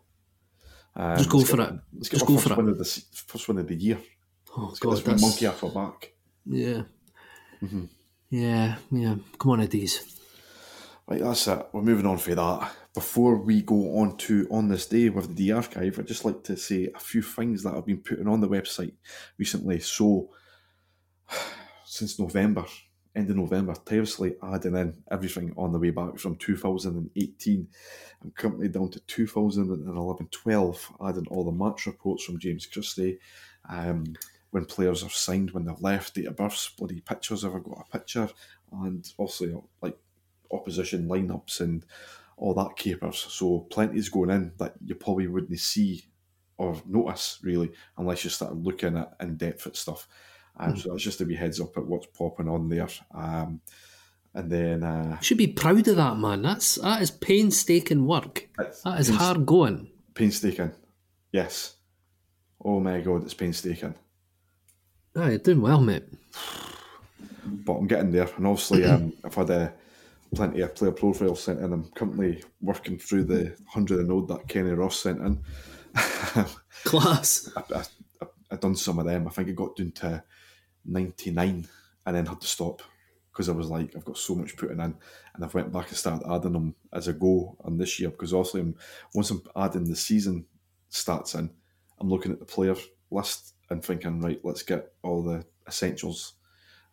Um, 0.97 1.16
Just 1.18 1.28
go 1.28 1.41
for 1.45 1.59
get- 1.59 1.68
it. 1.68 1.74
Let's 1.95 2.09
get 2.09 2.18
Just 2.18 2.26
go 2.26 2.37
first 2.39 2.55
for 2.55 2.61
it. 2.62 2.68
of 2.70 2.78
the 2.78 3.03
first 3.26 3.49
win 3.49 3.59
of 3.59 3.66
the 3.66 3.74
year. 3.74 3.99
Oh, 4.57 4.66
Let's 4.68 4.78
get 4.78 4.89
God. 4.89 4.97
this 4.97 5.05
That's, 5.05 5.20
monkey 5.22 5.47
off 5.47 5.62
our 5.64 5.70
back. 5.70 6.12
Yeah. 6.47 6.82
Mm-hmm. 7.62 7.85
Yeah, 8.35 8.78
yeah. 8.91 9.14
Come 9.39 9.53
on, 9.53 9.61
Eddies. 9.61 10.18
Right, 11.07 11.20
that's 11.20 11.47
it. 11.47 11.68
We're 11.72 11.82
moving 11.82 12.05
on 12.05 12.18
for 12.18 12.35
that. 12.35 12.72
Before 12.93 13.37
we 13.37 13.62
go 13.62 13.99
on 13.99 14.16
to 14.16 14.49
on 14.51 14.66
this 14.66 14.87
day 14.87 15.09
with 15.09 15.28
the 15.28 15.35
D 15.35 15.53
archive, 15.53 16.01
I'd 16.01 16.09
just 16.09 16.24
like 16.24 16.43
to 16.43 16.57
say 16.57 16.91
a 16.93 16.99
few 16.99 17.22
things 17.22 17.62
that 17.62 17.74
I've 17.74 17.87
been 17.87 18.03
putting 18.03 18.26
on 18.26 18.41
the 18.41 18.49
website 18.49 18.95
recently. 19.39 19.78
So, 19.78 20.30
since 21.85 22.18
November, 22.18 22.64
end 23.14 23.30
of 23.30 23.37
November, 23.37 23.76
tirelessly 23.87 24.35
adding 24.43 24.74
in 24.74 24.95
everything 25.12 25.55
on 25.57 25.70
the 25.70 25.78
way 25.78 25.91
back 25.91 26.18
from 26.18 26.35
2018. 26.35 27.68
I'm 28.20 28.30
currently 28.32 28.66
down 28.66 28.91
to 28.91 28.99
2011 28.99 30.28
12, 30.32 30.93
adding 31.07 31.26
all 31.28 31.45
the 31.45 31.53
match 31.53 31.87
reports 31.87 32.24
from 32.24 32.41
James 32.41 32.66
Christie. 32.66 33.20
Um, 33.70 34.16
when 34.55 34.65
players 34.67 35.03
are 35.03 35.11
signed, 35.11 35.51
when 35.51 35.65
they've 35.65 35.81
left, 35.81 36.15
date 36.15 36.27
of 36.29 36.37
births, 36.37 36.69
bloody 36.79 37.01
pictures, 37.01 37.45
I've 37.45 37.65
got 37.65 37.85
a 37.89 37.99
picture, 37.99 38.29
and 38.85 39.05
also 39.19 39.45
you 39.45 39.53
know, 39.53 39.69
like 39.83 39.99
opposition 40.53 41.09
lineups 41.09 41.61
and 41.61 41.85
all 42.37 42.55
that 42.55 42.77
capers. 42.77 43.19
So 43.19 43.67
plenty's 43.71 44.09
going 44.09 44.31
in 44.31 44.53
that 44.59 44.75
you 44.85 44.95
probably 44.95 45.27
wouldn't 45.27 45.59
see 45.59 46.05
or 46.57 46.81
notice 46.87 47.41
really 47.43 47.73
unless 47.99 48.23
you 48.23 48.31
started 48.31 48.65
looking 48.65 48.97
at 48.97 49.15
in 49.21 49.37
depth 49.37 49.67
at 49.67 49.77
stuff. 49.77 50.07
Um, 50.57 50.77
So 50.77 50.91
that's 50.91 51.03
just 51.03 51.21
a 51.21 51.25
wee 51.25 51.35
heads 51.35 51.61
up 51.61 51.77
at 51.77 51.85
what's 51.85 52.07
popping 52.07 52.49
on 52.49 52.69
there. 52.69 52.87
Um, 53.13 53.61
and 54.35 54.51
then 54.51 54.85
uh, 54.85 55.19
should 55.21 55.39
be 55.39 55.49
proud 55.49 55.89
of 55.89 55.97
that, 55.97 56.17
man. 56.17 56.43
That's 56.43 56.77
that 56.77 57.03
is 57.03 57.11
painstaking 57.11 58.07
work. 58.07 58.49
That 58.57 59.01
is 59.01 59.09
hard 59.09 59.47
going. 59.47 59.91
painstaking. 60.15 60.71
Yes. 61.33 61.75
Oh 62.65 62.79
my 62.79 63.01
god, 63.01 63.25
it's 63.25 63.35
painstaking. 63.35 63.95
Ah, 65.17 65.29
you're 65.29 65.39
doing 65.39 65.61
well, 65.62 65.81
mate. 65.81 66.05
but 67.45 67.75
I'm 67.75 67.87
getting 67.87 68.11
there. 68.11 68.29
And 68.37 68.47
obviously, 68.47 68.85
um, 68.85 69.12
I've 69.25 69.35
had 69.35 69.51
uh, 69.51 69.71
plenty 70.35 70.61
of 70.61 70.75
player 70.75 70.93
profiles 70.93 71.43
sent 71.43 71.61
in. 71.61 71.73
I'm 71.73 71.91
currently 71.95 72.43
working 72.61 72.99
through 72.99 73.25
the 73.25 73.57
hundred 73.69 74.01
and 74.01 74.11
odd 74.11 74.29
that 74.29 74.49
Kenny 74.49 74.71
Ross 74.71 74.99
sent 75.01 75.21
in. 75.21 75.41
Class. 76.85 77.51
I, 77.57 77.62
I, 77.75 77.85
I, 78.23 78.27
I 78.51 78.57
done 78.57 78.75
some 78.75 78.99
of 78.99 79.07
them. 79.07 79.29
I 79.29 79.31
think 79.31 79.49
I 79.49 79.53
got 79.53 79.77
down 79.77 79.93
to 79.93 80.24
99 80.85 81.69
and 82.07 82.16
then 82.16 82.27
had 82.27 82.41
to 82.41 82.47
stop 82.47 82.82
because 83.32 83.49
I 83.49 83.53
was 83.53 83.69
like, 83.69 83.95
I've 83.97 84.05
got 84.05 84.19
so 84.19 84.35
much 84.35 84.57
putting 84.57 84.81
in. 84.81 84.97
And 85.35 85.45
I've 85.45 85.55
went 85.55 85.73
back 85.73 85.89
and 85.89 85.97
started 85.97 86.28
adding 86.28 86.53
them 86.53 86.74
as 86.93 87.09
I 87.09 87.12
go 87.12 87.57
on 87.65 87.78
this 87.78 87.99
year 88.01 88.11
because 88.11 88.35
obviously 88.35 88.61
I'm, 88.62 88.77
once 89.15 89.31
I'm 89.31 89.43
adding 89.57 89.85
the 89.85 89.97
season 89.97 90.47
stats 90.91 91.39
in, 91.39 91.51
I'm 92.01 92.09
looking 92.09 92.32
at 92.32 92.39
the 92.41 92.45
player 92.45 92.74
list 93.11 93.53
and 93.70 93.85
thinking, 93.85 94.20
right, 94.20 94.41
let's 94.45 94.62
get 94.62 94.93
all 95.03 95.23
the 95.23 95.45
essentials 95.66 96.35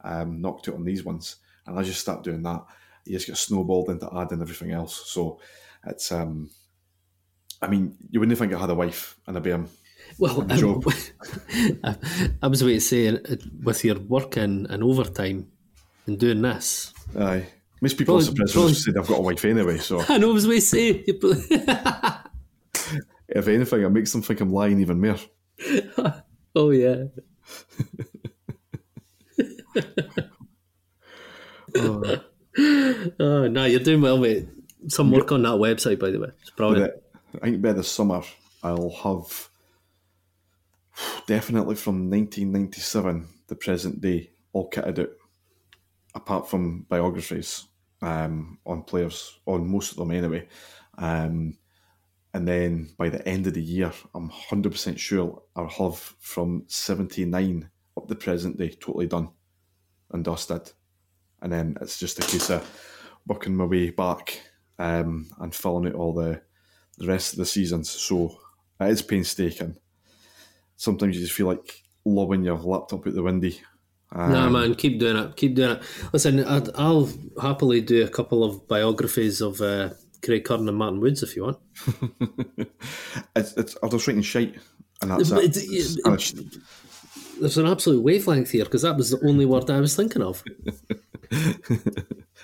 um, 0.04 0.42
knocked 0.42 0.68
out 0.70 0.76
on 0.76 0.84
these 0.86 1.04
ones. 1.04 1.38
And 1.68 1.78
I 1.78 1.84
just 1.84 2.02
start 2.02 2.24
doing 2.24 2.42
that. 2.44 2.64
You 3.06 3.14
just 3.14 3.28
get 3.28 3.38
snowballed 3.38 3.90
into 3.90 4.10
adding 4.16 4.42
everything 4.42 4.72
else. 4.72 5.10
So 5.10 5.40
it's, 5.86 6.12
um, 6.12 6.50
I 7.62 7.68
mean, 7.68 7.96
you 8.10 8.20
wouldn't 8.20 8.38
think 8.38 8.54
I 8.54 8.60
had 8.60 8.70
a 8.70 8.76
wife 8.76 9.18
and 9.28 9.38
a 9.38 9.42
BM. 9.42 9.68
Well, 10.18 10.42
Good 10.42 10.58
job. 10.60 10.84
I, 11.84 11.96
I 12.42 12.48
was 12.48 12.62
about 12.62 12.72
to 12.72 12.82
say, 12.82 13.08
uh, 13.10 13.18
with 13.64 13.84
your 13.86 14.00
working 14.00 14.66
and 14.70 14.84
overtime 14.84 15.48
and 16.08 16.20
doing 16.20 16.42
this, 16.42 16.94
Aye. 17.18 17.46
Most 17.82 17.98
people 17.98 18.16
Probably- 18.16 18.44
are 18.44 18.48
surprised 18.48 18.54
probably- 18.54 18.72
I 18.72 18.76
said 18.76 18.98
I've 18.98 19.08
got 19.08 19.20
a 19.20 19.22
wife 19.22 19.46
anyway, 19.46 19.78
so 19.78 20.04
I 20.10 20.18
know 20.18 20.30
I 20.30 20.34
was 20.34 20.46
about 20.46 20.54
to 20.56 20.62
say. 20.62 20.90
if 23.30 23.48
anything, 23.48 23.82
it 23.84 23.90
makes 23.90 24.12
them 24.12 24.22
think 24.22 24.42
I'm 24.42 24.52
lying 24.54 24.80
even 24.80 25.00
more. 25.02 25.18
Oh 26.56 26.72
yeah. 26.72 27.06
Oh, 31.76 32.22
Oh 33.20 33.48
no, 33.48 33.66
you're 33.66 33.80
doing 33.80 34.02
well, 34.02 34.18
mate. 34.18 34.48
Some 34.88 35.12
work 35.12 35.32
on 35.32 35.44
that 35.44 35.52
website, 35.52 36.00
by 36.00 36.10
the 36.10 36.20
way. 36.20 36.30
It's 36.42 36.50
brilliant. 36.50 36.94
I 37.36 37.46
think 37.46 37.62
by 37.62 37.72
the 37.72 37.84
summer, 37.84 38.22
I'll 38.62 38.90
have 39.04 39.50
definitely 41.28 41.76
from 41.76 42.10
1997, 42.10 43.28
the 43.48 43.56
present 43.56 44.02
day, 44.02 44.32
all 44.54 44.70
kitted 44.70 45.00
out, 45.00 45.10
apart 46.14 46.50
from 46.50 46.86
biographies 46.90 47.66
um, 48.02 48.58
on 48.66 48.84
players, 48.84 49.40
on 49.46 49.70
most 49.70 49.92
of 49.92 49.98
them 49.98 50.12
anyway. 50.12 50.48
Um, 50.98 51.58
and 52.34 52.48
then 52.48 52.90
by 52.98 53.10
the 53.10 53.28
end 53.28 53.48
of 53.48 53.54
the 53.54 53.62
year, 53.62 53.92
I'm 54.16 54.30
100% 54.30 54.98
sure 54.98 55.42
I'll 55.56 55.68
have 55.68 55.98
from 56.20 56.64
79 56.68 57.70
up 57.98 58.08
the 58.08 58.16
present 58.16 58.58
day 58.58 58.70
totally 58.70 59.08
done 59.08 59.30
and 60.12 60.24
dusted. 60.24 60.72
And 61.42 61.52
then 61.52 61.78
it's 61.82 62.00
just 62.00 62.20
a 62.20 62.22
case 62.22 62.50
of 62.50 62.68
working 63.28 63.56
my 63.56 63.66
way 63.66 63.90
back 63.90 64.42
um, 64.80 65.30
and 65.40 65.54
filling 65.54 65.88
out 65.88 65.96
all 65.96 66.14
the 66.14 66.42
the 66.98 67.08
rest 67.08 67.34
of 67.34 67.40
the 67.40 67.46
seasons. 67.46 67.90
So 67.90 68.38
it 68.80 68.90
is 68.90 69.02
painstaking. 69.02 69.76
Sometimes 70.76 71.16
you 71.16 71.22
just 71.22 71.34
feel 71.34 71.48
like 71.48 71.84
lobbing 72.06 72.44
your 72.44 72.58
laptop 72.58 73.08
out 73.08 73.14
the 73.14 73.24
window. 73.24 73.52
Um, 74.14 74.32
nah, 74.32 74.50
man, 74.50 74.76
keep 74.76 75.00
doing 75.00 75.16
it. 75.16 75.36
Keep 75.36 75.56
doing 75.56 75.78
it. 75.78 75.84
Listen, 76.14 76.44
I'd, 76.44 76.70
I'll 76.76 77.10
happily 77.42 77.82
do 77.82 78.04
a 78.04 78.10
couple 78.10 78.44
of 78.44 78.68
biographies 78.68 79.42
of 79.42 79.62
uh, 79.62 79.92
Craig 80.24 80.44
Curran 80.46 80.68
and 80.68 80.78
Martin 80.78 81.00
Woods 81.00 81.24
if 81.24 81.36
you 81.36 81.44
want. 81.44 81.58
it's, 83.36 83.54
it's, 83.58 83.76
writing 83.82 84.22
shite, 84.22 84.56
and 85.02 85.12
that's 85.12 85.32
it. 85.32 85.58
it- 85.58 85.68
It's 85.70 86.34
it- 86.34 86.58
There's 87.40 87.58
an 87.58 87.66
absolute 87.66 88.04
wavelength 88.04 88.52
here 88.52 88.66
because 88.66 88.84
that 88.84 88.98
was 88.98 89.10
the 89.10 89.28
only 89.28 89.46
word 89.46 89.70
I 89.70 89.80
was 89.80 89.96
thinking 89.96 90.22
of. 90.22 90.44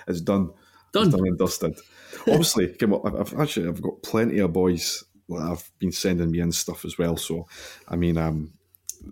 it's 0.07 0.21
done. 0.21 0.51
Done. 0.91 1.07
It's 1.07 1.15
done 1.15 1.27
and 1.27 1.37
dusted. 1.37 1.77
Obviously, 2.21 2.67
come 2.79 2.93
on, 2.93 3.15
I've, 3.15 3.33
I've 3.33 3.39
actually 3.39 3.67
I've 3.67 3.81
got 3.81 4.01
plenty 4.01 4.39
of 4.39 4.53
boys 4.53 5.03
that 5.29 5.41
have 5.41 5.69
been 5.79 5.91
sending 5.91 6.31
me 6.31 6.39
in 6.39 6.51
stuff 6.51 6.85
as 6.85 6.97
well. 6.97 7.17
So, 7.17 7.47
I 7.87 7.95
mean, 7.95 8.17
um, 8.17 8.53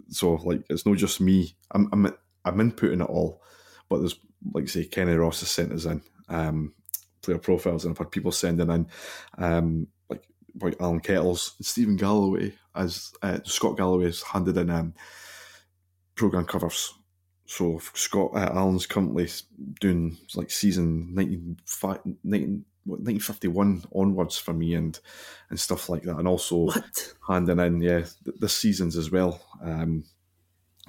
so 0.10 0.34
like 0.36 0.64
it's 0.70 0.86
not 0.86 0.98
just 0.98 1.22
me. 1.22 1.56
I'm 1.72 1.90
I'm 1.92 2.06
I'm 2.46 2.58
inputting 2.58 3.04
it 3.04 3.10
all, 3.10 3.42
but 3.90 4.00
there's 4.00 4.18
like 4.54 4.64
I 4.64 4.68
say, 4.68 4.86
Kenny 4.86 5.14
Ross 5.14 5.42
has 5.42 5.52
sent 5.52 5.72
us 5.72 5.86
in 5.86 6.02
um, 6.30 6.74
player 7.26 7.38
profiles, 7.40 7.86
and 7.86 7.92
I've 7.94 7.98
had 7.98 8.12
people 8.12 8.32
sending 8.32 8.70
in 8.70 8.88
um, 9.38 9.88
like 10.10 10.28
like 10.62 10.76
Alan 10.80 11.00
Kettles, 11.02 11.56
Stephen 11.62 11.96
Galloway, 11.98 12.54
as 12.76 13.12
uh, 13.22 13.40
Scott 13.44 13.78
Galloway 13.78 14.06
has 14.06 14.22
handed 14.22 14.58
in 14.58 14.70
um, 14.70 14.94
program 16.16 16.46
covers. 16.46 16.94
So 17.48 17.80
Scott 17.94 18.32
uh, 18.34 18.50
Allen's 18.54 18.88
currently 18.88 19.28
doing 19.80 20.18
like 20.36 20.50
season 20.50 21.14
19, 21.14 21.58
19, 22.24 22.66
1951 22.86 23.84
onwards 23.94 24.38
for 24.38 24.54
me 24.54 24.74
and 24.74 25.00
and 25.50 25.60
stuff 25.60 25.90
like 25.90 26.04
that, 26.04 26.18
and 26.18 26.28
also 26.28 26.66
What? 26.66 27.14
handing 27.28 27.60
in 27.60 27.82
yeah 27.82 28.00
th- 28.24 28.38
this 28.40 28.54
season's 28.58 28.98
as 28.98 29.12
well. 29.12 29.40
Um, 29.62 30.06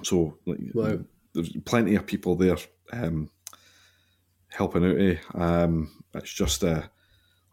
so 0.03 0.37
like, 0.45 0.59
Wow. 0.73 0.99
there's 1.33 1.51
plenty 1.65 1.95
of 1.95 2.05
people 2.07 2.35
there 2.35 2.57
um, 2.93 3.29
helping 4.57 4.85
out. 4.85 4.99
Eh? 4.99 5.17
Um, 5.35 6.03
it's 6.13 6.33
just 6.33 6.63
uh, 6.63 6.81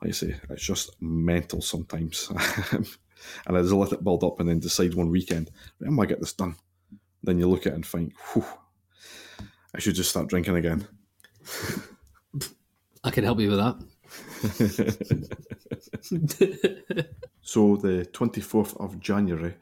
like 0.03 0.09
I 0.09 0.11
say, 0.11 0.37
it's 0.51 0.65
just 0.65 0.91
mental 1.01 1.61
sometimes, 1.61 2.31
and 2.73 3.57
I 3.57 3.61
just 3.61 3.73
let 3.73 3.93
it 3.93 4.03
build 4.05 4.25
up 4.25 4.41
and 4.41 4.49
then 4.49 4.59
decide 4.59 4.95
one 4.95 5.11
weekend, 5.11 5.51
when 5.79 5.89
am 5.89 6.01
I 6.01 6.07
get 6.07 6.21
this 6.21 6.33
done? 6.33 6.57
Then 7.23 7.39
you 7.39 7.49
look 7.49 7.67
at 7.67 7.73
it 7.73 7.77
and 7.77 7.87
think, 7.87 8.15
Whew, 8.33 8.45
I 9.75 9.81
should 9.81 9.95
just 9.95 10.11
start 10.11 10.29
drinking 10.29 10.57
again. 10.57 10.87
I 13.03 13.11
can 13.11 13.25
help 13.25 13.41
you 13.41 13.51
with 13.51 13.59
that. 13.59 13.77
So 17.45 17.77
the 17.77 18.09
24th 18.11 18.75
of 18.81 18.99
January, 18.99 19.55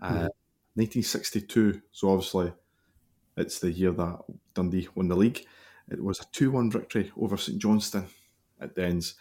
uh, 0.00 0.28
1962. 0.74 1.80
So 1.90 2.10
obviously, 2.10 2.52
it's 3.38 3.58
the 3.58 3.72
year 3.72 3.92
that 3.92 4.20
Dundee 4.54 4.88
won 4.94 5.08
the 5.08 5.16
league. 5.16 5.46
It 5.90 6.02
was 6.02 6.20
a 6.20 6.24
2 6.32 6.50
1 6.50 6.70
victory 6.70 7.12
over 7.18 7.36
St 7.36 7.58
Johnstone 7.58 8.06
at 8.60 8.74
Dens. 8.74 9.14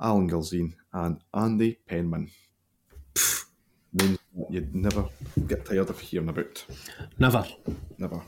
Alan 0.00 0.30
Gilzean 0.30 0.72
and 0.92 1.20
Andy 1.34 1.78
Penman. 1.86 2.30
Names 3.92 4.18
that 4.36 4.50
you'd 4.50 4.74
never 4.74 5.06
get 5.46 5.64
tired 5.64 5.90
of 5.90 6.00
hearing 6.00 6.28
about. 6.28 6.64
Never. 7.18 7.44
Never. 7.98 8.22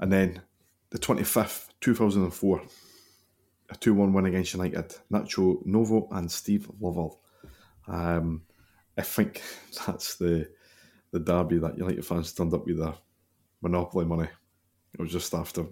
And 0.00 0.12
then 0.12 0.42
the 0.90 0.98
25th, 0.98 1.68
2004, 1.80 2.62
a 3.70 3.76
2 3.76 3.94
1 3.94 4.12
win 4.12 4.26
against 4.26 4.54
United. 4.54 4.96
Nacho 5.12 5.64
Novo 5.64 6.08
and 6.10 6.30
Steve 6.30 6.68
Lovell. 6.80 7.20
Um, 7.86 8.42
I 8.98 9.02
think 9.02 9.42
that's 9.86 10.16
the 10.16 10.48
the 11.12 11.20
derby 11.20 11.58
that 11.58 11.76
United 11.76 12.04
fans 12.06 12.32
turned 12.32 12.54
up 12.54 12.66
with 12.66 12.78
their 12.78 12.94
monopoly 13.60 14.06
money. 14.06 14.28
It 14.94 15.00
was 15.00 15.12
just 15.12 15.34
after 15.34 15.64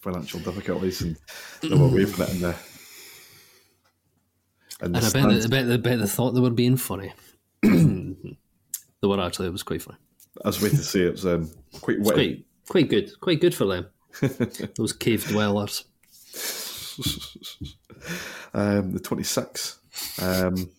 financial 0.00 0.40
difficulties 0.40 1.02
and 1.02 1.16
they 1.62 1.76
were 1.76 1.88
waving 1.88 2.24
it 2.24 2.30
in 2.34 2.40
the. 2.40 2.54
In 4.82 4.92
the 4.92 4.96
And 4.96 4.96
I 4.96 5.00
bet, 5.00 5.10
stands. 5.10 5.46
I 5.46 5.48
bet, 5.48 5.70
I 5.70 5.76
bet 5.76 5.98
they 6.00 6.06
thought 6.06 6.32
they 6.32 6.40
were 6.40 6.50
being 6.50 6.76
funny. 6.76 7.12
they 7.62 8.36
were 9.02 9.20
actually, 9.20 9.48
it 9.48 9.52
was 9.52 9.62
quite 9.62 9.82
funny. 9.82 9.98
As 10.44 10.60
way 10.60 10.70
to 10.70 10.76
say 10.76 11.02
it 11.02 11.12
was 11.12 11.26
um, 11.26 11.50
quite 11.80 11.98
It's 11.98 12.10
quite, 12.10 12.44
quite 12.68 12.88
good. 12.88 13.20
Quite 13.20 13.40
good 13.40 13.54
for 13.54 13.66
them. 13.66 13.86
Those 14.76 14.92
cave 14.92 15.26
dwellers. 15.28 15.84
um, 18.54 18.92
the 18.92 19.00
26th, 19.00 19.78
um, 20.22 20.70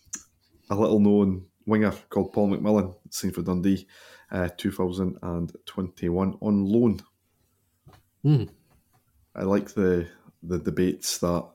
a 0.69 0.75
little 0.75 0.99
known 0.99 1.45
winger 1.65 1.93
called 2.09 2.33
Paul 2.33 2.49
McMullan, 2.49 2.95
signed 3.09 3.35
for 3.35 3.41
Dundee, 3.41 3.87
uh, 4.31 4.49
2021 4.57 6.37
on 6.41 6.65
loan. 6.65 6.99
Hmm. 8.26 8.45
I 9.35 9.43
like 9.43 9.76
the 9.76 10.07
the 10.41 10.57
debates 10.57 11.19
that 11.19 11.45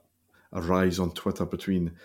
arise 0.53 1.01
on 1.01 1.11
Twitter 1.11 1.45
between 1.45 1.97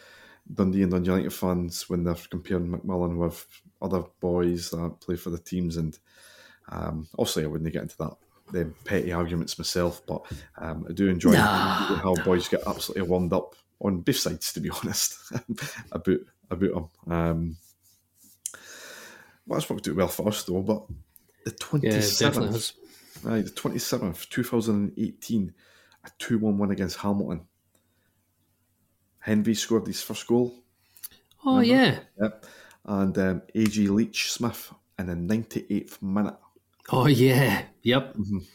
Dundee 0.51 0.81
and 0.81 0.91
Dundee 0.91 1.11
United 1.11 1.33
fans 1.33 1.87
when 1.87 2.03
they're 2.03 2.15
comparing 2.31 2.69
McMullan 2.69 3.17
with 3.17 3.45
other 3.79 4.03
boys 4.19 4.71
that 4.71 4.97
play 5.01 5.17
for 5.17 5.29
the 5.29 5.37
teams. 5.37 5.77
And 5.77 5.97
um, 6.69 7.07
obviously, 7.19 7.43
I 7.43 7.47
wouldn't 7.47 7.71
get 7.71 7.83
into 7.83 7.97
that 7.97 8.15
them 8.51 8.73
petty 8.85 9.11
arguments 9.11 9.59
myself, 9.59 10.01
but 10.07 10.23
um, 10.57 10.87
I 10.89 10.93
do 10.93 11.09
enjoy 11.09 11.35
how 11.35 12.15
boys 12.23 12.47
get 12.47 12.61
absolutely 12.65 13.07
wound 13.07 13.33
up 13.33 13.55
on 13.79 14.01
both 14.01 14.17
sides, 14.17 14.51
to 14.53 14.59
be 14.59 14.69
honest, 14.83 15.31
about 15.91 16.19
about 16.49 16.73
them. 17.05 17.13
Um, 17.13 17.57
well, 19.45 19.59
that's 19.59 19.69
worked 19.69 19.87
out 19.87 19.95
well 19.95 20.07
for 20.07 20.27
us, 20.27 20.43
though. 20.43 20.61
But 20.61 20.85
the 21.43 21.51
twenty 21.51 22.01
seventh. 22.01 22.71
Aye, 23.27 23.41
the 23.41 23.49
27th, 23.49 24.29
2018, 24.29 25.53
a 26.03 26.09
2 26.19 26.37
1 26.39 26.57
win 26.57 26.71
against 26.71 26.97
Hamilton. 26.97 27.47
Henry 29.19 29.55
scored 29.55 29.87
his 29.87 30.01
first 30.03 30.27
goal, 30.27 30.53
Oh, 31.43 31.59
yeah. 31.59 31.99
yep. 32.21 32.45
and 32.85 33.17
um, 33.17 33.41
A-Jay 33.55 33.87
Leitch-Smith 33.87 34.71
in 34.99 35.07
the 35.07 35.13
98th 35.15 36.01
minute. 36.01 36.35
Oh, 36.91 37.07
yeah. 37.07 37.63
Yep. 37.81 38.15
Mhm. 38.15 38.45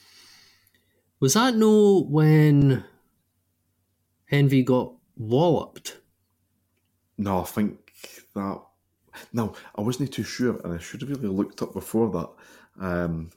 Was 1.18 1.34
that 1.34 1.54
no 1.56 2.02
when 2.02 2.84
Henry 4.26 4.62
got 4.62 4.94
walloped? 5.16 5.98
No, 7.18 7.40
I 7.40 7.44
think 7.44 7.92
that. 8.34 8.62
No, 9.32 9.54
I 9.74 9.80
wasn't 9.82 10.12
too 10.12 10.22
sure, 10.22 10.58
and 10.64 10.72
I 10.72 10.78
should 10.78 11.00
have 11.02 11.10
really 11.10 11.26
looked 11.28 11.60
up 11.62 11.74
before 11.74 12.08
that. 12.12 12.30
Um, 12.82 13.30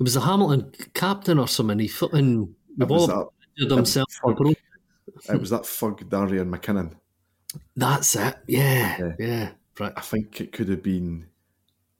It 0.00 0.04
was 0.04 0.14
the 0.14 0.22
Hamilton 0.22 0.72
captain 0.94 1.38
or 1.38 1.46
something. 1.46 1.78
He 1.78 1.86
flipping 1.86 2.54
the 2.78 2.86
it, 2.86 2.88
was 2.88 3.06
ball 3.06 3.28
that, 3.54 3.62
injured 3.62 3.76
himself. 3.76 4.10
Fuck. 4.12 4.40
it 5.28 5.38
was 5.38 5.50
that 5.50 5.66
fug 5.66 6.08
Darian 6.08 6.48
MacKinnon. 6.48 6.96
That's 7.76 8.16
it. 8.16 8.36
Yeah, 8.46 8.96
Yeah. 8.98 9.12
yeah. 9.18 9.50
Right. 9.78 9.92
I 9.94 10.00
think 10.00 10.40
it 10.40 10.52
could 10.52 10.70
have 10.70 10.82
been 10.82 11.26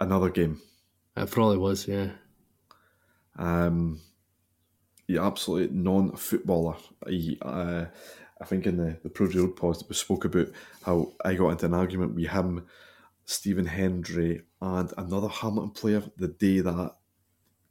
another 0.00 0.30
game. 0.30 0.62
It 1.14 1.30
probably 1.30 1.58
was. 1.58 1.86
Yeah. 1.86 2.12
Um, 3.36 4.00
yeah, 5.06 5.26
absolutely 5.26 5.76
non-footballer. 5.76 6.76
He, 7.06 7.36
uh, 7.42 7.84
I 8.40 8.44
think 8.46 8.66
in 8.66 8.78
the 8.78 8.98
the 9.02 9.10
Pro 9.10 9.26
Road 9.26 9.56
post 9.56 9.84
we 9.88 9.94
spoke 9.94 10.24
about 10.24 10.48
how 10.84 11.12
I 11.24 11.34
got 11.34 11.50
into 11.50 11.66
an 11.66 11.74
argument 11.74 12.14
with 12.14 12.28
him, 12.28 12.66
Stephen 13.26 13.66
Hendrie, 13.66 14.42
and 14.62 14.90
another 14.96 15.28
Hamilton 15.28 15.70
player 15.72 16.02
the 16.16 16.28
day 16.28 16.60
that 16.60 16.94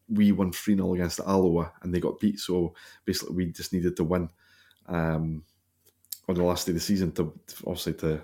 we 0.10 0.32
won 0.32 0.52
3 0.52 0.76
0 0.76 0.94
against 0.94 1.20
Alloa 1.20 1.72
and 1.82 1.94
they 1.94 2.00
got 2.00 2.20
beat. 2.20 2.40
So 2.40 2.74
basically, 3.06 3.36
we 3.36 3.46
just 3.52 3.74
needed 3.74 3.96
to 3.98 4.04
win 4.04 4.30
um, 4.88 5.44
on 6.28 6.36
the 6.36 6.44
last 6.44 6.66
day 6.66 6.72
of 6.72 6.76
the 6.76 6.82
season 6.82 7.12
to 7.14 7.34
obviously 7.66 7.94
to, 7.94 8.22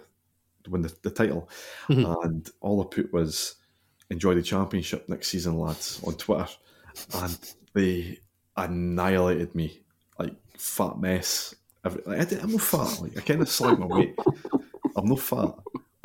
to 0.63 0.69
win 0.69 0.81
the, 0.81 0.93
the 1.01 1.11
title. 1.11 1.49
Mhm. 1.87 2.25
And 2.25 2.49
all 2.61 2.81
I 2.81 2.85
put 2.85 3.13
was 3.13 3.55
enjoy 4.09 4.35
the 4.35 4.41
championship 4.41 5.07
next 5.09 5.27
season, 5.29 5.59
lads, 5.59 6.01
on 6.05 6.15
Twitter. 6.15 6.47
And 7.13 7.37
they 7.73 8.19
annihilated 8.57 9.53
me 9.55 9.81
like 10.17 10.33
fat 10.57 10.97
mess. 10.97 11.55
Every, 11.83 12.01
like, 12.05 12.33
I 12.33 12.37
I'm 12.39 12.51
not 12.51 12.61
fat. 12.61 13.01
Like, 13.01 13.17
I 13.17 13.21
kind 13.21 13.41
of 13.41 13.49
slag 13.49 13.77
my 13.79 13.85
weight. 13.85 14.15
I'm 14.95 15.05
not 15.05 15.19
fat, 15.19 15.53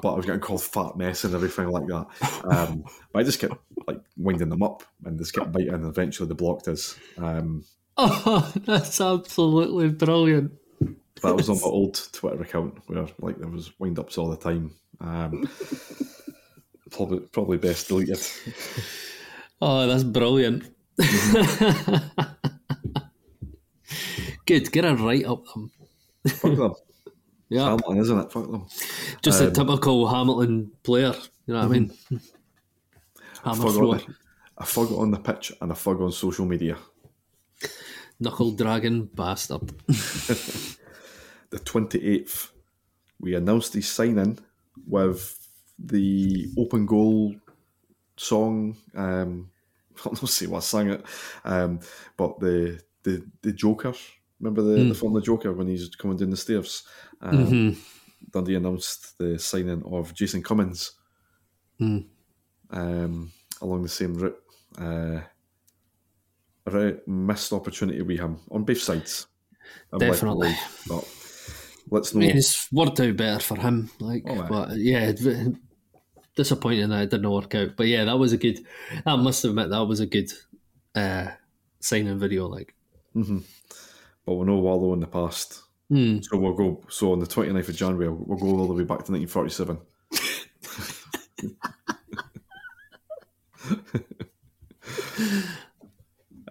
but 0.02 0.12
I 0.12 0.16
was 0.16 0.26
getting 0.26 0.40
called 0.40 0.62
fat 0.62 0.96
mess 0.96 1.24
and 1.24 1.34
everything 1.34 1.68
like 1.68 1.86
that. 1.86 2.06
Um, 2.44 2.84
but 3.12 3.20
I 3.20 3.22
just 3.22 3.38
kept 3.40 3.54
like 3.86 3.99
winding 4.20 4.48
them 4.50 4.62
up 4.62 4.82
and 5.04 5.18
just 5.18 5.32
kept 5.32 5.52
biting. 5.52 5.74
And 5.74 5.84
eventually, 5.86 6.28
they 6.28 6.34
blocked 6.34 6.68
us. 6.68 6.96
Um, 7.18 7.64
Oh, 7.96 8.50
that's 8.64 9.00
absolutely 9.00 9.88
brilliant. 9.90 10.52
that 11.22 11.36
was 11.36 11.50
on 11.50 11.56
my 11.56 11.62
old 11.64 12.08
Twitter 12.12 12.40
account 12.42 12.78
where 12.86 13.06
like 13.18 13.36
there 13.38 13.48
was 13.48 13.78
wind 13.78 13.98
ups 13.98 14.16
all 14.16 14.30
the 14.30 14.36
time. 14.36 14.70
Um, 15.00 15.48
probably 16.90 17.20
probably 17.20 17.58
best 17.58 17.88
deleted. 17.88 18.18
Oh, 19.60 19.86
that's 19.86 20.04
brilliant. 20.04 20.64
Good. 24.46 24.72
Get 24.72 24.84
a 24.84 24.94
right 24.94 25.24
up 25.26 25.44
them. 25.52 25.70
Fuck 26.26 26.56
them. 26.56 26.74
Yeah. 27.48 27.64
Hamilton, 27.70 27.98
isn't 27.98 28.18
it? 28.18 28.32
Fuck 28.32 28.50
them. 28.50 28.66
Just 29.22 29.42
a 29.42 29.50
typical 29.50 30.08
Hamilton 30.08 30.72
player. 30.82 31.12
You 31.46 31.54
know 31.54 31.60
what 31.60 31.64
I 31.66 31.68
mean? 31.68 31.92
Hammer 33.44 33.62
Fug 33.62 33.74
thrower, 33.74 33.94
on, 33.96 34.16
a 34.58 34.64
fug 34.64 34.92
on 34.92 35.10
the 35.10 35.18
pitch 35.18 35.52
and 35.60 35.72
a 35.72 35.74
fug 35.74 36.00
on 36.00 36.12
social 36.12 36.44
media. 36.46 36.76
knuckle 38.18 38.52
dragon 38.52 39.04
bastard. 39.14 39.72
The 41.50 41.58
28th, 41.58 42.50
we 43.18 43.34
announced 43.34 43.74
his 43.74 43.88
signing 43.88 44.38
with 44.86 45.48
the 45.80 46.46
open 46.56 46.86
goal 46.86 47.34
song. 48.16 48.76
Um, 48.94 49.50
I'll 50.06 50.12
not 50.12 50.28
say 50.28 50.46
what 50.46 50.62
sang 50.62 50.90
it, 50.90 51.04
um, 51.44 51.80
but 52.16 52.38
the 52.38 52.80
the 53.02 53.26
the 53.42 53.52
Joker. 53.52 53.94
Remember 54.38 54.62
the, 54.62 54.84
the 54.84 54.94
film 54.94 55.12
The 55.14 55.20
Joker 55.20 55.52
when 55.52 55.66
he's 55.66 55.88
coming 55.96 56.16
down 56.16 56.30
the 56.30 56.36
stairs? 56.36 56.84
Um, 57.20 57.76
Dundee 58.30 58.54
announced 58.54 59.18
the 59.18 59.38
signing 59.38 59.82
of 59.84 60.14
Jason 60.14 60.42
Cummings 60.42 60.92
um, 62.70 63.32
along 63.60 63.82
the 63.82 63.88
same 63.88 64.14
route. 64.14 64.38
Uh, 64.78 65.20
a 66.66 66.70
very 66.70 66.98
missed 67.06 67.52
opportunity 67.52 68.02
we 68.02 68.16
have 68.16 68.36
on 68.50 68.64
both 68.64 68.80
sides. 68.80 69.26
I'm 69.92 69.98
Definitely. 69.98 70.54
but 70.86 71.08
let's 71.90 72.14
I 72.14 72.18
mean, 72.18 72.36
it's 72.36 72.70
worked 72.72 73.00
out 73.00 73.16
better 73.16 73.40
for 73.40 73.56
him. 73.58 73.90
Like, 73.98 74.24
Oh, 74.26 74.46
but 74.48 74.76
yeah, 74.76 75.12
disappointing 76.36 76.88
that 76.90 77.02
it 77.04 77.10
didn't 77.10 77.30
work 77.30 77.54
out. 77.54 77.76
But 77.76 77.86
yeah, 77.86 78.04
that 78.04 78.18
was 78.18 78.32
a 78.32 78.36
good. 78.36 78.60
I 79.06 79.16
must 79.16 79.44
admit 79.44 79.70
that 79.70 79.84
was 79.84 80.00
a 80.00 80.06
good 80.06 80.32
uh, 80.94 81.28
signing 81.80 82.18
video. 82.18 82.46
Like, 82.46 82.74
but 83.14 84.34
we 84.34 84.46
know 84.46 84.58
Wallow 84.58 84.92
in 84.94 85.00
the 85.00 85.06
past. 85.06 85.62
Hmm. 85.88 86.20
So 86.22 86.36
we'll 86.36 86.54
go. 86.54 86.84
So 86.88 87.12
on 87.12 87.18
the 87.18 87.26
29th 87.26 87.68
of 87.68 87.76
January, 87.76 88.08
we'll 88.08 88.38
go 88.38 88.46
all 88.46 88.68
the 88.68 88.74
way 88.74 88.84
back 88.84 89.04
to 89.04 89.12
1947. 89.12 89.78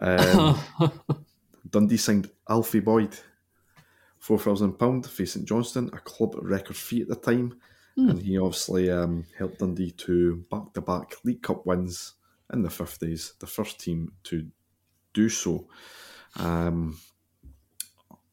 um, 0.01 0.59
Dundee 1.69 1.97
signed 1.97 2.29
Alfie 2.47 2.79
Boyd, 2.79 3.17
£4,000 4.23 5.07
for 5.07 5.25
St 5.25 5.47
Johnstone, 5.47 5.89
a 5.93 5.99
club 5.99 6.35
record 6.41 6.75
fee 6.75 7.01
at 7.01 7.07
the 7.07 7.15
time. 7.15 7.59
And 7.97 8.21
he 8.21 8.37
obviously 8.37 8.89
um, 8.89 9.25
helped 9.37 9.59
Dundee 9.59 9.91
to 9.91 10.45
back 10.49 10.73
to 10.73 10.81
back 10.81 11.15
League 11.25 11.41
Cup 11.41 11.65
wins 11.65 12.13
in 12.53 12.61
the 12.61 12.69
50s, 12.69 13.37
the 13.39 13.47
first 13.47 13.79
team 13.79 14.13
to 14.23 14.47
do 15.13 15.27
so. 15.27 15.67
Um, 16.37 16.97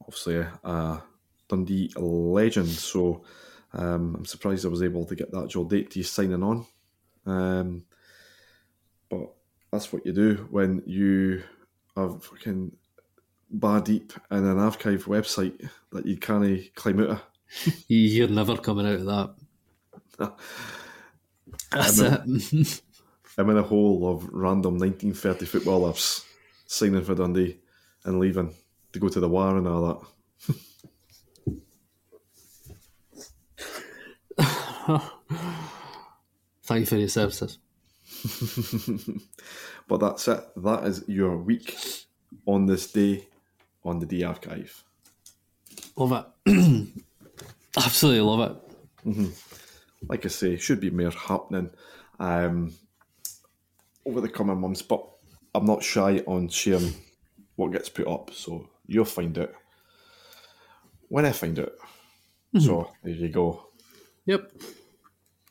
obviously, 0.00 0.36
a, 0.36 0.52
a 0.62 1.02
Dundee 1.48 1.92
legend, 1.96 2.68
so 2.68 3.24
um, 3.72 4.14
I'm 4.16 4.24
surprised 4.24 4.64
I 4.64 4.68
was 4.68 4.82
able 4.82 5.04
to 5.06 5.16
get 5.16 5.32
that 5.32 5.44
actual 5.44 5.64
date 5.64 5.92
signing 6.04 6.42
on. 6.42 6.66
Um, 7.26 7.84
but 9.10 9.34
that's 9.76 9.92
what 9.92 10.06
you 10.06 10.12
do 10.12 10.48
when 10.50 10.82
you 10.86 11.42
are 11.96 12.18
fucking 12.18 12.72
bar 13.50 13.78
deep 13.82 14.14
in 14.30 14.46
an 14.46 14.58
archive 14.58 15.04
website 15.04 15.68
that 15.92 16.06
you 16.06 16.16
can't 16.16 16.74
climb 16.74 17.00
out 17.00 17.10
of. 17.66 17.84
you're 17.86 18.26
never 18.28 18.56
coming 18.56 18.86
out 18.86 18.94
of 18.94 19.04
that. 19.04 19.34
That's 21.70 21.98
it. 21.98 22.82
I'm 23.38 23.50
in 23.50 23.58
a 23.58 23.62
hole 23.62 24.10
of 24.10 24.24
random 24.32 24.78
1930 24.78 25.44
footballers 25.44 26.24
signing 26.66 27.04
for 27.04 27.14
Dundee 27.14 27.58
and 28.04 28.18
leaving 28.18 28.54
to 28.94 28.98
go 28.98 29.10
to 29.10 29.20
the 29.20 29.28
war 29.28 29.58
and 29.58 29.68
all 29.68 29.86
that. 29.86 30.00
Thank 36.62 36.80
you 36.80 36.86
for 36.86 36.96
your 36.96 37.08
services. 37.08 37.58
But 39.88 40.00
that's 40.00 40.26
it. 40.28 40.40
That 40.56 40.84
is 40.84 41.04
your 41.06 41.36
week 41.36 41.76
on 42.44 42.66
this 42.66 42.90
day 42.90 43.28
on 43.84 44.00
the 44.00 44.06
D 44.06 44.24
archive. 44.24 44.82
Love 45.96 46.26
it. 46.46 46.88
Absolutely 47.76 48.20
love 48.20 48.60
it. 49.04 49.32
Like 50.08 50.24
I 50.24 50.28
say, 50.28 50.56
should 50.56 50.80
be 50.80 50.90
more 50.90 51.10
happening 51.10 51.70
um, 52.18 52.74
over 54.04 54.20
the 54.20 54.28
coming 54.28 54.60
months, 54.60 54.82
but 54.82 55.06
I'm 55.54 55.66
not 55.66 55.82
shy 55.84 56.18
on 56.26 56.48
sharing 56.48 56.94
what 57.54 57.72
gets 57.72 57.88
put 57.88 58.08
up, 58.08 58.30
so 58.32 58.68
you'll 58.86 59.04
find 59.04 59.38
out 59.38 59.52
when 61.08 61.24
I 61.24 61.32
find 61.32 61.58
out. 61.58 61.72
So 62.58 62.90
there 63.04 63.12
you 63.12 63.28
go. 63.28 63.68
Yep. 64.26 64.50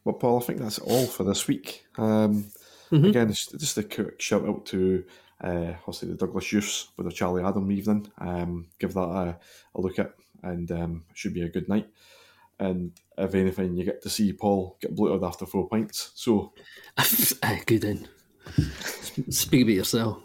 Well, 0.06 0.16
Paul, 0.16 0.40
I 0.40 0.44
think 0.44 0.60
that's 0.60 0.80
all 0.80 1.08
for 1.08 1.24
this 1.24 1.48
week. 1.48 1.86
Um, 1.98 2.46
Again, 2.92 3.34
just 3.34 3.78
a 3.78 3.84
quick 3.84 4.22
shout 4.22 4.48
out 4.48 4.66
to 4.68 5.04
uh, 5.44 5.74
obviously 5.80 6.10
the 6.10 6.16
Douglas 6.16 6.54
Youths 6.54 6.90
with 6.96 7.08
the 7.08 7.12
Charlie 7.12 7.44
Adam 7.44 7.70
evening. 7.72 8.08
Um, 8.20 8.68
give 8.80 8.94
that 8.94 9.02
a, 9.02 9.38
a 9.74 9.82
look 9.82 10.00
at, 10.00 10.14
and 10.44 10.72
um, 10.72 11.04
it 11.10 11.18
should 11.18 11.34
be 11.34 11.42
a 11.42 11.50
good 11.50 11.68
night. 11.68 11.90
And 12.60 12.94
if 13.18 13.34
anything, 13.36 13.76
you 13.76 13.84
get 13.84 14.02
to 14.04 14.10
see 14.10 14.32
Paul 14.32 14.78
get 14.80 14.96
bloated 14.96 15.24
after 15.24 15.46
four 15.46 15.68
pints. 15.68 16.12
So, 16.16 16.54
good 17.66 17.84
in. 17.84 18.08
Speak 19.30 19.64
about 19.64 19.74
yourself. 19.74 20.24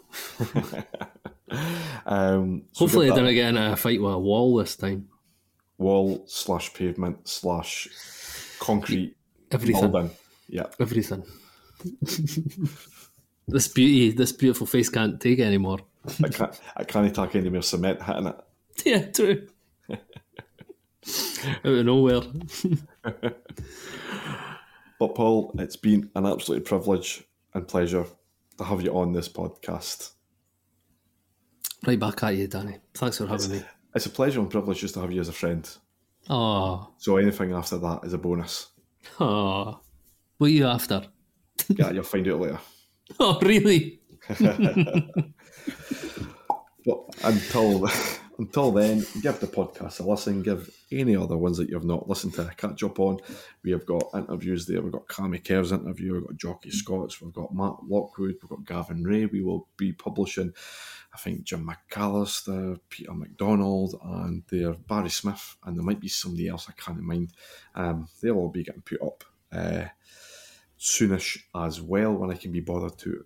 um, 2.05 2.63
so 2.71 2.85
Hopefully, 2.85 3.11
I 3.11 3.15
didn't 3.15 3.33
get 3.33 3.49
in 3.49 3.57
a 3.57 3.75
fight 3.75 4.01
with 4.01 4.13
a 4.13 4.19
wall 4.19 4.55
this 4.57 4.75
time. 4.75 5.09
wall 5.77 6.23
slash 6.27 6.73
pavement 6.73 7.27
slash 7.27 7.89
concrete 8.59 9.15
Everything. 9.51 9.91
molding. 9.91 10.11
Yeah, 10.47 10.65
Everything. 10.79 11.23
this 13.47 13.67
beauty, 13.67 14.11
this 14.11 14.31
beautiful 14.31 14.67
face 14.67 14.89
can't 14.89 15.19
take 15.19 15.39
it 15.39 15.43
anymore. 15.43 15.79
I 16.23 16.29
can't, 16.29 16.59
I 16.77 16.83
can't 16.83 17.13
tack 17.15 17.35
any 17.35 17.49
more 17.49 17.61
cement 17.61 18.01
hitting 18.01 18.27
it. 18.27 18.35
Yeah, 18.85 19.05
true. 19.11 19.47
Out 19.91 21.65
of 21.65 21.85
nowhere. 21.85 22.21
But 24.99 25.15
Paul, 25.15 25.51
it's 25.57 25.75
been 25.77 26.11
an 26.13 26.27
absolute 26.27 26.63
privilege 26.63 27.23
and 27.55 27.67
pleasure 27.67 28.05
to 28.59 28.63
have 28.63 28.83
you 28.83 28.95
on 28.95 29.13
this 29.13 29.27
podcast. 29.27 30.11
Right 31.87 31.99
back 31.99 32.21
at 32.21 32.35
you, 32.35 32.45
Danny. 32.47 32.77
Thanks 32.93 33.17
for 33.17 33.25
having 33.25 33.49
me. 33.49 33.63
It's 33.95 34.05
a 34.05 34.11
pleasure 34.11 34.39
and 34.39 34.49
privilege 34.51 34.81
just 34.81 34.93
to 34.93 35.01
have 35.01 35.11
you 35.11 35.19
as 35.19 35.27
a 35.27 35.33
friend. 35.33 35.67
Oh, 36.29 36.91
So 36.99 37.17
anything 37.17 37.51
after 37.51 37.79
that 37.79 38.01
is 38.03 38.13
a 38.13 38.19
bonus. 38.19 38.67
Oh. 39.19 39.79
What 40.37 40.47
are 40.47 40.49
you 40.49 40.65
after? 40.65 41.03
Yeah, 41.69 41.91
you'll 41.91 42.03
find 42.03 42.27
out 42.27 42.39
later. 42.41 42.59
Oh, 43.19 43.37
really? 43.41 43.99
But 46.85 46.99
until 47.23 47.87
until 48.39 48.71
then, 48.71 49.05
give 49.21 49.39
the 49.39 49.47
podcast 49.47 49.99
a 49.99 50.03
listen. 50.03 50.41
Give 50.41 50.67
any 50.91 51.15
other 51.15 51.37
ones 51.37 51.57
that 51.57 51.69
you've 51.69 51.85
not 51.85 52.09
listened 52.09 52.33
to 52.35 52.47
a 52.47 52.53
catch 52.55 52.81
up 52.81 52.99
on. 52.99 53.19
We 53.63 53.71
have 53.71 53.85
got 53.85 54.09
interviews 54.15 54.65
there. 54.65 54.81
We've 54.81 54.91
got 54.91 55.07
Cammy 55.07 55.43
Kerr's 55.43 55.71
interview. 55.71 56.13
We've 56.13 56.25
got 56.25 56.37
Jocky 56.37 56.71
Scott's. 56.71 57.21
We've 57.21 57.33
got 57.33 57.53
Matt 57.53 57.75
Lockwood. 57.87 58.35
We've 58.41 58.49
got 58.49 58.65
Gavin 58.65 59.03
Rae. 59.03 59.27
We 59.27 59.43
will 59.43 59.67
be 59.77 59.91
publishing, 59.93 60.53
I 61.13 61.17
think, 61.17 61.43
Jim 61.43 61.67
McAllister, 61.67 62.79
Peter 62.89 63.13
McDonald, 63.13 63.99
and 64.03 64.43
there 64.49 64.73
Barry 64.73 65.09
Smith, 65.09 65.57
and 65.65 65.77
there 65.77 65.83
might 65.83 65.99
be 65.99 66.07
somebody 66.07 66.47
else 66.47 66.67
I 66.69 66.73
can't 66.73 67.01
mind. 67.01 67.31
Um, 67.75 68.07
they'll 68.21 68.37
all 68.37 68.49
be 68.49 68.63
getting 68.63 68.81
put 68.81 69.01
up 69.01 69.23
uh, 69.51 69.85
soonish 70.79 71.39
as 71.55 71.81
well 71.81 72.13
when 72.13 72.31
I 72.31 72.35
can 72.35 72.51
be 72.51 72.61
bothered 72.61 72.97
to 72.99 73.25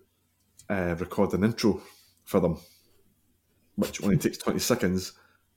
uh, 0.68 0.96
record 0.98 1.32
an 1.34 1.44
intro 1.44 1.80
for 2.24 2.40
them 2.40 2.58
which 3.76 4.02
only 4.02 4.16
takes 4.16 4.38
20 4.38 4.58
seconds, 4.58 5.12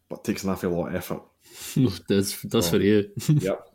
but 0.08 0.24
takes 0.24 0.44
an 0.44 0.52
awful 0.52 0.70
lot 0.70 0.90
of 0.90 0.96
effort. 0.96 1.22
does 2.08 2.42
does 2.44 2.70
for 2.70 2.78
you. 2.78 3.10
yep. 3.28 3.68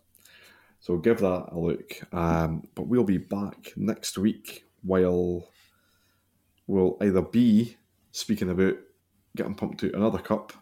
So 0.80 0.98
give 0.98 1.18
that 1.20 1.48
a 1.50 1.58
look. 1.58 1.92
Um, 2.12 2.68
but 2.74 2.86
we'll 2.86 3.04
be 3.04 3.18
back 3.18 3.72
next 3.76 4.18
week 4.18 4.64
while 4.82 5.48
we'll 6.66 6.98
either 7.00 7.22
be 7.22 7.76
speaking 8.14 8.48
about 8.48 8.76
getting 9.36 9.56
pumped 9.56 9.82
out 9.82 9.92
another 9.92 10.20
cup 10.20 10.52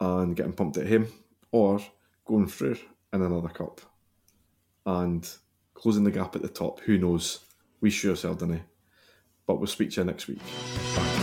and 0.00 0.36
getting 0.36 0.52
pumped 0.52 0.76
at 0.76 0.86
him, 0.86 1.08
or 1.50 1.80
going 2.24 2.46
through 2.46 2.78
in 3.12 3.20
another 3.20 3.48
cup 3.48 3.80
and 4.86 5.28
closing 5.74 6.04
the 6.04 6.10
gap 6.12 6.36
at 6.36 6.42
the 6.42 6.48
top. 6.48 6.78
Who 6.80 6.98
knows? 6.98 7.40
We 7.80 7.90
sure 7.90 8.12
ourselves, 8.12 8.38
didn't 8.38 8.62
But 9.44 9.56
we'll 9.56 9.66
speak 9.66 9.90
to 9.92 10.02
you 10.02 10.04
next 10.04 10.28
week. 10.28 10.38
Bye. 10.94 11.19